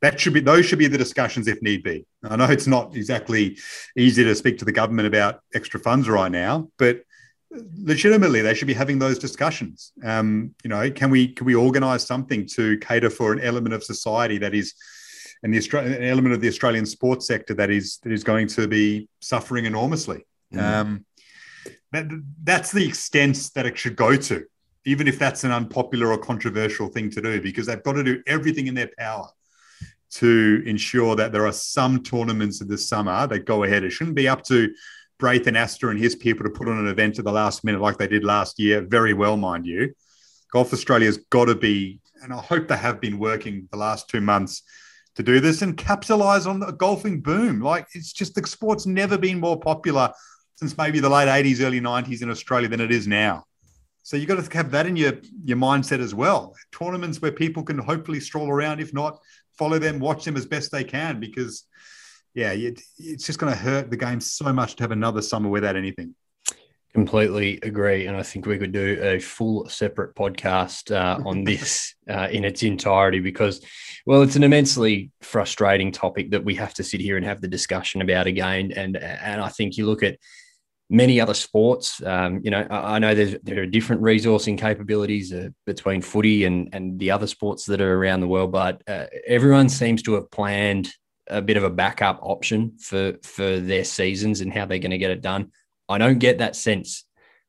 That 0.00 0.18
should 0.18 0.34
be 0.34 0.40
those 0.40 0.66
should 0.66 0.78
be 0.78 0.88
the 0.88 0.98
discussions 0.98 1.46
if 1.46 1.62
need 1.62 1.82
be. 1.82 2.06
I 2.24 2.36
know 2.36 2.46
it's 2.46 2.66
not 2.66 2.96
exactly 2.96 3.58
easy 3.96 4.24
to 4.24 4.34
speak 4.34 4.58
to 4.58 4.64
the 4.64 4.72
government 4.72 5.06
about 5.06 5.40
extra 5.54 5.78
funds 5.78 6.08
right 6.08 6.30
now, 6.30 6.70
but 6.76 7.02
legitimately 7.50 8.40
they 8.40 8.54
should 8.54 8.66
be 8.66 8.74
having 8.74 8.98
those 8.98 9.18
discussions. 9.18 9.92
Um, 10.04 10.54
you 10.64 10.70
know, 10.70 10.90
can 10.90 11.10
we 11.10 11.28
can 11.28 11.46
we 11.46 11.54
organise 11.54 12.04
something 12.04 12.46
to 12.54 12.78
cater 12.78 13.10
for 13.10 13.32
an 13.32 13.40
element 13.40 13.74
of 13.74 13.84
society 13.84 14.38
that 14.38 14.54
is 14.54 14.74
and 15.42 15.52
the 15.52 15.58
Australian 15.58 15.94
an 15.94 16.04
element 16.04 16.34
of 16.34 16.40
the 16.40 16.48
Australian 16.48 16.86
sports 16.86 17.26
sector 17.26 17.54
that 17.54 17.70
is 17.70 17.98
that 18.02 18.12
is 18.12 18.24
going 18.24 18.46
to 18.48 18.68
be 18.68 19.08
suffering 19.20 19.64
enormously. 19.64 20.26
Mm. 20.52 20.62
Um, 20.62 21.04
that, 21.92 22.06
that's 22.42 22.72
the 22.72 22.86
extent 22.86 23.50
that 23.54 23.66
it 23.66 23.76
should 23.76 23.96
go 23.96 24.16
to 24.16 24.44
even 24.84 25.06
if 25.06 25.18
that's 25.18 25.44
an 25.44 25.52
unpopular 25.52 26.08
or 26.08 26.18
controversial 26.18 26.88
thing 26.88 27.10
to 27.10 27.20
do, 27.20 27.40
because 27.40 27.66
they've 27.66 27.82
got 27.82 27.92
to 27.92 28.04
do 28.04 28.22
everything 28.26 28.66
in 28.66 28.74
their 28.74 28.90
power 28.98 29.28
to 30.10 30.62
ensure 30.66 31.16
that 31.16 31.32
there 31.32 31.46
are 31.46 31.52
some 31.52 32.02
tournaments 32.02 32.60
in 32.60 32.68
the 32.68 32.76
summer 32.76 33.26
that 33.26 33.40
go 33.40 33.64
ahead. 33.64 33.84
It 33.84 33.90
shouldn't 33.90 34.16
be 34.16 34.28
up 34.28 34.42
to 34.44 34.74
Braithen 35.18 35.56
Astor 35.56 35.90
and 35.90 35.98
his 35.98 36.16
people 36.16 36.44
to 36.44 36.50
put 36.50 36.68
on 36.68 36.78
an 36.78 36.88
event 36.88 37.18
at 37.18 37.24
the 37.24 37.32
last 37.32 37.64
minute 37.64 37.80
like 37.80 37.96
they 37.96 38.08
did 38.08 38.24
last 38.24 38.58
year. 38.58 38.82
Very 38.82 39.14
well, 39.14 39.36
mind 39.36 39.66
you. 39.66 39.94
Golf 40.52 40.72
Australia's 40.72 41.18
got 41.30 41.46
to 41.46 41.54
be, 41.54 42.00
and 42.22 42.32
I 42.32 42.38
hope 42.38 42.68
they 42.68 42.76
have 42.76 43.00
been 43.00 43.18
working 43.18 43.68
the 43.70 43.78
last 43.78 44.08
two 44.08 44.20
months 44.20 44.62
to 45.14 45.22
do 45.22 45.40
this 45.40 45.62
and 45.62 45.76
capitalize 45.76 46.46
on 46.46 46.60
the 46.60 46.72
golfing 46.72 47.20
boom. 47.20 47.60
Like 47.60 47.86
it's 47.94 48.12
just 48.12 48.34
the 48.34 48.46
sport's 48.46 48.86
never 48.86 49.18
been 49.18 49.40
more 49.40 49.58
popular 49.58 50.12
since 50.56 50.76
maybe 50.78 51.00
the 51.00 51.08
late 51.08 51.28
80s, 51.28 51.60
early 51.60 51.80
90s 51.80 52.22
in 52.22 52.30
Australia 52.30 52.68
than 52.68 52.80
it 52.80 52.90
is 52.90 53.06
now. 53.06 53.44
So 54.04 54.16
you've 54.16 54.28
got 54.28 54.42
to 54.42 54.56
have 54.56 54.70
that 54.72 54.86
in 54.86 54.96
your, 54.96 55.14
your 55.44 55.56
mindset 55.56 56.00
as 56.00 56.14
well. 56.14 56.54
Tournaments 56.72 57.22
where 57.22 57.32
people 57.32 57.62
can 57.62 57.78
hopefully 57.78 58.20
stroll 58.20 58.48
around, 58.48 58.80
if 58.80 58.92
not 58.92 59.18
follow 59.56 59.78
them, 59.78 60.00
watch 60.00 60.24
them 60.24 60.36
as 60.36 60.46
best 60.46 60.72
they 60.72 60.82
can, 60.82 61.20
because 61.20 61.64
yeah, 62.34 62.52
it's 62.52 63.26
just 63.26 63.38
going 63.38 63.52
to 63.52 63.58
hurt 63.58 63.90
the 63.90 63.96
game 63.96 64.20
so 64.20 64.52
much 64.52 64.76
to 64.76 64.82
have 64.82 64.90
another 64.90 65.22
summer 65.22 65.48
without 65.48 65.76
anything. 65.76 66.14
Completely 66.94 67.58
agree, 67.62 68.06
and 68.06 68.14
I 68.14 68.22
think 68.22 68.44
we 68.44 68.58
could 68.58 68.72
do 68.72 68.98
a 69.00 69.18
full 69.18 69.66
separate 69.66 70.14
podcast 70.14 70.94
uh, 70.94 71.22
on 71.26 71.42
this 71.44 71.94
uh, 72.08 72.28
in 72.30 72.44
its 72.44 72.62
entirety 72.62 73.18
because, 73.18 73.64
well, 74.04 74.20
it's 74.20 74.36
an 74.36 74.42
immensely 74.42 75.10
frustrating 75.22 75.90
topic 75.90 76.32
that 76.32 76.44
we 76.44 76.54
have 76.56 76.74
to 76.74 76.84
sit 76.84 77.00
here 77.00 77.16
and 77.16 77.24
have 77.24 77.40
the 77.40 77.48
discussion 77.48 78.02
about 78.02 78.26
again. 78.26 78.72
And 78.72 78.98
and 78.98 79.40
I 79.40 79.48
think 79.48 79.78
you 79.78 79.86
look 79.86 80.02
at 80.02 80.18
many 80.90 81.18
other 81.18 81.32
sports. 81.32 82.02
Um, 82.02 82.42
you 82.44 82.50
know, 82.50 82.66
I, 82.68 82.96
I 82.96 82.98
know 82.98 83.14
there 83.14 83.62
are 83.62 83.66
different 83.66 84.02
resourcing 84.02 84.58
capabilities 84.58 85.32
uh, 85.32 85.48
between 85.64 86.02
footy 86.02 86.44
and 86.44 86.68
and 86.74 86.98
the 86.98 87.10
other 87.10 87.26
sports 87.26 87.64
that 87.66 87.80
are 87.80 87.96
around 87.96 88.20
the 88.20 88.28
world, 88.28 88.52
but 88.52 88.82
uh, 88.86 89.06
everyone 89.26 89.70
seems 89.70 90.02
to 90.02 90.12
have 90.14 90.30
planned 90.30 90.92
a 91.28 91.40
bit 91.40 91.56
of 91.56 91.64
a 91.64 91.70
backup 91.70 92.18
option 92.20 92.76
for 92.78 93.14
for 93.22 93.60
their 93.60 93.84
seasons 93.84 94.42
and 94.42 94.52
how 94.52 94.66
they're 94.66 94.78
going 94.78 94.90
to 94.90 94.98
get 94.98 95.10
it 95.10 95.22
done. 95.22 95.50
I 95.88 95.98
don't 95.98 96.18
get 96.18 96.38
that 96.38 96.56
sense 96.56 97.04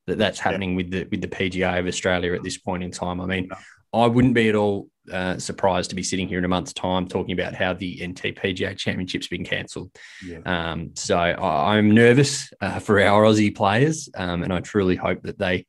that 0.07 0.17
that's 0.17 0.39
happening 0.39 0.71
yeah. 0.71 0.75
with 0.75 0.91
the 0.91 1.07
with 1.09 1.21
the 1.21 1.27
PGA 1.27 1.79
of 1.79 1.87
Australia 1.87 2.33
at 2.33 2.43
this 2.43 2.57
point 2.57 2.83
in 2.83 2.91
time. 2.91 3.21
I 3.21 3.25
mean, 3.25 3.47
no. 3.49 3.57
I 3.93 4.07
wouldn't 4.07 4.33
be 4.33 4.49
at 4.49 4.55
all 4.55 4.89
uh, 5.11 5.37
surprised 5.37 5.89
to 5.89 5.95
be 5.95 6.03
sitting 6.03 6.27
here 6.27 6.37
in 6.37 6.45
a 6.45 6.49
month's 6.49 6.73
time 6.73 7.07
talking 7.07 7.37
about 7.37 7.53
how 7.53 7.73
the 7.73 7.99
NTPGA 7.99 8.77
Championship's 8.77 9.27
been 9.27 9.45
cancelled. 9.45 9.91
Yeah. 10.25 10.39
Um, 10.45 10.91
so 10.95 11.17
I, 11.17 11.77
am 11.77 11.91
nervous 11.91 12.51
uh, 12.61 12.79
for 12.79 12.99
our 13.01 13.23
Aussie 13.23 13.55
players, 13.55 14.09
um, 14.15 14.43
and 14.43 14.51
I 14.51 14.61
truly 14.61 14.95
hope 14.95 15.23
that 15.23 15.37
they 15.37 15.65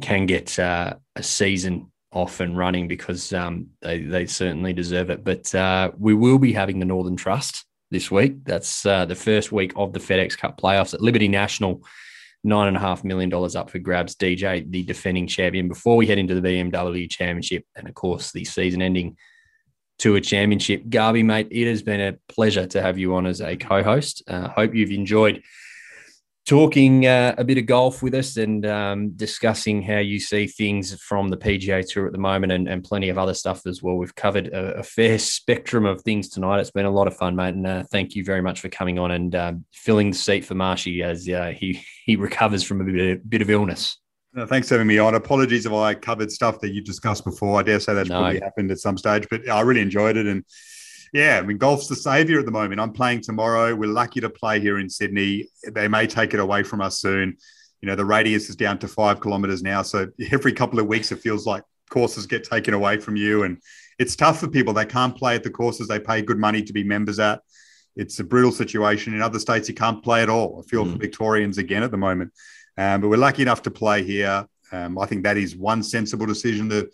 can 0.00 0.26
get 0.26 0.58
uh, 0.58 0.94
a 1.16 1.22
season 1.22 1.90
off 2.12 2.40
and 2.40 2.56
running 2.56 2.88
because 2.88 3.32
um, 3.32 3.68
they 3.82 4.02
they 4.02 4.26
certainly 4.26 4.72
deserve 4.72 5.10
it. 5.10 5.24
But 5.24 5.54
uh, 5.54 5.92
we 5.98 6.14
will 6.14 6.38
be 6.38 6.52
having 6.52 6.78
the 6.78 6.86
Northern 6.86 7.16
Trust 7.16 7.64
this 7.90 8.10
week. 8.10 8.44
That's 8.44 8.86
uh, 8.86 9.04
the 9.04 9.14
first 9.14 9.52
week 9.52 9.72
of 9.76 9.92
the 9.92 10.00
FedEx 10.00 10.36
Cup 10.38 10.60
playoffs 10.60 10.94
at 10.94 11.00
Liberty 11.00 11.28
National 11.28 11.82
nine 12.42 12.68
and 12.68 12.76
a 12.76 12.80
half 12.80 13.04
million 13.04 13.28
dollars 13.28 13.54
up 13.54 13.70
for 13.70 13.78
grabs. 13.78 14.14
DJ, 14.14 14.70
the 14.70 14.82
defending 14.82 15.26
champion, 15.26 15.68
before 15.68 15.96
we 15.96 16.06
head 16.06 16.18
into 16.18 16.34
the 16.34 16.46
BMW 16.46 17.08
Championship, 17.10 17.64
and 17.76 17.88
of 17.88 17.94
course 17.94 18.32
the 18.32 18.44
season-ending 18.44 19.16
Tour 19.98 20.20
Championship. 20.20 20.88
Garby, 20.88 21.22
mate, 21.22 21.48
it 21.50 21.68
has 21.68 21.82
been 21.82 22.00
a 22.00 22.16
pleasure 22.32 22.66
to 22.66 22.80
have 22.80 22.98
you 22.98 23.14
on 23.14 23.26
as 23.26 23.40
a 23.40 23.56
co-host. 23.56 24.22
Uh, 24.26 24.48
hope 24.48 24.74
you've 24.74 24.90
enjoyed 24.90 25.42
talking 26.50 27.06
uh, 27.06 27.32
a 27.38 27.44
bit 27.44 27.58
of 27.58 27.66
golf 27.66 28.02
with 28.02 28.12
us 28.12 28.36
and 28.36 28.66
um, 28.66 29.10
discussing 29.10 29.80
how 29.80 29.98
you 29.98 30.18
see 30.18 30.48
things 30.48 31.00
from 31.00 31.28
the 31.28 31.36
PGA 31.36 31.88
Tour 31.88 32.06
at 32.06 32.12
the 32.12 32.18
moment 32.18 32.50
and, 32.50 32.66
and 32.66 32.82
plenty 32.82 33.08
of 33.08 33.18
other 33.18 33.34
stuff 33.34 33.66
as 33.66 33.84
well. 33.84 33.94
We've 33.94 34.16
covered 34.16 34.48
a, 34.48 34.78
a, 34.78 34.82
fair 34.82 35.20
spectrum 35.20 35.86
of 35.86 36.02
things 36.02 36.28
tonight. 36.28 36.58
It's 36.58 36.72
been 36.72 36.86
a 36.86 36.90
lot 36.90 37.06
of 37.06 37.16
fun, 37.16 37.36
mate. 37.36 37.54
And 37.54 37.64
uh, 37.68 37.84
thank 37.92 38.16
you 38.16 38.24
very 38.24 38.42
much 38.42 38.58
for 38.60 38.68
coming 38.68 38.98
on 38.98 39.12
and 39.12 39.32
uh, 39.32 39.52
filling 39.72 40.10
the 40.10 40.16
seat 40.16 40.44
for 40.44 40.56
Marshy 40.56 41.04
as 41.04 41.28
uh, 41.28 41.52
he, 41.56 41.84
he 42.04 42.16
recovers 42.16 42.64
from 42.64 42.80
a 42.80 42.84
bit 42.84 43.18
of, 43.18 43.30
bit 43.30 43.42
of 43.42 43.50
illness. 43.50 43.96
No, 44.32 44.44
thanks 44.44 44.66
for 44.66 44.74
having 44.74 44.88
me 44.88 44.98
on. 44.98 45.14
Apologies 45.14 45.66
if 45.66 45.72
I 45.72 45.94
covered 45.94 46.32
stuff 46.32 46.58
that 46.62 46.70
you 46.70 46.82
discussed 46.82 47.24
before. 47.24 47.60
I 47.60 47.62
dare 47.62 47.78
say 47.78 47.94
that's 47.94 48.08
no. 48.08 48.22
probably 48.22 48.40
happened 48.40 48.72
at 48.72 48.78
some 48.78 48.98
stage, 48.98 49.28
but 49.30 49.48
I 49.48 49.60
really 49.60 49.82
enjoyed 49.82 50.16
it. 50.16 50.26
And 50.26 50.44
yeah, 51.12 51.38
I 51.38 51.42
mean, 51.42 51.58
golf's 51.58 51.88
the 51.88 51.96
savior 51.96 52.38
at 52.38 52.44
the 52.44 52.52
moment. 52.52 52.80
I'm 52.80 52.92
playing 52.92 53.22
tomorrow. 53.22 53.74
We're 53.74 53.90
lucky 53.90 54.20
to 54.20 54.30
play 54.30 54.60
here 54.60 54.78
in 54.78 54.88
Sydney. 54.88 55.48
They 55.72 55.88
may 55.88 56.06
take 56.06 56.34
it 56.34 56.40
away 56.40 56.62
from 56.62 56.80
us 56.80 57.00
soon. 57.00 57.36
You 57.80 57.86
know, 57.88 57.96
the 57.96 58.04
radius 58.04 58.48
is 58.48 58.56
down 58.56 58.78
to 58.78 58.88
five 58.88 59.20
kilometers 59.20 59.62
now. 59.62 59.82
So 59.82 60.08
every 60.30 60.52
couple 60.52 60.78
of 60.78 60.86
weeks, 60.86 61.10
it 61.10 61.20
feels 61.20 61.46
like 61.46 61.64
courses 61.90 62.26
get 62.26 62.44
taken 62.44 62.74
away 62.74 62.98
from 62.98 63.16
you. 63.16 63.42
And 63.42 63.58
it's 63.98 64.14
tough 64.14 64.38
for 64.38 64.48
people. 64.48 64.72
They 64.72 64.86
can't 64.86 65.16
play 65.16 65.34
at 65.34 65.42
the 65.42 65.50
courses 65.50 65.88
they 65.88 65.98
pay 65.98 66.22
good 66.22 66.38
money 66.38 66.62
to 66.62 66.72
be 66.72 66.84
members 66.84 67.18
at. 67.18 67.40
It's 67.96 68.20
a 68.20 68.24
brutal 68.24 68.52
situation. 68.52 69.14
In 69.14 69.22
other 69.22 69.40
states, 69.40 69.68
you 69.68 69.74
can't 69.74 70.02
play 70.02 70.22
at 70.22 70.30
all. 70.30 70.62
I 70.64 70.68
feel 70.68 70.84
mm. 70.84 70.92
for 70.92 70.98
Victorians 70.98 71.58
again 71.58 71.82
at 71.82 71.90
the 71.90 71.96
moment. 71.96 72.32
Um, 72.78 73.00
but 73.00 73.08
we're 73.08 73.16
lucky 73.16 73.42
enough 73.42 73.62
to 73.62 73.70
play 73.70 74.04
here. 74.04 74.46
Um, 74.72 74.98
I 74.98 75.06
think 75.06 75.24
that 75.24 75.36
is 75.36 75.56
one 75.56 75.82
sensible 75.82 76.26
decision 76.26 76.68
to 76.70 76.88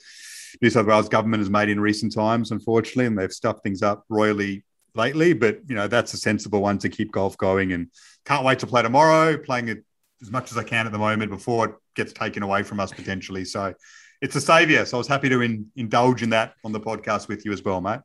New 0.60 0.70
South 0.70 0.86
Wales 0.86 1.08
government 1.08 1.40
has 1.40 1.50
made 1.50 1.68
in 1.68 1.80
recent 1.80 2.14
times, 2.14 2.50
unfortunately, 2.50 3.06
and 3.06 3.18
they've 3.18 3.32
stuffed 3.32 3.62
things 3.62 3.82
up 3.82 4.04
royally 4.08 4.64
lately. 4.94 5.32
But 5.32 5.60
you 5.68 5.74
know 5.74 5.88
that's 5.88 6.14
a 6.14 6.18
sensible 6.18 6.60
one 6.60 6.78
to 6.78 6.88
keep 6.88 7.12
golf 7.12 7.36
going, 7.36 7.72
and 7.72 7.88
can't 8.24 8.44
wait 8.44 8.58
to 8.60 8.66
play 8.66 8.82
tomorrow. 8.82 9.36
Playing 9.38 9.68
it 9.68 9.84
as 10.22 10.30
much 10.30 10.50
as 10.50 10.58
I 10.58 10.64
can 10.64 10.86
at 10.86 10.92
the 10.92 10.98
moment 10.98 11.30
before 11.30 11.66
it 11.66 11.74
gets 11.94 12.12
taken 12.12 12.42
away 12.42 12.62
from 12.62 12.80
us 12.80 12.92
potentially. 12.92 13.44
So 13.44 13.74
it's 14.20 14.36
a 14.36 14.40
savior. 14.40 14.84
So 14.86 14.96
I 14.96 14.98
was 14.98 15.08
happy 15.08 15.28
to 15.28 15.40
in, 15.42 15.66
indulge 15.76 16.22
in 16.22 16.30
that 16.30 16.54
on 16.64 16.72
the 16.72 16.80
podcast 16.80 17.28
with 17.28 17.44
you 17.44 17.52
as 17.52 17.62
well, 17.62 17.80
mate. 17.80 18.00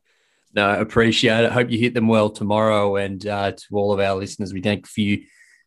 No, 0.54 0.78
appreciate 0.78 1.44
it. 1.44 1.52
Hope 1.52 1.70
you 1.70 1.78
hit 1.78 1.94
them 1.94 2.08
well 2.08 2.28
tomorrow. 2.28 2.96
And 2.96 3.26
uh, 3.26 3.52
to 3.52 3.66
all 3.72 3.92
of 3.92 4.00
our 4.00 4.14
listeners, 4.14 4.52
we 4.52 4.60
thank 4.60 4.86
you 4.96 5.22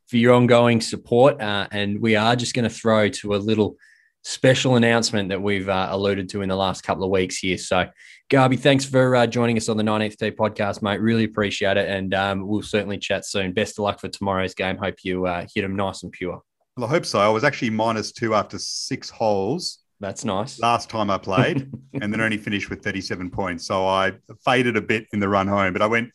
for 0.07 0.17
your 0.17 0.33
ongoing 0.33 0.81
support. 0.81 1.41
Uh, 1.41 1.67
and 1.71 1.99
we 1.99 2.15
are 2.15 2.35
just 2.35 2.53
going 2.53 2.69
to 2.69 2.75
throw 2.75 3.09
to 3.09 3.35
a 3.35 3.37
little 3.37 3.77
special 4.25 4.75
announcement 4.75 5.29
that 5.29 5.39
we've 5.39 5.69
uh, 5.69 5.87
alluded 5.91 6.27
to 6.27 6.41
in 6.41 6.49
the 6.49 6.55
last 6.55 6.81
couple 6.81 7.03
of 7.03 7.11
weeks 7.11 7.37
here. 7.37 7.59
So, 7.59 7.87
Garby, 8.29 8.57
thanks 8.57 8.83
for 8.83 9.15
uh, 9.15 9.27
joining 9.27 9.55
us 9.55 9.69
on 9.69 9.77
the 9.77 9.83
19th 9.83 10.17
Tee 10.17 10.31
podcast, 10.31 10.81
mate. 10.81 10.99
Really 10.99 11.25
appreciate 11.25 11.77
it. 11.77 11.87
And 11.87 12.11
um, 12.15 12.47
we'll 12.47 12.63
certainly 12.63 12.97
chat 12.97 13.23
soon. 13.25 13.53
Best 13.53 13.77
of 13.77 13.83
luck 13.83 13.99
for 13.99 14.07
tomorrow's 14.07 14.55
game. 14.55 14.77
Hope 14.77 14.95
you 15.03 15.27
uh, 15.27 15.45
hit 15.53 15.61
them 15.61 15.75
nice 15.75 16.01
and 16.01 16.11
pure. 16.11 16.41
Well, 16.75 16.87
I 16.87 16.89
hope 16.89 17.05
so. 17.05 17.19
I 17.19 17.29
was 17.29 17.43
actually 17.43 17.69
minus 17.69 18.11
two 18.11 18.33
after 18.33 18.57
six 18.57 19.11
holes. 19.11 19.79
That's 19.99 20.25
nice. 20.25 20.59
Last 20.59 20.89
time 20.89 21.11
I 21.11 21.19
played, 21.19 21.71
and 22.01 22.11
then 22.11 22.19
only 22.19 22.37
finished 22.37 22.71
with 22.71 22.83
37 22.83 23.29
points. 23.29 23.67
So 23.67 23.87
I 23.87 24.13
faded 24.43 24.75
a 24.75 24.81
bit 24.81 25.05
in 25.13 25.19
the 25.19 25.29
run 25.29 25.47
home, 25.47 25.71
but 25.71 25.83
I 25.83 25.87
went 25.87 26.09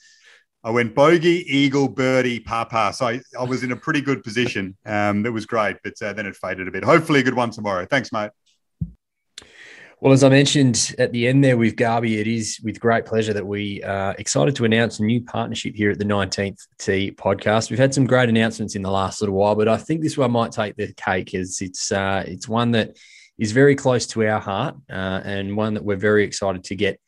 I 0.62 0.70
went 0.70 0.94
bogey, 0.94 1.44
eagle, 1.48 1.88
birdie, 1.88 2.40
par 2.40 2.66
par. 2.66 2.92
So 2.92 3.06
I, 3.06 3.20
I 3.38 3.44
was 3.44 3.62
in 3.62 3.72
a 3.72 3.76
pretty 3.76 4.02
good 4.02 4.22
position. 4.22 4.76
Um, 4.84 5.22
that 5.22 5.32
was 5.32 5.46
great, 5.46 5.76
but 5.82 5.94
uh, 6.02 6.12
then 6.12 6.26
it 6.26 6.36
faded 6.36 6.68
a 6.68 6.70
bit. 6.70 6.84
Hopefully, 6.84 7.20
a 7.20 7.22
good 7.22 7.34
one 7.34 7.50
tomorrow. 7.50 7.86
Thanks, 7.86 8.12
mate. 8.12 8.30
Well, 10.02 10.14
as 10.14 10.24
I 10.24 10.30
mentioned 10.30 10.94
at 10.98 11.12
the 11.12 11.28
end 11.28 11.44
there 11.44 11.58
with 11.58 11.76
Garby, 11.76 12.20
it 12.20 12.26
is 12.26 12.58
with 12.64 12.80
great 12.80 13.04
pleasure 13.04 13.34
that 13.34 13.46
we 13.46 13.82
are 13.82 14.14
excited 14.18 14.56
to 14.56 14.64
announce 14.64 14.98
a 14.98 15.04
new 15.04 15.22
partnership 15.22 15.74
here 15.74 15.90
at 15.90 15.98
the 15.98 16.06
19th 16.06 16.58
Tee 16.78 17.12
podcast. 17.12 17.68
We've 17.68 17.78
had 17.78 17.92
some 17.92 18.06
great 18.06 18.30
announcements 18.30 18.74
in 18.74 18.80
the 18.80 18.90
last 18.90 19.20
little 19.20 19.36
while, 19.36 19.54
but 19.54 19.68
I 19.68 19.76
think 19.76 20.00
this 20.00 20.16
one 20.16 20.30
might 20.30 20.52
take 20.52 20.76
the 20.76 20.92
cake 20.94 21.34
as 21.34 21.60
it's 21.60 21.92
uh, 21.92 22.24
it's 22.26 22.48
one 22.48 22.70
that 22.72 22.96
is 23.38 23.52
very 23.52 23.74
close 23.74 24.06
to 24.08 24.26
our 24.26 24.40
heart 24.40 24.74
uh, 24.90 25.20
and 25.24 25.54
one 25.54 25.74
that 25.74 25.84
we're 25.84 25.96
very 25.96 26.24
excited 26.24 26.64
to 26.64 26.76
get 26.76 26.98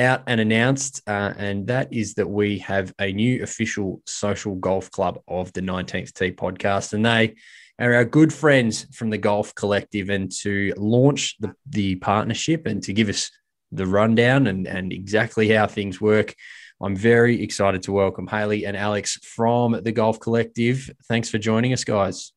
out 0.00 0.22
and 0.26 0.40
announced, 0.40 1.02
uh, 1.06 1.32
and 1.36 1.66
that 1.68 1.92
is 1.92 2.14
that 2.14 2.28
we 2.28 2.58
have 2.58 2.92
a 2.98 3.12
new 3.12 3.42
official 3.42 4.00
social 4.06 4.56
golf 4.56 4.90
club 4.90 5.20
of 5.28 5.52
the 5.52 5.60
19th 5.60 6.12
Tee 6.14 6.32
podcast, 6.32 6.92
and 6.92 7.06
they 7.06 7.36
are 7.78 7.94
our 7.94 8.04
good 8.04 8.32
friends 8.32 8.86
from 8.92 9.10
the 9.10 9.18
Golf 9.18 9.54
Collective. 9.54 10.10
And 10.10 10.32
to 10.40 10.74
launch 10.76 11.36
the, 11.38 11.54
the 11.68 11.96
partnership 11.96 12.66
and 12.66 12.82
to 12.82 12.92
give 12.92 13.08
us 13.08 13.30
the 13.72 13.86
rundown 13.86 14.46
and, 14.48 14.66
and 14.66 14.92
exactly 14.92 15.48
how 15.48 15.66
things 15.66 16.00
work, 16.00 16.34
I'm 16.82 16.96
very 16.96 17.42
excited 17.42 17.82
to 17.84 17.92
welcome 17.92 18.26
Haley 18.26 18.64
and 18.64 18.76
Alex 18.76 19.16
from 19.22 19.80
the 19.82 19.92
Golf 19.92 20.18
Collective. 20.18 20.90
Thanks 21.08 21.28
for 21.28 21.38
joining 21.38 21.72
us, 21.72 21.84
guys. 21.84 22.32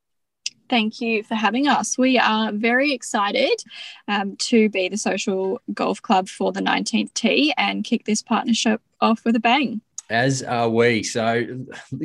Thank 0.70 1.02
you 1.02 1.24
for 1.24 1.36
having 1.36 1.68
us. 1.68 1.98
We 1.98 2.18
are 2.18 2.52
very 2.52 2.94
excited 2.94 3.64
um, 4.08 4.36
to 4.38 4.70
be 4.70 4.90
the 4.90 4.98
social 4.98 5.62
golf 5.74 6.02
club 6.02 6.30
for 6.30 6.52
the 6.52 6.62
19th 6.62 7.14
tee 7.14 7.54
and 7.58 7.84
kick 7.84 8.06
this 8.06 8.22
partnership 8.22 8.82
off 9.02 9.24
with 9.26 9.36
a 9.36 9.40
bang. 9.40 9.82
As 10.10 10.44
are 10.44 10.70
we. 10.70 11.02
So, 11.04 11.46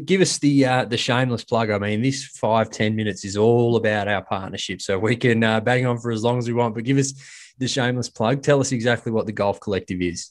give 0.04 0.20
us 0.20 0.38
the 0.38 0.64
uh, 0.64 0.84
the 0.84 0.96
shameless 0.96 1.44
plug. 1.44 1.70
I 1.70 1.78
mean, 1.78 2.00
this 2.00 2.24
five 2.24 2.70
ten 2.70 2.94
minutes 2.94 3.24
is 3.24 3.36
all 3.36 3.76
about 3.76 4.06
our 4.06 4.24
partnership. 4.24 4.80
So 4.80 4.98
we 4.98 5.16
can 5.16 5.42
uh, 5.42 5.60
bang 5.60 5.84
on 5.84 5.98
for 5.98 6.12
as 6.12 6.22
long 6.22 6.38
as 6.38 6.46
we 6.46 6.54
want. 6.54 6.74
But 6.74 6.84
give 6.84 6.96
us 6.96 7.12
the 7.58 7.66
shameless 7.66 8.08
plug. 8.08 8.42
Tell 8.42 8.60
us 8.60 8.70
exactly 8.70 9.10
what 9.10 9.26
the 9.26 9.32
Golf 9.32 9.58
Collective 9.58 10.00
is. 10.00 10.30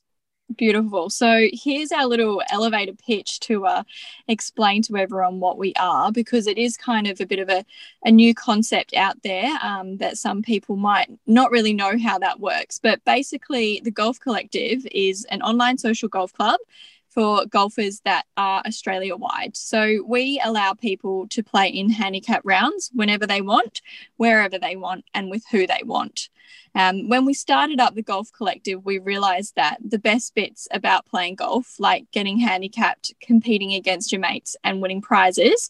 Beautiful. 0.56 1.10
So 1.10 1.50
here's 1.52 1.91
our 1.91 2.06
little 2.06 2.41
elevator 2.50 2.93
pitch 2.93 3.41
to 3.41 3.66
uh, 3.66 3.84
explain 4.30 4.82
to 4.84 4.95
everyone 4.95 5.41
what 5.41 5.58
we 5.58 5.74
are, 5.78 6.10
because 6.10 6.48
it 6.48 6.58
is 6.58 6.78
kind 6.78 7.06
of 7.06 7.20
a 7.20 7.26
bit 7.26 7.39
of 7.39 7.50
a, 7.50 7.66
a 8.06 8.12
new 8.12 8.34
concept 8.34 8.93
out 8.93 9.22
there 9.24 9.58
um, 9.62 9.98
that 9.98 10.18
some 10.18 10.41
people 10.41 10.78
might 10.78 11.10
not 11.28 11.52
really 11.52 11.74
know 11.74 11.98
how 11.98 12.18
that 12.20 12.39
works. 12.39 12.80
But 12.80 13.04
basically, 13.04 13.82
the 13.84 13.91
Golf 13.91 14.22
Collective 14.22 14.88
is 14.91 15.26
an 15.26 15.41
online 15.41 15.78
social 15.78 16.08
golf 16.08 16.32
club 16.32 16.62
for 17.10 17.45
golfers 17.48 18.00
that 18.06 18.26
are 18.38 18.62
Australia 18.66 19.18
wide. 19.18 19.58
So 19.58 20.04
we 20.08 20.41
allow 20.45 20.74
people 20.74 21.28
to 21.30 21.43
play 21.43 21.68
in 21.68 21.89
handicap 21.89 22.41
rounds 22.45 22.89
whenever 22.93 23.28
they 23.28 23.41
want, 23.41 23.82
wherever 24.16 24.58
they 24.58 24.78
want, 24.78 25.04
and 25.14 25.30
with 25.30 25.43
who 25.52 25.68
they 25.68 25.82
want. 25.84 26.30
Um, 26.76 27.10
when 27.10 27.26
we 27.26 27.34
started 27.34 27.80
up 27.80 27.95
the 27.95 28.02
Golf 28.02 28.32
Collective, 28.32 28.86
we 28.86 29.00
realized 29.00 29.56
that 29.56 29.78
the 29.84 30.00
best 30.00 30.36
bits 30.36 30.68
about 30.72 31.06
playing 31.06 31.36
golf, 31.36 31.76
like 31.80 32.10
getting 32.12 32.39
handicapped, 32.39 33.14
competing 33.22 33.74
against 33.74 34.12
your 34.12 34.22
mates, 34.22 34.56
and 34.64 34.82
winning 34.82 35.02
prizes, 35.02 35.70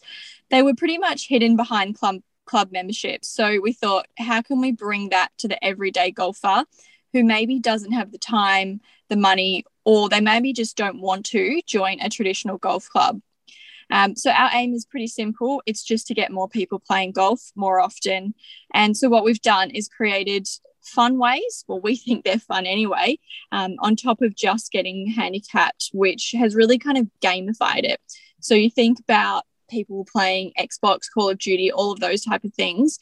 they 0.50 0.62
were 0.62 0.74
pretty 0.74 0.98
much 0.98 1.28
hidden 1.28 1.56
behind 1.56 1.98
club, 1.98 2.16
club 2.44 2.70
memberships. 2.72 3.28
So 3.28 3.60
we 3.60 3.72
thought, 3.72 4.06
how 4.18 4.42
can 4.42 4.60
we 4.60 4.72
bring 4.72 5.10
that 5.10 5.30
to 5.38 5.48
the 5.48 5.62
everyday 5.64 6.10
golfer 6.10 6.64
who 7.12 7.24
maybe 7.24 7.58
doesn't 7.58 7.92
have 7.92 8.12
the 8.12 8.18
time, 8.18 8.80
the 9.08 9.16
money, 9.16 9.64
or 9.84 10.08
they 10.08 10.20
maybe 10.20 10.52
just 10.52 10.76
don't 10.76 11.00
want 11.00 11.26
to 11.26 11.62
join 11.66 12.00
a 12.00 12.08
traditional 12.08 12.58
golf 12.58 12.88
club? 12.88 13.20
Um, 13.90 14.16
so 14.16 14.30
our 14.30 14.50
aim 14.52 14.74
is 14.74 14.84
pretty 14.84 15.06
simple. 15.06 15.62
It's 15.66 15.82
just 15.82 16.06
to 16.08 16.14
get 16.14 16.30
more 16.30 16.48
people 16.48 16.78
playing 16.78 17.12
golf 17.12 17.52
more 17.54 17.80
often. 17.80 18.34
And 18.74 18.96
so 18.96 19.08
what 19.08 19.24
we've 19.24 19.40
done 19.40 19.70
is 19.70 19.88
created 19.88 20.46
fun 20.88 21.18
ways. 21.18 21.64
Well, 21.68 21.80
we 21.80 21.96
think 21.96 22.24
they're 22.24 22.38
fun 22.38 22.66
anyway, 22.66 23.18
um, 23.52 23.76
on 23.80 23.96
top 23.96 24.22
of 24.22 24.34
just 24.34 24.72
getting 24.72 25.06
handicapped, 25.06 25.90
which 25.92 26.34
has 26.38 26.54
really 26.54 26.78
kind 26.78 26.98
of 26.98 27.06
gamified 27.20 27.84
it. 27.84 28.00
So 28.40 28.54
you 28.54 28.70
think 28.70 28.98
about 29.00 29.44
people 29.68 30.06
playing 30.10 30.52
Xbox, 30.58 31.00
Call 31.12 31.28
of 31.30 31.38
Duty, 31.38 31.70
all 31.70 31.92
of 31.92 32.00
those 32.00 32.22
type 32.22 32.44
of 32.44 32.54
things 32.54 32.98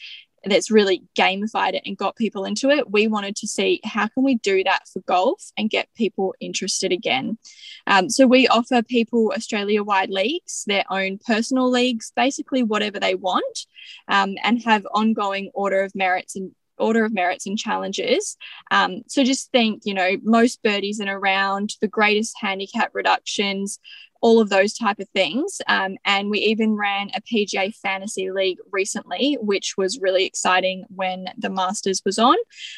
that's 0.48 0.70
really 0.70 1.02
gamified 1.18 1.74
it 1.74 1.82
and 1.86 1.96
got 1.96 2.14
people 2.14 2.44
into 2.44 2.70
it. 2.70 2.90
We 2.90 3.08
wanted 3.08 3.34
to 3.36 3.48
see 3.48 3.80
how 3.84 4.06
can 4.06 4.22
we 4.22 4.36
do 4.36 4.62
that 4.64 4.86
for 4.92 5.00
golf 5.00 5.50
and 5.58 5.68
get 5.70 5.88
people 5.96 6.34
interested 6.38 6.92
again. 6.92 7.38
Um, 7.86 8.08
so 8.10 8.26
we 8.26 8.46
offer 8.46 8.82
people 8.82 9.32
Australia-wide 9.34 10.10
leagues, 10.10 10.64
their 10.66 10.84
own 10.88 11.18
personal 11.18 11.68
leagues, 11.68 12.12
basically 12.14 12.62
whatever 12.62 13.00
they 13.00 13.16
want, 13.16 13.66
um, 14.06 14.36
and 14.44 14.62
have 14.62 14.86
ongoing 14.94 15.50
order 15.52 15.82
of 15.82 15.94
merits 15.96 16.36
and 16.36 16.52
order 16.78 17.04
of 17.04 17.12
merits 17.12 17.46
and 17.46 17.58
challenges. 17.58 18.36
Um, 18.70 19.02
so 19.06 19.24
just 19.24 19.50
think, 19.50 19.82
you 19.84 19.94
know, 19.94 20.16
most 20.22 20.62
birdies 20.62 21.00
and 21.00 21.08
around, 21.08 21.74
the 21.80 21.88
greatest 21.88 22.36
handicap 22.40 22.90
reductions, 22.94 23.78
all 24.20 24.40
of 24.40 24.48
those 24.48 24.74
type 24.74 24.98
of 24.98 25.08
things. 25.10 25.60
Um, 25.68 25.96
and 26.04 26.30
we 26.30 26.40
even 26.40 26.72
ran 26.72 27.10
a 27.14 27.22
PGA 27.22 27.74
Fantasy 27.74 28.30
League 28.30 28.58
recently, 28.70 29.38
which 29.40 29.76
was 29.76 30.00
really 30.00 30.24
exciting 30.24 30.84
when 30.88 31.28
the 31.36 31.50
Masters 31.50 32.02
was 32.04 32.18
on. 32.18 32.36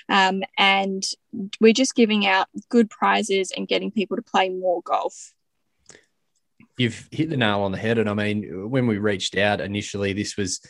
Um, 0.09 0.43
and 0.57 1.05
we're 1.61 1.73
just 1.73 1.95
giving 1.95 2.27
out 2.27 2.49
good 2.69 2.91
prizes 2.91 3.53
and 3.57 3.69
getting 3.69 3.91
people 3.91 4.17
to 4.17 4.23
play 4.23 4.49
more 4.49 4.83
golf. 4.83 5.33
You've 6.77 7.09
hit 7.11 7.31
the 7.31 7.37
nail 7.37 7.63
on 7.63 7.73
the 7.73 7.79
head. 7.79 7.99
And 7.99 8.09
I 8.09 8.15
mean, 8.15 8.71
when 8.71 8.87
we 8.87 8.99
reached 8.99 9.37
out 9.37 9.61
initially, 9.61 10.13
this 10.13 10.37
was 10.37 10.61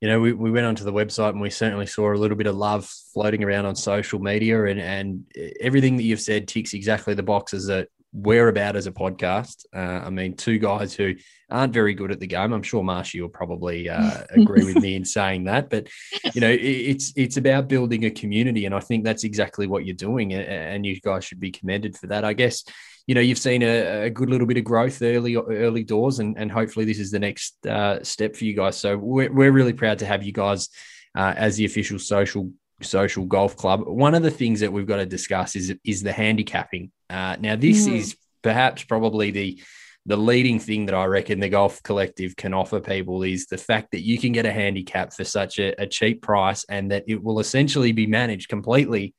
you 0.00 0.08
know, 0.08 0.20
we, 0.20 0.32
we 0.32 0.50
went 0.50 0.66
onto 0.66 0.84
the 0.84 0.92
website 0.92 1.30
and 1.30 1.40
we 1.40 1.50
certainly 1.50 1.86
saw 1.86 2.12
a 2.12 2.16
little 2.16 2.36
bit 2.36 2.46
of 2.46 2.54
love 2.54 2.84
floating 3.14 3.42
around 3.42 3.64
on 3.64 3.74
social 3.74 4.18
media 4.18 4.64
and, 4.66 4.80
and 4.80 5.24
eh, 5.36 5.50
everything 5.60 5.96
that 5.96 6.02
you've 6.02 6.20
said 6.20 6.46
ticks 6.46 6.74
exactly 6.74 7.14
the 7.14 7.22
boxes 7.22 7.66
that 7.66 7.88
we're 8.16 8.48
about 8.48 8.76
as 8.76 8.86
a 8.86 8.92
podcast. 8.92 9.66
Uh, 9.74 10.06
I 10.06 10.10
mean, 10.10 10.36
two 10.36 10.58
guys 10.58 10.94
who 10.94 11.14
aren't 11.50 11.74
very 11.74 11.92
good 11.92 12.10
at 12.10 12.18
the 12.18 12.26
game. 12.26 12.54
I'm 12.54 12.62
sure 12.62 12.82
Marshy 12.82 13.20
will 13.20 13.28
probably 13.28 13.90
uh, 13.90 14.22
agree 14.30 14.64
with 14.64 14.76
me 14.76 14.96
in 14.96 15.04
saying 15.04 15.44
that, 15.44 15.68
but 15.68 15.88
you 16.32 16.40
know, 16.40 16.50
it, 16.50 16.60
it's 16.60 17.12
it's 17.14 17.36
about 17.36 17.68
building 17.68 18.06
a 18.06 18.10
community, 18.10 18.64
and 18.64 18.74
I 18.74 18.80
think 18.80 19.04
that's 19.04 19.24
exactly 19.24 19.66
what 19.66 19.84
you're 19.84 19.94
doing, 19.94 20.32
and 20.32 20.86
you 20.86 20.98
guys 21.00 21.24
should 21.24 21.40
be 21.40 21.50
commended 21.50 21.96
for 21.96 22.06
that. 22.06 22.24
I 22.24 22.32
guess 22.32 22.64
you 23.06 23.14
know 23.14 23.20
you've 23.20 23.38
seen 23.38 23.62
a, 23.62 24.06
a, 24.06 24.10
good 24.10 24.30
little 24.30 24.46
bit 24.46 24.56
of 24.56 24.64
growth 24.64 25.02
early 25.02 25.36
early 25.36 25.84
doors, 25.84 26.18
and, 26.18 26.38
and 26.38 26.50
hopefully 26.50 26.86
this 26.86 26.98
is 26.98 27.10
the 27.10 27.18
next 27.18 27.66
uh, 27.66 28.02
step 28.02 28.34
for 28.34 28.44
you 28.46 28.54
guys. 28.54 28.78
So 28.78 28.96
we're, 28.96 29.32
we're 29.32 29.52
really 29.52 29.74
proud 29.74 29.98
to 29.98 30.06
have 30.06 30.22
you 30.22 30.32
guys 30.32 30.70
uh, 31.14 31.34
as 31.36 31.56
the 31.56 31.66
official 31.66 31.98
social 31.98 32.50
social 32.82 33.24
golf 33.24 33.56
club. 33.56 33.86
One 33.86 34.14
of 34.14 34.22
the 34.22 34.30
things 34.30 34.60
that 34.60 34.72
we've 34.72 34.86
got 34.86 34.96
to 34.96 35.06
discuss 35.06 35.56
is 35.56 35.74
is 35.84 36.02
the 36.02 36.12
handicapping. 36.12 36.90
Uh, 37.08 37.36
now 37.40 37.56
this 37.56 37.86
mm. 37.86 37.96
is 37.96 38.16
perhaps 38.42 38.84
probably 38.84 39.30
the 39.30 39.60
the 40.06 40.16
leading 40.16 40.60
thing 40.60 40.86
that 40.86 40.94
I 40.94 41.04
reckon 41.06 41.40
the 41.40 41.48
golf 41.48 41.82
collective 41.82 42.36
can 42.36 42.54
offer 42.54 42.78
people 42.78 43.24
is 43.24 43.46
the 43.46 43.58
fact 43.58 43.90
that 43.90 44.02
you 44.02 44.18
can 44.18 44.30
get 44.30 44.46
a 44.46 44.52
handicap 44.52 45.12
for 45.12 45.24
such 45.24 45.58
a, 45.58 45.74
a 45.82 45.86
cheap 45.86 46.22
price 46.22 46.64
and 46.68 46.92
that 46.92 47.04
it 47.08 47.22
will 47.22 47.40
essentially 47.40 47.90
be 47.90 48.06
managed 48.06 48.48
completely 48.48 49.14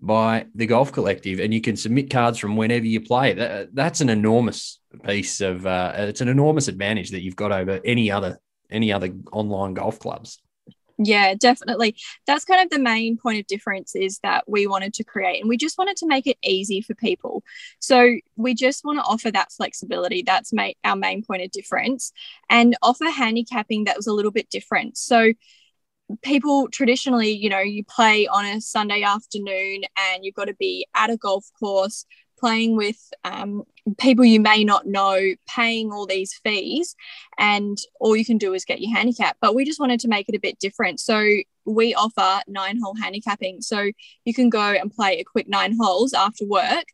by 0.00 0.46
the 0.54 0.66
golf 0.66 0.92
collective 0.92 1.40
and 1.40 1.52
you 1.52 1.60
can 1.60 1.76
submit 1.76 2.10
cards 2.10 2.38
from 2.38 2.56
whenever 2.56 2.86
you 2.86 3.00
play 3.00 3.32
that, 3.32 3.74
that's 3.74 4.00
an 4.00 4.08
enormous 4.08 4.80
piece 5.04 5.40
of 5.40 5.66
uh, 5.66 5.92
it's 5.96 6.20
an 6.20 6.28
enormous 6.28 6.68
advantage 6.68 7.10
that 7.10 7.22
you've 7.22 7.36
got 7.36 7.52
over 7.52 7.80
any 7.84 8.10
other 8.10 8.38
any 8.70 8.92
other 8.92 9.12
online 9.32 9.74
golf 9.74 9.98
clubs 9.98 10.40
yeah 10.98 11.34
definitely. 11.34 11.96
That's 12.26 12.44
kind 12.44 12.62
of 12.62 12.70
the 12.70 12.82
main 12.82 13.16
point 13.16 13.40
of 13.40 13.46
difference 13.46 13.94
is 13.96 14.20
that 14.22 14.44
we 14.48 14.66
wanted 14.66 14.94
to 14.94 15.04
create 15.04 15.40
and 15.40 15.48
we 15.48 15.56
just 15.56 15.78
wanted 15.78 15.96
to 15.98 16.06
make 16.06 16.26
it 16.26 16.38
easy 16.42 16.80
for 16.80 16.94
people. 16.94 17.42
So 17.80 18.16
we 18.36 18.54
just 18.54 18.84
want 18.84 18.98
to 18.98 19.04
offer 19.04 19.30
that 19.32 19.52
flexibility. 19.52 20.22
That's 20.22 20.52
ma- 20.52 20.70
our 20.84 20.96
main 20.96 21.22
point 21.24 21.42
of 21.42 21.50
difference 21.50 22.12
and 22.48 22.76
offer 22.82 23.10
handicapping 23.10 23.84
that 23.84 23.96
was 23.96 24.06
a 24.06 24.12
little 24.12 24.30
bit 24.30 24.50
different. 24.50 24.96
So 24.96 25.32
people 26.22 26.68
traditionally, 26.68 27.30
you 27.30 27.48
know, 27.48 27.60
you 27.60 27.84
play 27.84 28.26
on 28.26 28.44
a 28.44 28.60
Sunday 28.60 29.02
afternoon 29.02 29.82
and 29.96 30.24
you've 30.24 30.34
got 30.34 30.46
to 30.46 30.54
be 30.54 30.86
at 30.94 31.10
a 31.10 31.16
golf 31.16 31.46
course 31.58 32.04
playing 32.38 32.76
with 32.76 32.98
um, 33.24 33.64
people 33.98 34.24
you 34.24 34.40
may 34.40 34.64
not 34.64 34.86
know, 34.86 35.34
paying 35.48 35.92
all 35.92 36.06
these 36.06 36.34
fees, 36.44 36.96
and 37.38 37.78
all 38.00 38.16
you 38.16 38.24
can 38.24 38.38
do 38.38 38.54
is 38.54 38.64
get 38.64 38.80
your 38.80 38.94
handicap. 38.96 39.36
But 39.40 39.54
we 39.54 39.64
just 39.64 39.80
wanted 39.80 40.00
to 40.00 40.08
make 40.08 40.28
it 40.28 40.34
a 40.34 40.40
bit 40.40 40.58
different. 40.58 41.00
So 41.00 41.24
we 41.64 41.94
offer 41.94 42.42
nine 42.46 42.78
hole 42.82 42.94
handicapping. 42.94 43.62
So 43.62 43.90
you 44.24 44.34
can 44.34 44.50
go 44.50 44.60
and 44.60 44.92
play 44.92 45.18
a 45.18 45.24
quick 45.24 45.48
nine 45.48 45.76
holes 45.80 46.12
after 46.12 46.46
work 46.46 46.84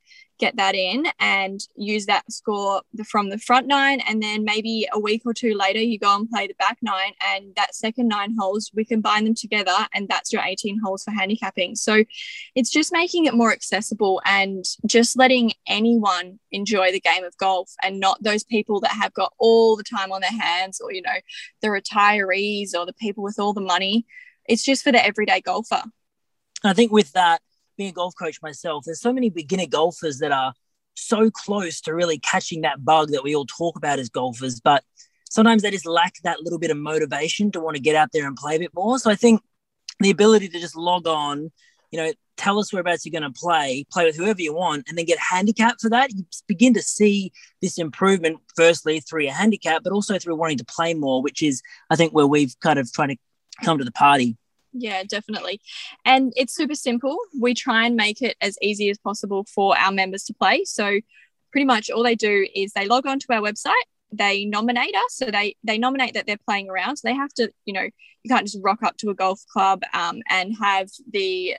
get 0.41 0.57
that 0.57 0.75
in 0.75 1.07
and 1.21 1.61
use 1.77 2.07
that 2.07 2.31
score 2.33 2.83
from 3.07 3.29
the 3.29 3.39
front 3.39 3.67
nine. 3.67 4.01
And 4.01 4.23
then 4.23 4.43
maybe 4.45 4.89
a 4.93 4.99
week 4.99 5.23
or 5.25 5.35
two 5.35 5.55
later, 5.55 5.79
you 5.79 5.99
go 5.99 6.17
and 6.17 6.29
play 6.29 6.47
the 6.47 6.55
back 6.55 6.79
nine. 6.83 7.12
And 7.25 7.55
that 7.57 7.75
second 7.75 8.09
nine 8.09 8.35
holes, 8.39 8.71
we 8.75 8.85
combine 8.85 9.25
them 9.25 9.35
together. 9.35 9.77
And 9.95 10.09
that's 10.09 10.33
your 10.33 10.43
18 10.43 10.81
holes 10.83 11.05
for 11.05 11.12
handicapping. 11.12 11.77
So 11.77 12.05
it's 12.55 12.71
just 12.71 12.93
making 12.93 13.27
it 13.27 13.35
more 13.35 13.53
accessible 13.53 14.21
and 14.25 14.65
just 14.87 15.17
letting 15.17 15.53
anyone 15.69 16.41
enjoy 16.51 16.91
the 16.91 17.01
game 17.01 17.23
of 17.25 17.37
golf 17.37 17.71
and 17.83 18.01
not 18.01 18.23
those 18.23 18.43
people 18.43 18.81
that 18.81 18.93
have 18.93 19.12
got 19.12 19.33
all 19.39 19.77
the 19.77 19.85
time 19.85 20.11
on 20.11 20.23
their 20.23 20.31
hands 20.33 20.81
or, 20.81 20.93
you 20.93 21.03
know, 21.03 21.21
the 21.61 21.69
retirees 21.69 22.71
or 22.75 22.87
the 22.87 22.95
people 22.95 23.23
with 23.23 23.39
all 23.39 23.53
the 23.53 23.61
money. 23.61 24.07
It's 24.49 24.65
just 24.65 24.83
for 24.83 24.91
the 24.91 25.05
everyday 25.05 25.41
golfer. 25.41 25.83
I 26.65 26.73
think 26.73 26.93
with 26.93 27.12
that, 27.12 27.41
being 27.81 27.90
a 27.90 27.94
golf 27.94 28.15
coach 28.15 28.43
myself, 28.43 28.85
there's 28.85 29.01
so 29.01 29.12
many 29.12 29.31
beginner 29.31 29.66
golfers 29.66 30.19
that 30.19 30.32
are 30.32 30.52
so 30.94 31.31
close 31.31 31.81
to 31.81 31.94
really 31.94 32.19
catching 32.19 32.61
that 32.61 32.85
bug 32.85 33.09
that 33.11 33.24
we 33.24 33.35
all 33.35 33.47
talk 33.47 33.74
about 33.77 33.98
as 33.98 34.11
golfers, 34.11 34.61
but 34.61 34.85
sometimes 35.31 35.62
they 35.62 35.70
just 35.70 35.86
lack 35.86 36.12
that 36.23 36.43
little 36.43 36.59
bit 36.59 36.70
of 36.70 36.77
motivation 36.77 37.51
to 37.51 37.59
want 37.59 37.77
to 37.77 37.82
get 37.82 37.97
out 37.97 38.11
there 38.12 38.27
and 38.27 38.36
play 38.36 38.57
a 38.57 38.59
bit 38.59 38.74
more. 38.74 38.98
So 38.98 39.11
I 39.11 39.15
think 39.15 39.40
the 39.98 40.11
ability 40.11 40.51
to 40.51 40.61
just 40.61 40.77
log 40.77 41.07
on, 41.07 41.51
you 41.90 41.98
know, 41.98 42.12
tell 42.36 42.59
us 42.59 42.70
whereabouts 42.70 43.07
you're 43.07 43.19
going 43.19 43.32
to 43.32 43.40
play, 43.40 43.86
play 43.90 44.05
with 44.05 44.16
whoever 44.16 44.43
you 44.43 44.52
want, 44.52 44.85
and 44.86 44.98
then 44.98 45.07
get 45.07 45.19
handicapped 45.19 45.81
for 45.81 45.89
that, 45.89 46.12
you 46.12 46.27
begin 46.47 46.74
to 46.74 46.82
see 46.82 47.32
this 47.62 47.78
improvement, 47.78 48.40
firstly, 48.57 49.01
through 49.01 49.23
your 49.23 49.32
handicap, 49.32 49.82
but 49.82 49.93
also 49.93 50.19
through 50.19 50.36
wanting 50.36 50.59
to 50.59 50.66
play 50.66 50.93
more, 50.93 51.23
which 51.23 51.43
is, 51.43 51.62
I 51.89 51.97
think, 51.97 52.12
where 52.12 52.27
we've 52.27 52.55
kind 52.61 52.78
of 52.78 52.93
tried 52.93 53.09
to 53.09 53.16
come 53.65 53.78
to 53.78 53.85
the 53.85 53.93
party. 53.93 54.36
Yeah, 54.72 55.02
definitely. 55.02 55.60
And 56.05 56.32
it's 56.36 56.55
super 56.55 56.74
simple. 56.74 57.18
We 57.38 57.55
try 57.55 57.86
and 57.86 57.97
make 57.97 58.22
it 58.22 58.36
as 58.40 58.56
easy 58.62 58.90
as 58.90 58.98
possible 58.98 59.44
for 59.44 59.76
our 59.76 59.92
members 59.92 60.24
to 60.24 60.34
play. 60.34 60.64
So, 60.64 61.01
pretty 61.51 61.64
much 61.64 61.90
all 61.90 62.05
they 62.05 62.14
do 62.14 62.47
is 62.55 62.72
they 62.72 62.86
log 62.86 63.06
on 63.06 63.18
to 63.18 63.26
our 63.32 63.40
website, 63.40 63.72
they 64.12 64.44
nominate 64.44 64.94
us. 64.94 65.16
So, 65.16 65.26
they, 65.26 65.56
they 65.64 65.78
nominate 65.78 66.14
that 66.14 66.26
they're 66.26 66.38
playing 66.47 66.70
around. 66.70 66.97
So, 66.97 67.09
they 67.09 67.14
have 67.14 67.32
to, 67.34 67.51
you 67.64 67.72
know, 67.72 67.88
you 68.22 68.28
can't 68.28 68.47
just 68.47 68.59
rock 68.62 68.82
up 68.82 68.97
to 68.98 69.10
a 69.10 69.14
golf 69.14 69.40
club 69.52 69.82
um, 69.92 70.20
and 70.28 70.55
have 70.60 70.88
the 71.12 71.56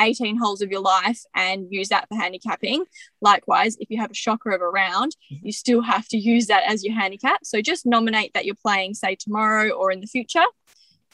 18 0.00 0.36
holes 0.36 0.62
of 0.62 0.70
your 0.70 0.80
life 0.80 1.22
and 1.34 1.66
use 1.70 1.88
that 1.88 2.08
for 2.08 2.16
handicapping. 2.16 2.84
Likewise, 3.20 3.76
if 3.78 3.90
you 3.90 4.00
have 4.00 4.10
a 4.10 4.14
shocker 4.14 4.50
of 4.50 4.60
a 4.60 4.68
round, 4.68 5.14
you 5.28 5.52
still 5.52 5.82
have 5.82 6.08
to 6.08 6.16
use 6.16 6.46
that 6.46 6.64
as 6.66 6.84
your 6.84 6.94
handicap. 6.94 7.44
So 7.44 7.60
just 7.60 7.86
nominate 7.86 8.34
that 8.34 8.44
you're 8.44 8.54
playing, 8.54 8.94
say, 8.94 9.14
tomorrow 9.14 9.70
or 9.70 9.92
in 9.92 10.00
the 10.00 10.06
future. 10.06 10.44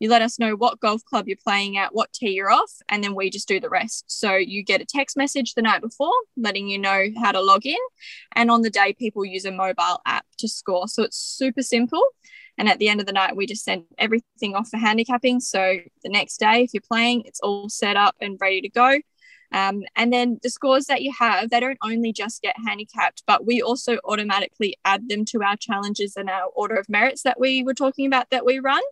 You 0.01 0.09
let 0.09 0.23
us 0.23 0.39
know 0.39 0.55
what 0.55 0.81
golf 0.81 1.05
club 1.05 1.29
you're 1.29 1.37
playing 1.37 1.77
at, 1.77 1.95
what 1.95 2.13
tee 2.13 2.31
you're 2.31 2.51
off, 2.51 2.73
and 2.89 3.03
then 3.03 3.15
we 3.15 3.31
just 3.31 3.49
do 3.49 3.61
the 3.61 3.69
rest. 3.69 4.05
So 4.07 4.35
you 4.35 4.63
get 4.63 4.81
a 4.81 4.87
text 4.87 5.17
message 5.17 5.55
the 5.55 5.63
night 5.63 5.81
before 5.81 6.13
letting 6.37 6.69
you 6.69 6.79
know 6.79 7.07
how 7.21 7.33
to 7.33 7.41
log 7.41 7.67
in. 7.67 7.77
And 8.33 8.51
on 8.51 8.63
the 8.63 8.71
day, 8.71 8.93
people 8.93 9.25
use 9.25 9.45
a 9.45 9.53
mobile 9.53 10.01
app 10.07 10.27
to 10.39 10.49
score. 10.49 10.89
So 10.89 11.03
it's 11.03 11.19
super 11.19 11.63
simple. 11.63 12.03
And 12.57 12.69
at 12.69 12.79
the 12.79 12.89
end 12.89 13.01
of 13.01 13.07
the 13.07 13.13
night, 13.13 13.37
we 13.37 13.47
just 13.47 13.65
send 13.65 13.85
everything 13.99 14.55
off 14.55 14.69
for 14.69 14.79
handicapping. 14.79 15.41
So 15.41 15.79
the 16.03 16.09
next 16.09 16.39
day, 16.39 16.63
if 16.65 16.75
you're 16.75 16.81
playing, 16.81 17.23
it's 17.25 17.41
all 17.41 17.69
set 17.69 17.97
up 17.97 18.17
and 18.21 18.37
ready 18.41 18.61
to 18.63 18.69
go. 18.69 18.99
Um, 19.53 19.83
and 19.97 20.13
then 20.13 20.39
the 20.43 20.51
scores 20.51 20.87
that 20.87 21.03
you 21.03 21.13
have, 21.19 21.51
they 21.51 21.61
don't 21.61 21.79
only 21.83 22.13
just 22.13 22.43
get 22.43 22.55
handicapped, 22.67 23.23
but 23.27 23.47
we 23.47 23.63
also 23.63 23.99
automatically 24.05 24.77
add 24.85 25.09
them 25.09 25.25
to 25.27 25.43
our 25.43 25.57
challenges 25.57 26.17
and 26.17 26.29
our 26.29 26.47
order 26.55 26.77
of 26.77 26.89
merits 26.89 27.23
that 27.23 27.41
we 27.41 27.63
were 27.63 27.75
talking 27.75 28.07
about 28.07 28.31
that 28.31 28.45
we 28.45 28.59
run. 28.59 28.83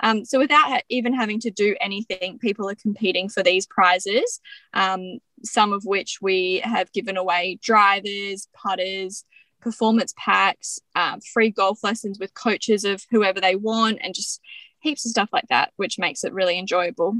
Um, 0.00 0.24
so 0.24 0.38
without 0.38 0.82
even 0.88 1.14
having 1.14 1.40
to 1.40 1.50
do 1.50 1.76
anything, 1.80 2.38
people 2.38 2.68
are 2.68 2.74
competing 2.74 3.28
for 3.28 3.42
these 3.42 3.66
prizes, 3.66 4.40
um, 4.74 5.18
some 5.42 5.72
of 5.72 5.84
which 5.84 6.18
we 6.20 6.60
have 6.64 6.92
given 6.92 7.16
away 7.16 7.58
drivers, 7.62 8.48
putters, 8.54 9.24
performance 9.60 10.12
packs, 10.18 10.78
um, 10.94 11.20
free 11.20 11.50
golf 11.50 11.82
lessons 11.82 12.18
with 12.18 12.34
coaches 12.34 12.84
of 12.84 13.02
whoever 13.10 13.40
they 13.40 13.56
want, 13.56 13.98
and 14.02 14.14
just 14.14 14.40
heaps 14.80 15.06
of 15.06 15.10
stuff 15.10 15.30
like 15.32 15.48
that, 15.48 15.72
which 15.76 15.98
makes 15.98 16.22
it 16.22 16.34
really 16.34 16.58
enjoyable. 16.58 17.16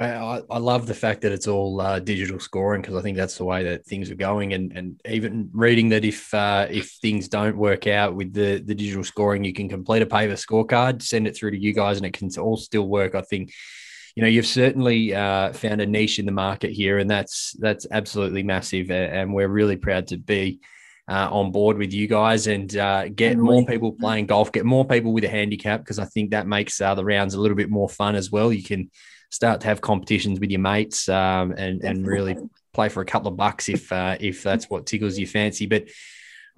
I, 0.00 0.42
I 0.48 0.58
love 0.58 0.86
the 0.86 0.94
fact 0.94 1.22
that 1.22 1.32
it's 1.32 1.48
all 1.48 1.80
uh, 1.80 1.98
digital 1.98 2.38
scoring 2.38 2.82
because 2.82 2.96
I 2.96 3.02
think 3.02 3.16
that's 3.16 3.36
the 3.36 3.44
way 3.44 3.64
that 3.64 3.84
things 3.84 4.10
are 4.10 4.16
going. 4.16 4.52
And 4.52 4.72
and 4.76 5.00
even 5.04 5.50
reading 5.52 5.88
that 5.90 6.04
if 6.04 6.32
uh, 6.32 6.68
if 6.70 6.90
things 7.02 7.28
don't 7.28 7.56
work 7.56 7.86
out 7.86 8.14
with 8.14 8.32
the 8.32 8.62
the 8.64 8.74
digital 8.74 9.04
scoring, 9.04 9.44
you 9.44 9.52
can 9.52 9.68
complete 9.68 10.02
a 10.02 10.06
paper 10.06 10.34
scorecard, 10.34 11.02
send 11.02 11.26
it 11.26 11.36
through 11.36 11.50
to 11.52 11.58
you 11.58 11.72
guys, 11.74 11.96
and 11.96 12.06
it 12.06 12.12
can 12.12 12.30
all 12.38 12.56
still 12.56 12.86
work. 12.86 13.14
I 13.14 13.22
think 13.22 13.52
you 14.14 14.22
know 14.22 14.28
you've 14.28 14.46
certainly 14.46 15.14
uh, 15.14 15.52
found 15.52 15.80
a 15.80 15.86
niche 15.86 16.18
in 16.18 16.26
the 16.26 16.32
market 16.32 16.70
here, 16.70 16.98
and 16.98 17.10
that's 17.10 17.56
that's 17.58 17.86
absolutely 17.90 18.44
massive. 18.44 18.90
And 18.90 19.34
we're 19.34 19.48
really 19.48 19.76
proud 19.76 20.06
to 20.08 20.16
be 20.16 20.60
uh, 21.08 21.28
on 21.30 21.50
board 21.50 21.78
with 21.78 21.92
you 21.92 22.06
guys 22.06 22.46
and 22.46 22.76
uh, 22.76 23.08
get 23.08 23.38
more 23.38 23.64
people 23.64 23.92
playing 23.92 24.26
golf, 24.26 24.52
get 24.52 24.66
more 24.66 24.84
people 24.84 25.12
with 25.12 25.24
a 25.24 25.28
handicap 25.28 25.80
because 25.80 25.98
I 25.98 26.04
think 26.04 26.30
that 26.30 26.46
makes 26.46 26.80
uh, 26.80 26.94
the 26.94 27.04
rounds 27.04 27.34
a 27.34 27.40
little 27.40 27.56
bit 27.56 27.70
more 27.70 27.88
fun 27.88 28.14
as 28.14 28.30
well. 28.30 28.52
You 28.52 28.62
can 28.62 28.90
start 29.30 29.60
to 29.60 29.66
have 29.66 29.80
competitions 29.80 30.40
with 30.40 30.50
your 30.50 30.60
mates 30.60 31.08
um, 31.08 31.52
and 31.52 31.82
and 31.82 32.06
really 32.06 32.36
play 32.72 32.88
for 32.88 33.00
a 33.00 33.06
couple 33.06 33.28
of 33.28 33.36
bucks 33.36 33.68
if 33.68 33.92
uh, 33.92 34.16
if 34.20 34.42
that's 34.42 34.64
what 34.70 34.86
tickles 34.86 35.18
your 35.18 35.28
fancy. 35.28 35.66
But 35.66 35.88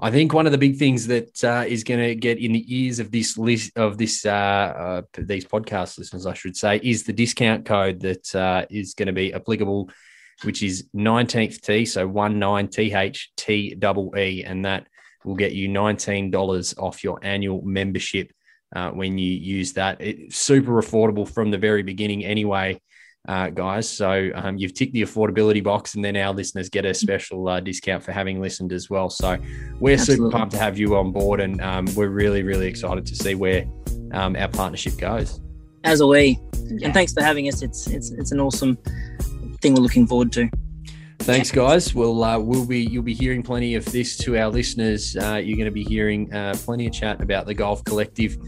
I 0.03 0.11
think 0.11 0.33
one 0.33 0.47
of 0.47 0.53
the 0.53 0.59
big 0.59 0.77
things 0.77 1.07
that 1.09 1.45
uh, 1.45 1.65
is 1.67 1.85
going 1.85 2.01
to 2.01 2.15
get 2.15 2.39
in 2.39 2.53
the 2.53 2.65
ears 2.75 3.01
of 3.01 3.13
this 3.13 3.37
list 3.37 3.77
of 3.77 3.99
this 3.99 4.25
uh, 4.25 4.31
uh, 4.31 5.03
these 5.19 5.45
podcast 5.45 5.99
listeners, 5.99 6.25
I 6.27 6.33
should 6.35 6.57
say, 6.57 6.81
is 6.83 7.05
the 7.05 7.13
discount 7.13 7.67
code 7.67 8.01
that 8.01 8.35
uh, 8.35 8.65
is 8.71 8.95
going 8.95 9.09
to 9.09 9.13
be 9.13 9.35
applicable 9.35 9.91
which 10.45 10.63
is 10.63 10.89
19th 10.95 11.61
Tee, 11.61 11.85
so 11.85 12.09
19THTEE, 12.09 14.45
and 14.47 14.65
that 14.65 14.87
will 15.25 15.35
get 15.35 15.53
you 15.53 15.69
$19 15.69 16.79
off 16.79 17.03
your 17.05 17.19
annual 17.23 17.61
membership 17.63 18.33
uh, 18.75 18.91
when 18.91 19.19
you 19.19 19.31
use 19.31 19.73
that. 19.75 20.01
It's 20.01 20.37
super 20.37 20.81
affordable 20.81 21.29
from 21.29 21.51
the 21.51 21.59
very 21.59 21.83
beginning, 21.83 22.25
anyway. 22.25 22.81
Uh, 23.29 23.51
guys. 23.51 23.87
So 23.87 24.31
um, 24.35 24.57
you've 24.57 24.73
ticked 24.73 24.95
the 24.95 25.03
affordability 25.03 25.63
box, 25.63 25.95
and 25.95 26.03
then 26.03 26.17
our 26.17 26.33
listeners 26.33 26.71
get 26.71 26.87
a 26.87 26.95
special 26.95 27.47
uh, 27.49 27.61
discount 27.61 28.03
for 28.03 28.13
having 28.13 28.41
listened 28.41 28.73
as 28.73 28.89
well. 28.89 29.11
So 29.11 29.37
we're 29.79 29.93
Absolutely. 29.93 30.31
super 30.31 30.39
pumped 30.39 30.55
to 30.55 30.59
have 30.59 30.79
you 30.79 30.97
on 30.97 31.13
board, 31.13 31.41
and 31.41 31.61
um, 31.61 31.87
we're 31.95 32.09
really, 32.09 32.43
really 32.43 32.67
excited 32.67 33.05
to 33.05 33.15
see 33.15 33.35
where 33.35 33.67
um, 34.13 34.37
our 34.37 34.49
partnership 34.49 34.97
goes. 34.97 35.43
As 35.85 36.01
are 36.01 36.09
we, 36.09 36.39
yeah. 36.65 36.87
and 36.87 36.95
thanks 36.95 37.13
for 37.13 37.23
having 37.23 37.47
us. 37.47 37.61
It's 37.61 37.89
it's 37.89 38.11
it's 38.13 38.33
an 38.33 38.41
awesome 38.41 38.79
thing 39.61 39.75
we're 39.75 39.83
looking 39.83 40.07
forward 40.07 40.33
to. 40.33 40.49
Thanks, 41.21 41.51
guys. 41.51 41.95
We'll 41.95 42.25
uh, 42.25 42.39
we'll 42.39 42.67
be 42.67 42.81
you'll 42.81 43.03
be 43.03 43.15
hearing 43.15 43.43
plenty 43.43 43.75
of 43.75 43.85
this 43.85 44.17
to 44.19 44.39
our 44.39 44.49
listeners. 44.49 45.17
Uh, 45.17 45.37
you're 45.37 45.57
going 45.57 45.67
to 45.67 45.71
be 45.71 45.85
hearing 45.85 46.33
uh, 46.33 46.55
plenty 46.57 46.87
of 46.87 46.93
chat 46.93 47.21
about 47.21 47.47
the 47.47 47.55
Golf 47.55 47.85
Collective 47.85 48.39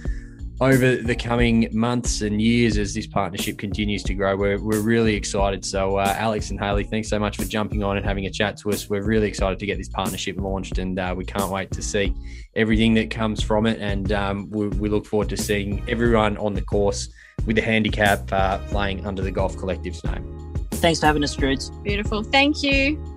over 0.63 0.97
the 0.97 1.15
coming 1.15 1.69
months 1.73 2.23
and 2.23 2.41
years 2.41 2.79
as 2.79 2.95
this 2.95 3.07
partnership 3.07 3.59
continues 3.59 4.03
to 4.05 4.15
grow. 4.15 4.37
We're, 4.37 4.63
we're 4.63 4.81
really 4.81 5.15
excited. 5.15 5.65
So, 5.65 5.97
uh, 5.97 6.15
Alex 6.17 6.51
and 6.51 6.61
Haley, 6.61 6.85
thanks 6.85 7.09
so 7.09 7.19
much 7.19 7.37
for 7.37 7.45
jumping 7.45 7.83
on 7.83 7.97
and 7.97 8.07
having 8.07 8.27
a 8.27 8.31
chat 8.31 8.57
to 8.59 8.71
us. 8.71 8.89
We're 8.89 9.03
really 9.03 9.27
excited 9.27 9.59
to 9.59 9.67
get 9.67 9.77
this 9.77 9.89
partnership 9.89 10.37
launched, 10.39 10.79
and 10.79 10.99
uh, 10.99 11.15
we 11.17 11.25
can't 11.25 11.51
wait 11.51 11.73
to 11.73 11.83
see 11.83 12.15
everything 12.55 12.95
that 12.95 13.11
comes 13.11 13.43
from 13.43 13.67
it. 13.67 13.81
And 13.81 14.13
um, 14.13 14.51
we, 14.51 14.69
we, 14.69 14.89
look 14.89 15.05
forward 15.05 15.29
to 15.31 15.37
seeing 15.37 15.85
everyone 15.89 16.37
on 16.39 16.55
the 16.55 16.63
course 16.63 17.09
with 17.45 17.57
the 17.57 17.63
handicap 17.63 18.33
uh, 18.33 18.59
playing 18.69 19.05
under 19.05 19.21
the 19.21 19.33
Golf 19.33 19.57
Collective's 19.57 20.05
name. 20.05 20.62
Thanks 20.83 20.99
for 20.99 21.07
having 21.07 21.23
us, 21.23 21.37
Drudes. 21.37 21.71
Beautiful. 21.85 22.25
Thank 22.25 22.65
you. 22.65 23.12